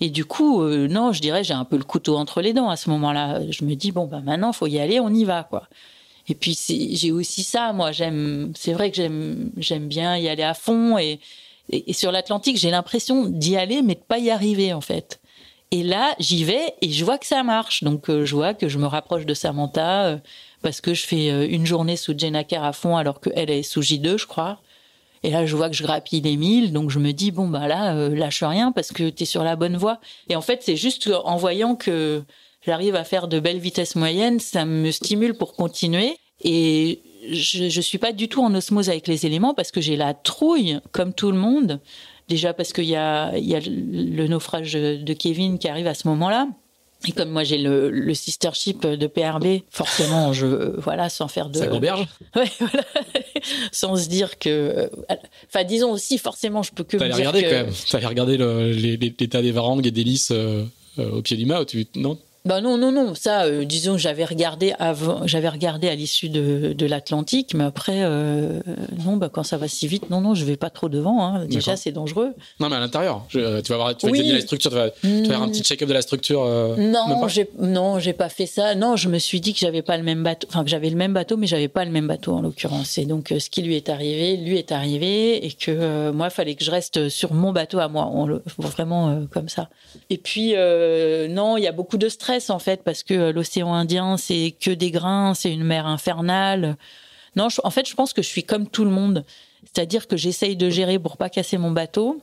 Et 0.00 0.08
du 0.08 0.24
coup, 0.24 0.62
euh, 0.62 0.88
non, 0.88 1.12
je 1.12 1.20
dirais, 1.20 1.44
j'ai 1.44 1.54
un 1.54 1.64
peu 1.64 1.76
le 1.76 1.84
couteau 1.84 2.16
entre 2.16 2.40
les 2.40 2.52
dents 2.52 2.70
à 2.70 2.76
ce 2.76 2.90
moment-là. 2.90 3.40
Je 3.50 3.64
me 3.64 3.74
dis, 3.74 3.92
bon, 3.92 4.06
ben 4.06 4.20
maintenant, 4.20 4.52
faut 4.52 4.66
y 4.66 4.78
aller, 4.78 4.98
on 4.98 5.10
y 5.10 5.24
va, 5.24 5.44
quoi. 5.44 5.68
Et 6.28 6.34
puis, 6.34 6.58
j'ai 6.92 7.12
aussi 7.12 7.42
ça, 7.42 7.72
moi, 7.72 7.92
j'aime, 7.92 8.52
c'est 8.56 8.72
vrai 8.72 8.90
que 8.90 8.96
j'aime, 8.96 9.50
j'aime 9.56 9.88
bien 9.88 10.16
y 10.16 10.28
aller 10.28 10.42
à 10.42 10.54
fond. 10.54 10.96
Et, 10.98 11.20
et, 11.70 11.92
sur 11.92 12.12
l'Atlantique, 12.12 12.56
j'ai 12.56 12.70
l'impression 12.70 13.26
d'y 13.26 13.56
aller, 13.56 13.82
mais 13.82 13.94
de 13.94 14.00
pas 14.00 14.18
y 14.18 14.30
arriver, 14.30 14.72
en 14.72 14.80
fait. 14.80 15.19
Et 15.72 15.82
là, 15.82 16.14
j'y 16.18 16.44
vais 16.44 16.74
et 16.82 16.90
je 16.90 17.04
vois 17.04 17.18
que 17.18 17.26
ça 17.26 17.42
marche. 17.42 17.84
Donc, 17.84 18.10
euh, 18.10 18.24
je 18.24 18.34
vois 18.34 18.54
que 18.54 18.68
je 18.68 18.78
me 18.78 18.86
rapproche 18.86 19.24
de 19.24 19.34
Samantha 19.34 20.06
euh, 20.06 20.16
parce 20.62 20.80
que 20.80 20.94
je 20.94 21.06
fais 21.06 21.46
une 21.46 21.64
journée 21.64 21.96
sous 21.96 22.18
Jennaker 22.18 22.64
à 22.64 22.72
fond 22.72 22.96
alors 22.96 23.20
qu'elle 23.20 23.50
est 23.50 23.62
sous 23.62 23.80
J2, 23.80 24.18
je 24.18 24.26
crois. 24.26 24.60
Et 25.22 25.30
là, 25.30 25.44
je 25.44 25.54
vois 25.54 25.68
que 25.68 25.76
je 25.76 25.82
grappille 25.82 26.22
les 26.22 26.36
1000, 26.36 26.72
donc 26.72 26.90
je 26.90 26.98
me 26.98 27.12
dis, 27.12 27.30
bon, 27.30 27.48
bah 27.48 27.68
là, 27.68 27.94
euh, 27.94 28.14
lâche 28.14 28.42
rien 28.42 28.72
parce 28.72 28.90
que 28.90 29.10
tu 29.10 29.22
es 29.22 29.26
sur 29.26 29.44
la 29.44 29.54
bonne 29.54 29.76
voie. 29.76 30.00
Et 30.28 30.36
en 30.36 30.40
fait, 30.40 30.62
c'est 30.62 30.76
juste 30.76 31.10
en 31.24 31.36
voyant 31.36 31.76
que 31.76 32.22
j'arrive 32.64 32.94
à 32.94 33.04
faire 33.04 33.28
de 33.28 33.38
belles 33.38 33.58
vitesses 33.58 33.96
moyennes, 33.96 34.40
ça 34.40 34.64
me 34.64 34.90
stimule 34.90 35.34
pour 35.34 35.54
continuer. 35.54 36.16
Et 36.42 37.02
je, 37.30 37.68
je 37.68 37.80
suis 37.82 37.98
pas 37.98 38.12
du 38.12 38.28
tout 38.28 38.42
en 38.42 38.54
osmose 38.54 38.88
avec 38.88 39.06
les 39.08 39.26
éléments 39.26 39.52
parce 39.52 39.72
que 39.72 39.82
j'ai 39.82 39.96
la 39.96 40.14
trouille, 40.14 40.80
comme 40.92 41.12
tout 41.12 41.30
le 41.30 41.38
monde. 41.38 41.80
Déjà 42.30 42.54
parce 42.54 42.72
qu'il 42.72 42.84
y 42.84 42.94
a, 42.96 43.36
il 43.36 43.44
y 43.44 43.56
a 43.56 43.60
le 43.60 44.26
naufrage 44.28 44.72
de 44.74 45.12
Kevin 45.12 45.58
qui 45.58 45.68
arrive 45.68 45.88
à 45.88 45.94
ce 45.94 46.06
moment-là. 46.08 46.46
Et 47.08 47.12
comme 47.12 47.30
moi 47.30 47.44
j'ai 47.44 47.58
le, 47.58 47.90
le 47.90 48.14
sistership 48.14 48.86
de 48.86 49.06
PRB, 49.06 49.62
forcément, 49.70 50.32
je 50.32 50.46
voilà, 50.78 51.08
sans 51.08 51.28
faire 51.28 51.48
de. 51.48 51.58
Ça 51.58 51.66
berge. 51.66 52.06
Ouais, 52.36 52.44
voilà. 52.60 52.84
sans 53.72 53.96
se 53.96 54.08
dire 54.08 54.38
que. 54.38 54.90
Enfin, 55.48 55.64
disons 55.64 55.90
aussi, 55.92 56.18
forcément, 56.18 56.62
je 56.62 56.72
peux 56.72 56.84
que. 56.84 56.98
T'allais 56.98 57.14
regarder 57.14 57.42
quand 57.42 57.50
même. 57.50 57.72
T'allais 57.90 58.06
regarder 58.06 58.36
l'état 58.38 59.42
des 59.42 59.50
varangues 59.50 59.86
et 59.86 59.90
des 59.90 60.04
lys 60.04 60.30
euh, 60.30 60.64
euh, 60.98 61.10
au 61.10 61.22
pied 61.22 61.36
du 61.36 61.46
mât, 61.46 61.64
tu 61.64 61.86
non? 61.96 62.18
Bah 62.46 62.62
non, 62.62 62.78
non, 62.78 62.90
non. 62.90 63.14
Ça, 63.14 63.44
euh, 63.44 63.64
disons, 63.66 63.98
j'avais 63.98 64.24
regardé 64.24 64.72
avant, 64.78 65.26
j'avais 65.26 65.48
regardé 65.48 65.88
à 65.88 65.94
l'issue 65.94 66.30
de, 66.30 66.72
de 66.72 66.86
l'Atlantique, 66.86 67.52
mais 67.52 67.64
après, 67.64 67.98
euh, 68.02 68.60
non, 69.04 69.18
bah 69.18 69.28
quand 69.30 69.42
ça 69.42 69.58
va 69.58 69.68
si 69.68 69.86
vite, 69.86 70.08
non, 70.08 70.22
non, 70.22 70.34
je 70.34 70.46
vais 70.46 70.56
pas 70.56 70.70
trop 70.70 70.88
devant. 70.88 71.22
Hein. 71.22 71.44
Déjà, 71.44 71.76
c'est 71.76 71.92
dangereux. 71.92 72.32
Non, 72.58 72.70
mais 72.70 72.76
à 72.76 72.80
l'intérieur, 72.80 73.26
tu 73.28 73.40
vas 73.40 73.60
voir, 73.76 73.94
tu 73.94 74.06
vas 74.06 74.10
examiner 74.10 74.34
la 74.34 74.40
structure, 74.40 74.70
tu 74.70 74.76
vas, 74.76 74.90
faire 74.90 75.42
un 75.42 75.48
petit 75.48 75.62
check-up 75.62 75.86
de 75.86 75.92
la 75.92 76.00
structure. 76.00 76.42
Euh, 76.42 76.76
non, 76.76 77.28
j'ai, 77.28 77.50
non, 77.58 77.98
j'ai 77.98 78.14
pas 78.14 78.30
fait 78.30 78.46
ça. 78.46 78.74
Non, 78.74 78.96
je 78.96 79.10
me 79.10 79.18
suis 79.18 79.40
dit 79.42 79.52
que 79.52 79.58
j'avais 79.58 79.82
pas 79.82 79.98
le 79.98 80.02
même 80.02 80.22
bateau, 80.22 80.46
enfin 80.48 80.64
que 80.64 80.70
j'avais 80.70 80.88
le 80.88 80.96
même 80.96 81.12
bateau, 81.12 81.36
mais 81.36 81.46
j'avais 81.46 81.68
pas 81.68 81.84
le 81.84 81.90
même 81.90 82.06
bateau 82.06 82.32
en 82.32 82.40
l'occurrence. 82.40 82.96
Et 82.96 83.04
donc, 83.04 83.34
ce 83.38 83.50
qui 83.50 83.60
lui 83.60 83.76
est 83.76 83.90
arrivé, 83.90 84.38
lui 84.38 84.56
est 84.56 84.72
arrivé, 84.72 85.44
et 85.44 85.52
que 85.52 86.10
moi, 86.10 86.28
il 86.28 86.32
fallait 86.32 86.54
que 86.54 86.64
je 86.64 86.70
reste 86.70 87.10
sur 87.10 87.34
mon 87.34 87.52
bateau 87.52 87.80
à 87.80 87.88
moi, 87.88 88.08
on 88.10 88.24
le, 88.24 88.42
vraiment 88.58 89.26
comme 89.30 89.50
ça. 89.50 89.68
Et 90.08 90.16
puis, 90.16 90.54
non, 91.28 91.58
il 91.58 91.64
y 91.64 91.66
a 91.66 91.72
beaucoup 91.72 91.98
de 91.98 92.08
stress 92.08 92.29
en 92.48 92.58
fait, 92.58 92.82
parce 92.84 93.02
que 93.02 93.14
euh, 93.14 93.32
l'océan 93.32 93.74
Indien, 93.74 94.16
c'est 94.16 94.54
que 94.58 94.70
des 94.70 94.90
grains, 94.90 95.34
c'est 95.34 95.52
une 95.52 95.64
mer 95.64 95.86
infernale. 95.86 96.76
Non, 97.36 97.48
en 97.62 97.70
fait, 97.70 97.88
je 97.88 97.94
pense 97.94 98.12
que 98.12 98.22
je 98.22 98.28
suis 98.28 98.44
comme 98.44 98.68
tout 98.68 98.84
le 98.84 98.90
monde. 98.90 99.24
C'est-à-dire 99.64 100.06
que 100.06 100.16
j'essaye 100.16 100.56
de 100.56 100.70
gérer 100.70 100.98
pour 100.98 101.16
pas 101.16 101.28
casser 101.28 101.58
mon 101.58 101.70
bateau, 101.70 102.22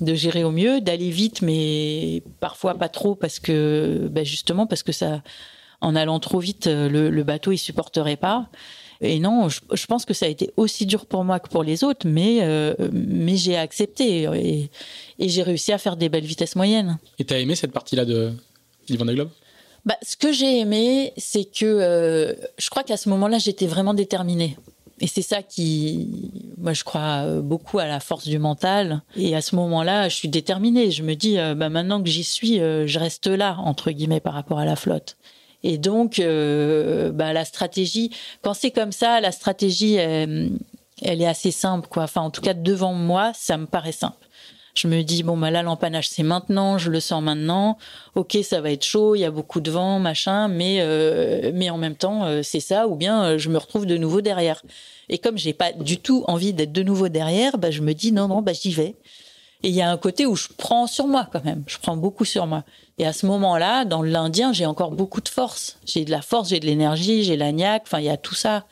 de 0.00 0.14
gérer 0.14 0.44
au 0.44 0.50
mieux, 0.50 0.80
d'aller 0.80 1.10
vite, 1.10 1.42
mais 1.42 2.22
parfois 2.40 2.74
pas 2.74 2.88
trop 2.88 3.14
parce 3.14 3.40
que, 3.40 4.08
ben 4.10 4.24
justement, 4.24 4.66
parce 4.66 4.82
que 4.82 4.92
ça, 4.92 5.22
en 5.80 5.96
allant 5.96 6.20
trop 6.20 6.38
vite, 6.38 6.66
euh, 6.66 6.88
le, 6.88 7.22
bateau 7.24 7.52
il 7.52 7.58
supporterait 7.58 8.16
pas. 8.16 8.48
Et 9.00 9.20
non, 9.20 9.48
je, 9.48 9.86
pense 9.86 10.04
que 10.04 10.14
ça 10.14 10.26
a 10.26 10.28
été 10.28 10.50
aussi 10.56 10.84
dur 10.84 11.06
pour 11.06 11.24
moi 11.24 11.38
que 11.38 11.48
pour 11.48 11.62
les 11.62 11.84
autres, 11.84 12.06
mais 12.06 12.38
euh, 12.42 12.74
mais 12.92 13.36
j'ai 13.36 13.56
accepté 13.56 14.22
et, 14.24 14.70
et 15.20 15.28
j'ai 15.28 15.42
réussi 15.42 15.72
à 15.72 15.78
faire 15.78 15.96
des 15.96 16.08
belles 16.08 16.24
vitesses 16.24 16.56
moyennes. 16.56 16.98
Et 17.20 17.24
t'as 17.24 17.38
aimé 17.38 17.54
cette 17.54 17.70
partie-là 17.70 18.04
de 18.04 18.32
Livre 18.88 19.04
Globe 19.04 19.30
bah, 19.84 19.96
ce 20.02 20.16
que 20.16 20.32
j'ai 20.32 20.58
aimé, 20.58 21.14
c'est 21.16 21.44
que 21.44 21.64
euh, 21.64 22.34
je 22.58 22.68
crois 22.68 22.82
qu'à 22.82 22.98
ce 22.98 23.08
moment-là, 23.08 23.38
j'étais 23.38 23.66
vraiment 23.66 23.94
déterminée. 23.94 24.56
Et 25.00 25.06
c'est 25.06 25.22
ça 25.22 25.42
qui, 25.42 26.30
moi, 26.58 26.74
je 26.74 26.84
crois 26.84 27.22
euh, 27.24 27.40
beaucoup 27.40 27.78
à 27.78 27.86
la 27.86 27.98
force 27.98 28.26
du 28.26 28.38
mental. 28.38 29.02
Et 29.16 29.34
à 29.34 29.40
ce 29.40 29.56
moment-là, 29.56 30.10
je 30.10 30.14
suis 30.14 30.28
déterminée. 30.28 30.90
Je 30.90 31.02
me 31.02 31.14
dis, 31.14 31.38
euh, 31.38 31.54
bah, 31.54 31.70
maintenant 31.70 32.02
que 32.02 32.08
j'y 32.10 32.22
suis, 32.24 32.58
je 32.58 32.98
reste 32.98 33.28
là, 33.28 33.56
entre 33.60 33.90
guillemets, 33.90 34.20
par 34.20 34.34
rapport 34.34 34.58
à 34.58 34.66
la 34.66 34.76
flotte. 34.76 35.16
Et 35.62 35.78
donc, 35.78 36.18
bah, 36.18 37.32
la 37.32 37.44
stratégie, 37.46 38.10
quand 38.42 38.52
c'est 38.52 38.70
comme 38.70 38.92
ça, 38.92 39.20
la 39.20 39.32
stratégie, 39.32 39.94
elle, 39.94 40.52
est 41.02 41.26
assez 41.26 41.50
simple. 41.50 41.88
Enfin, 41.96 42.20
en 42.20 42.30
tout 42.30 42.42
cas, 42.42 42.52
devant 42.52 42.92
moi, 42.92 43.32
ça 43.34 43.56
me 43.56 43.66
paraît 43.66 43.92
simple. 43.92 44.27
Je 44.78 44.86
me 44.86 45.02
dis 45.02 45.24
bon 45.24 45.36
bah 45.36 45.50
là 45.50 45.64
l'empannage 45.64 46.08
c'est 46.08 46.22
maintenant, 46.22 46.78
je 46.78 46.88
le 46.88 47.00
sens 47.00 47.20
maintenant. 47.20 47.78
Ok 48.14 48.38
ça 48.44 48.60
va 48.60 48.70
être 48.70 48.84
chaud, 48.84 49.16
il 49.16 49.18
y 49.18 49.24
a 49.24 49.30
beaucoup 49.32 49.60
de 49.60 49.72
vent 49.72 49.98
machin, 49.98 50.46
mais 50.46 50.76
euh, 50.78 51.50
mais 51.52 51.68
en 51.68 51.78
même 51.78 51.96
temps 51.96 52.24
euh, 52.26 52.42
c'est 52.44 52.60
ça 52.60 52.86
ou 52.86 52.94
bien 52.94 53.24
euh, 53.24 53.38
je 53.38 53.48
me 53.48 53.58
retrouve 53.58 53.86
de 53.86 53.96
nouveau 53.96 54.20
derrière. 54.20 54.62
Et 55.08 55.18
comme 55.18 55.36
j'ai 55.36 55.52
pas 55.52 55.72
du 55.72 55.98
tout 55.98 56.24
envie 56.28 56.52
d'être 56.52 56.70
de 56.70 56.84
nouveau 56.84 57.08
derrière, 57.08 57.58
bah 57.58 57.72
je 57.72 57.82
me 57.82 57.92
dis 57.92 58.12
non 58.12 58.28
non 58.28 58.40
bah 58.40 58.52
j'y 58.52 58.70
vais. 58.70 58.94
Et 59.64 59.70
il 59.70 59.74
y 59.74 59.82
a 59.82 59.90
un 59.90 59.96
côté 59.96 60.26
où 60.26 60.36
je 60.36 60.46
prends 60.56 60.86
sur 60.86 61.08
moi 61.08 61.28
quand 61.32 61.44
même, 61.44 61.64
je 61.66 61.78
prends 61.78 61.96
beaucoup 61.96 62.24
sur 62.24 62.46
moi. 62.46 62.62
Et 62.98 63.06
à 63.06 63.12
ce 63.12 63.26
moment-là, 63.26 63.84
dans 63.84 64.02
l'Indien, 64.02 64.52
j'ai 64.52 64.66
encore 64.66 64.92
beaucoup 64.92 65.20
de 65.20 65.28
force. 65.28 65.78
J'ai 65.86 66.04
de 66.04 66.12
la 66.12 66.22
force, 66.22 66.50
j'ai 66.50 66.60
de 66.60 66.66
l'énergie, 66.66 67.24
j'ai 67.24 67.36
l'agnac, 67.36 67.82
enfin 67.84 67.98
il 67.98 68.04
y 68.04 68.10
a 68.10 68.16
tout 68.16 68.36
ça. 68.36 68.64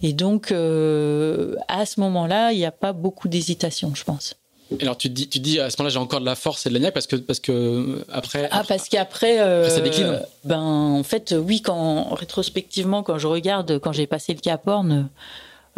Et 0.00 0.14
donc, 0.14 0.52
à 0.52 1.84
ce 1.84 2.00
moment-là, 2.00 2.52
il 2.52 2.58
n'y 2.58 2.64
a 2.64 2.72
pas 2.72 2.94
beaucoup 2.94 3.28
d'hésitation, 3.28 3.92
je 3.94 4.04
pense 4.04 4.39
alors 4.80 4.96
tu 4.96 5.08
te 5.08 5.14
dis, 5.14 5.28
tu 5.28 5.40
dis 5.40 5.58
à 5.58 5.70
ce 5.70 5.76
moment-là 5.78 5.92
j'ai 5.92 5.98
encore 5.98 6.20
de 6.20 6.26
la 6.26 6.36
force 6.36 6.66
et 6.66 6.68
de 6.68 6.74
l'agnac 6.74 6.94
parce 6.94 7.06
que 7.06 7.16
parce 7.16 7.40
que 7.40 8.04
après. 8.10 8.48
Ah 8.52 8.62
parce 8.66 8.88
qu'après. 8.88 9.40
Euh, 9.40 9.68
ça 9.68 9.80
décline. 9.80 10.20
Ben 10.44 10.60
en 10.60 11.02
fait 11.02 11.34
oui 11.36 11.60
quand 11.60 12.14
rétrospectivement 12.14 13.02
quand 13.02 13.18
je 13.18 13.26
regarde 13.26 13.78
quand 13.78 13.92
j'ai 13.92 14.06
passé 14.06 14.32
le 14.32 14.40
Cap 14.40 14.66
Horn 14.66 15.08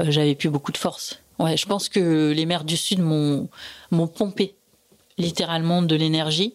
euh, 0.00 0.04
j'avais 0.08 0.34
plus 0.34 0.50
beaucoup 0.50 0.72
de 0.72 0.76
force. 0.76 1.20
Ouais 1.38 1.56
je 1.56 1.66
pense 1.66 1.88
que 1.88 2.32
les 2.32 2.46
mers 2.46 2.64
du 2.64 2.76
Sud 2.76 3.00
m'ont 3.00 3.48
m'ont 3.90 4.08
pompé 4.08 4.54
littéralement 5.18 5.82
de 5.82 5.94
l'énergie 5.96 6.54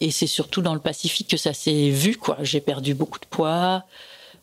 et 0.00 0.10
c'est 0.10 0.26
surtout 0.26 0.62
dans 0.62 0.74
le 0.74 0.80
Pacifique 0.80 1.28
que 1.28 1.36
ça 1.36 1.52
s'est 1.52 1.90
vu 1.90 2.16
quoi. 2.16 2.36
J'ai 2.42 2.60
perdu 2.60 2.94
beaucoup 2.94 3.18
de 3.18 3.26
poids. 3.26 3.84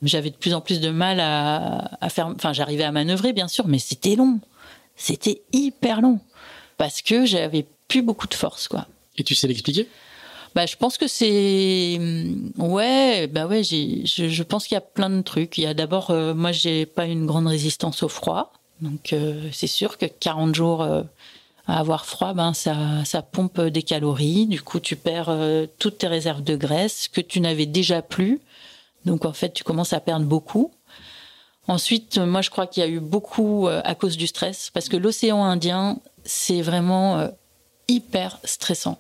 J'avais 0.02 0.30
de 0.30 0.36
plus 0.36 0.54
en 0.54 0.62
plus 0.62 0.80
de 0.80 0.90
mal 0.90 1.20
à, 1.20 1.92
à 2.00 2.10
faire. 2.10 2.28
Enfin 2.28 2.54
j'arrivais 2.54 2.86
à 2.86 2.92
manœuvrer 2.92 3.32
bien 3.34 3.48
sûr 3.48 3.68
mais 3.68 3.80
c'était 3.80 4.16
long. 4.16 4.40
C'était 4.96 5.42
hyper 5.54 6.02
long 6.02 6.20
parce 6.80 7.02
que 7.02 7.26
j'avais 7.26 7.68
plus 7.90 8.02
beaucoup 8.02 8.26
de 8.26 8.34
force, 8.34 8.70
quoi. 8.70 8.88
Et 9.18 9.24
tu 9.24 9.36
sais 9.36 9.48
l'expliquer? 9.48 9.88
Bah, 10.56 10.66
je 10.66 10.78
pense 10.78 10.98
que 10.98 11.08
c'est 11.08 11.98
mm, 12.00 12.54
ouais, 12.58 13.28
bah 13.28 13.46
ouais, 13.46 13.64
j'ai, 13.64 14.06
je, 14.06 14.30
je, 14.30 14.44
pense 14.44 14.66
qu'il 14.66 14.76
y 14.76 14.78
a 14.78 14.82
plein 14.82 15.10
de 15.10 15.22
trucs. 15.22 15.58
Il 15.58 15.66
y 15.66 15.68
a 15.68 15.76
d'abord, 15.76 16.10
euh, 16.10 16.34
moi, 16.34 16.54
j'ai 16.54 16.88
pas 16.88 17.06
une 17.06 17.26
grande 17.26 17.48
résistance 17.48 18.02
au 18.02 18.08
froid, 18.08 18.54
donc 18.82 19.12
euh, 19.12 19.50
c'est 19.52 19.68
sûr 19.68 19.98
que 19.98 20.06
40 20.06 20.56
jours 20.56 20.82
euh, 20.82 21.04
à 21.68 21.80
avoir 21.80 22.06
froid, 22.06 22.34
ben 22.34 22.54
ça, 22.54 23.04
ça 23.04 23.22
pompe 23.22 23.60
des 23.60 23.84
calories. 23.84 24.48
Du 24.48 24.62
coup, 24.62 24.80
tu 24.80 24.96
perds 24.96 25.38
toutes 25.80 26.00
tes 26.00 26.08
réserves 26.08 26.44
de 26.44 26.56
graisse 26.56 27.10
que 27.10 27.22
tu 27.22 27.42
n'avais 27.42 27.68
déjà 27.68 28.02
plus. 28.02 28.40
Donc 29.06 29.26
en 29.26 29.34
fait, 29.34 29.54
tu 29.54 29.66
commences 29.66 29.94
à 29.94 30.00
perdre 30.00 30.26
beaucoup. 30.26 30.72
Ensuite, 31.68 32.18
moi, 32.18 32.42
je 32.42 32.50
crois 32.50 32.66
qu'il 32.66 32.82
y 32.82 32.86
a 32.88 32.90
eu 32.90 33.00
beaucoup 33.00 33.68
à 33.68 33.94
cause 33.94 34.18
du 34.18 34.26
stress, 34.26 34.72
parce 34.74 34.90
que 34.90 34.98
l'océan 34.98 35.44
Indien, 35.44 36.00
c'est 36.26 36.62
vraiment 36.62 37.30
hyper 37.88 38.40
stressant 38.44 39.00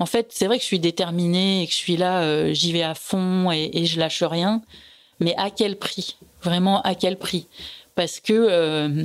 en 0.00 0.06
fait, 0.06 0.28
c'est 0.30 0.46
vrai 0.46 0.56
que 0.56 0.62
je 0.62 0.66
suis 0.66 0.80
déterminée 0.80 1.62
et 1.62 1.66
que 1.66 1.72
je 1.72 1.76
suis 1.76 1.98
là, 1.98 2.22
euh, 2.22 2.54
j'y 2.54 2.72
vais 2.72 2.82
à 2.82 2.94
fond 2.94 3.52
et, 3.52 3.84
je 3.84 4.00
lâche 4.00 4.22
rien. 4.22 4.62
Mais 5.20 5.34
à 5.36 5.50
quel 5.50 5.76
prix? 5.76 6.16
Vraiment, 6.42 6.80
à 6.82 6.94
quel 6.94 7.18
prix? 7.18 7.46
Parce 7.94 8.18
que, 8.18 8.32
euh, 8.32 9.04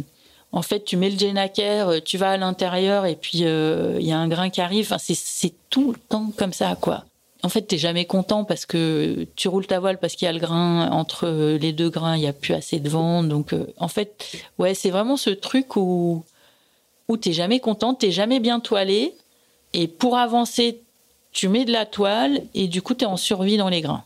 en 0.53 0.61
fait, 0.61 0.85
tu 0.85 0.95
mets 0.95 1.09
le 1.09 1.19
Genaker, 1.19 1.89
euh, 1.89 1.99
tu 1.99 2.17
vas 2.17 2.31
à 2.31 2.37
l'intérieur 2.37 3.05
et 3.05 3.17
puis 3.17 3.39
il 3.39 4.05
y 4.05 4.11
a 4.13 4.17
un 4.17 4.29
grain 4.29 4.49
qui 4.49 4.61
arrive. 4.61 4.85
Enfin, 4.85 4.97
c'est 4.97 5.53
tout 5.69 5.91
le 5.91 5.99
temps 5.99 6.31
comme 6.37 6.53
ça, 6.53 6.77
quoi. 6.79 7.03
En 7.43 7.49
fait, 7.49 7.63
t'es 7.63 7.77
jamais 7.77 8.05
content 8.05 8.45
parce 8.45 8.65
que 8.65 9.27
tu 9.35 9.49
roules 9.49 9.67
ta 9.67 9.81
voile 9.81 9.99
parce 9.99 10.15
qu'il 10.15 10.27
y 10.27 10.29
a 10.29 10.33
le 10.33 10.39
grain 10.39 10.89
entre 10.91 11.27
les 11.59 11.73
deux 11.73 11.89
grains, 11.89 12.15
il 12.15 12.23
y 12.23 12.27
a 12.27 12.33
plus 12.33 12.53
assez 12.53 12.79
de 12.79 12.87
vent. 12.87 13.21
Donc, 13.21 13.53
en 13.77 13.89
fait, 13.89 14.25
ouais, 14.59 14.73
c'est 14.73 14.91
vraiment 14.91 15.17
ce 15.17 15.29
truc 15.29 15.75
où 15.75 16.23
où 17.07 17.17
t'es 17.17 17.33
jamais 17.33 17.59
content, 17.59 17.93
t'es 17.93 18.11
jamais 18.11 18.39
bien 18.39 18.59
toilé. 18.59 19.13
Et 19.73 19.87
pour 19.87 20.17
avancer, 20.17 20.81
tu 21.31 21.49
mets 21.49 21.65
de 21.65 21.71
la 21.71 21.85
toile 21.85 22.43
et 22.53 22.67
du 22.67 22.81
coup, 22.81 22.93
tu 22.93 23.03
es 23.03 23.07
en 23.07 23.17
survie 23.17 23.57
dans 23.57 23.69
les 23.69 23.81
grains. 23.81 24.03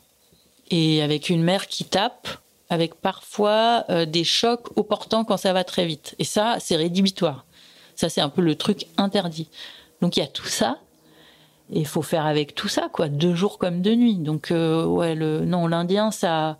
Et 0.71 1.01
avec 1.01 1.29
une 1.29 1.43
mer 1.43 1.67
qui 1.67 1.85
tape, 1.85 2.27
avec 2.69 2.95
parfois 2.95 3.85
euh, 3.89 4.05
des 4.05 4.23
chocs 4.23 4.75
opportants 4.77 5.23
quand 5.23 5.37
ça 5.37 5.53
va 5.53 5.63
très 5.63 5.85
vite. 5.85 6.15
Et 6.19 6.23
ça, 6.23 6.57
c'est 6.59 6.75
rédhibitoire. 6.75 7.45
Ça, 7.95 8.09
c'est 8.09 8.21
un 8.21 8.29
peu 8.29 8.41
le 8.41 8.55
truc 8.55 8.87
interdit. 8.97 9.47
Donc 10.01 10.17
il 10.17 10.21
y 10.21 10.23
a 10.23 10.27
tout 10.27 10.47
ça. 10.47 10.77
Et 11.71 11.79
il 11.79 11.87
faut 11.87 12.01
faire 12.01 12.25
avec 12.25 12.55
tout 12.55 12.67
ça, 12.67 12.89
quoi. 12.91 13.09
Deux 13.09 13.35
jours 13.35 13.59
comme 13.59 13.81
deux 13.81 13.93
nuits. 13.93 14.15
Donc, 14.15 14.49
euh, 14.49 14.85
ouais, 14.85 15.13
le, 15.13 15.45
non, 15.45 15.67
l'Indien, 15.67 16.09
ça. 16.09 16.57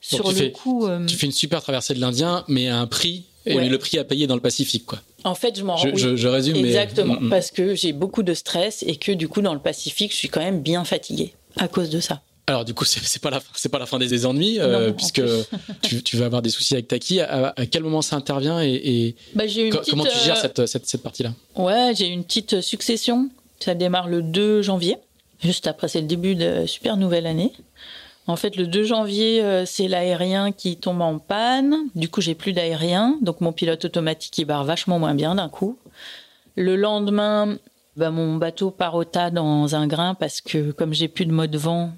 sur 0.00 0.32
le 0.32 0.48
coup. 0.48 0.86
Euh, 0.86 1.06
tu 1.06 1.16
fais 1.16 1.26
une 1.26 1.32
super 1.32 1.62
traversée 1.62 1.94
de 1.94 2.00
l'Indien, 2.00 2.44
mais 2.48 2.68
à 2.68 2.78
un 2.78 2.86
prix. 2.88 3.26
Et 3.46 3.68
le 3.68 3.78
prix 3.78 3.98
à 3.98 4.04
payer 4.04 4.26
dans 4.26 4.34
le 4.34 4.40
Pacifique, 4.40 4.86
quoi. 4.86 5.00
En 5.24 5.34
fait, 5.34 5.58
je 5.58 5.64
m'en 5.64 5.76
rends 5.76 5.88
je, 5.94 6.16
je, 6.16 6.28
résume. 6.28 6.56
Exactement, 6.56 7.14
mm, 7.14 7.26
mm. 7.26 7.30
parce 7.30 7.50
que 7.50 7.74
j'ai 7.74 7.92
beaucoup 7.92 8.22
de 8.22 8.34
stress 8.34 8.84
et 8.86 8.96
que 8.96 9.12
du 9.12 9.28
coup, 9.28 9.40
dans 9.40 9.54
le 9.54 9.60
Pacifique, 9.60 10.12
je 10.12 10.16
suis 10.16 10.28
quand 10.28 10.40
même 10.40 10.60
bien 10.60 10.84
fatiguée 10.84 11.32
à 11.56 11.68
cause 11.68 11.90
de 11.90 12.00
ça. 12.00 12.20
Alors 12.48 12.64
du 12.64 12.74
coup, 12.74 12.84
c'est 12.84 13.20
pas 13.20 13.30
la 13.30 13.40
c'est 13.54 13.68
pas 13.68 13.80
la 13.80 13.86
fin 13.86 13.98
des 13.98 14.24
ennuis 14.24 14.60
euh, 14.60 14.92
puisque 14.92 15.20
tu, 15.82 16.00
tu, 16.02 16.16
vas 16.16 16.26
avoir 16.26 16.42
des 16.42 16.50
soucis 16.50 16.74
avec 16.74 16.86
Taki. 16.86 17.20
À, 17.20 17.52
à 17.56 17.66
quel 17.66 17.82
moment 17.82 18.02
ça 18.02 18.14
intervient 18.14 18.62
et, 18.62 18.74
et 18.74 19.16
bah, 19.34 19.44
comment 19.90 20.04
tu 20.04 20.16
gères 20.24 20.36
euh, 20.36 20.42
cette, 20.42 20.66
cette, 20.66 20.86
cette 20.86 21.02
partie-là? 21.02 21.34
Ouais, 21.56 21.92
j'ai 21.96 22.06
une 22.06 22.22
petite 22.22 22.60
succession. 22.60 23.30
Ça 23.58 23.74
démarre 23.74 24.06
le 24.06 24.22
2 24.22 24.62
janvier, 24.62 24.96
juste 25.42 25.66
après 25.66 25.88
c'est 25.88 26.00
le 26.00 26.06
début 26.06 26.36
de 26.36 26.66
super 26.66 26.96
nouvelle 26.96 27.26
année. 27.26 27.52
En 28.28 28.36
fait, 28.36 28.56
le 28.56 28.66
2 28.66 28.82
janvier, 28.82 29.42
euh, 29.42 29.64
c'est 29.66 29.88
l'aérien 29.88 30.52
qui 30.52 30.76
tombe 30.76 31.00
en 31.00 31.18
panne. 31.18 31.76
Du 31.94 32.08
coup, 32.08 32.20
j'ai 32.20 32.34
plus 32.34 32.52
d'aérien. 32.52 33.16
Donc, 33.22 33.40
mon 33.40 33.52
pilote 33.52 33.84
automatique, 33.84 34.36
il 34.38 34.44
barre 34.44 34.64
vachement 34.64 34.98
moins 34.98 35.14
bien 35.14 35.36
d'un 35.36 35.48
coup. 35.48 35.78
Le 36.56 36.74
lendemain, 36.74 37.56
bah, 37.96 38.10
mon 38.10 38.36
bateau 38.36 38.70
part 38.70 38.94
au 38.94 39.04
tas 39.04 39.30
dans 39.30 39.74
un 39.74 39.86
grain 39.86 40.14
parce 40.14 40.40
que 40.40 40.70
comme 40.72 40.92
j'ai 40.92 41.08
plus 41.08 41.24
de 41.24 41.32
mode 41.32 41.56
vent, 41.56 41.92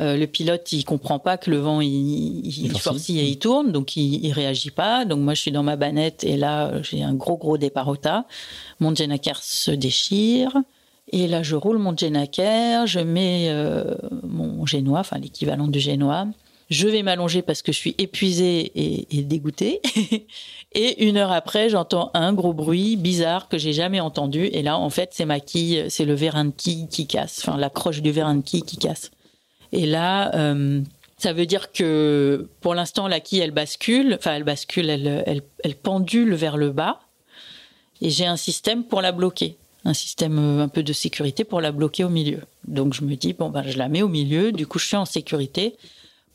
euh, 0.00 0.16
le 0.16 0.26
pilote 0.26 0.70
il 0.72 0.84
comprend 0.84 1.18
pas 1.18 1.36
que 1.36 1.50
le 1.50 1.58
vent 1.58 1.80
il, 1.80 1.88
il, 1.88 2.72
il 2.72 3.18
et 3.18 3.28
il 3.28 3.38
tourne 3.38 3.72
donc 3.72 3.94
il, 3.94 4.24
il 4.24 4.32
réagit 4.32 4.70
pas 4.70 5.04
donc 5.04 5.18
moi 5.18 5.34
je 5.34 5.42
suis 5.42 5.52
dans 5.52 5.62
ma 5.62 5.76
banette 5.76 6.24
et 6.24 6.38
là 6.38 6.80
j'ai 6.80 7.02
un 7.02 7.12
gros 7.12 7.36
gros 7.36 7.58
départ 7.58 7.88
au 7.88 7.96
tas 7.96 8.24
mon 8.80 8.94
Genaker 8.94 9.42
se 9.42 9.70
déchire 9.70 10.56
et 11.12 11.28
là, 11.28 11.42
je 11.42 11.56
roule 11.56 11.76
mon 11.76 11.96
Genaker, 11.96 12.86
je 12.86 13.00
mets 13.00 13.48
euh, 13.50 13.94
mon 14.22 14.64
génois, 14.64 15.00
enfin 15.00 15.18
l'équivalent 15.18 15.68
du 15.68 15.78
génois. 15.78 16.26
Je 16.70 16.88
vais 16.88 17.02
m'allonger 17.02 17.42
parce 17.42 17.60
que 17.60 17.70
je 17.70 17.76
suis 17.76 17.94
épuisée 17.98 18.72
et, 18.74 19.22
dégoûtée. 19.22 19.82
et 20.72 21.06
une 21.06 21.18
heure 21.18 21.32
après, 21.32 21.68
j'entends 21.68 22.10
un 22.14 22.32
gros 22.32 22.54
bruit 22.54 22.96
bizarre 22.96 23.48
que 23.48 23.58
j'ai 23.58 23.74
jamais 23.74 24.00
entendu. 24.00 24.46
Et 24.46 24.62
là, 24.62 24.78
en 24.78 24.88
fait, 24.88 25.10
c'est 25.12 25.26
ma 25.26 25.38
quille, 25.38 25.84
c'est 25.90 26.06
le 26.06 26.14
vérin 26.14 26.46
de 26.46 26.52
quille 26.56 26.88
qui 26.88 27.06
casse, 27.06 27.40
enfin 27.44 27.58
la 27.58 27.68
croche 27.68 28.00
du 28.00 28.10
vérin 28.10 28.36
de 28.36 28.42
quille 28.42 28.62
qui 28.62 28.78
casse. 28.78 29.10
Et 29.72 29.84
là, 29.84 30.34
euh, 30.34 30.80
ça 31.18 31.34
veut 31.34 31.44
dire 31.44 31.72
que 31.72 32.48
pour 32.62 32.74
l'instant, 32.74 33.06
la 33.06 33.20
quille, 33.20 33.40
elle 33.40 33.50
bascule, 33.50 34.14
enfin 34.18 34.34
elle 34.34 34.44
bascule, 34.44 34.88
elle 34.88 35.74
pendule 35.74 36.32
vers 36.34 36.56
le 36.56 36.70
bas. 36.70 37.00
Et 38.00 38.08
j'ai 38.08 38.24
un 38.24 38.38
système 38.38 38.82
pour 38.84 39.02
la 39.02 39.12
bloquer 39.12 39.58
un 39.84 39.94
système 39.94 40.38
euh, 40.38 40.64
un 40.64 40.68
peu 40.68 40.82
de 40.82 40.92
sécurité 40.92 41.44
pour 41.44 41.60
la 41.60 41.72
bloquer 41.72 42.04
au 42.04 42.08
milieu. 42.08 42.40
Donc 42.66 42.94
je 42.94 43.02
me 43.02 43.14
dis 43.16 43.32
bon 43.32 43.50
ben 43.50 43.64
je 43.66 43.78
la 43.78 43.88
mets 43.88 44.02
au 44.02 44.08
milieu, 44.08 44.52
du 44.52 44.66
coup 44.66 44.78
je 44.78 44.86
suis 44.86 44.96
en 44.96 45.04
sécurité. 45.04 45.76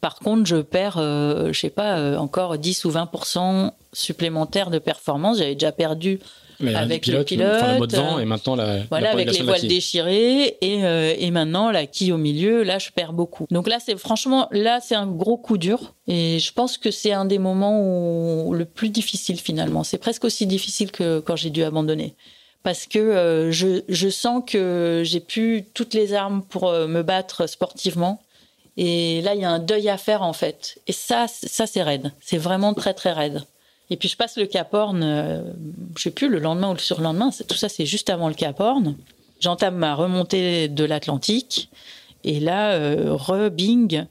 Par 0.01 0.19
contre, 0.19 0.45
je 0.45 0.57
perds, 0.57 0.97
euh, 0.97 1.51
je 1.51 1.59
sais 1.59 1.71
pas, 1.71 1.97
euh, 1.97 2.17
encore 2.17 2.57
10 2.57 2.85
ou 2.85 2.91
20% 2.91 3.71
supplémentaires 3.93 4.69
de 4.69 4.77
performance. 4.77 5.39
J'avais 5.39 5.55
déjà 5.55 5.71
perdu 5.71 6.19
avec 6.59 7.07
le 7.07 7.23
pilote, 7.23 7.61
le 7.61 7.79
mode 7.79 7.95
vent, 7.95 8.19
et 8.19 8.25
maintenant 8.25 8.55
la, 8.55 8.79
voilà, 8.89 9.11
avec 9.11 9.31
les 9.31 9.43
voiles 9.43 9.67
déchirées 9.67 10.57
et, 10.61 10.83
euh, 10.85 11.13
et 11.17 11.29
maintenant 11.29 11.71
la 11.71 11.85
quille 11.87 12.11
au 12.11 12.17
milieu. 12.17 12.63
Là, 12.63 12.77
je 12.79 12.89
perds 12.91 13.13
beaucoup. 13.13 13.47
Donc 13.49 13.67
là, 13.67 13.77
c'est 13.83 13.97
franchement, 13.97 14.47
là, 14.51 14.79
c'est 14.81 14.95
un 14.95 15.07
gros 15.07 15.37
coup 15.37 15.57
dur. 15.57 15.93
Et 16.07 16.39
je 16.39 16.53
pense 16.53 16.77
que 16.77 16.91
c'est 16.91 17.11
un 17.11 17.25
des 17.25 17.39
moments 17.39 17.81
où, 17.81 18.53
le 18.53 18.65
plus 18.65 18.89
difficile 18.89 19.39
finalement. 19.39 19.83
C'est 19.83 19.97
presque 19.97 20.25
aussi 20.25 20.45
difficile 20.45 20.91
que 20.91 21.19
quand 21.19 21.35
j'ai 21.35 21.49
dû 21.49 21.63
abandonner 21.63 22.15
parce 22.63 22.85
que 22.85 22.99
euh, 22.99 23.51
je, 23.51 23.81
je, 23.87 24.09
sens 24.09 24.43
que 24.45 25.01
j'ai 25.05 25.19
plus 25.19 25.63
toutes 25.73 25.93
les 25.93 26.13
armes 26.13 26.43
pour 26.43 26.67
euh, 26.67 26.87
me 26.87 27.03
battre 27.03 27.47
sportivement. 27.47 28.21
Et 28.75 29.21
là, 29.21 29.35
il 29.35 29.41
y 29.41 29.45
a 29.45 29.49
un 29.49 29.59
deuil 29.59 29.89
à 29.89 29.97
faire 29.97 30.21
en 30.21 30.33
fait. 30.33 30.79
Et 30.87 30.91
ça, 30.91 31.27
ça 31.27 31.65
c'est 31.65 31.81
raide. 31.81 32.11
C'est 32.19 32.37
vraiment 32.37 32.73
très 32.73 32.93
très 32.93 33.11
raide. 33.11 33.43
Et 33.89 33.95
puis 33.95 34.09
je 34.09 34.17
passe 34.17 34.37
le 34.37 34.45
Cap 34.45 34.73
Horn, 34.73 35.01
euh, 35.01 35.41
je 35.95 36.03
sais 36.03 36.11
plus 36.11 36.27
le 36.27 36.39
lendemain 36.39 36.69
ou 36.71 36.73
le 36.73 36.79
surlendemain. 36.79 37.31
Tout 37.47 37.55
ça, 37.55 37.69
c'est 37.69 37.85
juste 37.85 38.09
avant 38.09 38.27
le 38.27 38.33
Cap 38.33 38.59
Horn. 38.59 38.97
J'entame 39.39 39.77
ma 39.77 39.95
remontée 39.95 40.67
de 40.67 40.83
l'Atlantique. 40.83 41.69
Et 42.23 42.39
là, 42.41 42.71
euh, 42.71 43.13
re-bing, 43.13 44.05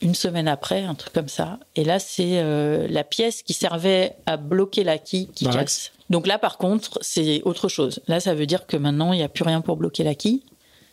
une 0.00 0.14
semaine 0.14 0.48
après, 0.48 0.82
un 0.82 0.94
truc 0.94 1.12
comme 1.12 1.28
ça. 1.28 1.60
Et 1.76 1.84
là, 1.84 2.00
c'est 2.00 2.42
la 2.88 3.04
pièce 3.04 3.42
qui 3.42 3.52
servait 3.52 4.16
à 4.26 4.36
bloquer 4.36 4.82
la 4.82 4.98
quille 4.98 5.28
qui 5.28 5.46
casse. 5.46 5.92
Donc 6.10 6.26
là, 6.26 6.38
par 6.38 6.58
contre, 6.58 6.98
c'est 7.00 7.40
autre 7.44 7.68
chose. 7.68 8.00
Là, 8.08 8.20
ça 8.20 8.34
veut 8.34 8.46
dire 8.46 8.66
que 8.66 8.76
maintenant, 8.76 9.12
il 9.12 9.18
n'y 9.18 9.22
a 9.22 9.28
plus 9.28 9.44
rien 9.44 9.60
pour 9.60 9.76
bloquer 9.76 10.02
la 10.02 10.16
quille. 10.16 10.42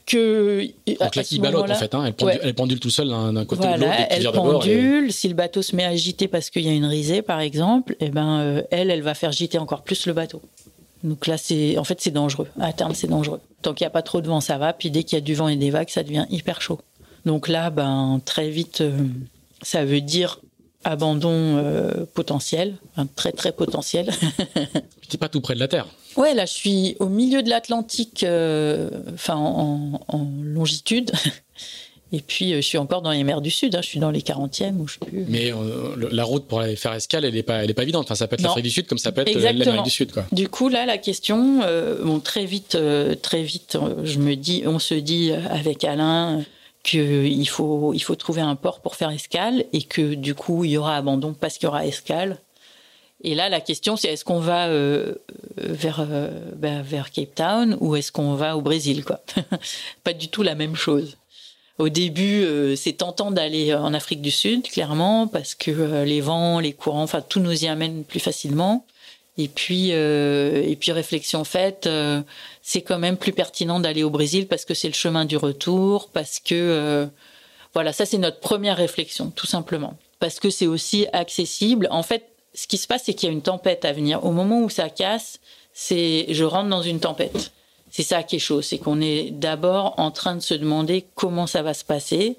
Que, 0.05 0.65
Donc 0.99 1.15
la 1.15 1.23
quille 1.23 1.39
ballotte, 1.39 1.69
en 1.69 1.75
fait. 1.75 1.93
Hein, 1.93 2.13
elle, 2.41 2.53
pendule, 2.53 2.79
tout 2.79 2.91
seul 2.91 3.09
d'un 3.09 3.43
côté 3.43 3.67
de 3.67 3.79
l'autre. 3.79 3.91
Elle 4.09 4.31
pendule. 4.31 5.11
Si 5.11 5.27
le 5.27 5.33
bateau 5.33 5.61
se 5.61 5.75
met 5.75 5.83
à 5.83 5.89
agiter 5.89 6.29
parce 6.29 6.49
qu'il 6.49 6.61
y 6.61 6.69
a 6.69 6.71
une 6.71 6.85
risée, 6.85 7.21
par 7.21 7.41
exemple, 7.41 7.97
eh 7.99 8.09
ben, 8.09 8.39
euh, 8.39 8.61
elle, 8.71 8.89
elle 8.89 9.01
va 9.01 9.15
faire 9.15 9.33
gîter 9.33 9.57
encore 9.57 9.81
plus 9.81 10.05
le 10.05 10.13
bateau. 10.13 10.41
Donc 11.03 11.27
là, 11.27 11.37
c'est, 11.37 11.77
en 11.77 11.83
fait, 11.83 11.99
c'est 11.99 12.11
dangereux. 12.11 12.47
À 12.59 12.71
terme, 12.71 12.93
c'est 12.93 13.07
dangereux. 13.07 13.41
Tant 13.61 13.73
qu'il 13.73 13.83
n'y 13.83 13.87
a 13.87 13.91
pas 13.91 14.01
trop 14.01 14.21
de 14.21 14.27
vent, 14.27 14.39
ça 14.39 14.57
va. 14.57 14.71
Puis 14.71 14.91
dès 14.91 15.03
qu'il 15.03 15.17
y 15.17 15.21
a 15.21 15.21
du 15.21 15.33
vent 15.33 15.47
et 15.47 15.57
des 15.57 15.71
vagues, 15.71 15.89
ça 15.89 16.03
devient 16.03 16.25
hyper 16.29 16.61
chaud. 16.61 16.79
Donc 17.25 17.47
là, 17.47 17.69
ben, 17.69 18.21
très 18.23 18.49
vite, 18.49 18.81
euh, 18.81 18.97
ça 19.61 19.83
veut 19.83 20.01
dire 20.01 20.39
abandon 20.83 21.57
euh, 21.57 22.05
potentiel, 22.13 22.75
très 23.15 23.31
très 23.31 23.51
potentiel. 23.51 24.09
tu 24.55 24.59
n'es 25.13 25.19
pas 25.19 25.29
tout 25.29 25.41
près 25.41 25.55
de 25.55 25.59
la 25.59 25.67
Terre. 25.67 25.87
Ouais, 26.15 26.33
là 26.33 26.45
je 26.45 26.53
suis 26.53 26.95
au 26.99 27.07
milieu 27.07 27.43
de 27.43 27.49
l'Atlantique, 27.49 28.23
euh, 28.23 28.89
enfin 29.13 29.35
en, 29.35 29.99
longitude. 30.41 31.11
Et 32.13 32.21
puis, 32.21 32.53
euh, 32.53 32.57
je 32.57 32.61
suis 32.61 32.77
encore 32.77 33.01
dans 33.01 33.11
les 33.11 33.25
mers 33.25 33.41
du 33.41 33.51
Sud. 33.51 33.75
Hein. 33.75 33.81
Je 33.81 33.87
suis 33.87 33.99
dans 33.99 34.11
les 34.11 34.21
40e 34.21 34.77
ou 34.77 34.87
je 34.87 34.93
sais 34.93 35.05
plus. 35.05 35.25
Mais 35.27 35.51
la 36.09 36.23
route 36.23 36.47
pour 36.47 36.61
aller 36.61 36.77
faire 36.77 36.93
escale, 36.93 37.25
elle 37.25 37.33
n'est 37.33 37.43
pas, 37.43 37.65
elle 37.65 37.69
est 37.69 37.73
pas 37.73 37.83
évidente. 37.83 38.05
Enfin, 38.05 38.15
ça 38.15 38.29
peut 38.29 38.35
être 38.35 38.43
l'Afrique 38.43 38.63
du 38.63 38.71
Sud 38.71 38.87
comme 38.87 38.97
ça 38.97 39.11
peut 39.11 39.25
être 39.27 39.37
l'Amérique 39.37 39.83
du 39.83 39.89
Sud. 39.89 40.13
Quoi. 40.13 40.25
Du 40.31 40.47
coup, 40.47 40.69
là, 40.69 40.85
la 40.85 40.97
question, 40.97 41.59
bon, 42.01 42.21
très 42.21 42.45
vite, 42.45 42.77
très 43.21 43.43
vite, 43.43 43.77
je 44.05 44.19
me 44.19 44.35
dis, 44.35 44.63
on 44.65 44.79
se 44.79 44.93
dit 44.93 45.33
avec 45.33 45.83
Alain, 45.83 46.45
qu'il 46.87 47.49
faut, 47.49 47.93
il 47.93 47.99
faut 47.99 48.15
trouver 48.15 48.41
un 48.41 48.55
port 48.55 48.79
pour 48.79 48.95
faire 48.95 49.09
escale 49.09 49.65
et 49.73 49.83
que 49.83 50.15
du 50.15 50.33
coup, 50.33 50.63
il 50.63 50.71
y 50.71 50.77
aura 50.77 50.95
abandon 50.95 51.33
parce 51.33 51.57
qu'il 51.57 51.65
y 51.65 51.67
aura 51.67 51.85
escale. 51.85 52.37
Et 53.23 53.35
là, 53.35 53.49
la 53.49 53.59
question, 53.59 53.97
c'est 53.97 54.09
est-ce 54.09 54.23
qu'on 54.23 54.39
va 54.39 54.67
euh, 54.67 55.15
vers, 55.57 56.05
euh, 56.09 56.29
ben, 56.55 56.81
vers 56.81 57.11
Cape 57.11 57.35
Town 57.35 57.75
ou 57.81 57.95
est-ce 57.95 58.11
qu'on 58.11 58.35
va 58.35 58.55
au 58.55 58.61
Brésil 58.61 59.03
quoi 59.03 59.19
Pas 60.03 60.13
du 60.13 60.29
tout 60.29 60.43
la 60.43 60.55
même 60.55 60.75
chose. 60.75 61.17
Au 61.77 61.89
début, 61.89 62.43
euh, 62.43 62.75
c'est 62.75 62.93
tentant 62.93 63.31
d'aller 63.31 63.73
en 63.73 63.93
Afrique 63.93 64.21
du 64.21 64.31
Sud, 64.31 64.63
clairement, 64.63 65.27
parce 65.27 65.55
que 65.55 66.03
les 66.03 66.21
vents, 66.21 66.59
les 66.59 66.73
courants, 66.73 67.03
enfin, 67.03 67.21
tout 67.21 67.39
nous 67.39 67.65
y 67.65 67.67
amène 67.67 68.03
plus 68.03 68.19
facilement. 68.19 68.85
Et 69.37 69.47
puis, 69.47 69.89
euh, 69.91 70.63
et 70.65 70.75
puis 70.75 70.91
réflexion 70.91 71.43
faite, 71.43 71.85
euh, 71.85 72.21
c'est 72.67 72.81
quand 72.81 72.99
même 72.99 73.15
plus 73.15 73.31
pertinent 73.31 73.79
d'aller 73.79 74.03
au 74.03 74.09
Brésil 74.09 74.45
parce 74.45 74.65
que 74.65 74.73
c'est 74.73 74.89
le 74.89 74.93
chemin 74.93 75.23
du 75.23 75.37
retour, 75.37 76.09
parce 76.09 76.41
que 76.41 76.53
euh, 76.53 77.05
voilà, 77.73 77.93
ça 77.93 78.05
c'est 78.05 78.17
notre 78.17 78.41
première 78.41 78.75
réflexion, 78.75 79.31
tout 79.33 79.47
simplement. 79.47 79.97
Parce 80.19 80.41
que 80.41 80.49
c'est 80.49 80.67
aussi 80.67 81.07
accessible. 81.13 81.87
En 81.91 82.03
fait, 82.03 82.27
ce 82.53 82.67
qui 82.67 82.77
se 82.77 82.85
passe, 82.85 83.03
c'est 83.05 83.13
qu'il 83.13 83.27
y 83.27 83.29
a 83.29 83.33
une 83.33 83.41
tempête 83.41 83.85
à 83.85 83.93
venir. 83.93 84.25
Au 84.25 84.31
moment 84.31 84.59
où 84.59 84.69
ça 84.69 84.89
casse, 84.89 85.39
c'est 85.71 86.25
je 86.27 86.43
rentre 86.43 86.67
dans 86.67 86.81
une 86.81 86.99
tempête. 86.99 87.53
C'est 87.89 88.03
ça 88.03 88.21
qui 88.21 88.35
est 88.35 88.39
chaud, 88.39 88.61
c'est 88.61 88.79
qu'on 88.79 88.99
est 88.99 89.31
d'abord 89.31 89.93
en 89.95 90.11
train 90.11 90.35
de 90.35 90.41
se 90.41 90.53
demander 90.53 91.05
comment 91.15 91.47
ça 91.47 91.61
va 91.61 91.73
se 91.73 91.85
passer 91.85 92.35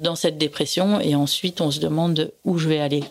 dans 0.00 0.16
cette 0.16 0.38
dépression, 0.38 1.00
et 1.00 1.14
ensuite 1.14 1.60
on 1.60 1.70
se 1.70 1.78
demande 1.78 2.32
où 2.42 2.58
je 2.58 2.68
vais 2.68 2.80
aller. 2.80 3.04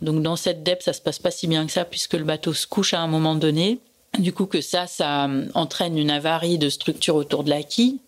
Donc 0.00 0.22
dans 0.22 0.36
cette 0.36 0.62
dep, 0.62 0.80
ça 0.80 0.92
se 0.92 1.00
passe 1.00 1.18
pas 1.18 1.32
si 1.32 1.48
bien 1.48 1.66
que 1.66 1.72
ça 1.72 1.84
puisque 1.84 2.14
le 2.14 2.22
bateau 2.22 2.52
se 2.52 2.68
couche 2.68 2.94
à 2.94 3.00
un 3.00 3.08
moment 3.08 3.34
donné. 3.34 3.80
Du 4.18 4.32
coup 4.32 4.46
que 4.46 4.60
ça, 4.60 4.86
ça 4.86 5.26
euh, 5.26 5.46
entraîne 5.54 5.98
une 5.98 6.10
avarie 6.10 6.58
de 6.58 6.68
structure 6.68 7.16
autour 7.16 7.44
de 7.44 7.50
la 7.50 7.62
quille. 7.62 7.98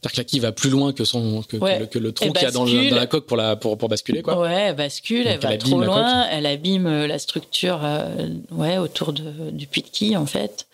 C'est-à-dire 0.00 0.12
que 0.12 0.16
la 0.18 0.24
quille 0.24 0.40
va 0.40 0.52
plus 0.52 0.70
loin 0.70 0.92
que, 0.92 1.04
son, 1.04 1.42
que, 1.42 1.56
le, 1.56 2.12
trou 2.12 2.32
qu'il 2.32 2.42
y 2.42 2.44
a 2.44 2.50
dans, 2.52 2.64
la 2.64 3.06
coque 3.06 3.26
pour, 3.26 3.36
la, 3.36 3.56
pour, 3.56 3.76
pour 3.76 3.88
basculer. 3.88 4.22
Quoi. 4.22 4.38
Ouais, 4.38 4.66
elle 4.68 4.76
bascule, 4.76 5.26
elle 5.26 5.40
va 5.40 5.56
trop 5.56 5.82
loin, 5.82 6.24
elle 6.30 6.46
abîme 6.46 6.86
euh, 6.86 7.06
la 7.08 7.18
structure 7.18 7.80
euh, 7.82 8.28
ouais, 8.52 8.78
autour 8.78 9.12
de, 9.12 9.50
du 9.50 9.66
puits 9.66 9.82
de 9.82 9.88
quille 9.88 10.16
en 10.16 10.26
fait. 10.26 10.66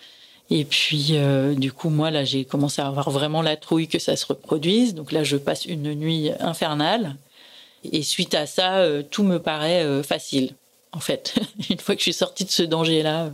Et 0.51 0.67
puis, 0.67 1.15
du 1.57 1.73
coup, 1.73 1.89
moi, 1.89 2.11
là, 2.11 2.23
j'ai 2.23 2.45
commencé 2.45 2.83
à 2.83 2.87
avoir 2.87 3.09
vraiment 3.09 3.41
la 3.41 3.57
trouille 3.57 3.89
que 3.89 3.99
ça 3.99 4.15
se 4.15 4.27
reproduise. 4.27 4.95
Donc 4.95 5.11
là, 5.11 5.25
je 5.25 5.39
passe 5.39 5.65
une 5.65 5.95
nuit 5.95 6.31
infernale. 6.39 7.17
Et 7.93 8.03
suite 8.03 8.35
à 8.35 8.47
ça, 8.47 8.79
euh, 8.79 9.03
tout 9.09 9.23
me 9.23 9.39
paraît 9.39 9.85
euh, 9.85 10.03
facile, 10.03 10.55
en 10.93 11.01
fait. 11.01 11.35
Une 11.71 11.79
fois 11.79 11.95
que 11.95 12.01
je 12.01 12.05
suis 12.05 12.13
sortie 12.13 12.45
de 12.45 12.51
ce 12.51 12.63
danger-là, 12.63 13.31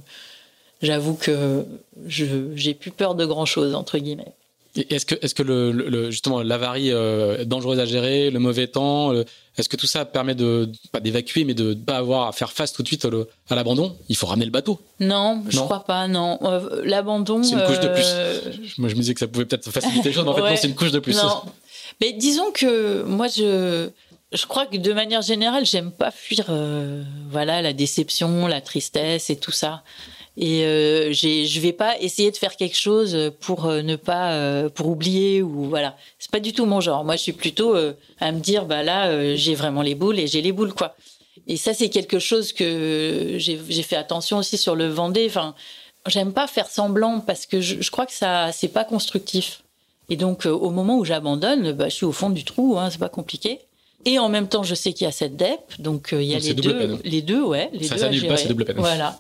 j'avoue 0.82 1.14
que 1.14 1.64
je 2.06 2.24
j'ai 2.54 2.74
plus 2.74 2.90
peur 2.90 3.14
de 3.14 3.24
grand-chose, 3.26 3.74
entre 3.74 3.98
guillemets. 3.98 4.32
Est-ce 4.76 5.04
que, 5.04 5.16
est-ce 5.20 5.34
que 5.34 5.42
le, 5.42 6.12
justement 6.12 6.42
l'avarie 6.42 6.92
euh, 6.92 7.44
dangereuse 7.44 7.80
à 7.80 7.86
gérer, 7.86 8.30
le 8.30 8.38
mauvais 8.38 8.68
temps, 8.68 9.12
est-ce 9.58 9.68
que 9.68 9.76
tout 9.76 9.88
ça 9.88 10.04
permet 10.04 10.36
de 10.36 10.70
pas 10.92 11.00
d'évacuer, 11.00 11.42
mais 11.42 11.54
de 11.54 11.70
ne 11.70 11.74
pas 11.74 11.96
avoir 11.96 12.28
à 12.28 12.32
faire 12.32 12.52
face 12.52 12.72
tout 12.72 12.84
de 12.84 12.86
suite 12.86 13.04
à 13.48 13.54
l'abandon? 13.56 13.96
Il 14.08 14.14
faut 14.14 14.26
ramener 14.26 14.44
le 14.44 14.52
bateau. 14.52 14.78
Non, 15.00 15.42
je 15.48 15.58
crois 15.58 15.84
pas. 15.84 16.06
Non, 16.06 16.38
l'abandon. 16.84 17.42
C'est 17.42 17.54
une 17.54 17.64
couche 17.64 17.80
de 17.80 17.88
plus. 17.88 18.78
Moi, 18.78 18.88
je 18.88 18.94
me 18.94 19.00
disais 19.00 19.14
que 19.14 19.20
ça 19.20 19.26
pouvait 19.26 19.44
peut-être 19.44 19.70
faciliter 19.72 20.10
les 20.10 20.14
choses, 20.14 20.24
mais 20.24 20.30
en 20.30 20.34
fait, 20.34 20.42
non, 20.42 20.56
c'est 20.56 20.68
une 20.68 20.76
couche 20.76 20.92
de 20.92 21.00
plus. 21.00 21.16
Non. 21.16 21.42
Mais 22.00 22.12
disons 22.12 22.52
que 22.52 23.02
moi, 23.02 23.26
je 23.26 23.90
je 24.32 24.46
crois 24.46 24.66
que 24.66 24.76
de 24.76 24.92
manière 24.92 25.22
générale, 25.22 25.66
j'aime 25.66 25.90
pas 25.90 26.10
fuir, 26.10 26.46
euh, 26.48 27.02
voilà, 27.30 27.62
la 27.62 27.72
déception, 27.72 28.46
la 28.46 28.60
tristesse 28.60 29.30
et 29.30 29.36
tout 29.36 29.50
ça. 29.50 29.82
Et 30.36 30.64
euh, 30.64 31.12
je 31.12 31.60
vais 31.60 31.72
pas 31.72 31.98
essayer 31.98 32.30
de 32.30 32.36
faire 32.36 32.56
quelque 32.56 32.76
chose 32.76 33.32
pour 33.40 33.66
euh, 33.66 33.82
ne 33.82 33.96
pas, 33.96 34.32
euh, 34.32 34.68
pour 34.68 34.88
oublier 34.88 35.42
ou 35.42 35.64
voilà. 35.64 35.96
C'est 36.18 36.30
pas 36.30 36.40
du 36.40 36.52
tout 36.52 36.66
mon 36.66 36.80
genre. 36.80 37.04
Moi, 37.04 37.16
je 37.16 37.22
suis 37.22 37.32
plutôt 37.32 37.76
à 38.20 38.32
me 38.32 38.40
dire, 38.40 38.64
bah 38.64 38.82
là, 38.82 39.34
j'ai 39.36 39.54
vraiment 39.54 39.82
les 39.82 39.94
boules 39.94 40.18
et 40.18 40.26
j'ai 40.26 40.42
les 40.42 40.52
boules 40.52 40.72
quoi. 40.72 40.94
Et 41.46 41.56
ça, 41.56 41.74
c'est 41.74 41.88
quelque 41.88 42.18
chose 42.18 42.52
que 42.52 43.36
j'ai 43.38 43.82
fait 43.82 43.96
attention 43.96 44.38
aussi 44.38 44.56
sur 44.56 44.76
le 44.76 44.86
Vendée. 44.86 45.26
Enfin, 45.28 45.54
j'aime 46.06 46.32
pas 46.32 46.46
faire 46.46 46.68
semblant 46.68 47.20
parce 47.20 47.46
que 47.46 47.60
je, 47.60 47.80
je 47.80 47.90
crois 47.90 48.06
que 48.06 48.12
ça, 48.12 48.50
c'est 48.52 48.68
pas 48.68 48.84
constructif. 48.84 49.62
Et 50.10 50.16
donc, 50.16 50.46
au 50.46 50.70
moment 50.70 50.98
où 50.98 51.04
j'abandonne, 51.04 51.72
bah, 51.72 51.88
je 51.88 51.94
suis 51.94 52.06
au 52.06 52.12
fond 52.12 52.30
du 52.30 52.44
trou. 52.44 52.78
Hein, 52.78 52.90
c'est 52.90 52.98
pas 52.98 53.08
compliqué. 53.08 53.60
Et 54.06 54.18
en 54.18 54.28
même 54.28 54.48
temps, 54.48 54.62
je 54.62 54.74
sais 54.74 54.92
qu'il 54.92 55.04
y 55.04 55.08
a 55.08 55.12
cette 55.12 55.36
DEP, 55.36 55.60
donc 55.78 56.12
euh, 56.12 56.22
il 56.22 56.28
y 56.28 56.34
a 56.34 56.38
les 56.38 56.54
deux, 56.54 56.98
les 57.04 57.20
deux, 57.20 57.42
ouais, 57.42 57.68
les 57.72 57.86
ça, 57.86 57.96
deux 57.96 58.04
à 58.04 58.12
gérer. 58.12 58.28
Pas, 58.34 58.42
double 58.44 58.64
peine. 58.64 58.76
Voilà. 58.78 59.18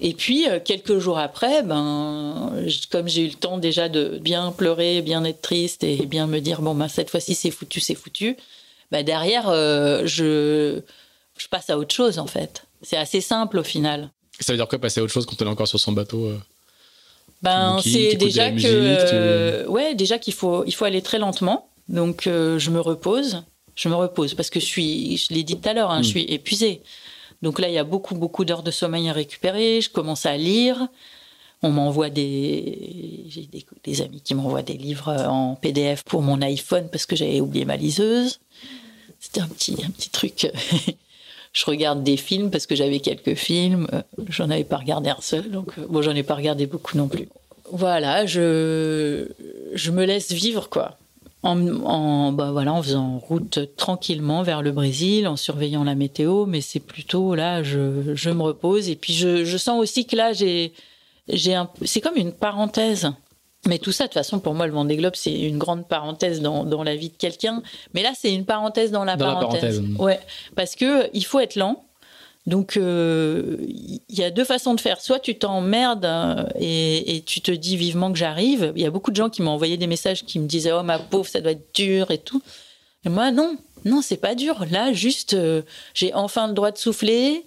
Et 0.00 0.12
puis 0.14 0.48
euh, 0.48 0.58
quelques 0.62 0.98
jours 0.98 1.18
après, 1.18 1.62
ben, 1.62 2.52
comme 2.90 3.08
j'ai 3.08 3.22
eu 3.22 3.28
le 3.28 3.34
temps 3.34 3.58
déjà 3.58 3.88
de 3.88 4.18
bien 4.20 4.50
pleurer, 4.50 5.02
bien 5.02 5.24
être 5.24 5.40
triste 5.40 5.84
et 5.84 6.06
bien 6.06 6.26
me 6.26 6.40
dire 6.40 6.62
bon 6.62 6.74
ben 6.74 6.88
cette 6.88 7.10
fois-ci 7.10 7.34
c'est 7.34 7.50
foutu, 7.50 7.80
c'est 7.80 7.94
foutu. 7.94 8.36
Ben, 8.90 9.04
derrière, 9.04 9.48
euh, 9.48 10.02
je 10.04 10.80
je 11.38 11.48
passe 11.48 11.70
à 11.70 11.78
autre 11.78 11.94
chose 11.94 12.18
en 12.18 12.26
fait. 12.26 12.64
C'est 12.82 12.96
assez 12.96 13.20
simple 13.20 13.58
au 13.58 13.62
final. 13.62 14.10
Ça 14.40 14.52
veut 14.52 14.56
dire 14.56 14.66
quoi 14.66 14.80
passer 14.80 15.00
à 15.00 15.04
autre 15.04 15.12
chose 15.12 15.26
quand 15.26 15.40
on 15.40 15.46
est 15.46 15.50
encore 15.50 15.68
sur 15.68 15.78
son 15.78 15.92
bateau 15.92 16.32
Ben 17.42 17.78
c'est 17.82 18.16
déjà 18.16 18.50
que 18.50 19.66
ouais 19.68 19.94
déjà 19.94 20.18
qu'il 20.18 20.34
faut 20.34 20.64
il 20.64 20.74
faut 20.74 20.84
aller 20.84 21.02
très 21.02 21.18
lentement. 21.18 21.68
Donc 21.88 22.22
je 22.24 22.70
me 22.70 22.80
repose 22.80 23.44
je 23.76 23.88
me 23.88 23.94
repose 23.94 24.34
parce 24.34 24.50
que 24.50 24.60
je 24.60 24.64
suis, 24.64 25.16
je 25.16 25.34
l'ai 25.34 25.42
dit 25.42 25.56
tout 25.58 25.68
à 25.68 25.72
l'heure, 25.72 25.90
hein, 25.90 26.02
je 26.02 26.08
mm. 26.08 26.10
suis 26.10 26.22
épuisée. 26.22 26.82
Donc 27.42 27.58
là, 27.58 27.68
il 27.68 27.74
y 27.74 27.78
a 27.78 27.84
beaucoup, 27.84 28.14
beaucoup 28.14 28.44
d'heures 28.44 28.62
de 28.62 28.70
sommeil 28.70 29.08
à 29.08 29.12
récupérer. 29.12 29.80
Je 29.80 29.90
commence 29.90 30.26
à 30.26 30.36
lire. 30.36 30.88
On 31.62 31.70
m'envoie 31.70 32.10
des, 32.10 33.24
j'ai 33.28 33.48
des, 33.84 34.02
amis 34.02 34.20
qui 34.20 34.34
m'envoient 34.34 34.62
des 34.62 34.76
livres 34.76 35.10
en 35.26 35.54
PDF 35.54 36.02
pour 36.02 36.20
mon 36.20 36.42
iPhone 36.42 36.88
parce 36.90 37.06
que 37.06 37.16
j'avais 37.16 37.40
oublié 37.40 37.64
ma 37.64 37.76
liseuse. 37.76 38.40
C'était 39.18 39.40
un 39.40 39.48
petit, 39.48 39.76
un 39.82 39.90
petit 39.90 40.10
truc. 40.10 40.50
je 41.54 41.64
regarde 41.64 42.02
des 42.02 42.18
films 42.18 42.50
parce 42.50 42.66
que 42.66 42.74
j'avais 42.74 43.00
quelques 43.00 43.34
films. 43.34 43.86
J'en 44.28 44.50
avais 44.50 44.64
pas 44.64 44.76
regardé 44.76 45.08
un 45.08 45.20
seul, 45.20 45.50
donc 45.50 45.78
bon, 45.80 46.02
j'en 46.02 46.14
ai 46.14 46.22
pas 46.22 46.34
regardé 46.34 46.66
beaucoup 46.66 46.98
non 46.98 47.08
plus. 47.08 47.28
Voilà, 47.72 48.26
je, 48.26 49.28
je 49.72 49.90
me 49.90 50.04
laisse 50.04 50.32
vivre 50.32 50.68
quoi 50.68 50.98
en, 51.44 52.32
bah 52.32 52.50
voilà, 52.52 52.72
en 52.72 52.82
faisant 52.82 53.18
route 53.18 53.76
tranquillement 53.76 54.42
vers 54.42 54.62
le 54.62 54.72
Brésil, 54.72 55.28
en 55.28 55.36
surveillant 55.36 55.84
la 55.84 55.94
météo, 55.94 56.46
mais 56.46 56.60
c'est 56.60 56.80
plutôt 56.80 57.34
là, 57.34 57.62
je, 57.62 58.14
je, 58.14 58.30
me 58.30 58.42
repose. 58.42 58.88
Et 58.88 58.96
puis 58.96 59.12
je, 59.12 59.44
je 59.44 59.56
sens 59.56 59.78
aussi 59.78 60.06
que 60.06 60.16
là, 60.16 60.32
j'ai, 60.32 60.72
j'ai 61.28 61.54
un, 61.54 61.68
c'est 61.84 62.00
comme 62.00 62.16
une 62.16 62.32
parenthèse. 62.32 63.12
Mais 63.66 63.78
tout 63.78 63.92
ça, 63.92 64.04
de 64.04 64.08
toute 64.08 64.14
façon, 64.14 64.40
pour 64.40 64.54
moi, 64.54 64.66
le 64.66 64.72
Vendée 64.72 64.96
Globe, 64.96 65.14
c'est 65.16 65.38
une 65.38 65.58
grande 65.58 65.88
parenthèse 65.88 66.40
dans, 66.42 66.64
dans 66.64 66.82
la 66.82 66.96
vie 66.96 67.08
de 67.08 67.16
quelqu'un. 67.16 67.62
Mais 67.94 68.02
là, 68.02 68.12
c'est 68.14 68.32
une 68.32 68.44
parenthèse 68.44 68.90
dans 68.90 69.04
la 69.04 69.16
parenthèse. 69.16 69.82
Ouais, 69.98 70.20
parce 70.54 70.74
que 70.74 71.08
il 71.14 71.24
faut 71.24 71.40
être 71.40 71.56
lent. 71.56 71.84
Donc, 72.46 72.76
euh, 72.76 73.56
il 73.60 74.18
y 74.18 74.22
a 74.22 74.30
deux 74.30 74.44
façons 74.44 74.74
de 74.74 74.80
faire. 74.80 75.00
Soit 75.00 75.18
tu 75.18 75.36
t'emmerdes 75.36 76.04
euh, 76.04 76.44
et, 76.58 77.16
et, 77.16 77.22
tu 77.22 77.40
te 77.40 77.50
dis 77.50 77.76
vivement 77.76 78.12
que 78.12 78.18
j'arrive. 78.18 78.72
Il 78.76 78.82
y 78.82 78.86
a 78.86 78.90
beaucoup 78.90 79.10
de 79.10 79.16
gens 79.16 79.30
qui 79.30 79.40
m'ont 79.40 79.52
envoyé 79.52 79.76
des 79.78 79.86
messages 79.86 80.24
qui 80.24 80.38
me 80.38 80.46
disaient 80.46 80.72
Oh, 80.72 80.82
ma 80.82 80.98
pauvre, 80.98 81.26
ça 81.26 81.40
doit 81.40 81.52
être 81.52 81.74
dur 81.74 82.10
et 82.10 82.18
tout. 82.18 82.42
Moi, 83.06 83.30
non, 83.30 83.56
non, 83.86 84.02
c'est 84.02 84.18
pas 84.18 84.34
dur. 84.34 84.66
Là, 84.70 84.92
juste, 84.92 85.32
euh, 85.34 85.62
j'ai 85.94 86.12
enfin 86.12 86.46
le 86.48 86.52
droit 86.52 86.70
de 86.70 86.78
souffler. 86.78 87.46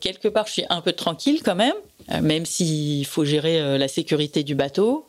quelque 0.00 0.28
part, 0.28 0.46
je 0.46 0.52
suis 0.52 0.64
un 0.68 0.80
peu 0.80 0.92
tranquille 0.92 1.40
quand 1.42 1.56
même, 1.56 1.74
même 2.22 2.46
s'il 2.46 3.06
faut 3.06 3.24
gérer 3.24 3.78
la 3.78 3.88
sécurité 3.88 4.44
du 4.44 4.54
bateau. 4.54 5.06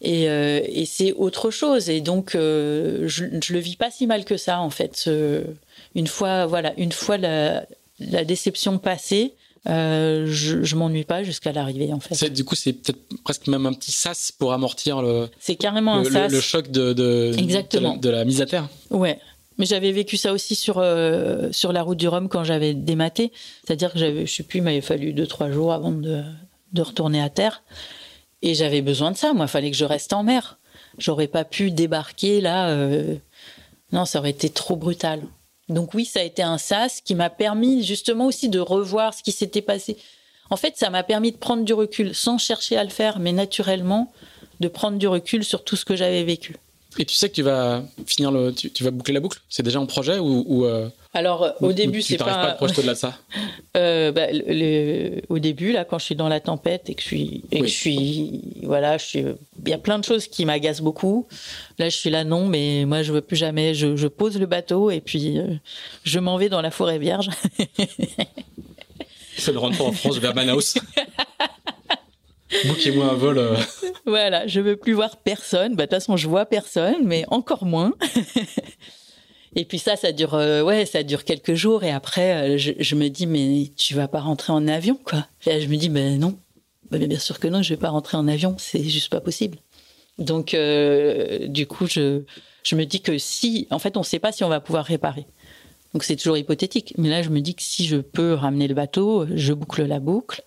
Et, 0.00 0.24
et 0.24 0.84
c'est 0.84 1.12
autre 1.12 1.50
chose. 1.50 1.88
Et 1.88 2.00
donc, 2.02 2.32
je, 2.34 3.06
je 3.06 3.52
le 3.52 3.58
vis 3.58 3.76
pas 3.76 3.90
si 3.90 4.06
mal 4.06 4.24
que 4.24 4.36
ça, 4.36 4.60
en 4.60 4.70
fait. 4.70 5.08
une 5.94 6.06
fois, 6.06 6.44
voilà, 6.44 6.74
une 6.76 6.92
fois 6.92 7.16
la, 7.16 7.64
la 8.00 8.24
déception 8.24 8.78
passée, 8.78 9.34
euh, 9.68 10.26
je, 10.28 10.62
je 10.62 10.76
m'ennuie 10.76 11.04
pas 11.04 11.22
jusqu'à 11.22 11.52
l'arrivée 11.52 11.92
en 11.92 12.00
fait. 12.00 12.32
Du 12.32 12.44
coup, 12.44 12.54
c'est 12.54 12.72
peut-être 12.72 13.00
presque 13.24 13.48
même 13.48 13.66
un 13.66 13.72
petit 13.72 13.92
sas 13.92 14.32
pour 14.32 14.52
amortir 14.52 15.02
le. 15.02 15.28
C'est 15.40 15.56
carrément 15.56 15.96
le, 15.96 16.06
un 16.06 16.10
sas. 16.10 16.32
Le, 16.32 16.40
choc 16.40 16.70
de, 16.70 16.92
de, 16.92 17.34
Exactement. 17.36 17.96
De, 17.96 18.08
la, 18.08 18.24
mise 18.24 18.40
à 18.40 18.46
terre. 18.46 18.68
Ouais. 18.90 19.18
Mais 19.58 19.66
j'avais 19.66 19.90
vécu 19.90 20.16
ça 20.16 20.32
aussi 20.32 20.54
sur 20.54 20.78
euh, 20.78 21.48
sur 21.50 21.72
la 21.72 21.82
route 21.82 21.98
du 21.98 22.06
Rhum 22.06 22.28
quand 22.28 22.44
j'avais 22.44 22.74
dématé. 22.74 23.32
C'est-à-dire 23.64 23.92
que 23.92 23.98
j'avais, 23.98 24.24
je 24.26 24.32
sais 24.32 24.44
plus, 24.44 24.58
il 24.58 24.62
m'avait 24.62 24.80
fallu 24.80 25.12
deux 25.12 25.26
trois 25.26 25.50
jours 25.50 25.72
avant 25.72 25.90
de, 25.90 26.22
de 26.72 26.82
retourner 26.82 27.20
à 27.20 27.28
terre. 27.28 27.62
Et 28.40 28.54
j'avais 28.54 28.82
besoin 28.82 29.10
de 29.10 29.16
ça. 29.16 29.32
Moi, 29.32 29.46
il 29.46 29.48
fallait 29.48 29.70
que 29.70 29.76
je 29.76 29.84
reste 29.84 30.12
en 30.12 30.22
mer. 30.22 30.58
J'aurais 30.96 31.26
pas 31.26 31.44
pu 31.44 31.72
débarquer 31.72 32.40
là. 32.40 32.68
Euh... 32.68 33.16
Non, 33.90 34.04
ça 34.04 34.20
aurait 34.20 34.30
été 34.30 34.48
trop 34.48 34.76
brutal. 34.76 35.22
Donc 35.68 35.94
oui, 35.94 36.04
ça 36.04 36.20
a 36.20 36.22
été 36.22 36.42
un 36.42 36.58
sas 36.58 37.00
qui 37.00 37.14
m'a 37.14 37.30
permis 37.30 37.84
justement 37.84 38.26
aussi 38.26 38.48
de 38.48 38.58
revoir 38.58 39.14
ce 39.14 39.22
qui 39.22 39.32
s'était 39.32 39.62
passé. 39.62 39.96
En 40.50 40.56
fait, 40.56 40.76
ça 40.76 40.88
m'a 40.90 41.02
permis 41.02 41.32
de 41.32 41.36
prendre 41.36 41.64
du 41.64 41.74
recul 41.74 42.14
sans 42.14 42.38
chercher 42.38 42.76
à 42.76 42.84
le 42.84 42.90
faire, 42.90 43.18
mais 43.18 43.32
naturellement, 43.32 44.12
de 44.60 44.68
prendre 44.68 44.98
du 44.98 45.06
recul 45.06 45.44
sur 45.44 45.62
tout 45.64 45.76
ce 45.76 45.84
que 45.84 45.94
j'avais 45.94 46.24
vécu. 46.24 46.56
Et 47.00 47.04
tu 47.04 47.14
sais 47.14 47.28
que 47.28 47.34
tu 47.34 47.42
vas 47.42 47.84
finir 48.06 48.32
le, 48.32 48.52
tu, 48.52 48.82
vas 48.82 48.90
boucler 48.90 49.14
la 49.14 49.20
boucle? 49.20 49.38
C'est 49.48 49.62
déjà 49.62 49.80
en 49.80 49.86
projet 49.86 50.18
ou, 50.18 50.64
euh, 50.64 50.88
Alors 51.14 51.54
au 51.60 51.72
début 51.72 52.02
c'est 52.02 52.16
pas. 52.16 52.24
Tu 52.24 52.30
pas 52.30 52.42
à 52.42 52.52
te 52.52 52.56
projeter 52.56 52.82
de 52.82 52.94
ça? 52.94 53.16
Euh, 53.76 54.10
bah, 54.10 54.26
Au 55.28 55.38
début 55.38 55.70
là, 55.70 55.84
quand 55.84 55.98
je 56.00 56.04
suis 56.06 56.16
dans 56.16 56.28
la 56.28 56.40
tempête 56.40 56.90
et 56.90 56.94
que 56.94 57.02
je 57.02 57.06
suis, 57.06 57.44
et 57.52 57.60
que 57.60 57.66
je 57.66 57.72
suis, 57.72 58.42
voilà, 58.64 58.98
je 58.98 59.04
suis, 59.04 59.24
il 59.64 59.68
y 59.68 59.72
a 59.72 59.78
plein 59.78 60.00
de 60.00 60.04
choses 60.04 60.26
qui 60.26 60.44
m'agacent 60.44 60.80
beaucoup. 60.80 61.28
Là 61.78 61.88
je 61.88 61.96
suis 61.96 62.10
là 62.10 62.24
non, 62.24 62.46
mais 62.46 62.84
moi 62.86 63.02
je 63.02 63.12
veux 63.12 63.20
plus 63.20 63.36
jamais. 63.36 63.74
Je, 63.74 64.06
pose 64.08 64.38
le 64.38 64.46
bateau 64.46 64.90
et 64.90 65.00
puis 65.00 65.38
euh, 65.38 65.54
je 66.02 66.18
m'en 66.18 66.38
vais 66.38 66.48
dans 66.48 66.60
la 66.60 66.72
forêt 66.72 66.98
vierge. 66.98 67.30
C'est 69.36 69.52
le 69.52 69.58
retour 69.58 69.86
en 69.86 69.92
France 69.92 70.18
vers 70.18 70.34
Manaus. 70.34 70.74
Bouquez-moi 72.66 73.10
un 73.10 73.14
vol. 73.14 73.38
Euh. 73.38 73.56
voilà, 74.06 74.46
je 74.46 74.60
veux 74.60 74.76
plus 74.76 74.92
voir 74.92 75.16
personne. 75.16 75.74
Bah, 75.74 75.84
de 75.84 75.90
toute 75.90 76.00
façon, 76.00 76.16
je 76.16 76.28
vois 76.28 76.46
personne, 76.46 77.04
mais 77.04 77.24
encore 77.28 77.64
moins. 77.64 77.92
Et 79.56 79.64
puis 79.64 79.78
ça, 79.78 79.96
ça 79.96 80.12
dure, 80.12 80.34
euh, 80.34 80.62
ouais, 80.62 80.86
ça 80.86 81.02
dure 81.02 81.24
quelques 81.24 81.54
jours. 81.54 81.84
Et 81.84 81.90
après, 81.90 82.56
euh, 82.56 82.58
je, 82.58 82.94
me 82.94 83.08
dis, 83.08 83.26
mais 83.26 83.70
tu 83.76 83.94
vas 83.94 84.08
pas 84.08 84.20
rentrer 84.20 84.52
en 84.52 84.66
avion, 84.68 84.98
quoi. 85.02 85.26
Et 85.46 85.60
je 85.60 85.68
me 85.68 85.76
dis, 85.76 85.88
ben 85.88 86.18
non. 86.18 86.38
Ben, 86.90 87.04
bien 87.06 87.18
sûr 87.18 87.38
que 87.38 87.48
non, 87.48 87.62
je 87.62 87.70
vais 87.70 87.80
pas 87.80 87.90
rentrer 87.90 88.16
en 88.16 88.28
avion. 88.28 88.56
C'est 88.58 88.82
juste 88.82 89.10
pas 89.10 89.20
possible. 89.20 89.58
Donc, 90.18 90.56
du 91.48 91.66
coup, 91.66 91.86
je, 91.86 92.22
je 92.64 92.76
me 92.76 92.84
dis 92.84 93.00
que 93.00 93.18
si, 93.18 93.68
en 93.70 93.78
fait, 93.78 93.96
on 93.96 94.00
ne 94.00 94.04
sait 94.04 94.18
pas 94.18 94.32
si 94.32 94.42
on 94.42 94.48
va 94.48 94.60
pouvoir 94.60 94.84
réparer. 94.84 95.26
Donc, 95.92 96.02
c'est 96.02 96.16
toujours 96.16 96.36
hypothétique. 96.36 96.94
Mais 96.96 97.08
là, 97.08 97.22
je 97.22 97.28
me 97.28 97.40
dis 97.40 97.54
que 97.54 97.62
si 97.62 97.86
je 97.86 97.96
peux 97.96 98.34
ramener 98.34 98.68
le 98.68 98.74
bateau, 98.74 99.26
je 99.34 99.52
boucle 99.52 99.84
la 99.84 100.00
boucle, 100.00 100.42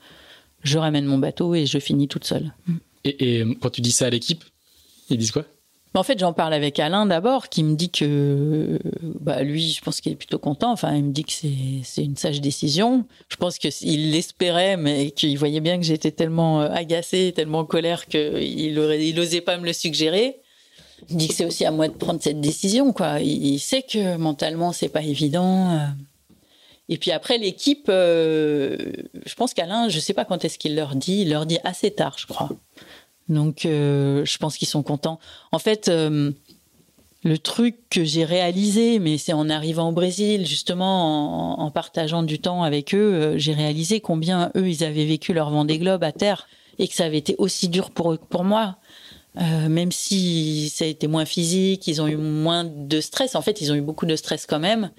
je 0.64 0.78
ramène 0.78 1.06
mon 1.06 1.18
bateau 1.18 1.56
et 1.56 1.66
je 1.66 1.80
finis 1.80 2.08
toute 2.08 2.26
seule. 2.26 2.54
Et, 3.04 3.40
et 3.40 3.58
quand 3.62 3.70
tu 3.70 3.82
dis 3.82 3.92
ça 3.92 4.06
à 4.06 4.10
l'équipe, 4.10 4.44
ils 5.10 5.18
disent 5.18 5.32
quoi? 5.32 5.46
En 5.94 6.04
fait, 6.04 6.18
j'en 6.18 6.32
parle 6.32 6.54
avec 6.54 6.80
Alain 6.80 7.06
d'abord, 7.06 7.50
qui 7.50 7.64
me 7.64 7.76
dit 7.76 7.90
que, 7.90 8.80
bah, 9.20 9.44
lui, 9.44 9.72
je 9.72 9.82
pense 9.82 10.00
qu'il 10.00 10.14
est 10.14 10.16
plutôt 10.16 10.40
content. 10.40 10.72
Enfin, 10.72 10.96
il 10.96 11.04
me 11.04 11.12
dit 11.12 11.26
que 11.26 11.34
c'est 11.84 12.04
une 12.04 12.16
sage 12.16 12.40
décision. 12.40 13.06
Je 13.28 13.36
pense 13.36 13.58
qu'il 13.58 14.12
l'espérait, 14.12 14.78
mais 14.78 15.12
qu'il 15.12 15.38
voyait 15.38 15.60
bien 15.60 15.78
que 15.78 15.84
j'étais 15.84 16.12
tellement 16.12 16.62
euh, 16.62 16.70
agacée, 16.72 17.34
tellement 17.36 17.60
en 17.60 17.66
colère 17.66 18.06
qu'il 18.06 18.80
aurait, 18.80 19.06
il 19.06 19.20
osait 19.20 19.42
pas 19.42 19.58
me 19.58 19.66
le 19.66 19.74
suggérer. 19.74 20.38
Il 21.10 21.18
dit 21.18 21.28
que 21.28 21.34
c'est 21.34 21.46
aussi 21.46 21.66
à 21.66 21.72
moi 21.72 21.90
de 21.90 21.94
prendre 21.94 22.22
cette 22.22 22.40
décision, 22.40 22.94
quoi. 22.94 23.20
Il, 23.20 23.60
sait 23.60 23.82
que 23.82 24.16
mentalement, 24.16 24.72
c'est 24.72 24.88
pas 24.88 25.02
évident. 25.02 25.78
Et 26.92 26.98
puis 26.98 27.12
après, 27.12 27.38
l'équipe, 27.38 27.86
euh, 27.88 28.76
je 29.26 29.34
pense 29.36 29.54
qu'Alain, 29.54 29.88
je 29.88 29.98
sais 29.98 30.14
pas 30.14 30.26
quand 30.26 30.44
est-ce 30.44 30.60
qu'il 30.60 30.76
leur 30.76 30.96
dit, 30.96 31.22
il 31.22 31.30
leur 31.30 31.46
dit 31.46 31.58
assez 31.64 31.90
tard, 31.90 32.18
je 32.20 32.28
crois. 32.28 32.50
Donc, 33.30 33.66
euh, 33.66 34.26
je 34.26 34.38
pense 34.38 34.58
qu'ils 34.58 34.68
sont 34.68 34.84
contents. 34.84 35.18
En 35.54 35.58
fait, 35.58 35.88
euh, 35.88 36.32
le 37.24 37.38
truc 37.38 37.78
que 37.90 38.04
j'ai 38.04 38.26
réalisé, 38.26 39.00
mais 39.00 39.18
c'est 39.18 39.32
en 39.32 39.50
arrivant 39.50 39.88
au 39.88 39.92
Brésil, 39.94 40.46
justement, 40.46 41.62
en, 41.62 41.72
partageant 41.72 42.24
du 42.24 42.40
temps 42.40 42.62
avec 42.62 42.94
eux, 42.94 43.36
j'ai 43.38 43.54
réalisé 43.54 44.02
combien 44.02 44.52
eux, 44.58 44.68
ils 44.68 44.84
avaient 44.84 45.06
vécu 45.06 45.32
leur 45.32 45.50
Vendée 45.50 45.78
Globe 45.78 46.04
à 46.04 46.12
terre 46.12 46.50
et 46.78 46.90
que 46.90 46.94
ça 46.94 47.06
avait 47.06 47.20
été 47.20 47.36
aussi 47.38 47.70
dur 47.70 47.92
pour, 47.92 48.18
pour 48.18 48.44
moi. 48.44 48.76
même 49.38 49.94
si 49.94 50.68
ça 50.68 50.84
a 50.84 50.90
été 50.90 51.08
moins 51.08 51.24
physique, 51.24 51.88
ils 51.88 52.02
ont 52.02 52.08
eu 52.10 52.18
moins 52.18 52.66
de 52.66 53.00
stress. 53.00 53.36
En 53.36 53.42
fait, 53.42 53.62
ils 53.62 53.72
ont 53.72 53.76
eu 53.76 53.82
beaucoup 53.82 54.06
de 54.06 54.18
stress 54.18 54.46
quand 54.46 54.60
même. 54.60 54.92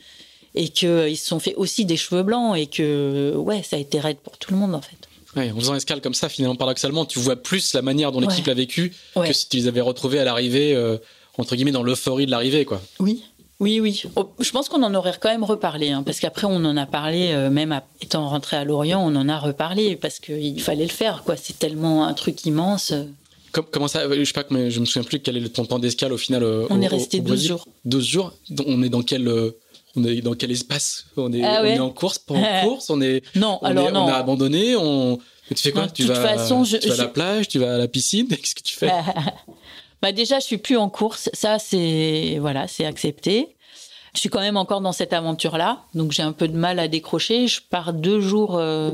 Et 0.55 0.69
qu'ils 0.69 1.17
se 1.17 1.27
sont 1.27 1.39
fait 1.39 1.55
aussi 1.55 1.85
des 1.85 1.97
cheveux 1.97 2.23
blancs 2.23 2.57
et 2.57 2.67
que, 2.67 3.35
ouais, 3.37 3.63
ça 3.63 3.77
a 3.77 3.79
été 3.79 4.01
raide 4.01 4.19
pour 4.19 4.37
tout 4.37 4.53
le 4.53 4.59
monde, 4.59 4.75
en 4.75 4.83
fait 4.83 5.09
en 5.37 5.61
faisant 5.61 5.75
escale 5.75 6.01
comme 6.01 6.15
ça, 6.15 6.29
finalement, 6.29 6.57
paradoxalement, 6.57 7.05
tu 7.05 7.19
vois 7.19 7.37
plus 7.37 7.75
la 7.75 7.83
manière 7.83 8.13
dont 8.13 8.21
l'équipe 8.21 8.47
l'a 8.47 8.55
vécu 8.55 8.93
que 9.15 9.33
si 9.33 9.49
tu 9.49 9.57
les 9.57 9.67
avais 9.67 9.81
retrouvés 9.81 10.19
à 10.19 10.25
l'arrivée, 10.25 10.75
euh, 10.75 10.99
entre 11.39 11.57
guillemets, 11.57 11.73
dans 11.73 11.83
l'euphorie 11.83 12.27
de 12.27 12.31
l'arrivée, 12.31 12.65
quoi. 12.65 12.83
Oui. 13.01 13.25
Oui, 13.61 13.79
oui. 13.79 14.03
Oh, 14.17 14.29
je 14.41 14.51
pense 14.51 14.69
qu'on 14.69 14.83
en 14.83 14.93
aurait 14.95 15.15
quand 15.21 15.29
même 15.29 15.45
reparlé, 15.45 15.91
hein, 15.91 16.03
parce 16.03 16.19
qu'après 16.19 16.49
on 16.49 16.65
en 16.65 16.77
a 16.77 16.85
parlé, 16.85 17.31
euh, 17.31 17.49
même 17.49 17.81
étant 18.01 18.29
rentré 18.29 18.57
à 18.57 18.65
Lorient, 18.65 19.01
on 19.01 19.15
en 19.15 19.29
a 19.29 19.39
reparlé 19.39 19.95
parce 19.95 20.19
qu'il 20.19 20.61
fallait 20.61 20.85
le 20.85 20.91
faire, 20.91 21.23
quoi. 21.23 21.37
C'est 21.37 21.59
tellement 21.61 22.05
un 22.05 22.13
truc 22.13 22.45
immense. 22.45 22.93
comment 23.53 23.87
ça 23.87 24.13
Je 24.13 24.25
sais 24.25 24.33
pas, 24.33 24.45
mais 24.51 24.73
je 24.73 24.81
me 24.81 24.85
souviens 24.85 25.05
plus 25.05 25.21
quel 25.21 25.37
est 25.37 25.49
ton 25.49 25.65
temps 25.65 25.79
d'escale 25.79 26.13
au 26.13 26.19
final. 26.19 26.43
Euh, 26.43 26.67
on 26.71 26.83
est 26.83 26.89
resté 26.89 27.21
12 27.21 27.47
jours. 27.47 27.69
12 27.85 28.05
jours? 28.05 28.33
On 28.67 28.83
est 28.83 28.89
dans 28.89 29.03
quel 29.03 29.29
on 29.97 30.05
est 30.05 30.21
dans 30.21 30.35
quel 30.35 30.51
espace? 30.51 31.07
On 31.17 31.33
est, 31.33 31.43
ah 31.43 31.63
en 31.83 31.91
course, 31.91 32.19
pas 32.19 32.35
en 32.35 32.61
course. 32.65 32.91
On 32.91 33.01
est. 33.01 33.23
Non, 33.37 33.59
alors 33.63 33.93
non. 33.93 34.05
On 34.05 34.09
a 34.09 34.15
abandonné. 34.15 34.77
On 34.77 35.19
tu 35.55 35.63
fais 35.63 35.73
quoi? 35.73 35.89
Tu, 35.89 36.05
vas, 36.05 36.15
façon, 36.15 36.63
tu 36.65 36.89
vas 36.89 36.95
à 36.95 36.97
la 36.97 37.09
plage, 37.09 37.49
tu 37.49 37.59
vas 37.59 37.75
à 37.75 37.79
la 37.79 37.89
piscine, 37.89 38.29
qu'est-ce 38.31 38.55
que 38.55 38.63
tu 38.63 38.77
fais? 38.77 38.91
Bah 40.01 40.11
déjà, 40.11 40.41
je 40.41 40.47
suis 40.47 40.59
plus 40.59 40.77
en 40.77 40.91
course. 40.91 41.31
Ça, 41.33 41.61
c'est 41.61 42.39
voilà, 42.41 42.67
c'est 42.67 42.85
accepté. 42.85 43.55
Je 44.15 44.19
suis 44.19 44.29
quand 44.31 44.41
même 44.41 44.57
encore 44.57 44.81
dans 44.81 44.91
cette 44.91 45.13
aventure-là, 45.13 45.85
donc 45.95 46.11
j'ai 46.11 46.25
un 46.25 46.33
peu 46.33 46.49
de 46.49 46.57
mal 46.57 46.81
à 46.81 46.89
décrocher. 46.89 47.47
Je 47.47 47.61
pars 47.71 47.93
deux 47.93 48.21
jours 48.21 48.59
euh, 48.59 48.91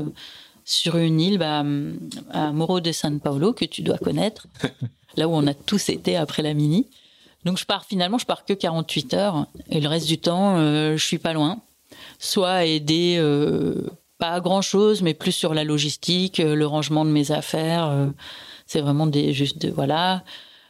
sur 0.65 0.97
une 0.97 1.19
île, 1.19 1.39
bah, 1.39 1.63
à 2.31 2.51
Moro 2.51 2.79
de 2.79 2.91
San 2.91 3.19
Paulo, 3.19 3.53
que 3.53 3.65
tu 3.65 3.81
dois 3.81 3.97
connaître, 3.97 4.45
là 5.17 5.27
où 5.27 5.31
on 5.33 5.47
a 5.47 5.55
tous 5.55 5.89
été 5.89 6.15
après 6.15 6.43
la 6.43 6.53
mini. 6.53 6.85
Donc 7.45 7.57
je 7.57 7.65
pars 7.65 7.85
finalement, 7.85 8.17
je 8.17 8.25
pars 8.25 8.45
que 8.45 8.53
48 8.53 9.13
heures, 9.13 9.47
et 9.69 9.79
le 9.79 9.87
reste 9.87 10.07
du 10.07 10.17
temps, 10.17 10.57
euh, 10.57 10.97
je 10.97 11.03
suis 11.03 11.19
pas 11.19 11.33
loin. 11.33 11.59
Soit 12.19 12.65
aider 12.65 13.15
euh, 13.17 13.87
pas 14.17 14.39
grand 14.41 14.61
chose, 14.61 15.01
mais 15.01 15.13
plus 15.13 15.31
sur 15.31 15.53
la 15.53 15.63
logistique, 15.63 16.39
euh, 16.39 16.55
le 16.55 16.67
rangement 16.67 17.05
de 17.05 17.11
mes 17.11 17.31
affaires. 17.31 18.09
C'est 18.67 18.81
vraiment 18.81 19.07
des 19.07 19.33
juste 19.33 19.57
de 19.57 19.69
voilà. 19.69 20.23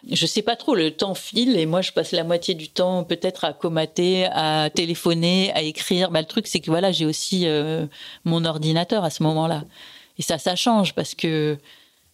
Je 0.10 0.26
sais 0.26 0.42
pas 0.42 0.56
trop, 0.56 0.76
le 0.76 0.92
temps 0.92 1.14
file 1.14 1.58
et 1.58 1.66
moi 1.66 1.82
je 1.82 1.92
passe 1.92 2.14
la 2.14 2.24
moitié 2.24 2.54
du 2.54 2.70
temps 2.70 3.04
peut-être 3.04 3.44
à 3.44 3.52
comater, 3.52 4.28
à 4.32 4.70
téléphoner, 4.74 5.52
à 5.54 5.62
écrire. 5.62 6.10
Bah, 6.10 6.22
le 6.22 6.28
truc 6.28 6.48
c'est 6.48 6.62
que 6.62 6.72
voilà, 6.72 6.94
j'ai 6.94 7.06
aussi 7.06 7.46
mon 8.24 8.46
ordinateur 8.46 9.04
à 9.04 9.10
ce 9.10 9.24
moment-là. 9.24 9.66
Et 10.18 10.22
ça, 10.22 10.38
ça 10.38 10.56
change 10.56 10.94
parce 10.94 11.16
que 11.16 11.58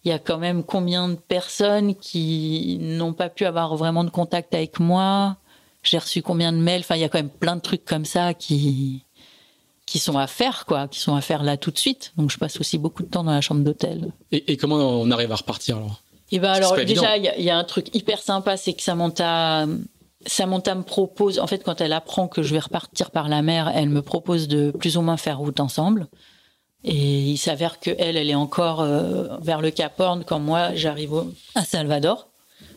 il 0.06 0.10
y 0.10 0.12
a 0.12 0.20
quand 0.20 0.38
même 0.38 0.62
combien 0.62 1.08
de 1.08 1.16
personnes 1.16 1.96
qui 1.96 2.78
n'ont 2.80 3.12
pas 3.12 3.28
pu 3.28 3.44
avoir 3.44 3.74
vraiment 3.74 4.04
de 4.04 4.10
contact 4.10 4.54
avec 4.54 4.78
moi? 4.78 5.36
J'ai 5.82 5.98
reçu 5.98 6.22
combien 6.22 6.52
de 6.52 6.58
mails? 6.58 6.82
Enfin, 6.82 6.94
il 6.94 7.00
y 7.00 7.04
a 7.04 7.08
quand 7.08 7.18
même 7.18 7.28
plein 7.28 7.56
de 7.56 7.60
trucs 7.60 7.84
comme 7.84 8.04
ça 8.04 8.32
qui 8.32 9.02
qui 9.84 9.98
sont 9.98 10.16
à 10.16 10.28
faire, 10.28 10.64
quoi, 10.66 10.86
qui 10.86 11.00
sont 11.00 11.16
à 11.16 11.20
faire 11.20 11.42
là 11.42 11.56
tout 11.56 11.72
de 11.72 11.78
suite. 11.78 12.12
Donc 12.16 12.30
je 12.30 12.38
passe 12.38 12.60
aussi 12.60 12.78
beaucoup 12.78 13.02
de 13.02 13.08
temps 13.08 13.24
dans 13.24 13.32
la 13.32 13.40
chambre 13.40 13.62
d'hôtel. 13.62 14.12
Et, 14.30 14.56
comment 14.56 14.76
on 14.76 15.10
arrive 15.10 15.32
à 15.32 15.36
repartir 15.36 15.76
alors? 15.76 16.02
Et 16.30 16.36
eh 16.36 16.38
ben 16.38 16.50
alors 16.50 16.76
déjà, 16.76 17.16
il 17.16 17.24
y, 17.24 17.50
a 17.50 17.56
un 17.56 17.64
truc 17.64 17.92
hyper 17.94 18.20
sympa, 18.20 18.56
c'est 18.56 18.74
que 18.74 18.82
Samantha, 18.82 19.66
Samantha 20.24 20.74
me 20.74 20.82
propose, 20.82 21.38
en 21.38 21.46
fait, 21.46 21.62
quand 21.64 21.80
elle 21.80 21.92
apprend 21.92 22.26
que 22.26 22.42
je 22.42 22.52
vais 22.52 22.58
repartir 22.60 23.12
par 23.12 23.28
la 23.28 23.42
mer, 23.42 23.70
elle 23.74 23.88
me 23.88 24.02
propose 24.02 24.48
de 24.48 24.72
plus 24.72 24.96
ou 24.96 25.02
moins 25.02 25.16
faire 25.16 25.38
route 25.38 25.60
ensemble. 25.60 26.08
Et 26.86 26.94
il 26.94 27.36
s'avère 27.36 27.80
que 27.80 27.90
elle, 27.98 28.16
elle 28.16 28.30
est 28.30 28.34
encore 28.34 28.80
euh, 28.80 29.36
vers 29.42 29.60
le 29.60 29.70
Cap 29.70 29.98
Horn 30.00 30.24
quand 30.24 30.38
moi 30.38 30.74
j'arrive 30.74 31.24
à 31.54 31.64
Salvador. 31.64 32.28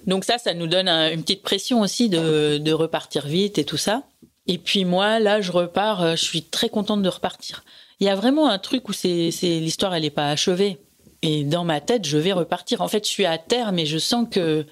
Donc 0.08 0.26
ça, 0.26 0.38
ça 0.38 0.54
nous 0.54 0.68
donne 0.68 0.90
une 0.90 1.22
petite 1.22 1.44
pression 1.44 1.82
aussi 1.82 2.10
de, 2.10 2.58
de 2.58 2.72
repartir 2.74 3.28
vite 3.28 3.58
et 3.58 3.66
tout 3.66 3.78
ça. 3.78 4.04
Et 4.50 4.58
puis 4.58 4.84
moi, 4.84 5.20
là, 5.20 5.42
je 5.42 5.52
repars, 5.52 6.02
euh, 6.02 6.16
je 6.16 6.24
suis 6.24 6.42
très 6.42 6.70
contente 6.70 7.04
de 7.04 7.10
repartir. 7.10 7.64
Il 8.00 8.08
y 8.08 8.10
a 8.10 8.16
vraiment 8.16 8.50
un 8.50 8.58
truc 8.58 8.90
où 8.90 8.94
c'est, 8.94 9.30
l'histoire, 9.42 9.94
elle 9.94 10.02
n'est 10.02 10.10
pas 10.10 10.32
achevée. 10.32 10.80
Et 11.22 11.44
dans 11.44 11.64
ma 11.64 11.82
tête, 11.82 12.08
je 12.08 12.18
vais 12.18 12.32
repartir. 12.32 12.82
En 12.82 12.88
fait, 12.88 13.06
je 13.06 13.12
suis 13.12 13.28
à 13.28 13.38
terre, 13.38 13.74
mais 13.74 13.86
je 13.86 14.00
sens 14.00 14.28
que 14.32 14.66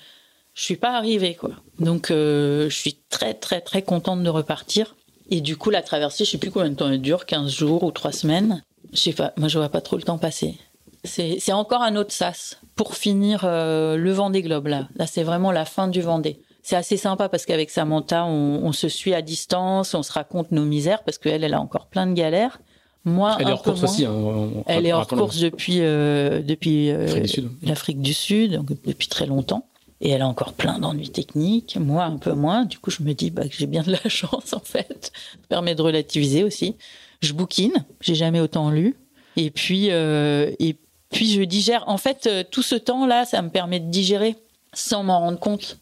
je 0.56 0.64
suis 0.64 0.78
pas 0.78 0.98
arrivée, 0.98 1.36
quoi. 1.36 1.52
Donc, 1.78 2.10
euh, 2.10 2.70
je 2.72 2.76
suis 2.76 2.98
très, 3.10 3.36
très, 3.36 3.62
très 3.62 3.84
contente 3.84 4.24
de 4.24 4.30
repartir. 4.30 4.96
Et 5.30 5.42
du 5.42 5.58
coup, 5.58 5.70
la 5.70 5.84
traversée, 5.84 6.26
je 6.26 6.32
sais 6.32 6.38
plus 6.40 6.50
combien 6.50 6.70
de 6.70 6.76
temps 6.76 6.90
elle 6.90 7.00
dure, 7.00 7.28
15 7.28 7.52
jours 7.54 7.84
ou 7.84 7.92
3 7.92 8.12
semaines. 8.14 8.64
Je 8.94 9.00
sais 9.00 9.14
pas, 9.14 9.34
moi, 9.38 9.48
je 9.48 9.58
vois 9.58 9.70
pas 9.70 9.82
trop 9.82 9.98
le 9.98 10.04
temps 10.04 10.18
passer. 10.18 10.56
C'est, 11.04 11.54
encore 11.54 11.84
un 11.84 11.96
autre 11.96 12.12
sas 12.12 12.60
pour 12.76 12.96
finir 12.96 13.42
euh, 13.44 13.96
le 13.96 14.12
Vendée 14.12 14.42
Globe, 14.42 14.68
là. 14.68 14.90
Là, 14.96 15.08
c'est 15.08 15.24
vraiment 15.24 15.52
la 15.52 15.64
fin 15.64 15.88
du 15.88 16.02
Vendée 16.02 16.42
c'est 16.68 16.76
assez 16.76 16.98
sympa 16.98 17.30
parce 17.30 17.46
qu'avec 17.46 17.70
Samantha, 17.70 18.26
on, 18.26 18.74
se 18.74 18.90
suit 18.90 19.14
à 19.14 19.22
distance, 19.22 19.94
on 19.94 20.04
se 20.04 20.12
raconte 20.12 20.52
nos 20.52 20.66
misères 20.66 21.02
parce 21.04 21.18
qu'elle, 21.18 21.46
elle 21.46 21.54
a 21.54 21.62
encore 21.62 21.86
plein 21.86 22.06
de 22.06 22.12
galères. 22.12 22.60
Moi, 23.06 23.38
elle 23.40 23.48
est 23.48 23.52
hors 23.54 23.64
course 23.64 23.84
aussi. 23.84 24.04
Hein, 24.04 24.50
elle 24.66 24.86
est 24.86 24.92
hors 24.92 25.08
course 25.08 25.38
depuis 25.40 25.78
euh, 25.80 26.42
depuis 26.42 26.92
euh, 26.92 27.24
l'Afrique 27.64 28.02
du 28.02 28.14
Sud, 28.14 28.56
donc 28.56 28.68
depuis 28.86 29.08
très 29.08 29.26
longtemps. 29.26 29.66
Et 30.02 30.10
elle 30.10 30.22
a 30.22 30.28
encore 30.28 30.52
plein 30.52 30.78
d'ennuis 30.80 31.10
techniques. 31.10 31.78
Moi, 31.80 32.04
un 32.04 32.18
peu 32.18 32.34
moins. 32.34 32.66
Du 32.66 32.80
coup, 32.80 32.92
je 32.92 33.02
me 33.02 33.14
dis 33.14 33.32
bah, 33.32 33.48
que 33.48 33.56
j'ai 33.56 33.66
bien 33.66 33.84
de 33.84 33.94
la 33.94 34.04
chance 34.10 34.52
en 34.52 34.60
fait. 34.60 35.14
Ça 35.14 35.48
permet 35.48 35.74
de 35.74 35.82
relativiser 35.82 36.44
aussi. 36.44 36.76
Je 37.22 37.34
bouquine. 37.34 37.86
J'ai 38.02 38.16
jamais 38.16 38.40
autant 38.40 38.70
lu. 38.70 38.96
Et 39.36 39.52
puis 39.52 39.88
euh, 39.92 40.52
et 40.60 40.76
puis 41.12 41.32
je 41.32 41.42
digère. 41.42 41.84
En 41.88 41.98
fait, 41.98 42.30
tout 42.52 42.64
ce 42.64 42.76
temps-là, 42.76 43.26
ça 43.26 43.42
me 43.42 43.50
permet 43.50 43.80
de 43.80 43.90
digérer 43.90 44.36
sans 44.74 45.04
m'en 45.04 45.20
rendre 45.20 45.40
compte 45.40 45.80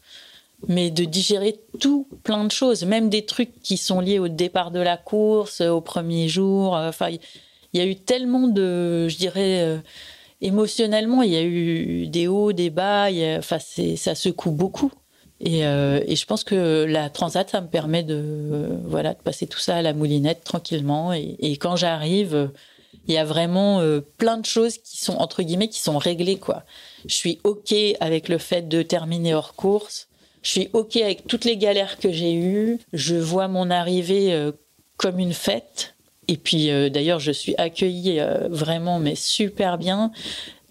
mais 0.68 0.90
de 0.90 1.04
digérer 1.04 1.60
tout 1.80 2.08
plein 2.22 2.44
de 2.44 2.50
choses, 2.50 2.84
même 2.84 3.08
des 3.08 3.24
trucs 3.24 3.60
qui 3.60 3.76
sont 3.76 4.00
liés 4.00 4.18
au 4.18 4.28
départ 4.28 4.70
de 4.70 4.80
la 4.80 4.96
course, 4.96 5.60
au 5.60 5.80
premier 5.80 6.28
jour. 6.28 6.76
Euh, 6.76 6.88
enfin, 6.88 7.10
il 7.10 7.20
y 7.74 7.80
a 7.80 7.86
eu 7.86 7.96
tellement 7.96 8.48
de, 8.48 9.08
je 9.08 9.16
dirais, 9.16 9.62
euh, 9.62 9.78
émotionnellement, 10.40 11.22
il 11.22 11.32
y 11.32 11.36
a 11.36 11.42
eu 11.42 12.06
des 12.06 12.26
hauts, 12.26 12.52
des 12.52 12.70
bas. 12.70 13.08
Ça 13.42 14.14
secoue 14.14 14.50
beaucoup. 14.50 14.92
Et, 15.40 15.66
euh, 15.66 16.00
et, 16.06 16.16
je 16.16 16.24
pense 16.24 16.44
que 16.44 16.84
la 16.84 17.10
transat, 17.10 17.48
ça 17.48 17.60
me 17.60 17.68
permet 17.68 18.02
de, 18.02 18.78
voilà, 18.84 19.12
de 19.12 19.18
passer 19.18 19.46
tout 19.46 19.58
ça 19.58 19.76
à 19.76 19.82
la 19.82 19.92
moulinette 19.92 20.44
tranquillement. 20.44 21.12
Et, 21.12 21.56
quand 21.60 21.76
j'arrive, 21.76 22.50
il 23.06 23.14
y 23.14 23.18
a 23.18 23.24
vraiment 23.24 23.82
plein 24.16 24.38
de 24.38 24.46
choses 24.46 24.78
qui 24.78 24.98
sont 24.98 25.16
entre 25.16 25.42
guillemets 25.42 25.68
qui 25.68 25.80
sont 25.80 25.98
réglées 25.98 26.38
quoi. 26.38 26.64
Je 27.06 27.14
suis 27.14 27.38
ok 27.44 27.74
avec 28.00 28.28
le 28.28 28.38
fait 28.38 28.68
de 28.68 28.82
terminer 28.82 29.34
hors 29.34 29.54
course. 29.54 30.08
Je 30.46 30.50
suis 30.52 30.68
OK 30.74 30.94
avec 30.96 31.26
toutes 31.26 31.44
les 31.44 31.56
galères 31.56 31.98
que 31.98 32.12
j'ai 32.12 32.32
eues. 32.32 32.78
Je 32.92 33.16
vois 33.16 33.48
mon 33.48 33.68
arrivée 33.68 34.32
euh, 34.32 34.52
comme 34.96 35.18
une 35.18 35.32
fête. 35.32 35.94
Et 36.28 36.36
puis 36.36 36.70
euh, 36.70 36.88
d'ailleurs, 36.88 37.18
je 37.18 37.32
suis 37.32 37.56
accueillie 37.58 38.20
euh, 38.20 38.46
vraiment, 38.48 39.00
mais 39.00 39.16
super 39.16 39.76
bien. 39.76 40.12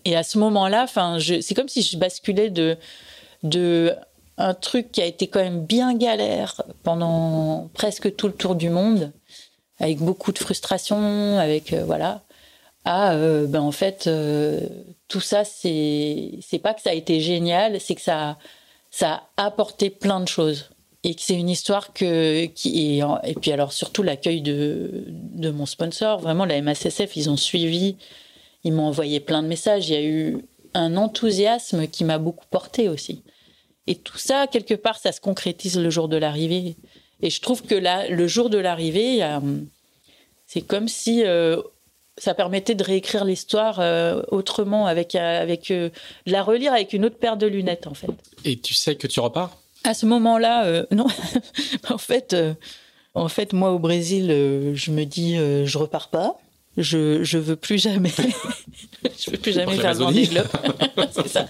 Et 0.06 0.16
à 0.16 0.24
ce 0.24 0.38
moment-là, 0.38 0.84
enfin, 0.84 1.18
c'est 1.20 1.54
comme 1.56 1.68
si 1.68 1.82
je 1.82 1.98
basculais 1.98 2.50
de, 2.50 2.78
de 3.44 3.94
un 4.38 4.53
truc 4.53 4.91
qui 4.91 5.02
a 5.02 5.06
été 5.06 5.28
quand 5.28 5.40
même 5.40 5.66
bien 5.66 5.95
galère 5.95 6.62
pendant 6.84 7.70
presque 7.74 8.16
tout 8.16 8.28
le 8.28 8.34
tour 8.34 8.56
du 8.56 8.70
monde, 8.70 9.12
avec 9.80 9.99
beaucoup 9.99 10.32
de 10.32 10.40
frustration, 10.40 11.38
avec 11.40 11.74
euh, 11.74 11.84
voilà, 11.86 12.22
à 12.86 13.14
euh, 13.14 13.48
ben 13.48 13.62
en 13.62 13.72
fait 13.72 14.07
euh, 14.07 14.60
tout 15.07 15.22
ça 15.22 15.44
c'est 15.44 16.34
c'est 16.41 16.60
pas 16.60 16.74
que 16.74 16.82
ça 16.82 16.91
a 16.91 16.94
été 16.94 17.20
génial, 17.20 17.80
c'est 17.80 17.95
que 17.95 18.02
ça 18.02 18.38
ça 18.91 19.24
a 19.38 19.45
apporté 19.45 19.90
plein 19.90 20.20
de 20.20 20.28
choses 20.28 20.70
et 21.03 21.16
que 21.16 21.22
c'est 21.22 21.36
une 21.36 21.49
histoire 21.49 21.94
que 21.94 22.45
qui 22.45 22.99
et 23.24 23.36
puis 23.36 23.52
alors 23.52 23.74
surtout 23.74 24.03
l'accueil 24.03 24.41
de 24.41 25.06
de 25.07 25.49
mon 25.49 25.66
sponsor, 25.66 26.20
vraiment 26.20 26.45
la 26.45 26.62
MACSF, 26.62 27.16
ils 27.16 27.30
ont 27.30 27.38
suivi, 27.38 27.98
ils 28.64 28.74
m'ont 28.74 28.88
envoyé 28.88 29.20
plein 29.20 29.44
de 29.44 29.48
messages, 29.48 29.90
il 29.90 29.94
y 29.94 29.98
a 29.98 30.03
eu 30.03 30.45
un 30.74 30.98
enthousiasme 30.98 31.88
qui 31.88 32.03
m'a 32.03 32.18
beaucoup 32.18 32.45
porté 32.52 32.90
aussi. 32.90 33.24
Et 33.88 33.95
tout 33.95 34.18
ça, 34.18 34.48
quelque 34.48 34.74
part, 34.74 34.98
ça 34.98 35.12
se 35.12 35.22
concrétise 35.22 35.78
le 35.78 35.90
jour 35.90 36.07
de 36.07 36.18
l'arrivée. 36.18 36.76
Et 37.22 37.30
je 37.30 37.41
trouve 37.41 37.62
que 37.62 37.76
là, 37.76 38.07
le 38.10 38.28
jour 38.28 38.49
de 38.49 38.57
l'arrivée, 38.57 39.24
c'est 40.48 40.62
comme 40.62 40.88
si 40.88 41.24
euh, 41.24 41.62
ça 42.18 42.34
permettait 42.34 42.76
de 42.76 42.84
réécrire 42.84 43.26
l'histoire 43.26 43.80
euh, 43.80 44.22
autrement, 44.30 44.86
avec, 44.88 45.16
euh, 45.16 45.41
avec 45.41 45.74
la 46.26 46.44
relire 46.44 46.74
avec 46.74 46.94
une 46.94 47.06
autre 47.06 47.18
paire 47.18 47.38
de 47.38 47.48
lunettes, 47.48 47.88
en 47.88 47.94
fait. 47.94 48.10
Et 48.44 48.57
tu 48.57 48.74
sais 48.74 48.95
que 48.95 49.07
tu 49.07 49.20
repars? 49.20 49.57
À 49.84 49.94
ce 49.94 50.06
moment-là, 50.06 50.86
non. 50.91 51.07
en 51.90 51.98
fait, 51.98 52.36
en 53.14 53.28
fait, 53.28 53.53
moi 53.53 53.72
au 53.72 53.80
Brésil, 53.80 54.28
je 54.74 54.91
me 54.91 55.03
dis, 55.03 55.36
je 55.38 55.78
repars 55.78 56.10
pas. 56.10 56.40
Je 56.78 57.24
je 57.24 57.38
veux 57.38 57.56
plus 57.56 57.82
jamais, 57.82 58.12
je 59.18 59.32
veux 59.32 59.38
plus 59.38 59.53
jamais 59.53 59.78
faire 59.78 59.94
le 59.94 59.98
Vendée 59.98 60.28
Globe. 60.28 60.48
c'est 61.12 61.28
ça. 61.30 61.48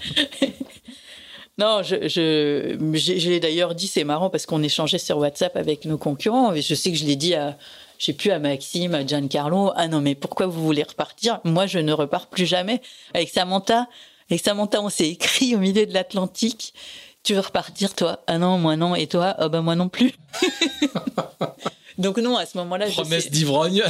Non, 1.58 1.82
je, 1.82 2.08
je, 2.08 2.76
je, 2.94 3.30
l'ai 3.30 3.40
d'ailleurs 3.40 3.74
dit, 3.74 3.86
c'est 3.86 4.04
marrant 4.04 4.28
parce 4.28 4.44
qu'on 4.44 4.62
échangeait 4.62 4.98
sur 4.98 5.16
WhatsApp 5.16 5.56
avec 5.56 5.86
nos 5.86 5.96
concurrents. 5.96 6.52
Et 6.52 6.60
je 6.60 6.74
sais 6.74 6.90
que 6.90 6.98
je 6.98 7.06
l'ai 7.06 7.16
dit 7.16 7.34
à, 7.34 7.56
je 7.98 8.06
sais 8.06 8.12
plus, 8.12 8.30
à 8.30 8.38
Maxime, 8.38 8.94
à 8.94 9.06
Giancarlo. 9.06 9.72
Ah 9.74 9.88
non, 9.88 10.02
mais 10.02 10.14
pourquoi 10.14 10.46
vous 10.46 10.62
voulez 10.62 10.82
repartir? 10.82 11.40
Moi, 11.44 11.66
je 11.66 11.78
ne 11.78 11.92
repars 11.92 12.26
plus 12.26 12.44
jamais. 12.44 12.82
Avec 13.14 13.30
Samantha, 13.30 13.88
avec 14.30 14.42
Samantha, 14.42 14.82
on 14.82 14.90
s'est 14.90 15.08
écrit 15.08 15.54
au 15.54 15.58
milieu 15.58 15.86
de 15.86 15.94
l'Atlantique. 15.94 16.74
Tu 17.22 17.34
veux 17.34 17.40
repartir, 17.40 17.94
toi? 17.94 18.22
Ah 18.26 18.38
non, 18.38 18.58
moi 18.58 18.76
non. 18.76 18.94
Et 18.94 19.06
toi? 19.06 19.34
Ah 19.38 19.48
ben 19.48 19.62
moi 19.62 19.74
non 19.74 19.88
plus. 19.88 20.12
Donc 21.98 22.18
non, 22.18 22.36
à 22.36 22.44
ce 22.44 22.58
moment-là, 22.58 22.86
promesse 22.90 23.30
d'ivrogne. 23.30 23.82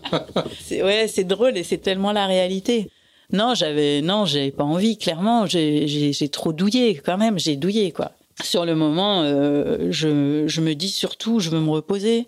ouais, 0.70 1.08
c'est 1.08 1.24
drôle 1.24 1.58
et 1.58 1.64
c'est 1.64 1.78
tellement 1.78 2.12
la 2.12 2.26
réalité. 2.26 2.88
Non, 3.32 3.54
j'avais, 3.54 4.02
non, 4.02 4.26
j'avais 4.26 4.50
pas 4.50 4.64
envie. 4.64 4.96
Clairement, 4.98 5.46
j'ai 5.46 6.28
trop 6.30 6.52
douillé 6.52 6.94
quand 6.96 7.18
même. 7.18 7.38
J'ai 7.38 7.56
douillé 7.56 7.92
quoi. 7.92 8.12
Sur 8.42 8.64
le 8.64 8.74
moment, 8.74 9.22
euh, 9.22 9.88
je, 9.90 10.46
je 10.48 10.60
me 10.60 10.74
dis 10.74 10.90
surtout, 10.90 11.40
je 11.40 11.50
veux 11.50 11.60
me 11.60 11.70
reposer. 11.70 12.26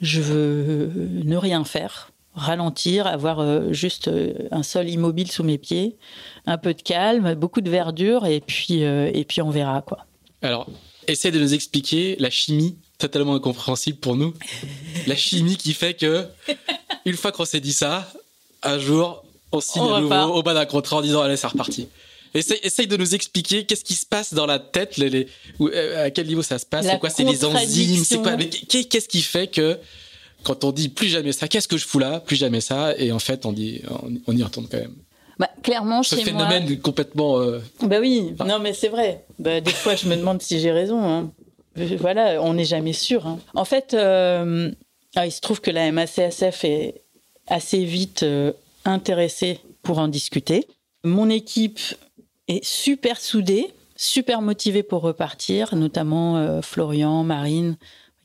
Je 0.00 0.20
veux 0.20 0.92
ne 1.24 1.36
rien 1.36 1.64
faire, 1.64 2.12
ralentir, 2.34 3.06
avoir 3.06 3.40
euh, 3.40 3.72
juste 3.72 4.08
euh, 4.08 4.34
un 4.50 4.62
sol 4.62 4.88
immobile 4.88 5.30
sous 5.32 5.42
mes 5.42 5.58
pieds, 5.58 5.96
un 6.44 6.58
peu 6.58 6.74
de 6.74 6.82
calme, 6.82 7.34
beaucoup 7.34 7.62
de 7.62 7.70
verdure, 7.70 8.26
et 8.26 8.40
puis 8.40 8.82
et 8.82 9.24
puis 9.26 9.40
on 9.40 9.50
verra 9.50 9.80
quoi. 9.80 10.06
Alors, 10.42 10.66
essaie 11.06 11.30
de 11.30 11.40
nous 11.40 11.54
expliquer 11.54 12.16
la 12.18 12.30
chimie 12.30 12.76
totalement 12.98 13.34
incompréhensible 13.34 13.98
pour 13.98 14.16
nous. 14.16 14.34
La 15.06 15.16
chimie 15.16 15.56
qui 15.56 15.72
fait 15.72 15.94
que, 15.94 16.26
une 17.04 17.16
fois 17.16 17.32
qu'on 17.32 17.44
s'est 17.44 17.60
dit 17.60 17.72
ça, 17.72 18.10
un 18.62 18.78
jour, 18.78 19.24
on 19.56 19.60
signe 19.60 19.82
à 19.82 20.00
nouveau 20.00 20.34
au 20.34 20.42
bas 20.42 20.54
d'un 20.54 20.66
contrat 20.66 20.96
en 20.96 21.02
disant 21.02 21.22
allez 21.22 21.36
c'est 21.36 21.46
reparti. 21.46 21.88
Essaye, 22.34 22.86
de 22.86 22.96
nous 22.96 23.14
expliquer 23.14 23.64
qu'est-ce 23.64 23.84
qui 23.84 23.94
se 23.94 24.04
passe 24.04 24.34
dans 24.34 24.44
la 24.44 24.58
tête, 24.58 24.98
les, 24.98 25.26
euh, 25.60 26.04
à 26.04 26.10
quel 26.10 26.26
niveau 26.26 26.42
ça 26.42 26.58
se 26.58 26.66
passe, 26.66 26.86
c'est 26.86 26.98
quoi, 26.98 27.08
c'est 27.08 27.24
les 27.24 27.44
enzymes, 27.44 28.04
c'est 28.04 28.18
quoi, 28.18 28.36
qu'est-ce 28.36 29.08
qui 29.08 29.22
fait 29.22 29.46
que 29.46 29.78
quand 30.42 30.64
on 30.64 30.72
dit 30.72 30.90
plus 30.90 31.08
jamais 31.08 31.32
ça, 31.32 31.48
qu'est-ce 31.48 31.68
que 31.68 31.78
je 31.78 31.86
fous 31.86 31.98
là, 31.98 32.20
plus 32.20 32.36
jamais 32.36 32.60
ça, 32.60 32.94
et 32.98 33.10
en 33.10 33.18
fait 33.18 33.46
on 33.46 33.52
dit, 33.52 33.82
on, 34.26 34.36
y 34.36 34.42
retourne 34.42 34.68
quand 34.70 34.78
même. 34.78 34.94
Bah, 35.38 35.50
clairement, 35.62 36.02
Ce 36.02 36.16
phénomène 36.16 36.78
complètement. 36.80 37.38
Euh, 37.40 37.60
bah 37.82 37.98
oui, 38.00 38.34
non 38.46 38.58
mais 38.58 38.72
c'est 38.74 38.88
vrai. 38.88 39.24
Bah, 39.38 39.60
des 39.60 39.70
fois, 39.70 39.96
je 39.96 40.06
me 40.06 40.16
demande 40.16 40.40
si 40.40 40.60
j'ai 40.60 40.72
raison. 40.72 41.02
Hein. 41.04 41.30
Voilà, 41.98 42.42
on 42.42 42.54
n'est 42.54 42.64
jamais 42.64 42.94
sûr. 42.94 43.26
Hein. 43.26 43.38
En 43.54 43.66
fait, 43.66 43.92
euh, 43.92 44.70
ah, 45.14 45.26
il 45.26 45.32
se 45.32 45.40
trouve 45.40 45.60
que 45.60 45.70
la 45.70 45.90
MACSF 45.92 46.64
est 46.64 47.02
assez 47.48 47.84
vite 47.84 48.24
intéressés 48.88 49.60
pour 49.82 49.98
en 49.98 50.08
discuter. 50.08 50.66
Mon 51.04 51.28
équipe 51.28 51.80
est 52.48 52.64
super 52.64 53.20
soudée, 53.20 53.72
super 53.96 54.42
motivée 54.42 54.82
pour 54.82 55.02
repartir, 55.02 55.74
notamment 55.74 56.36
euh, 56.36 56.62
Florian, 56.62 57.22
Marine, 57.22 57.76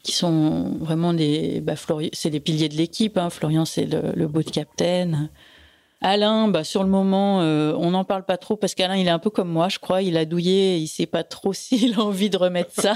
qui 0.03 0.11
sont 0.11 0.77
vraiment 0.79 1.13
des, 1.13 1.61
bah, 1.61 1.73
c'est 2.13 2.29
des 2.29 2.39
piliers 2.39 2.69
de 2.69 2.75
l'équipe. 2.75 3.17
Hein. 3.17 3.29
Florian, 3.29 3.65
c'est 3.65 3.85
le, 3.85 4.13
le 4.15 4.27
boat 4.27 4.43
captain. 4.43 5.29
Alain, 6.03 6.47
bah, 6.47 6.63
sur 6.63 6.81
le 6.81 6.89
moment, 6.89 7.41
euh, 7.41 7.73
on 7.77 7.91
n'en 7.91 8.03
parle 8.03 8.23
pas 8.23 8.37
trop 8.37 8.55
parce 8.55 8.73
qu'Alain, 8.73 8.95
il 8.95 9.05
est 9.07 9.11
un 9.11 9.19
peu 9.19 9.29
comme 9.29 9.49
moi, 9.49 9.69
je 9.69 9.77
crois. 9.77 10.01
Il 10.01 10.17
a 10.17 10.25
douillé, 10.25 10.77
il 10.77 10.87
sait 10.87 11.05
pas 11.05 11.23
trop 11.23 11.53
s'il 11.53 11.93
a 11.93 11.99
envie 11.99 12.31
de 12.31 12.37
remettre 12.37 12.71
ça. 12.73 12.93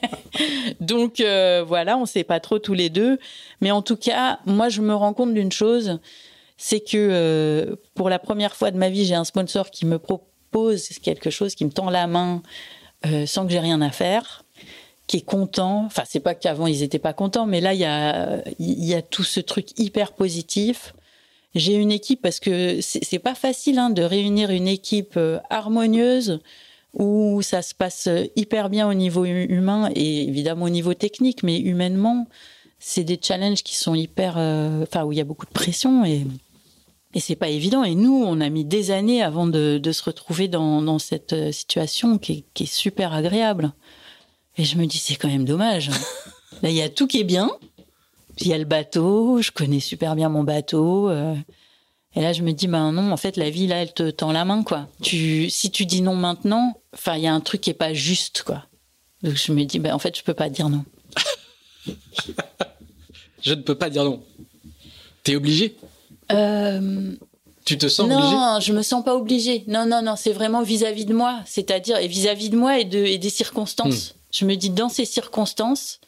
Donc 0.80 1.20
euh, 1.20 1.62
voilà, 1.66 1.98
on 1.98 2.06
sait 2.06 2.24
pas 2.24 2.40
trop 2.40 2.58
tous 2.58 2.72
les 2.72 2.88
deux. 2.88 3.18
Mais 3.60 3.70
en 3.70 3.82
tout 3.82 3.96
cas, 3.96 4.38
moi, 4.46 4.70
je 4.70 4.80
me 4.80 4.94
rends 4.94 5.12
compte 5.12 5.34
d'une 5.34 5.52
chose, 5.52 5.98
c'est 6.64 6.78
que 6.78 6.96
euh, 6.96 7.74
pour 7.96 8.08
la 8.08 8.20
première 8.20 8.54
fois 8.54 8.70
de 8.70 8.78
ma 8.78 8.88
vie, 8.88 9.04
j'ai 9.04 9.16
un 9.16 9.24
sponsor 9.24 9.72
qui 9.72 9.84
me 9.84 9.98
propose 9.98 10.90
quelque 11.02 11.28
chose, 11.28 11.56
qui 11.56 11.64
me 11.64 11.72
tend 11.72 11.90
la 11.90 12.06
main 12.06 12.40
euh, 13.04 13.26
sans 13.26 13.44
que 13.44 13.50
j'ai 13.50 13.58
rien 13.58 13.80
à 13.80 13.90
faire, 13.90 14.44
qui 15.08 15.16
est 15.16 15.24
content. 15.24 15.84
Enfin, 15.86 16.04
c'est 16.06 16.20
pas 16.20 16.36
qu'avant 16.36 16.68
ils 16.68 16.84
étaient 16.84 17.00
pas 17.00 17.14
contents, 17.14 17.46
mais 17.46 17.60
là 17.60 17.74
il 17.74 17.80
y 17.80 17.84
a 17.84 18.44
y 18.60 18.94
a 18.94 19.02
tout 19.02 19.24
ce 19.24 19.40
truc 19.40 19.76
hyper 19.76 20.12
positif. 20.12 20.94
J'ai 21.56 21.74
une 21.74 21.90
équipe 21.90 22.22
parce 22.22 22.38
que 22.38 22.78
c'est 22.80 23.18
pas 23.18 23.34
facile 23.34 23.80
hein, 23.80 23.90
de 23.90 24.02
réunir 24.02 24.50
une 24.50 24.68
équipe 24.68 25.14
euh, 25.16 25.40
harmonieuse 25.50 26.38
où 26.94 27.42
ça 27.42 27.62
se 27.62 27.74
passe 27.74 28.08
hyper 28.36 28.70
bien 28.70 28.88
au 28.88 28.94
niveau 28.94 29.24
humain 29.24 29.90
et 29.96 30.28
évidemment 30.28 30.66
au 30.66 30.70
niveau 30.70 30.94
technique, 30.94 31.42
mais 31.42 31.58
humainement, 31.58 32.28
c'est 32.78 33.02
des 33.02 33.18
challenges 33.20 33.64
qui 33.64 33.74
sont 33.74 33.96
hyper, 33.96 34.36
enfin 34.82 35.04
où 35.04 35.10
il 35.10 35.18
y 35.18 35.20
a 35.20 35.24
beaucoup 35.24 35.46
de 35.46 35.52
pression 35.52 36.04
et 36.04 36.24
et 37.14 37.20
c'est 37.20 37.36
pas 37.36 37.48
évident. 37.48 37.84
Et 37.84 37.94
nous, 37.94 38.24
on 38.24 38.40
a 38.40 38.48
mis 38.48 38.64
des 38.64 38.90
années 38.90 39.22
avant 39.22 39.46
de, 39.46 39.80
se 39.92 40.02
retrouver 40.02 40.48
dans, 40.48 40.98
cette 40.98 41.32
euh, 41.32 41.52
situation 41.52 42.18
qui 42.18 42.32
est, 42.32 42.44
qui 42.54 42.64
est, 42.64 42.72
super 42.72 43.12
agréable. 43.12 43.72
Et 44.56 44.64
je 44.64 44.76
me 44.76 44.86
dis, 44.86 44.98
c'est 44.98 45.16
quand 45.16 45.28
même 45.28 45.44
dommage. 45.44 45.90
Là, 46.62 46.70
il 46.70 46.76
y 46.76 46.82
a 46.82 46.88
tout 46.88 47.06
qui 47.06 47.20
est 47.20 47.24
bien. 47.24 47.50
Il 48.38 48.46
y 48.46 48.54
a 48.54 48.58
le 48.58 48.64
bateau, 48.64 49.42
je 49.42 49.50
connais 49.50 49.80
super 49.80 50.14
bien 50.14 50.28
mon 50.28 50.44
bateau. 50.44 51.10
Euh. 51.10 51.34
et 52.14 52.20
là, 52.20 52.32
je 52.32 52.42
me 52.42 52.52
dis, 52.52 52.66
ben 52.66 52.92
non, 52.92 53.12
en 53.12 53.16
fait, 53.16 53.36
la 53.36 53.50
vie, 53.50 53.66
là, 53.66 53.82
elle 53.82 53.92
te 53.92 54.10
tend 54.10 54.32
la 54.32 54.44
main, 54.44 54.62
quoi. 54.62 54.88
Tu, 55.02 55.50
si 55.50 55.70
tu 55.70 55.86
dis 55.86 56.02
non 56.02 56.14
maintenant, 56.14 56.80
enfin, 56.94 57.16
il 57.16 57.22
y 57.22 57.26
a 57.26 57.34
un 57.34 57.40
truc 57.40 57.60
qui 57.60 57.70
est 57.70 57.74
pas 57.74 57.92
juste, 57.92 58.42
quoi. 58.44 58.64
Donc, 59.22 59.34
je 59.34 59.52
me 59.52 59.64
dis, 59.64 59.78
ben 59.78 59.92
en 59.92 59.98
fait, 59.98 60.16
je 60.16 60.22
peux 60.22 60.34
pas 60.34 60.48
dire 60.48 60.68
non. 60.68 60.84
je 63.42 63.54
ne 63.54 63.62
peux 63.62 63.76
pas 63.76 63.90
dire 63.90 64.04
non. 64.04 64.22
T'es 65.24 65.36
obligé 65.36 65.76
euh, 66.30 67.12
tu 67.64 67.78
te 67.78 67.88
sens 67.88 68.08
non, 68.08 68.16
obligée 68.16 68.34
Non, 68.34 68.60
je 68.60 68.72
me 68.72 68.82
sens 68.82 69.04
pas 69.04 69.14
obligée. 69.14 69.64
Non, 69.68 69.86
non, 69.86 70.02
non, 70.02 70.16
c'est 70.16 70.32
vraiment 70.32 70.62
vis-à-vis 70.62 71.04
de 71.04 71.14
moi, 71.14 71.40
c'est-à-dire 71.46 71.98
vis-à-vis 71.98 72.50
de 72.50 72.56
moi 72.56 72.78
et, 72.78 72.84
de, 72.84 72.98
et 72.98 73.18
des 73.18 73.30
circonstances. 73.30 74.10
Hmm. 74.10 74.14
Je 74.32 74.44
me 74.44 74.54
dis 74.56 74.70
dans 74.70 74.88
ces 74.88 75.04
circonstances, 75.04 76.00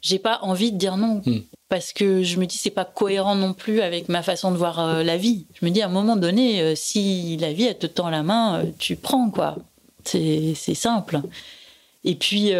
j'ai 0.00 0.18
pas 0.18 0.40
envie 0.42 0.72
de 0.72 0.76
dire 0.76 0.96
non 0.96 1.22
hmm. 1.24 1.40
parce 1.68 1.92
que 1.92 2.22
je 2.22 2.38
me 2.38 2.46
dis 2.46 2.56
c'est 2.56 2.70
pas 2.70 2.84
cohérent 2.84 3.34
non 3.34 3.52
plus 3.54 3.80
avec 3.80 4.08
ma 4.08 4.22
façon 4.22 4.50
de 4.50 4.56
voir 4.56 4.80
euh, 4.80 5.02
la 5.02 5.16
vie. 5.16 5.46
Je 5.60 5.64
me 5.64 5.70
dis 5.70 5.80
à 5.80 5.86
un 5.86 5.90
moment 5.90 6.16
donné, 6.16 6.60
euh, 6.60 6.74
si 6.74 7.36
la 7.38 7.52
vie 7.52 7.64
elle 7.64 7.78
te 7.78 7.86
tend 7.86 8.10
la 8.10 8.22
main, 8.22 8.64
tu 8.78 8.96
prends 8.96 9.30
quoi. 9.30 9.56
C'est 10.04 10.54
simple. 10.74 11.20
Et 12.04 12.14
puis 12.14 12.52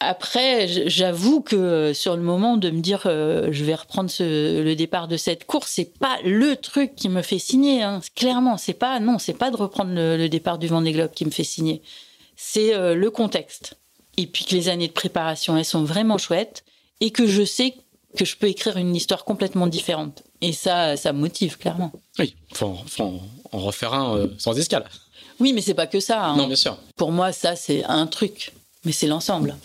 après, 0.00 0.68
j'avoue 0.88 1.40
que 1.40 1.56
euh, 1.56 1.94
sur 1.94 2.16
le 2.16 2.22
moment 2.22 2.56
de 2.56 2.70
me 2.70 2.80
dire 2.80 3.02
euh, 3.06 3.48
je 3.50 3.64
vais 3.64 3.74
reprendre 3.74 4.10
le 4.20 4.74
départ 4.74 5.08
de 5.08 5.16
cette 5.16 5.44
course, 5.44 5.72
c'est 5.72 5.98
pas 5.98 6.18
le 6.24 6.54
truc 6.54 6.94
qui 6.94 7.08
me 7.08 7.20
fait 7.20 7.40
signer. 7.40 7.82
Hein. 7.82 8.00
Clairement, 8.14 8.56
c'est 8.58 8.74
pas 8.74 9.00
non, 9.00 9.18
c'est 9.18 9.34
pas 9.34 9.50
de 9.50 9.56
reprendre 9.56 9.90
le, 9.92 10.28
départ 10.28 10.58
du 10.58 10.68
Vendée 10.68 10.92
Globe 10.92 11.10
qui 11.10 11.24
me 11.24 11.30
fait 11.30 11.44
signer. 11.44 11.82
C'est 12.36 12.74
euh, 12.74 12.94
le 12.94 13.10
contexte. 13.10 13.76
Et 14.16 14.26
puis 14.26 14.44
que 14.44 14.54
les 14.54 14.68
années 14.68 14.86
de 14.86 14.92
préparation 14.92 15.56
elles 15.56 15.64
sont 15.64 15.82
vraiment 15.82 16.18
chouettes 16.18 16.64
et 17.00 17.10
que 17.10 17.26
je 17.26 17.44
sais 17.44 17.74
que 18.16 18.24
je 18.24 18.36
peux 18.36 18.48
écrire 18.48 18.76
une 18.76 18.94
histoire 18.94 19.24
complètement 19.24 19.66
différente. 19.66 20.22
Et 20.40 20.52
ça, 20.52 20.96
ça 20.96 21.12
me 21.12 21.18
motive 21.18 21.58
clairement. 21.58 21.92
Oui, 22.20 22.36
faut, 22.52 22.76
faut 22.86 23.20
en 23.50 23.58
refaire 23.58 23.94
un 23.94 24.28
sans 24.38 24.56
escale. 24.56 24.84
Oui, 25.40 25.52
mais 25.52 25.60
c'est 25.60 25.74
pas 25.74 25.86
que 25.88 25.98
ça. 25.98 26.24
Hein. 26.24 26.36
Non, 26.36 26.46
bien 26.46 26.56
sûr. 26.56 26.78
Pour 26.96 27.10
moi, 27.10 27.32
ça 27.32 27.56
c'est 27.56 27.84
un 27.84 28.06
truc, 28.06 28.52
mais 28.84 28.92
c'est 28.92 29.08
l'ensemble 29.08 29.56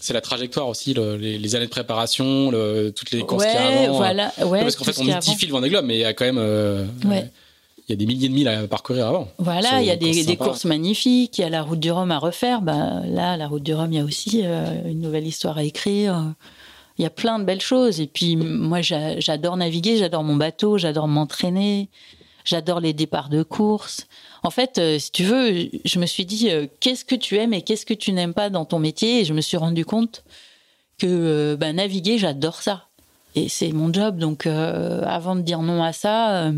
c'est 0.00 0.12
la 0.12 0.20
trajectoire 0.20 0.68
aussi, 0.68 0.94
les, 0.94 1.56
années 1.56 1.66
de 1.66 1.70
préparation, 1.70 2.50
toutes 2.94 3.10
les 3.10 3.20
courses 3.22 3.44
ouais, 3.44 3.50
qu'il 3.50 3.60
y 3.60 3.64
a 3.64 3.82
avant. 3.84 3.96
Voilà, 3.96 4.32
ouais, 4.44 4.62
parce 4.62 4.76
qu'en 4.76 4.84
fait, 4.84 4.98
on 5.00 5.04
mythifie 5.04 5.46
le 5.46 5.52
Vendée 5.52 5.68
Globe, 5.68 5.84
mais 5.84 5.96
il 5.96 6.00
y 6.00 6.04
a 6.04 6.14
quand 6.14 6.24
même. 6.24 6.38
Euh, 6.38 6.84
il 7.04 7.92
y 7.92 7.94
a 7.94 7.96
des 7.96 8.06
milliers 8.06 8.28
de 8.28 8.34
milles 8.34 8.48
à 8.48 8.66
parcourir 8.66 9.06
avant. 9.06 9.28
Voilà, 9.38 9.80
il 9.80 9.86
y 9.86 9.90
a 9.90 9.96
des, 9.96 10.36
courses 10.36 10.66
magnifiques, 10.66 11.38
il 11.38 11.40
y 11.40 11.44
a 11.44 11.48
la 11.48 11.62
route 11.62 11.80
du 11.80 11.90
Rhum 11.90 12.10
à 12.10 12.18
refaire. 12.18 12.60
Bah, 12.60 13.00
là, 13.06 13.38
la 13.38 13.48
route 13.48 13.62
du 13.62 13.72
Rhum, 13.72 13.90
il 13.92 13.96
y 13.96 14.00
a 14.00 14.04
aussi 14.04 14.42
euh, 14.44 14.66
une 14.84 15.00
nouvelle 15.00 15.26
histoire 15.26 15.56
à 15.56 15.64
écrire. 15.64 16.34
Il 16.98 17.02
y 17.02 17.06
a 17.06 17.10
plein 17.10 17.38
de 17.38 17.44
belles 17.44 17.62
choses. 17.62 18.00
Et 18.00 18.06
puis, 18.06 18.36
moi, 18.36 18.80
j'adore 18.82 19.56
naviguer, 19.56 19.96
j'adore 19.96 20.22
mon 20.22 20.36
bateau, 20.36 20.76
j'adore 20.76 21.08
m'entraîner, 21.08 21.88
j'adore 22.44 22.80
les 22.80 22.92
départs 22.92 23.30
de 23.30 23.42
course. 23.42 24.06
En 24.42 24.50
fait, 24.50 24.78
euh, 24.78 24.98
si 24.98 25.10
tu 25.10 25.24
veux, 25.24 25.68
je 25.84 25.98
me 25.98 26.06
suis 26.06 26.24
dit, 26.24 26.50
euh, 26.50 26.66
qu'est-ce 26.80 27.04
que 27.04 27.14
tu 27.14 27.36
aimes 27.36 27.54
et 27.54 27.62
qu'est-ce 27.62 27.86
que 27.86 27.94
tu 27.94 28.12
n'aimes 28.12 28.34
pas 28.34 28.50
dans 28.50 28.64
ton 28.64 28.78
métier? 28.78 29.20
Et 29.20 29.24
je 29.24 29.32
me 29.32 29.40
suis 29.40 29.56
rendu 29.56 29.84
compte 29.84 30.24
que 30.98 31.56
bah, 31.56 31.72
naviguer, 31.72 32.18
j'adore 32.18 32.62
ça. 32.62 32.86
Et 33.34 33.48
c'est 33.48 33.72
mon 33.72 33.92
job. 33.92 34.18
Donc, 34.18 34.46
avant 34.46 35.36
de 35.36 35.42
dire 35.42 35.62
non 35.62 35.82
à 35.82 35.92
ça 35.92 36.50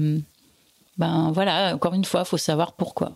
ben 1.01 1.33
voilà, 1.33 1.75
encore 1.75 1.95
une 1.95 2.05
fois, 2.05 2.21
il 2.21 2.29
faut 2.29 2.37
savoir 2.37 2.73
pourquoi. 2.75 3.15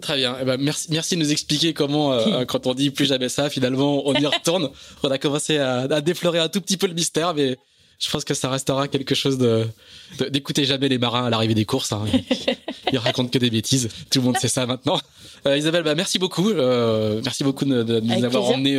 Très 0.00 0.16
bien. 0.16 0.36
Eh 0.40 0.44
ben, 0.44 0.56
merci, 0.58 0.88
merci 0.90 1.16
de 1.16 1.20
nous 1.20 1.32
expliquer 1.32 1.74
comment, 1.74 2.12
euh, 2.12 2.44
quand 2.46 2.66
on 2.66 2.74
dit 2.74 2.90
plus 2.90 3.06
jamais 3.06 3.28
ça, 3.28 3.50
finalement, 3.50 4.02
on 4.06 4.14
y 4.14 4.26
retourne. 4.26 4.70
on 5.02 5.10
a 5.10 5.18
commencé 5.18 5.58
à, 5.58 6.00
déflorer 6.00 6.38
un 6.38 6.48
tout 6.48 6.62
petit 6.62 6.78
peu 6.78 6.86
le 6.86 6.94
mystère, 6.94 7.34
mais 7.34 7.58
je 7.98 8.10
pense 8.10 8.24
que 8.24 8.34
ça 8.34 8.50
restera 8.50 8.88
quelque 8.88 9.14
chose 9.14 9.38
de, 9.38 9.66
d'écouter 10.30 10.64
jamais 10.64 10.88
les 10.88 10.98
marins 10.98 11.26
à 11.26 11.30
l'arrivée 11.30 11.54
des 11.54 11.64
courses. 11.64 11.92
Hein. 11.92 12.04
Ils, 12.92 12.98
racontent 12.98 13.28
que 13.28 13.38
des 13.38 13.50
bêtises. 13.50 13.88
Tout 14.10 14.20
le 14.20 14.26
monde 14.26 14.38
sait 14.38 14.48
ça 14.48 14.66
maintenant. 14.66 15.00
Euh, 15.46 15.56
Isabelle, 15.56 15.82
bah, 15.82 15.94
merci 15.94 16.18
beaucoup. 16.18 16.50
Euh, 16.50 17.20
merci 17.24 17.42
beaucoup 17.42 17.64
de, 17.64 18.00
nous 18.00 18.24
avoir 18.24 18.44
emmenés 18.44 18.78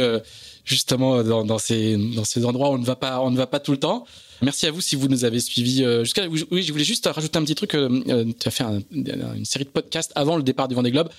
justement 0.65 1.23
dans, 1.23 1.43
dans, 1.43 1.57
ces, 1.57 1.97
dans 2.15 2.25
ces 2.25 2.45
endroits 2.45 2.69
où 2.69 2.73
on 2.73 2.77
ne 2.77 2.85
va 2.85 2.95
pas, 2.95 3.21
on 3.21 3.31
ne 3.31 3.37
va 3.37 3.47
pas 3.47 3.59
tout 3.59 3.71
le 3.71 3.79
temps. 3.79 4.05
Merci 4.41 4.67
à 4.67 4.71
vous 4.71 4.81
si 4.81 4.95
vous 4.95 5.07
nous 5.07 5.25
avez 5.25 5.39
suivis 5.39 5.83
euh, 5.83 6.03
jusqu'à. 6.03 6.27
Oui, 6.27 6.61
je 6.61 6.71
voulais 6.71 6.83
juste 6.83 7.07
rajouter 7.07 7.37
un 7.37 7.43
petit 7.43 7.55
truc. 7.55 7.73
Euh, 7.73 7.89
euh, 8.07 8.25
tu 8.39 8.47
as 8.47 8.51
fait 8.51 8.63
une 8.91 9.45
série 9.45 9.65
de 9.65 9.69
podcasts 9.69 10.11
avant 10.15 10.37
le 10.37 10.43
départ 10.43 10.67
du 10.67 10.75
Vendée 10.75 10.91
Globe. 10.91 11.09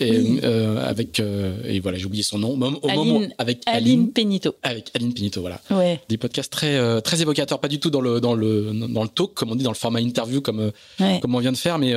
Et, 0.00 0.40
avec 0.84 1.18
et 1.18 1.80
voilà 1.80 1.98
j'ai 1.98 2.04
oublié 2.04 2.22
son 2.22 2.38
nom. 2.38 2.58
Au 2.60 2.88
Aline, 2.88 2.96
moment 2.96 3.26
avec 3.38 3.62
Aline, 3.66 4.12
Penito 4.12 4.54
avec 4.62 4.90
Aline 4.94 5.14
Penito 5.14 5.40
voilà. 5.40 5.60
Des 6.08 6.18
podcasts 6.18 6.52
très 6.52 7.00
très 7.02 7.22
évocateurs 7.22 7.58
pas 7.58 7.68
du 7.68 7.80
tout 7.80 7.90
dans 7.90 8.00
le 8.00 8.20
dans 8.20 8.34
le 8.34 8.72
dans 8.88 9.02
le 9.02 9.08
talk 9.08 9.34
comme 9.34 9.50
on 9.50 9.56
dit 9.56 9.64
dans 9.64 9.70
le 9.70 9.76
format 9.76 10.00
interview 10.00 10.40
comme 10.40 10.72
comme 11.20 11.34
on 11.34 11.38
vient 11.38 11.52
de 11.52 11.56
faire 11.56 11.78
mais 11.78 11.94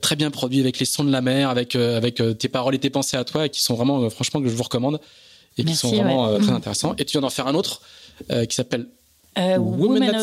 très 0.00 0.16
bien 0.16 0.30
produit 0.30 0.60
avec 0.60 0.78
les 0.78 0.86
sons 0.86 1.04
de 1.04 1.12
la 1.12 1.20
mer 1.20 1.50
avec 1.50 1.76
avec 1.76 2.22
tes 2.38 2.48
paroles 2.48 2.74
et 2.74 2.78
tes 2.78 2.90
pensées 2.90 3.16
à 3.16 3.24
toi 3.24 3.46
et 3.46 3.50
qui 3.50 3.62
sont 3.62 3.74
vraiment 3.74 4.08
franchement 4.10 4.40
que 4.40 4.48
je 4.48 4.54
vous 4.54 4.62
recommande 4.62 4.98
et 5.58 5.64
qui 5.64 5.74
sont 5.74 5.90
vraiment 5.90 6.38
très 6.38 6.50
intéressants. 6.50 6.94
Et 6.98 7.04
tu 7.04 7.12
viens 7.12 7.20
d'en 7.20 7.30
faire 7.30 7.46
un 7.46 7.54
autre 7.54 7.82
qui 8.28 8.54
s'appelle 8.54 8.86
euh, 9.38 9.58
Women, 9.58 10.02
of, 10.10 10.22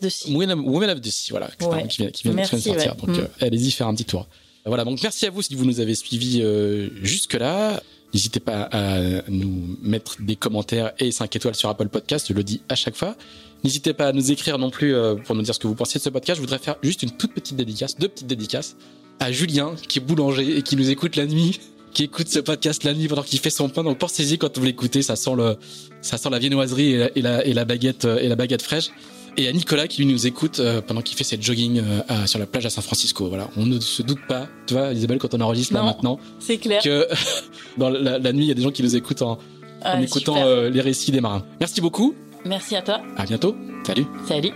the 0.00 0.08
Sea. 0.08 0.34
Women, 0.34 0.90
of 0.90 1.00
the 1.00 1.10
Sea, 1.10 1.30
voilà, 1.30 1.48
qui 1.88 1.98
vient, 1.98 2.10
qui 2.10 2.22
vient, 2.24 2.34
de 2.34 2.44
sortir. 2.44 2.94
Donc, 2.96 3.08
mm. 3.08 3.20
euh, 3.20 3.26
allez-y 3.40 3.70
faire 3.70 3.88
un 3.88 3.94
petit 3.94 4.04
tour. 4.04 4.26
Voilà, 4.66 4.84
donc 4.84 5.02
merci 5.02 5.26
à 5.26 5.30
vous 5.30 5.42
si 5.42 5.54
vous 5.54 5.64
nous 5.64 5.80
avez 5.80 5.94
suivis 5.94 6.40
euh, 6.42 6.88
jusque-là. 7.02 7.82
N'hésitez 8.12 8.40
pas 8.40 8.62
à 8.72 9.22
nous 9.28 9.76
mettre 9.82 10.20
des 10.20 10.36
commentaires 10.36 10.92
et 10.98 11.12
5 11.12 11.34
étoiles 11.36 11.54
sur 11.54 11.68
Apple 11.68 11.88
Podcast, 11.88 12.26
je 12.28 12.34
le 12.34 12.42
dis 12.42 12.60
à 12.68 12.74
chaque 12.74 12.96
fois. 12.96 13.16
N'hésitez 13.62 13.92
pas 13.92 14.08
à 14.08 14.12
nous 14.12 14.32
écrire 14.32 14.58
non 14.58 14.70
plus 14.70 14.94
pour 15.24 15.36
nous 15.36 15.42
dire 15.42 15.54
ce 15.54 15.60
que 15.60 15.68
vous 15.68 15.76
pensez 15.76 16.00
de 16.00 16.02
ce 16.02 16.08
podcast. 16.08 16.36
Je 16.36 16.40
voudrais 16.40 16.58
faire 16.58 16.76
juste 16.82 17.04
une 17.04 17.12
toute 17.12 17.32
petite 17.32 17.56
dédicace, 17.56 17.96
deux 17.96 18.08
petites 18.08 18.26
dédicaces 18.26 18.74
à 19.20 19.30
Julien, 19.30 19.76
qui 19.86 20.00
est 20.00 20.02
boulanger 20.02 20.56
et 20.56 20.62
qui 20.62 20.74
nous 20.74 20.90
écoute 20.90 21.14
la 21.14 21.26
nuit 21.26 21.60
qui 21.92 22.04
écoute 22.04 22.28
ce 22.28 22.38
podcast 22.38 22.84
la 22.84 22.94
nuit 22.94 23.08
pendant 23.08 23.22
qu'il 23.22 23.38
fait 23.38 23.50
son 23.50 23.68
pain. 23.68 23.82
Donc 23.82 23.98
pensez-y 23.98 24.38
quand 24.38 24.56
vous 24.58 24.64
l'écoutez, 24.64 25.02
ça 25.02 25.16
sent 25.16 25.34
le, 25.36 25.56
ça 26.02 26.18
sent 26.18 26.30
la 26.30 26.38
viennoiserie 26.38 26.94
et 26.94 27.22
la, 27.22 27.44
et 27.44 27.52
la, 27.52 27.64
baguette 27.64 28.04
euh, 28.04 28.18
et 28.18 28.28
la 28.28 28.36
baguette 28.36 28.62
fraîche. 28.62 28.90
Et 29.36 29.48
à 29.48 29.52
Nicolas 29.52 29.88
qui 29.88 30.04
nous 30.04 30.26
écoute 30.26 30.60
euh, 30.60 30.80
pendant 30.80 31.02
qu'il 31.02 31.16
fait 31.16 31.24
cette 31.24 31.42
jogging 31.42 31.80
euh, 31.80 32.26
sur 32.26 32.38
la 32.38 32.46
plage 32.46 32.66
à 32.66 32.70
San 32.70 32.82
Francisco. 32.82 33.28
Voilà, 33.28 33.48
on 33.56 33.66
ne 33.66 33.80
se 33.80 34.02
doute 34.02 34.20
pas, 34.28 34.48
tu 34.66 34.74
vois, 34.74 34.92
Isabelle, 34.92 35.18
quand 35.18 35.34
on 35.34 35.40
enregistre 35.40 35.74
là 35.74 35.82
maintenant, 35.82 36.18
c'est 36.38 36.58
clair 36.58 36.82
que 36.82 37.06
dans 37.78 37.90
la, 37.90 38.18
nuit, 38.32 38.44
il 38.44 38.48
y 38.48 38.50
a 38.50 38.54
des 38.54 38.62
gens 38.62 38.70
qui 38.70 38.82
nous 38.82 38.96
écoutent 38.96 39.22
en, 39.22 39.38
ah, 39.82 40.00
écoutant 40.00 40.36
les 40.68 40.80
récits 40.80 41.12
des 41.12 41.20
marins. 41.20 41.44
Merci 41.60 41.80
beaucoup. 41.80 42.14
Merci 42.44 42.76
à 42.76 42.82
toi. 42.82 43.00
À 43.16 43.24
bientôt. 43.24 43.54
Salut. 43.84 44.06
Salut. 44.26 44.52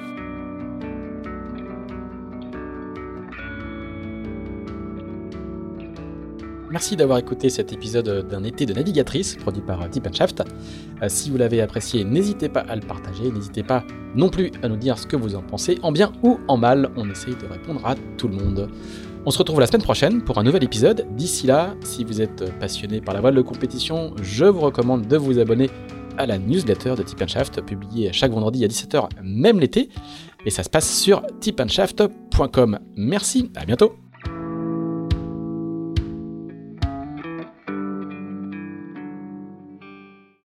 Merci 6.74 6.96
d'avoir 6.96 7.18
écouté 7.18 7.50
cet 7.50 7.72
épisode 7.72 8.26
d'un 8.26 8.42
été 8.42 8.66
de 8.66 8.74
navigatrice 8.74 9.36
produit 9.36 9.62
par 9.62 9.88
Tip 9.90 10.12
Shaft. 10.12 10.42
Euh, 11.02 11.06
si 11.08 11.30
vous 11.30 11.36
l'avez 11.36 11.60
apprécié, 11.60 12.02
n'hésitez 12.02 12.48
pas 12.48 12.62
à 12.62 12.74
le 12.74 12.80
partager, 12.80 13.30
n'hésitez 13.30 13.62
pas 13.62 13.84
non 14.16 14.28
plus 14.28 14.50
à 14.60 14.68
nous 14.68 14.76
dire 14.76 14.98
ce 14.98 15.06
que 15.06 15.14
vous 15.14 15.36
en 15.36 15.42
pensez, 15.42 15.78
en 15.82 15.92
bien 15.92 16.10
ou 16.24 16.40
en 16.48 16.56
mal, 16.56 16.90
on 16.96 17.08
essaye 17.08 17.36
de 17.36 17.46
répondre 17.46 17.80
à 17.86 17.94
tout 18.18 18.26
le 18.26 18.34
monde. 18.34 18.68
On 19.24 19.30
se 19.30 19.38
retrouve 19.38 19.60
la 19.60 19.68
semaine 19.68 19.84
prochaine 19.84 20.24
pour 20.24 20.36
un 20.38 20.42
nouvel 20.42 20.64
épisode. 20.64 21.06
D'ici 21.14 21.46
là, 21.46 21.76
si 21.84 22.02
vous 22.02 22.20
êtes 22.20 22.52
passionné 22.58 23.00
par 23.00 23.14
la 23.14 23.20
voile 23.20 23.36
de 23.36 23.42
compétition, 23.42 24.12
je 24.20 24.44
vous 24.44 24.62
recommande 24.62 25.06
de 25.06 25.16
vous 25.16 25.38
abonner 25.38 25.70
à 26.18 26.26
la 26.26 26.38
newsletter 26.38 26.96
de 26.96 27.04
Tip 27.04 27.24
Shaft, 27.24 27.60
publiée 27.60 28.12
chaque 28.12 28.32
vendredi 28.32 28.64
à 28.64 28.66
17h, 28.66 29.10
même 29.22 29.60
l'été. 29.60 29.90
Et 30.44 30.50
ça 30.50 30.64
se 30.64 30.70
passe 30.70 30.92
sur 30.92 31.22
tipandshaft.com. 31.38 32.80
Merci, 32.96 33.52
à 33.54 33.64
bientôt 33.64 33.94